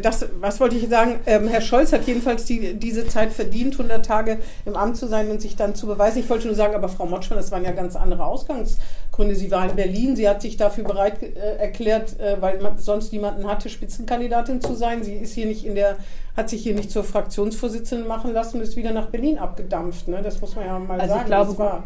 das, 0.00 0.26
was 0.40 0.60
wollte 0.60 0.76
ich 0.76 0.88
sagen? 0.88 1.20
Ähm, 1.26 1.48
Herr 1.48 1.60
Scholz 1.60 1.92
hat 1.92 2.06
jedenfalls 2.06 2.44
die, 2.44 2.74
diese 2.74 3.06
Zeit 3.06 3.32
verdient, 3.32 3.74
100 3.74 4.04
Tage 4.04 4.38
im 4.66 4.76
Amt 4.76 4.96
zu 4.96 5.06
sein 5.06 5.30
und 5.30 5.40
sich 5.40 5.56
dann 5.56 5.74
zu 5.74 5.86
beweisen. 5.86 6.18
Ich 6.18 6.28
wollte 6.30 6.46
nur 6.46 6.56
sagen, 6.56 6.74
aber 6.74 6.88
Frau 6.88 7.06
Motschmann, 7.06 7.38
das 7.38 7.50
waren 7.52 7.64
ja 7.64 7.72
ganz 7.72 7.96
andere 7.96 8.24
Ausgangsgründe. 8.26 9.34
Sie 9.34 9.50
war 9.50 9.68
in 9.68 9.76
Berlin, 9.76 10.16
sie 10.16 10.28
hat 10.28 10.42
sich 10.42 10.56
dafür 10.56 10.84
bereit 10.84 11.22
äh, 11.22 11.28
erklärt, 11.58 12.18
äh, 12.20 12.36
weil 12.40 12.60
man 12.60 12.78
sonst 12.78 13.12
niemanden 13.12 13.46
hatte, 13.46 13.68
Spitzenkandidatin 13.68 14.60
zu 14.60 14.74
sein. 14.74 15.02
Sie 15.02 15.14
ist 15.14 15.32
hier 15.34 15.46
nicht 15.46 15.64
in 15.64 15.74
der, 15.74 15.96
hat 16.36 16.48
sich 16.50 16.62
hier 16.62 16.74
nicht 16.74 16.90
zur 16.90 17.04
Fraktionsvorsitzenden 17.04 18.06
machen 18.06 18.32
lassen 18.32 18.58
und 18.58 18.62
ist 18.62 18.76
wieder 18.76 18.92
nach 18.92 19.06
Berlin 19.06 19.38
abgedampft. 19.38 20.08
Ne? 20.08 20.20
Das 20.22 20.40
muss 20.40 20.54
man 20.56 20.66
ja 20.66 20.78
mal 20.78 21.00
Also 21.00 21.12
ich 21.14 21.18
sagen. 21.18 21.26
glaube, 21.26 21.50
das 21.50 21.58
war. 21.58 21.84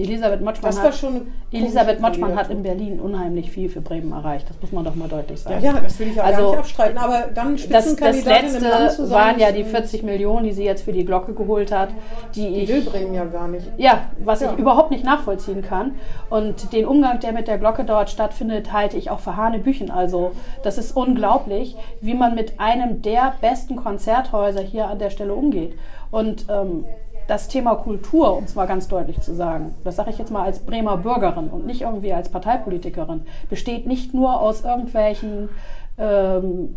Elisabeth 0.00 0.40
Motschmann, 0.40 0.70
Das 0.70 0.76
war 0.78 0.84
hat, 0.86 0.94
schon 0.94 1.26
Elisabeth 1.52 2.00
Motschmann 2.00 2.34
hat 2.36 2.50
in 2.50 2.62
Berlin 2.62 3.00
unheimlich 3.00 3.50
viel 3.50 3.68
für 3.68 3.80
Bremen 3.80 4.12
erreicht. 4.12 4.48
Das 4.48 4.60
muss 4.60 4.72
man 4.72 4.84
doch 4.84 4.94
mal 4.94 5.08
deutlich 5.08 5.42
Ja, 5.44 5.50
sagen. 5.50 5.64
ja, 5.64 5.72
das 5.80 5.98
will 5.98 6.08
ich 6.08 6.20
auch 6.20 6.24
gar 6.24 6.34
Also, 6.34 6.50
nicht 6.50 6.58
abstreiten. 6.58 6.98
Aber 6.98 7.24
dann 7.34 7.52
Das, 7.56 7.68
das 7.68 7.84
Spitzenkandidatin 7.84 8.62
Land 8.62 8.92
zu 8.92 9.02
letzte 9.02 9.10
waren 9.10 9.38
ja 9.38 9.52
die 9.52 9.60
äh, 9.60 9.64
40 9.64 10.02
Millionen, 10.02 10.44
die 10.44 10.52
sie 10.52 10.64
jetzt 10.64 10.82
für 10.82 10.92
die 10.92 11.04
Glocke 11.04 11.34
geholt 11.34 11.72
hat, 11.72 11.90
die 12.34 12.40
Die 12.42 12.60
ich 12.60 12.68
will 12.68 12.80
Bremen 12.82 13.14
ja 13.14 13.24
gar 13.24 13.48
nicht. 13.48 13.66
Ja, 13.76 14.06
was 14.24 14.40
Ja. 14.40 14.52
ich 14.52 14.58
überhaupt 14.58 14.90
nicht 14.90 15.04
nachvollziehen 15.04 15.62
kann. 15.62 15.92
Und 16.30 16.72
den 16.72 16.86
Umgang, 16.86 17.20
der 17.20 17.32
mit 17.32 17.48
der 17.48 17.58
Glocke 17.58 17.84
dort 17.84 18.10
stattfindet, 18.10 18.72
halte 18.72 18.96
ich 18.96 19.10
auch 19.10 19.20
für 19.20 19.36
Hanebüchen. 19.36 19.90
Also 19.90 20.32
das 20.62 20.78
ist 20.78 20.96
unglaublich, 20.96 21.76
wie 22.00 22.14
man 22.14 22.34
mit 22.34 22.58
einem 22.58 23.02
der 23.02 23.34
besten 23.40 23.76
Konzerthäuser 23.76 24.62
hier 24.62 24.86
an 24.88 24.98
der 24.98 25.10
Stelle 25.10 25.34
umgeht. 25.34 25.74
Und 26.10 26.46
ähm, 26.48 26.84
das 27.30 27.46
Thema 27.46 27.76
Kultur, 27.76 28.36
um 28.36 28.42
es 28.42 28.56
mal 28.56 28.66
ganz 28.66 28.88
deutlich 28.88 29.20
zu 29.20 29.36
sagen, 29.36 29.76
das 29.84 29.94
sage 29.94 30.10
ich 30.10 30.18
jetzt 30.18 30.32
mal 30.32 30.42
als 30.42 30.58
Bremer 30.58 30.96
Bürgerin 30.96 31.46
und 31.46 31.64
nicht 31.64 31.82
irgendwie 31.82 32.12
als 32.12 32.28
Parteipolitikerin, 32.28 33.22
besteht 33.48 33.86
nicht 33.86 34.12
nur 34.12 34.40
aus 34.40 34.64
irgendwelchen 34.64 35.48
ähm, 35.96 36.74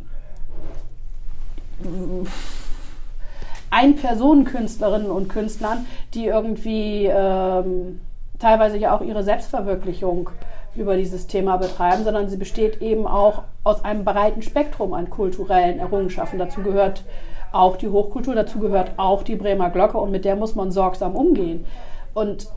Ein-Personen-Künstlerinnen 3.72 5.10
und 5.10 5.28
Künstlern, 5.28 5.88
die 6.14 6.28
irgendwie 6.28 7.08
ähm, 7.12 8.00
teilweise 8.38 8.78
ja 8.78 8.96
auch 8.96 9.02
ihre 9.02 9.24
Selbstverwirklichung 9.24 10.30
über 10.76 10.98
dieses 10.98 11.26
Thema 11.26 11.58
betreiben, 11.58 12.04
sondern 12.04 12.30
sie 12.30 12.38
besteht 12.38 12.80
eben 12.80 13.08
auch 13.08 13.42
aus 13.64 13.84
einem 13.84 14.06
breiten 14.06 14.44
Spektrum 14.44 14.94
an 14.94 15.10
kulturellen 15.10 15.80
Errungenschaften. 15.80 16.38
Dazu 16.38 16.62
gehört 16.62 17.04
auch 17.54 17.78
die 17.78 17.88
Hochkultur, 17.90 18.36
dazu 18.36 18.60
gehört 18.60 18.92
auch 18.98 19.24
die 19.24 19.36
Bremer 19.36 19.70
Glocke 19.70 19.98
und 19.98 20.12
mit 20.12 20.26
der 20.26 20.36
muss 20.36 20.56
man 20.56 20.72
sorgsam 20.72 21.16
umgehen. 21.16 21.66
Und 22.14 22.48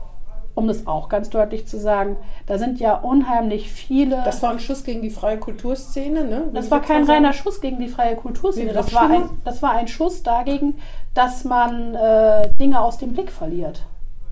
um 0.55 0.67
das 0.67 0.87
auch 0.87 1.07
ganz 1.07 1.29
deutlich 1.29 1.67
zu 1.67 1.77
sagen, 1.79 2.17
da 2.47 2.57
sind 2.57 2.79
ja 2.79 2.95
unheimlich 2.95 3.71
viele. 3.71 4.21
Das 4.25 4.41
war 4.41 4.49
ein 4.51 4.59
Schuss 4.59 4.83
gegen 4.83 5.03
die 5.03 5.11
freie 5.11 5.37
Kulturszene, 5.37 6.23
ne? 6.25 6.29
Würde 6.45 6.51
Das 6.53 6.71
war 6.71 6.81
kein 6.81 7.01
mal 7.01 7.05
sagen. 7.07 7.23
reiner 7.25 7.33
Schuss 7.33 7.61
gegen 7.61 7.79
die 7.79 7.87
freie 7.87 8.15
Kulturszene. 8.15 8.73
Das 8.73 8.91
war, 8.93 9.07
ein, 9.09 9.29
das 9.45 9.61
war 9.61 9.71
ein 9.73 9.87
Schuss 9.87 10.23
dagegen, 10.23 10.79
dass 11.13 11.43
man 11.43 11.93
äh, 11.93 12.49
Dinge 12.59 12.81
aus 12.81 12.97
dem 12.97 13.13
Blick 13.13 13.31
verliert. 13.31 13.83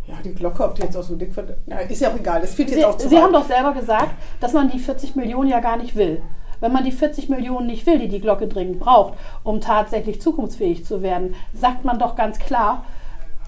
Ja, 0.07 0.15
die 0.23 0.33
Glocke, 0.33 0.63
ob 0.63 0.75
die 0.75 0.81
jetzt 0.83 0.97
aus 0.97 1.07
dem 1.07 1.17
Dick 1.19 1.35
wird. 1.35 1.57
Ja, 1.67 1.77
ist 1.79 1.99
ja 2.01 2.09
auch 2.09 2.15
egal. 2.15 2.41
Das 2.41 2.53
führt 2.55 2.69
jetzt 2.69 2.79
Sie, 2.79 2.85
auch 2.85 2.95
zu 2.97 3.07
Sie 3.09 3.15
weit. 3.15 3.23
haben 3.23 3.33
doch 3.33 3.45
selber 3.45 3.73
gesagt, 3.73 4.09
dass 4.39 4.53
man 4.53 4.69
die 4.69 4.79
40 4.79 5.15
Millionen 5.15 5.49
ja 5.49 5.59
gar 5.59 5.77
nicht 5.77 5.95
will. 5.95 6.21
Wenn 6.65 6.71
man 6.73 6.83
die 6.83 6.91
40 6.91 7.29
Millionen 7.29 7.67
nicht 7.67 7.85
will, 7.85 7.99
die 7.99 8.07
die 8.07 8.19
Glocke 8.19 8.47
dringend 8.47 8.79
braucht, 8.79 9.13
um 9.43 9.61
tatsächlich 9.61 10.19
zukunftsfähig 10.19 10.83
zu 10.83 11.03
werden, 11.03 11.35
sagt 11.53 11.85
man 11.85 11.99
doch 11.99 12.15
ganz 12.15 12.39
klar, 12.39 12.83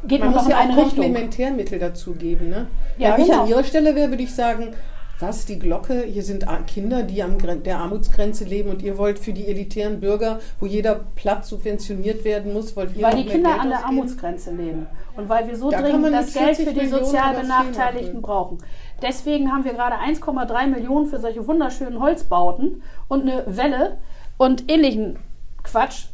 geht 0.07 0.19
Man 0.19 0.29
man, 0.29 0.35
muss 0.35 0.43
doch 0.43 0.49
in 0.51 0.51
ja 0.51 0.57
auch 0.57 0.61
eine 0.61 0.77
Richtung. 0.85 1.03
Komplementärmittel 1.03 1.79
dazu 1.79 2.13
geben. 2.13 2.49
Ne? 2.49 2.67
Ja, 2.99 3.13
Wenn 3.15 3.21
ich 3.21 3.27
genau. 3.31 3.41
an 3.41 3.49
Ihrer 3.49 3.63
Stelle 3.63 3.95
wäre, 3.95 4.11
würde 4.11 4.21
ich 4.21 4.35
sagen, 4.35 4.75
was, 5.19 5.47
die 5.47 5.57
Glocke, 5.57 6.03
hier 6.03 6.21
sind 6.21 6.45
Kinder, 6.67 7.01
die 7.01 7.23
am 7.23 7.39
Gren- 7.39 7.63
der 7.63 7.79
Armutsgrenze 7.79 8.43
leben 8.43 8.69
und 8.69 8.83
ihr 8.83 8.99
wollt 8.99 9.17
für 9.17 9.33
die 9.33 9.47
elitären 9.47 9.99
Bürger, 9.99 10.39
wo 10.59 10.67
jeder 10.67 10.99
Platz 11.15 11.49
subventioniert 11.49 12.23
werden 12.23 12.53
muss, 12.53 12.75
wollt 12.75 12.95
ihr 12.95 13.01
Weil 13.01 13.15
die 13.15 13.25
Kinder 13.25 13.49
Geld 13.49 13.61
an 13.61 13.69
der 13.69 13.79
ausgeben? 13.79 13.97
Armutsgrenze 13.97 14.51
leben 14.51 14.85
und 15.15 15.27
weil 15.27 15.47
wir 15.47 15.55
so 15.55 15.71
Da 15.71 15.81
dringend 15.81 16.13
das 16.13 16.33
Geld 16.33 16.55
40 16.57 16.65
für 16.67 16.73
die 16.73 16.79
Millionen 16.81 17.03
sozial 17.05 17.33
Benachteiligten 17.33 18.21
brauchen. 18.21 18.59
Deswegen 19.01 19.51
haben 19.51 19.65
wir 19.65 19.73
gerade 19.73 19.95
1,3 19.95 20.67
Millionen 20.67 21.07
für 21.07 21.19
solche 21.19 21.47
wunderschönen 21.47 21.99
Holzbauten 21.99 22.83
und 23.07 23.21
eine 23.21 23.43
Welle 23.47 23.97
und 24.37 24.69
ähnlichen 24.71 25.17
Quatsch 25.63 26.05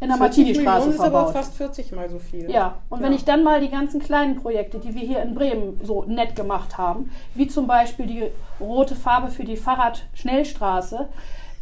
in 0.00 0.08
der 0.08 0.16
40 0.16 0.46
Martini-Straße 0.46 0.90
ist 0.90 1.00
aber 1.00 1.28
fast 1.28 1.54
40 1.54 1.92
mal 1.92 2.08
so 2.08 2.18
viel. 2.18 2.50
Ja, 2.50 2.78
und 2.90 3.02
wenn 3.02 3.12
ich 3.12 3.24
dann 3.24 3.44
mal 3.44 3.60
die 3.60 3.68
ganzen 3.68 4.00
kleinen 4.00 4.34
Projekte, 4.34 4.80
die 4.80 4.94
wir 4.96 5.02
hier 5.02 5.22
in 5.22 5.34
Bremen 5.34 5.80
so 5.84 6.04
nett 6.04 6.34
gemacht 6.34 6.76
haben, 6.76 7.12
wie 7.34 7.46
zum 7.46 7.68
Beispiel 7.68 8.06
die 8.06 8.24
rote 8.60 8.96
Farbe 8.96 9.28
für 9.28 9.44
die 9.44 9.56
Fahrradschnellstraße 9.56 11.06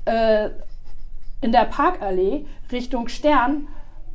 äh, 0.07 0.49
in 1.43 1.53
der 1.53 1.67
Parkallee 1.67 2.47
Richtung 2.73 3.09
Stern 3.09 3.67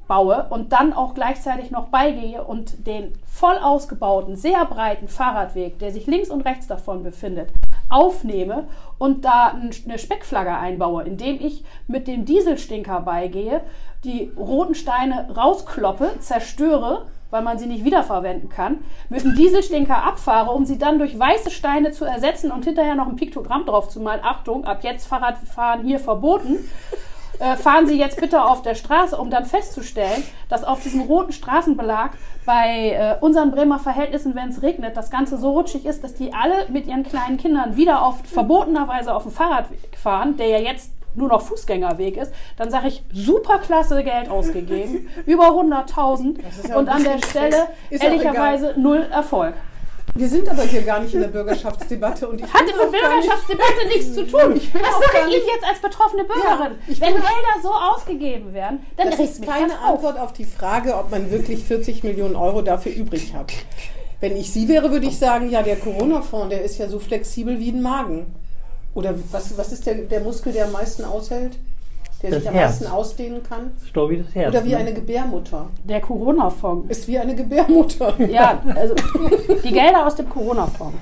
baue 0.08 0.48
und 0.50 0.72
dann 0.72 0.94
auch 0.94 1.14
gleichzeitig 1.14 1.70
noch 1.70 1.88
beigehe 1.88 2.44
und 2.44 2.88
den 2.88 3.14
voll 3.28 3.58
ausgebauten, 3.58 4.36
sehr 4.36 4.66
breiten 4.66 5.08
Fahrradweg, 5.08 5.78
der 5.78 5.92
sich 5.92 6.08
links 6.08 6.30
und 6.30 6.42
rechts 6.42 6.68
davon 6.68 7.04
befindet, 7.04 7.52
aufnehme 7.90 8.68
und 8.98 9.26
da 9.26 9.48
ein- 9.48 9.72
eine 9.86 10.00
Speckflagge 10.00 10.56
einbaue, 10.56 11.04
indem 11.04 11.40
ich 11.40 11.64
mit 11.88 12.08
dem 12.08 12.26
Dieselstinker 12.26 13.02
beigehe, 13.02 13.62
die 14.04 14.32
roten 14.38 14.76
Steine 14.76 15.30
rauskloppe, 15.36 16.12
zerstöre, 16.20 17.08
weil 17.32 17.42
man 17.42 17.58
sie 17.58 17.66
nicht 17.66 17.84
wiederverwenden 17.84 18.50
kann, 18.50 18.80
mit 19.10 19.24
dem 19.24 19.36
Dieselstinker 19.36 20.04
abfahre, 20.04 20.52
um 20.52 20.66
sie 20.66 20.78
dann 20.78 21.00
durch 21.00 21.18
weiße 21.18 21.50
Steine 21.52 21.92
zu 21.92 22.06
ersetzen 22.06 22.52
und 22.52 22.66
hinterher 22.66 22.96
noch 22.96 23.08
ein 23.08 23.16
Piktogramm 23.16 23.66
drauf 23.66 23.90
zu 23.90 24.00
malen. 24.00 24.22
Achtung, 24.24 24.64
ab 24.66 24.84
jetzt 24.84 25.08
Fahrradfahren 25.08 25.84
hier 25.86 26.00
verboten. 26.00 26.70
Äh, 27.40 27.56
fahren 27.58 27.88
Sie 27.88 27.98
jetzt 27.98 28.20
bitte 28.20 28.44
auf 28.44 28.62
der 28.62 28.76
Straße, 28.76 29.18
um 29.18 29.30
dann 29.30 29.46
festzustellen, 29.46 30.24
dass 30.50 30.64
auf 30.64 30.82
diesem 30.82 31.02
roten 31.02 31.32
Straßenbelag 31.32 32.12
bei 32.46 32.92
äh, 32.92 33.24
unseren 33.24 33.52
Bremer 33.52 33.80
Verhältnissen, 33.80 34.36
wenn 34.36 34.50
es 34.50 34.62
regnet, 34.62 34.96
das 34.96 35.10
Ganze 35.10 35.38
so 35.38 35.52
rutschig 35.52 35.86
ist, 35.86 36.04
dass 36.04 36.14
die 36.14 36.34
alle 36.34 36.68
mit 36.70 36.88
ihren 36.88 37.04
kleinen 37.04 37.38
Kindern 37.38 37.76
wieder 37.76 38.04
auf 38.04 38.18
verbotenerweise 38.26 39.14
auf 39.14 39.24
dem 39.24 39.32
Fahrradweg 39.32 39.98
fahren, 39.98 40.38
der 40.38 40.48
ja 40.48 40.60
jetzt 40.60 40.92
nur 41.16 41.30
noch 41.30 41.42
Fußgängerweg 41.42 42.18
ist, 42.18 42.34
dann 42.58 42.70
sage 42.70 42.90
ich, 42.90 43.04
super 43.14 43.60
klasse 43.60 44.04
Geld 44.04 44.30
ausgegeben, 44.30 45.08
über 45.26 45.50
100.000 45.50 46.40
ist 46.40 46.68
ja 46.68 46.78
und 46.78 46.90
an 46.90 47.04
der 47.04 47.20
Stelle 47.20 47.68
ehrlicherweise 47.90 48.74
null 48.78 49.08
Erfolg. 49.12 49.54
Wir 50.18 50.30
sind 50.30 50.48
aber 50.48 50.64
hier 50.64 50.82
gar 50.84 51.02
nicht 51.02 51.14
in 51.14 51.20
der 51.20 51.28
Bürgerschaftsdebatte 51.28 52.28
und 52.30 52.40
ich 52.40 52.54
Hatte 52.54 52.66
bin 52.68 52.90
mit 52.90 53.02
gar 53.02 53.16
nicht- 53.18 53.28
Bürgerschaftsdebatte 53.28 53.88
nichts 53.90 54.14
zu 54.14 54.26
tun. 54.26 54.54
Auch 54.82 55.02
sage 55.02 55.28
ich 55.30 55.36
Ihnen 55.36 55.46
jetzt 55.54 55.66
als 55.68 55.80
betroffene 55.80 56.24
Bürgerin. 56.24 56.78
ich 56.88 57.02
Wenn 57.02 57.12
Gelder 57.14 57.26
so 57.62 57.70
ausgegeben 57.74 58.54
werden, 58.54 58.80
dann 58.96 59.10
Das 59.12 59.20
ist 59.20 59.42
mich 59.42 59.50
keine 59.50 59.68
das 59.68 59.78
auf. 59.78 59.96
Antwort 59.96 60.18
auf 60.20 60.32
die 60.34 60.46
Frage, 60.46 60.96
ob 60.96 61.12
man 61.12 61.30
wirklich 61.32 61.66
40 61.66 62.04
Millionen 62.04 62.38
Euro 62.38 62.62
dafür 62.62 62.94
übrig 62.94 63.34
hat. 63.34 63.52
Wenn 64.22 64.38
ich 64.38 64.52
Sie 64.54 64.70
wäre, 64.70 64.90
würde 64.90 65.06
ich 65.08 65.20
sagen, 65.20 65.50
ja, 65.50 65.62
der 65.62 65.76
Corona-Fonds, 65.76 66.50
der 66.50 66.64
ist 66.64 66.78
ja 66.78 66.88
so 66.88 67.00
flexibel 67.00 67.60
wie 67.60 67.70
ein 67.72 67.82
Magen. 67.82 68.34
Oder 68.94 69.14
was, 69.32 69.58
was 69.58 69.74
ist 69.74 69.86
der, 69.86 69.96
der 69.96 70.22
Muskel, 70.22 70.54
der 70.54 70.66
am 70.66 70.72
meisten 70.72 71.04
aushält? 71.04 71.58
Der 72.22 72.32
Das 72.32 72.40
sich 72.40 72.50
am 72.50 72.56
Herz. 72.56 72.80
meisten 72.82 72.88
ausdehnen 72.94 73.44
kann? 73.44 73.72
Ich 73.84 73.94
glaube, 73.94 74.14
wie 74.14 74.18
das 74.24 74.34
Herz. 74.34 74.50
Oder 74.56 74.66
wie 74.66 74.70
ne? 74.72 74.78
eine 74.78 74.94
Gebärmutter? 74.94 75.68
Der 75.84 76.02
Corona-Fonds. 76.02 76.90
Ist 76.90 77.08
wie 77.08 77.20
eine 77.20 77.36
Gebärmutter. 77.36 78.14
Ja, 78.30 78.60
also 78.76 78.96
die 79.64 79.72
Gelder 79.72 80.06
aus 80.08 80.16
dem 80.16 80.30
Corona-Fonds 80.30 80.98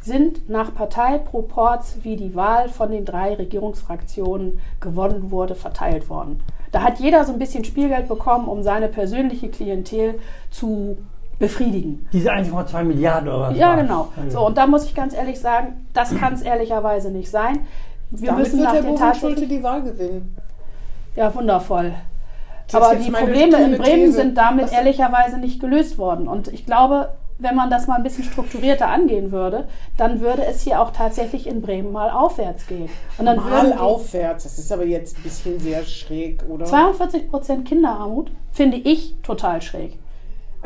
sind 0.00 0.48
nach 0.48 0.72
Parteiproports, 0.72 1.98
wie 2.04 2.16
die 2.16 2.34
Wahl 2.36 2.68
von 2.68 2.92
den 2.92 3.04
drei 3.04 3.34
Regierungsfraktionen 3.34 4.60
gewonnen 4.80 5.30
wurde, 5.32 5.56
verteilt 5.56 6.08
worden. 6.08 6.42
Da 6.70 6.82
hat 6.82 7.00
jeder 7.00 7.24
so 7.24 7.32
ein 7.32 7.38
bisschen 7.40 7.64
Spielgeld 7.64 8.06
bekommen, 8.06 8.46
um 8.48 8.62
seine 8.62 8.88
persönliche 8.88 9.48
Klientel 9.48 10.14
zu 10.50 10.96
befriedigen. 11.40 12.06
Diese 12.12 12.32
1,2 12.32 12.84
Milliarden 12.84 13.28
oder 13.28 13.40
was 13.50 13.56
Ja, 13.56 13.70
war? 13.70 13.76
genau. 13.82 14.08
So, 14.28 14.46
und 14.46 14.56
da 14.56 14.66
muss 14.66 14.84
ich 14.84 14.94
ganz 14.94 15.12
ehrlich 15.14 15.40
sagen, 15.40 15.86
das 15.92 16.14
kann 16.16 16.34
es 16.34 16.42
ehrlicherweise 16.42 17.10
nicht 17.10 17.30
sein. 17.30 17.60
Wir 18.10 18.28
Damit 18.28 18.44
müssen 18.44 18.58
wird 18.58 18.68
nach 18.68 18.74
Herr 18.74 18.82
den 18.82 18.96
tatsächlichen... 18.96 19.48
die 19.48 19.62
Wahl 19.62 19.82
gewinnen. 19.82 20.36
Ja, 21.16 21.34
wundervoll. 21.34 21.94
Das 22.70 22.82
Aber 22.82 22.96
die 22.96 23.10
Probleme 23.10 23.56
in 23.58 23.78
Bremen 23.78 24.06
These. 24.06 24.12
sind 24.12 24.36
damit 24.36 24.66
Was- 24.66 24.72
ehrlicherweise 24.72 25.38
nicht 25.38 25.60
gelöst 25.60 25.98
worden. 25.98 26.28
Und 26.28 26.48
ich 26.48 26.66
glaube, 26.66 27.10
wenn 27.38 27.54
man 27.54 27.68
das 27.70 27.86
mal 27.86 27.96
ein 27.96 28.02
bisschen 28.02 28.24
strukturierter 28.24 28.88
angehen 28.88 29.30
würde, 29.30 29.68
dann 29.96 30.20
würde 30.20 30.44
es 30.46 30.62
hier 30.62 30.80
auch 30.80 30.90
tatsächlich 30.90 31.46
in 31.46 31.60
Bremen 31.62 31.92
mal 31.92 32.10
aufwärts 32.10 32.66
gehen. 32.66 32.88
Und 33.18 33.26
dann 33.26 33.36
Mal 33.36 33.72
aufwärts. 33.74 34.44
Das 34.44 34.58
ist 34.58 34.72
aber 34.72 34.84
jetzt 34.86 35.18
ein 35.18 35.22
bisschen 35.22 35.60
sehr 35.60 35.84
schräg, 35.84 36.42
oder? 36.48 36.64
42 36.64 37.30
Prozent 37.30 37.66
Kinderarmut 37.68 38.30
finde 38.52 38.78
ich 38.78 39.16
total 39.22 39.60
schräg. 39.62 39.98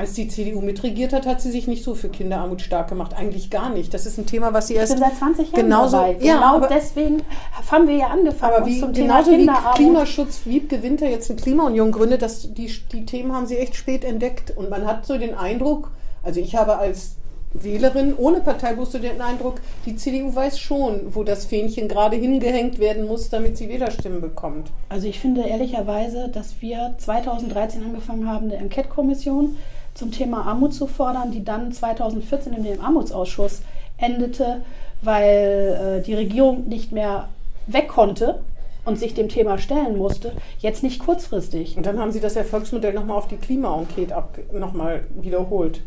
Als 0.00 0.14
die 0.14 0.28
CDU 0.28 0.62
mitregiert 0.62 1.12
hat, 1.12 1.26
hat 1.26 1.42
sie 1.42 1.50
sich 1.50 1.68
nicht 1.68 1.84
so 1.84 1.94
für 1.94 2.08
Kinderarmut 2.08 2.62
stark 2.62 2.88
gemacht. 2.88 3.12
Eigentlich 3.14 3.50
gar 3.50 3.68
nicht. 3.68 3.92
Das 3.92 4.06
ist 4.06 4.16
ein 4.16 4.24
Thema, 4.24 4.54
was 4.54 4.68
sie 4.68 4.72
Ich 4.72 4.80
erst 4.80 4.94
bin 4.94 5.02
seit 5.02 5.14
20 5.14 5.52
Jahren 5.52 5.62
genauso, 5.62 5.98
dabei. 5.98 6.16
ja, 6.22 6.36
genau 6.36 6.56
aber, 6.56 6.68
deswegen 6.68 7.22
haben 7.70 7.86
wir 7.86 7.96
ja 7.96 8.06
angefangen, 8.06 8.54
aber 8.54 8.64
wie, 8.64 8.80
zum 8.80 8.94
Thema 8.94 9.18
genauso 9.18 9.30
wie 9.32 9.36
Kinderarmut 9.36 9.74
Klimaschutz, 9.74 10.40
Wiebke 10.46 10.82
Winter 10.82 11.06
jetzt 11.06 11.30
eine 11.30 11.38
Klimaunion 11.38 11.92
gründet, 11.92 12.22
das, 12.22 12.54
die, 12.54 12.72
die 12.90 13.04
Themen 13.04 13.34
haben 13.34 13.44
sie 13.44 13.58
echt 13.58 13.76
spät 13.76 14.02
entdeckt. 14.02 14.56
Und 14.56 14.70
man 14.70 14.86
hat 14.86 15.04
so 15.04 15.18
den 15.18 15.34
Eindruck, 15.34 15.90
also 16.22 16.40
ich 16.40 16.56
habe 16.56 16.78
als 16.78 17.16
Wählerin 17.52 18.14
ohne 18.16 18.40
Parteibuch 18.40 18.86
so 18.86 18.98
den 18.98 19.20
Eindruck, 19.20 19.60
die 19.84 19.96
CDU 19.96 20.34
weiß 20.34 20.58
schon, 20.58 21.14
wo 21.14 21.24
das 21.24 21.44
Fähnchen 21.44 21.88
gerade 21.88 22.16
hingehängt 22.16 22.78
werden 22.78 23.06
muss, 23.06 23.28
damit 23.28 23.58
sie 23.58 23.68
Wählerstimmen 23.68 24.22
bekommt. 24.22 24.70
Also 24.88 25.08
ich 25.08 25.20
finde 25.20 25.42
ehrlicherweise, 25.42 26.30
dass 26.32 26.62
wir 26.62 26.94
2013 26.96 27.84
angefangen 27.84 28.26
haben, 28.26 28.46
eine 28.46 28.56
Enquete-Kommission 28.56 29.56
zum 29.94 30.12
Thema 30.12 30.46
Armut 30.46 30.74
zu 30.74 30.86
fordern, 30.86 31.30
die 31.30 31.44
dann 31.44 31.72
2014 31.72 32.52
in 32.52 32.64
dem 32.64 32.80
Armutsausschuss 32.80 33.62
endete, 33.98 34.62
weil 35.02 36.00
äh, 36.00 36.02
die 36.04 36.14
Regierung 36.14 36.68
nicht 36.68 36.92
mehr 36.92 37.28
weg 37.66 37.88
konnte 37.88 38.40
und 38.84 38.98
sich 38.98 39.14
dem 39.14 39.28
Thema 39.28 39.58
stellen 39.58 39.96
musste, 39.96 40.32
jetzt 40.58 40.82
nicht 40.82 41.00
kurzfristig. 41.00 41.76
Und 41.76 41.86
dann 41.86 41.98
haben 41.98 42.12
sie 42.12 42.20
das 42.20 42.36
Erfolgsmodell 42.36 42.94
nochmal 42.94 43.18
auf 43.18 43.28
die 43.28 43.36
Klima-Enquete 43.36 44.14
nochmal 44.52 45.04
wiederholt. 45.20 45.82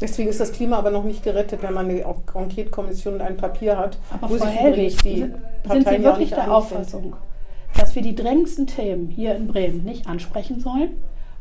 Deswegen 0.00 0.28
ist 0.28 0.40
das 0.40 0.52
Klima 0.52 0.76
aber 0.76 0.90
noch 0.90 1.04
nicht 1.04 1.22
gerettet, 1.22 1.62
wenn 1.62 1.72
man 1.72 1.88
eine 1.88 2.04
Enquete-Kommission 2.34 3.14
und 3.14 3.22
ein 3.22 3.36
Papier 3.36 3.78
hat. 3.78 3.98
Aber 4.10 4.30
wo 4.30 4.36
Frau 4.36 4.46
sich 4.46 4.54
Hellwig, 4.54 5.02
die 5.02 5.20
sind, 5.20 5.62
Parteien 5.62 5.84
sind 5.84 5.96
Sie 5.96 6.04
wirklich 6.04 6.30
der 6.30 6.54
Auffassung, 6.54 7.16
dass 7.78 7.94
wir 7.94 8.02
die 8.02 8.14
drängendsten 8.14 8.66
Themen 8.66 9.08
hier 9.08 9.34
in 9.34 9.46
Bremen 9.46 9.84
nicht 9.84 10.06
ansprechen 10.06 10.60
sollen 10.60 10.96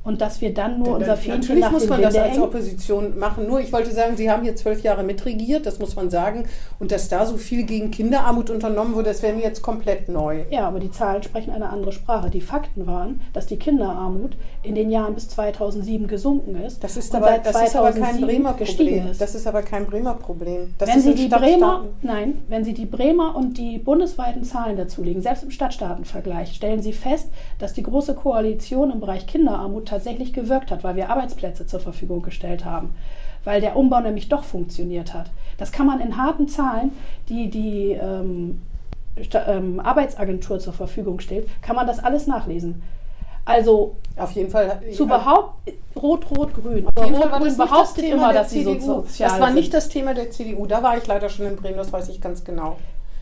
und 0.05 0.21
dass 0.21 0.39
wir 0.39 0.53
dann 0.53 0.79
nur 0.79 0.95
unser 0.95 1.17
Fähnchen 1.17 1.41
Natürlich 1.41 1.63
nach 1.63 1.71
muss 1.71 1.87
man 1.87 2.01
das 2.01 2.13
Winde 2.13 2.23
als 2.23 2.33
hängen? 2.33 2.43
Opposition 2.43 3.19
machen. 3.19 3.47
Nur 3.47 3.59
ich 3.59 3.73
wollte 3.73 3.91
sagen, 3.91 4.15
Sie 4.15 4.29
haben 4.29 4.43
hier 4.43 4.55
zwölf 4.55 4.83
Jahre 4.83 5.03
mitregiert, 5.03 5.65
das 5.65 5.79
muss 5.79 5.95
man 5.95 6.11
sagen. 6.11 6.45
Und 6.79 6.91
dass 6.91 7.09
da 7.09 7.25
so 7.25 7.37
viel 7.37 7.63
gegen 7.63 7.89
Kinderarmut 7.89 8.51
unternommen 8.51 8.93
wurde, 8.93 9.09
das 9.09 9.23
wäre 9.23 9.33
mir 9.33 9.41
jetzt 9.41 9.63
komplett 9.63 10.07
neu. 10.07 10.43
Ja, 10.51 10.67
aber 10.67 10.79
die 10.79 10.91
Zahlen 10.91 11.23
sprechen 11.23 11.51
eine 11.51 11.69
andere 11.69 11.91
Sprache. 11.91 12.29
Die 12.29 12.41
Fakten 12.41 12.85
waren, 12.85 13.21
dass 13.33 13.47
die 13.47 13.57
Kinderarmut 13.57 14.37
in 14.61 14.75
den 14.75 14.91
Jahren 14.91 15.15
bis 15.15 15.27
2007 15.29 16.07
gesunken 16.07 16.55
ist. 16.61 16.83
Das 16.83 16.97
ist 16.97 17.13
aber, 17.15 17.39
das 17.43 17.63
ist 17.63 17.75
aber 17.75 17.91
kein 17.91 18.19
2007 18.19 18.27
Bremer 18.27 18.53
Problem. 18.53 19.11
Das 19.17 19.35
ist 19.35 19.47
aber 19.47 19.61
kein 19.63 19.85
Bremer 19.87 20.13
Problem. 20.13 20.75
Das 20.77 20.87
wenn 20.87 21.01
Sie 21.01 21.15
die 21.15 21.27
Bremer, 21.27 21.85
nein, 22.03 22.43
wenn 22.47 22.63
Sie 22.63 22.75
die 22.75 22.85
Bremer 22.85 23.35
und 23.35 23.57
die 23.57 23.79
bundesweiten 23.79 24.43
Zahlen 24.43 24.77
dazulegen, 24.77 25.23
selbst 25.23 25.43
im 25.43 25.49
Stadtstaatenvergleich, 25.49 26.53
stellen 26.53 26.83
Sie 26.83 26.93
fest, 26.93 27.29
dass 27.57 27.73
die 27.73 27.83
große 27.83 28.13
Koalition 28.13 28.91
im 28.91 28.99
Bereich 28.99 29.25
Kinderarmut 29.25 29.94
tatsächlich 29.95 30.33
gewirkt 30.33 30.71
hat, 30.71 30.83
weil 30.83 30.95
wir 30.95 31.09
Arbeitsplätze 31.09 31.65
zur 31.65 31.79
Verfügung 31.79 32.21
gestellt 32.21 32.65
haben, 32.65 32.93
weil 33.43 33.61
der 33.61 33.75
Umbau 33.77 34.01
nämlich 34.01 34.29
doch 34.29 34.43
funktioniert 34.43 35.13
hat. 35.13 35.31
Das 35.57 35.71
kann 35.71 35.87
man 35.87 36.01
in 36.01 36.17
harten 36.17 36.47
Zahlen, 36.47 36.91
die 37.29 37.49
die 37.49 37.91
ähm, 37.91 38.61
ähm, 39.47 39.79
Arbeitsagentur 39.79 40.59
zur 40.59 40.73
Verfügung 40.73 41.19
stellt, 41.21 41.47
kann 41.61 41.75
man 41.75 41.87
das 41.87 42.03
alles 42.03 42.27
nachlesen. 42.27 42.83
Also 43.45 43.95
Auf 44.17 44.31
jeden 44.31 44.49
Fall. 44.49 44.81
zu 44.91 45.05
behaupten, 45.05 45.71
Rot-Rot-Grün. 45.95 46.87
Auf 46.93 47.05
jeden 47.05 47.15
Fall 47.15 47.31
war 47.31 47.39
das 47.39 47.55
das 47.55 47.69
behauptet 47.69 48.03
Thema 48.03 48.15
immer, 48.15 48.33
dass 48.33 48.49
sie 48.49 48.63
so 48.63 48.79
sozial 48.79 49.29
Das 49.29 49.39
war 49.39 49.51
nicht 49.51 49.73
das 49.73 49.87
Thema 49.87 50.15
der 50.15 50.31
CDU. 50.31 50.65
Da 50.65 50.81
war 50.81 50.97
ich 50.97 51.05
leider 51.05 51.29
schon 51.29 51.45
in 51.45 51.55
Bremen, 51.55 51.77
das 51.77 51.93
weiß 51.93 52.09
ich 52.09 52.19
ganz 52.19 52.43
genau. 52.43 52.77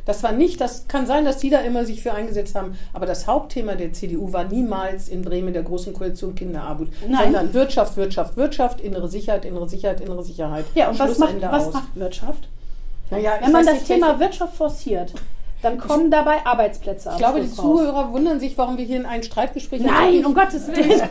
Das 0.05 0.21
war 0.21 0.33
nicht, 0.33 0.59
das 0.59 0.87
kann 0.87 1.05
sein, 1.05 1.23
dass 1.23 1.37
die 1.37 1.49
da 1.49 1.59
immer 1.59 1.85
sich 1.85 2.01
für 2.01 2.13
eingesetzt 2.13 2.55
haben, 2.55 2.77
aber 2.91 3.05
das 3.05 3.25
Hauptthema 3.25 3.75
der 3.75 3.93
CDU 3.93 4.33
war 4.33 4.43
niemals 4.43 5.07
in 5.07 5.21
Bremen 5.21 5.53
der 5.53 5.63
großen 5.63 5.93
Koalition 5.93 6.35
Kinderarmut, 6.35 6.89
Nein. 7.07 7.23
sondern 7.23 7.53
Wirtschaft, 7.53 7.95
Wirtschaft, 7.95 8.35
Wirtschaft, 8.35 8.81
innere 8.81 9.07
Sicherheit, 9.07 9.45
innere 9.45 9.69
Sicherheit, 9.69 10.01
innere 10.01 10.23
Sicherheit. 10.23 10.65
Ja, 10.75 10.89
und 10.89 10.99
was, 10.99 11.17
macht, 11.17 11.41
was 11.41 11.67
aus. 11.67 11.73
macht 11.73 11.95
Wirtschaft? 11.95 12.49
Naja, 13.11 13.33
Wenn 13.41 13.51
man 13.51 13.65
das 13.65 13.83
Thema 13.83 14.19
Wirtschaft 14.19 14.55
forciert, 14.55 15.13
dann 15.63 15.77
kommen 15.77 16.11
dabei 16.11 16.45
Arbeitsplätze 16.45 17.09
Ich 17.13 17.17
glaube, 17.17 17.39
die 17.39 17.47
raus. 17.47 17.55
Zuhörer 17.55 18.11
wundern 18.11 18.39
sich, 18.39 18.57
warum 18.57 18.77
wir 18.77 18.85
hier 18.85 18.97
in 18.97 19.05
ein 19.05 19.23
Streitgespräch 19.23 19.81
Nein, 19.81 20.25
um 20.25 20.33
Gottes 20.35 20.67
Willen. 20.67 21.01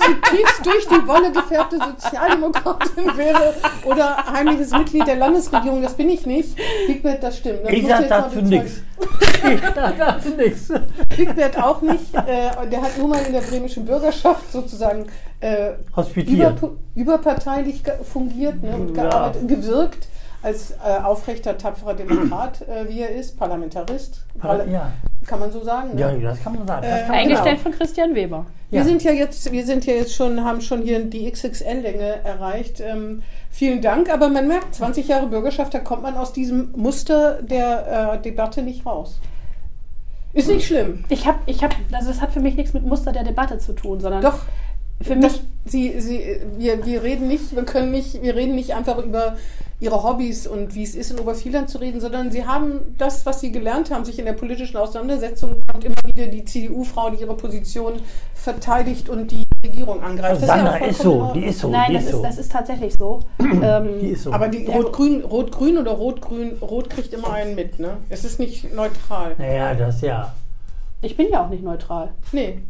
zutiefst 0.00 0.64
durch 0.66 0.86
die 0.88 1.06
Wolle 1.06 1.30
gefärbte 1.30 1.78
Sozialdemokratin 1.78 3.16
wäre 3.16 3.54
oder 3.84 4.16
heimliches 4.32 4.70
Mitglied 4.70 5.06
der 5.06 5.16
Landesregierung. 5.16 5.82
Das 5.82 5.94
bin 5.94 6.08
ich 6.10 6.26
nicht. 6.26 6.56
Wigbert, 6.86 7.22
das 7.22 7.38
stimmt. 7.38 7.60
Das 7.64 7.72
Ich 7.72 7.86
sag 7.86 8.08
dazu 8.08 8.40
nichts. 8.40 8.80
Ich 9.52 9.60
sag 9.74 9.98
dazu 9.98 10.28
nichts. 10.30 10.68
Wigbert 11.16 11.62
auch 11.62 11.82
nicht. 11.82 12.14
Äh, 12.14 12.68
der 12.70 12.82
hat 12.82 12.96
nur 12.98 13.08
mal 13.08 13.20
in 13.26 13.32
der 13.32 13.40
bremischen 13.40 13.84
Bürgerschaft 13.84 14.50
sozusagen 14.50 15.06
äh, 15.40 15.72
Hospitiert. 15.94 16.58
über, 16.62 16.70
überparteilich 16.94 17.82
fungiert 18.10 18.62
ne, 18.62 18.74
und 18.74 18.96
Ja. 18.96 19.02
gearbeitet, 19.04 19.48
gewirkt 19.48 20.08
als 20.42 20.72
äh, 20.72 20.98
aufrechter, 21.02 21.56
tapferer 21.56 21.94
Demokrat, 21.94 22.62
äh, 22.62 22.88
wie 22.88 23.00
er 23.00 23.10
ist, 23.10 23.38
Parlamentarist. 23.38 24.24
Parla- 24.40 24.64
Ja. 24.68 24.92
Kann 25.26 25.38
man 25.38 25.52
so 25.52 25.62
sagen. 25.62 25.94
Ne? 25.94 26.00
ja, 26.00 26.12
das 26.16 26.42
kann 26.42 26.54
man 26.54 26.66
sagen. 26.66 26.82
Das 26.82 26.90
Äh, 26.90 26.98
kann 27.02 27.08
man 27.10 27.18
Eingestellt 27.18 27.58
sagen. 27.58 27.60
von 27.60 27.72
Christian 27.72 28.14
Weber. 28.16 28.46
Wir 28.70 28.80
Ja. 28.80 28.84
sind 28.84 29.04
ja 29.04 29.12
jetzt, 29.12 29.52
wir 29.52 29.64
sind 29.64 29.86
ja 29.86 29.94
jetzt 29.94 30.14
schon, 30.14 30.44
haben 30.44 30.60
schon 30.60 30.82
hier 30.82 31.04
die 31.04 31.30
XXL-Länge 31.30 32.24
erreicht. 32.24 32.80
Ähm, 32.80 33.22
vielen 33.50 33.80
Dank, 33.82 34.12
aber 34.12 34.28
man 34.28 34.48
merkt, 34.48 34.74
20 34.74 35.06
Jahre 35.06 35.26
Bürgerschaft, 35.28 35.74
da 35.74 35.78
kommt 35.78 36.02
man 36.02 36.16
aus 36.16 36.32
diesem 36.32 36.72
Muster 36.74 37.40
der 37.42 38.14
äh, 38.14 38.22
Debatte 38.22 38.62
nicht 38.62 38.84
raus. 38.84 39.20
Ist 40.32 40.48
nicht 40.48 40.66
schlimm. 40.66 41.04
Ich 41.10 41.26
habe, 41.26 41.38
ich 41.46 41.62
habe, 41.62 41.74
also 41.92 42.08
das 42.08 42.20
hat 42.20 42.32
für 42.32 42.40
mich 42.40 42.56
nichts 42.56 42.72
mit 42.72 42.84
Muster 42.84 43.12
der 43.12 43.22
Debatte 43.22 43.58
zu 43.58 43.74
tun, 43.74 44.00
sondern 44.00 44.22
Doch, 44.22 44.38
für 45.02 45.14
das, 45.16 45.32
mich 45.34 45.42
Sie, 45.66 46.00
Sie, 46.00 46.40
wir, 46.58 46.84
wir 46.84 47.02
reden 47.04 47.28
nicht, 47.28 47.54
wir 47.54 47.64
können 47.64 47.90
nicht, 47.92 48.20
wir 48.22 48.34
reden 48.34 48.54
nicht 48.56 48.74
einfach 48.74 48.98
über 48.98 49.36
Ihre 49.82 50.00
Hobbys 50.04 50.46
und 50.46 50.76
wie 50.76 50.84
es 50.84 50.94
ist, 50.94 51.10
in 51.10 51.18
Obervieland 51.18 51.68
zu 51.68 51.78
reden, 51.78 52.00
sondern 52.00 52.30
Sie 52.30 52.46
haben 52.46 52.94
das, 52.98 53.26
was 53.26 53.40
Sie 53.40 53.50
gelernt 53.50 53.90
haben, 53.90 54.04
sich 54.04 54.16
in 54.16 54.26
der 54.26 54.34
politischen 54.34 54.76
Auseinandersetzung 54.76 55.56
kommt 55.66 55.84
immer 55.84 55.96
wieder 56.06 56.28
die 56.28 56.44
CDU-Frau, 56.44 57.10
die 57.10 57.20
ihre 57.20 57.36
Position 57.36 57.94
verteidigt 58.32 59.08
und 59.08 59.32
die 59.32 59.42
Regierung 59.66 60.00
angreift. 60.00 60.34
Also 60.34 60.46
Das 60.46 60.56
ja 60.56 60.56
Sandra 60.56 60.76
ist 60.86 61.02
vollkommen 61.02 61.28
so, 61.28 61.34
in 61.34 61.40
die 61.40 61.48
ist 61.48 61.58
so, 61.58 61.68
nein, 61.68 61.86
die 61.88 61.94
das 61.94 62.02
ist 62.04 62.08
ist, 62.10 62.16
so. 62.16 62.22
das 62.22 62.38
ist 62.38 62.52
tatsächlich 62.52 62.94
so. 62.96 63.20
ähm, 63.40 63.98
Die 64.00 64.08
ist 64.10 64.22
so. 64.22 64.32
Aber 64.32 64.46
die 64.46 64.66
Rot-Grün, 64.66 65.24
Rot-Grün 65.24 65.76
oder 65.76 65.90
Rot-Grün, 65.90 66.58
Rot 66.62 66.88
kriegt 66.88 67.12
immer 67.12 67.32
einen 67.32 67.56
mit, 67.56 67.80
ne? 67.80 67.96
Es 68.08 68.24
ist 68.24 68.38
nicht 68.38 68.72
neutral. 68.72 69.34
naja, 69.36 69.74
das 69.74 70.00
ja. 70.00 70.32
ich 71.00 71.16
bin 71.16 71.28
ja 71.28 71.44
auch 71.44 71.48
nicht 71.48 71.64
neutral. 71.64 72.12
Nee. 72.30 72.62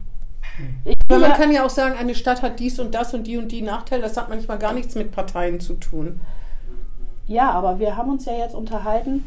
Ich 0.86 0.98
bin 1.06 1.20
man 1.20 1.30
ja, 1.30 1.36
kann 1.36 1.52
ja 1.52 1.66
auch 1.66 1.70
sagen, 1.70 1.94
eine 1.98 2.14
Stadt 2.14 2.40
hat 2.40 2.58
dies 2.58 2.78
und 2.78 2.94
das 2.94 3.12
und 3.12 3.26
die 3.26 3.36
und 3.36 3.52
die 3.52 3.60
Nachteile. 3.60 4.00
Das 4.00 4.16
hat 4.16 4.30
manchmal 4.30 4.58
gar 4.58 4.72
nichts 4.72 4.94
mit 4.94 5.12
Parteien 5.12 5.60
zu 5.60 5.74
tun. 5.74 6.20
Ja, 7.32 7.50
aber 7.50 7.78
wir 7.78 7.96
haben 7.96 8.10
uns 8.10 8.24
ja 8.24 8.34
jetzt 8.34 8.54
unterhalten 8.54 9.24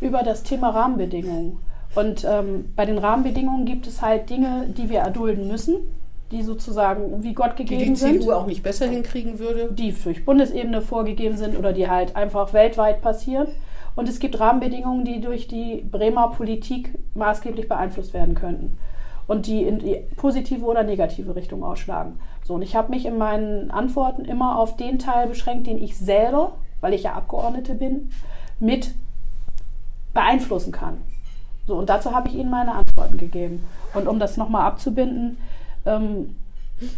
über 0.00 0.22
das 0.22 0.42
Thema 0.42 0.70
Rahmenbedingungen. 0.70 1.58
Und 1.94 2.24
ähm, 2.24 2.72
bei 2.74 2.86
den 2.86 2.98
Rahmenbedingungen 2.98 3.66
gibt 3.66 3.86
es 3.86 4.00
halt 4.02 4.30
Dinge, 4.30 4.66
die 4.76 4.88
wir 4.88 5.00
erdulden 5.00 5.46
müssen, 5.48 5.76
die 6.30 6.42
sozusagen 6.42 7.22
wie 7.22 7.34
Gott 7.34 7.58
Die 7.58 7.64
gegeben 7.64 7.94
die 7.94 8.00
sind. 8.00 8.22
CDU 8.22 8.32
auch 8.32 8.46
nicht 8.46 8.62
besser 8.62 8.86
hinkriegen 8.86 9.38
würde. 9.38 9.70
die 9.72 9.92
durch 9.92 10.24
Bundesebene 10.24 10.80
vorgegeben 10.80 11.36
sind 11.36 11.58
oder 11.58 11.72
die 11.72 11.88
halt 11.88 12.16
einfach 12.16 12.52
weltweit 12.54 13.02
passieren. 13.02 13.48
Und 13.94 14.08
es 14.08 14.20
gibt 14.20 14.40
Rahmenbedingungen, 14.40 15.04
die 15.04 15.20
durch 15.20 15.48
die 15.48 15.84
Bremer 15.90 16.30
Politik 16.30 16.98
maßgeblich 17.14 17.68
beeinflusst 17.68 18.14
werden 18.14 18.34
könnten 18.34 18.78
und 19.26 19.46
die 19.46 19.62
in 19.62 19.78
die 19.78 19.98
positive 20.16 20.64
oder 20.64 20.82
negative 20.82 21.36
Richtung 21.36 21.62
ausschlagen. 21.62 22.18
So, 22.44 22.54
und 22.54 22.62
ich 22.62 22.74
habe 22.74 22.90
mich 22.90 23.04
in 23.06 23.18
meinen 23.18 23.70
Antworten 23.70 24.24
immer 24.24 24.58
auf 24.58 24.76
den 24.76 24.98
Teil 24.98 25.28
beschränkt, 25.28 25.66
den 25.66 25.82
ich 25.82 25.96
selber, 25.96 26.54
weil 26.82 26.92
ich 26.92 27.04
ja 27.04 27.14
Abgeordnete 27.14 27.74
bin, 27.74 28.10
mit 28.60 28.94
beeinflussen 30.12 30.72
kann. 30.72 30.98
So, 31.66 31.76
und 31.76 31.88
dazu 31.88 32.12
habe 32.14 32.28
ich 32.28 32.34
Ihnen 32.34 32.50
meine 32.50 32.72
Antworten 32.74 33.16
gegeben. 33.16 33.64
Und 33.94 34.06
um 34.08 34.18
das 34.18 34.36
nochmal 34.36 34.66
abzubinden, 34.66 35.38
ähm, 35.86 36.36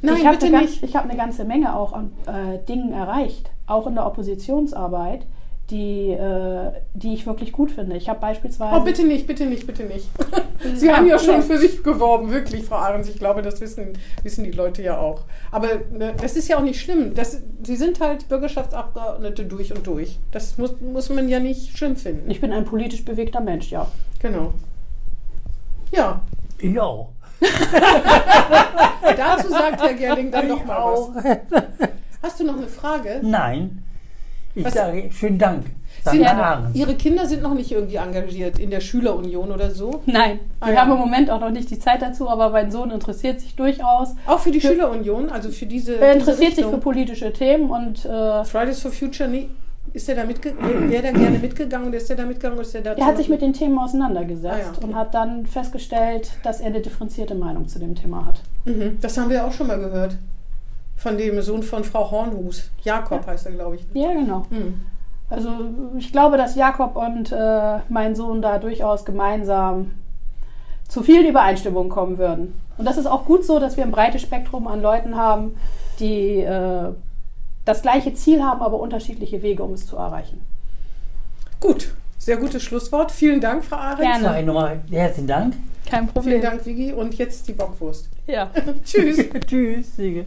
Nein, 0.03 0.17
ich 0.17 0.27
habe 0.27 0.39
eine, 0.41 0.51
ganz- 0.51 0.71
nicht. 0.71 0.83
ich 0.83 0.97
hab 0.97 1.05
eine 1.05 1.17
ganze 1.17 1.45
Menge 1.45 1.77
auch 1.77 1.93
an 1.93 2.11
äh, 2.27 2.59
Dingen 2.67 2.93
erreicht, 2.93 3.51
auch 3.67 3.87
in 3.87 3.95
der 3.95 4.07
Oppositionsarbeit, 4.07 5.27
die, 5.71 6.11
äh, 6.11 6.73
die 6.93 7.15
ich 7.15 7.27
wirklich 7.27 7.53
gut 7.53 7.71
finde. 7.71 7.97
Ich 7.97 8.09
habe 8.09 8.21
beispielsweise. 8.21 8.77
Oh, 8.77 8.81
bitte 8.81 9.03
nicht, 9.05 9.27
bitte 9.27 9.47
nicht, 9.47 9.67
bitte 9.67 9.85
nicht. 9.85 10.09
Sie 10.75 10.93
haben 10.93 11.07
ja 11.07 11.19
schon 11.19 11.43
für 11.43 11.59
sich 11.59 11.83
geworben, 11.83 12.31
wirklich, 12.31 12.65
Frau 12.65 12.77
Ahrens. 12.77 13.09
Ich 13.09 13.19
glaube, 13.19 13.41
das 13.43 13.61
wissen, 13.61 13.93
wissen 14.23 14.45
die 14.45 14.51
Leute 14.51 14.83
ja 14.83 14.99
auch. 14.99 15.23
Aber 15.51 15.69
ne, 15.91 16.15
das 16.21 16.37
ist 16.37 16.49
ja 16.49 16.59
auch 16.59 16.63
nicht 16.63 16.81
schlimm. 16.81 17.15
Das, 17.15 17.41
Sie 17.63 17.77
sind 17.77 18.01
halt 18.01 18.29
Bürgerschaftsabgeordnete 18.29 19.47
durch 19.47 19.75
und 19.75 19.87
durch. 19.87 20.19
Das 20.33 20.59
muss, 20.59 20.75
muss 20.81 21.09
man 21.09 21.29
ja 21.29 21.41
nicht 21.41 21.77
schlimm 21.77 21.97
finden. 21.97 22.31
Ich 22.31 22.41
bin 22.41 22.53
ein 22.53 22.65
politisch 22.67 23.05
bewegter 23.05 23.41
Mensch, 23.41 23.71
ja. 23.71 23.91
Genau. 24.21 24.53
Ja, 25.93 26.21
Ich 26.59 26.79
auch. 26.79 27.11
dazu 29.17 29.49
sagt 29.49 29.83
Herr 29.83 29.95
Gerling 29.95 30.31
dann 30.31 30.49
noch 30.49 30.61
Ich 30.61 30.65
mal 30.67 30.77
auch. 30.77 31.15
was. 31.15 31.25
Hast 32.23 32.41
du 32.41 32.45
noch 32.45 32.57
eine 32.57 32.69
Frage? 32.69 33.21
Nein. 33.23 33.83
Ich 34.55 34.65
Was- 34.65 34.75
sage 34.75 35.11
schönen 35.13 35.39
Dank. 35.39 35.65
Sind. 36.05 36.27
Ihre 36.75 36.95
Kinder 36.97 37.25
sind 37.27 37.43
noch 37.43 37.55
nicht 37.55 37.71
irgendwie 37.73 37.97
engagiert 37.97 38.59
in 38.59 38.69
der 38.69 38.81
Schülerunion 38.81 39.51
oder 39.51 39.71
so? 39.71 40.03
Nein, 40.07 40.41
Ah, 40.61 40.67
wir 40.67 40.75
ja. 40.75 40.81
haben 40.83 40.93
im 40.93 40.99
Moment 40.99 41.31
auch 41.31 41.41
noch 41.41 41.51
nicht 41.51 41.71
die 41.71 41.79
Zeit 41.79 42.03
dazu, 42.03 42.29
aber 42.29 42.51
mein 42.51 42.71
Sohn 42.71 42.91
interessiert 42.91 43.41
sich 43.41 43.57
durchaus. 43.57 44.11
Auch 44.27 44.39
für 44.41 44.51
die 44.51 44.61
Für- 44.61 44.69
Schülerunion, 44.69 45.31
also 45.31 45.51
für 45.51 45.65
diese. 45.67 45.95
Er 45.97 46.15
diese 46.15 46.19
interessiert 46.19 46.51
sich 46.57 46.59
Richtung. 46.65 46.73
für 46.75 46.81
politische 46.81 47.33
Themen 47.33 47.71
und 47.71 48.05
äh, 48.05 48.45
Fridays 48.45 48.83
for 48.83 48.91
Future, 48.91 49.29
nee, 49.31 49.49
ist 49.95 50.07
der 50.09 50.17
da 50.17 50.25
mitgegangen? 50.25 50.91
Wäre 50.91 51.03
der 51.03 51.13
gerne 51.13 51.39
mitgegangen 51.39 51.93
ist 51.95 52.09
der 52.11 52.17
da 52.17 52.25
mitgegangen 52.27 52.59
oder 52.59 52.67
ist 52.67 52.75
der 52.75 52.83
da 52.83 52.93
er 52.95 53.07
hat 53.07 53.17
sich 53.17 53.29
mit 53.29 53.41
den 53.41 53.53
Themen 53.53 53.79
auseinandergesetzt 53.79 54.55
Ah, 54.55 54.59
ja, 54.59 54.73
okay. 54.77 54.85
und 54.85 54.95
hat 54.97 55.15
dann 55.15 55.47
festgestellt, 55.47 56.33
dass 56.43 56.61
er 56.61 56.67
eine 56.67 56.81
differenzierte 56.81 57.35
Meinung 57.35 57.67
zu 57.69 57.79
dem 57.79 57.95
Thema 57.95 58.27
hat. 58.27 58.41
Mhm, 58.65 58.99
das 59.01 59.17
haben 59.17 59.31
wir 59.31 59.47
auch 59.47 59.53
schon 59.53 59.69
mal 59.69 59.79
gehört. 59.79 60.17
Von 61.05 61.19
dem 61.19 61.43
Sohn 61.43 61.63
von 61.63 61.85
Frau 61.85 62.11
Hornhus. 62.11 62.71
Jakob 62.83 63.27
heißt 63.27 63.45
er, 63.45 63.53
glaube 63.53 63.77
ich. 63.77 63.85
Ja, 63.93 64.15
genau. 64.15 64.47
Mhm. 64.49 64.81
Also 65.29 65.51
ich 65.99 66.11
glaube, 66.13 66.39
dass 66.39 66.55
Jakob 66.55 66.97
und 66.97 67.31
äh, 67.31 67.81
mein 67.91 68.17
Sohn 68.17 68.41
da 68.41 68.59
durchaus 68.59 69.05
gemeinsam 69.05 69.91
zu 70.89 71.03
vielen 71.03 71.27
Übereinstimmungen 71.27 71.91
kommen 71.91 72.17
würden. 72.17 72.59
Und 72.79 72.87
das 72.87 72.97
ist 72.97 73.05
auch 73.05 73.27
gut 73.27 73.45
so, 73.45 73.59
dass 73.59 73.77
wir 73.77 73.85
ein 73.85 73.91
breites 73.91 74.23
Spektrum 74.23 74.67
an 74.67 74.81
Leuten 74.81 75.15
haben, 75.15 75.57
die 76.01 76.41
äh, 76.41 76.93
das 77.67 77.83
gleiche 77.83 78.15
Ziel 78.15 78.43
haben, 78.43 78.63
aber 78.63 78.81
unterschiedliche 78.81 79.43
Wege, 79.43 79.63
um 79.63 79.75
es 79.75 79.87
zu 79.87 79.97
erreichen. 79.97 80.41
Gut, 81.61 81.93
sehr 82.17 82.39
gutes 82.39 82.63
Schlusswort. 82.63 83.13
Vielen 83.13 83.43
Dank, 83.43 83.63
Frau 83.63 83.77
Ahrens. 83.77 84.23
Gerne. 84.23 84.43
Nochmal 84.43 84.81
herzlichen 84.91 85.29
Dank. 85.29 85.55
Kein 85.85 86.09
Vielen 86.23 86.41
Dank, 86.41 86.65
Vigi. 86.65 86.95
Und 86.95 87.13
jetzt 87.19 87.47
die 87.47 87.53
Bockwurst. 87.53 88.09
Ja. 88.27 88.51
Tschüss. 88.85 89.19
Tschüss, 89.47 89.97
Siege. 89.97 90.27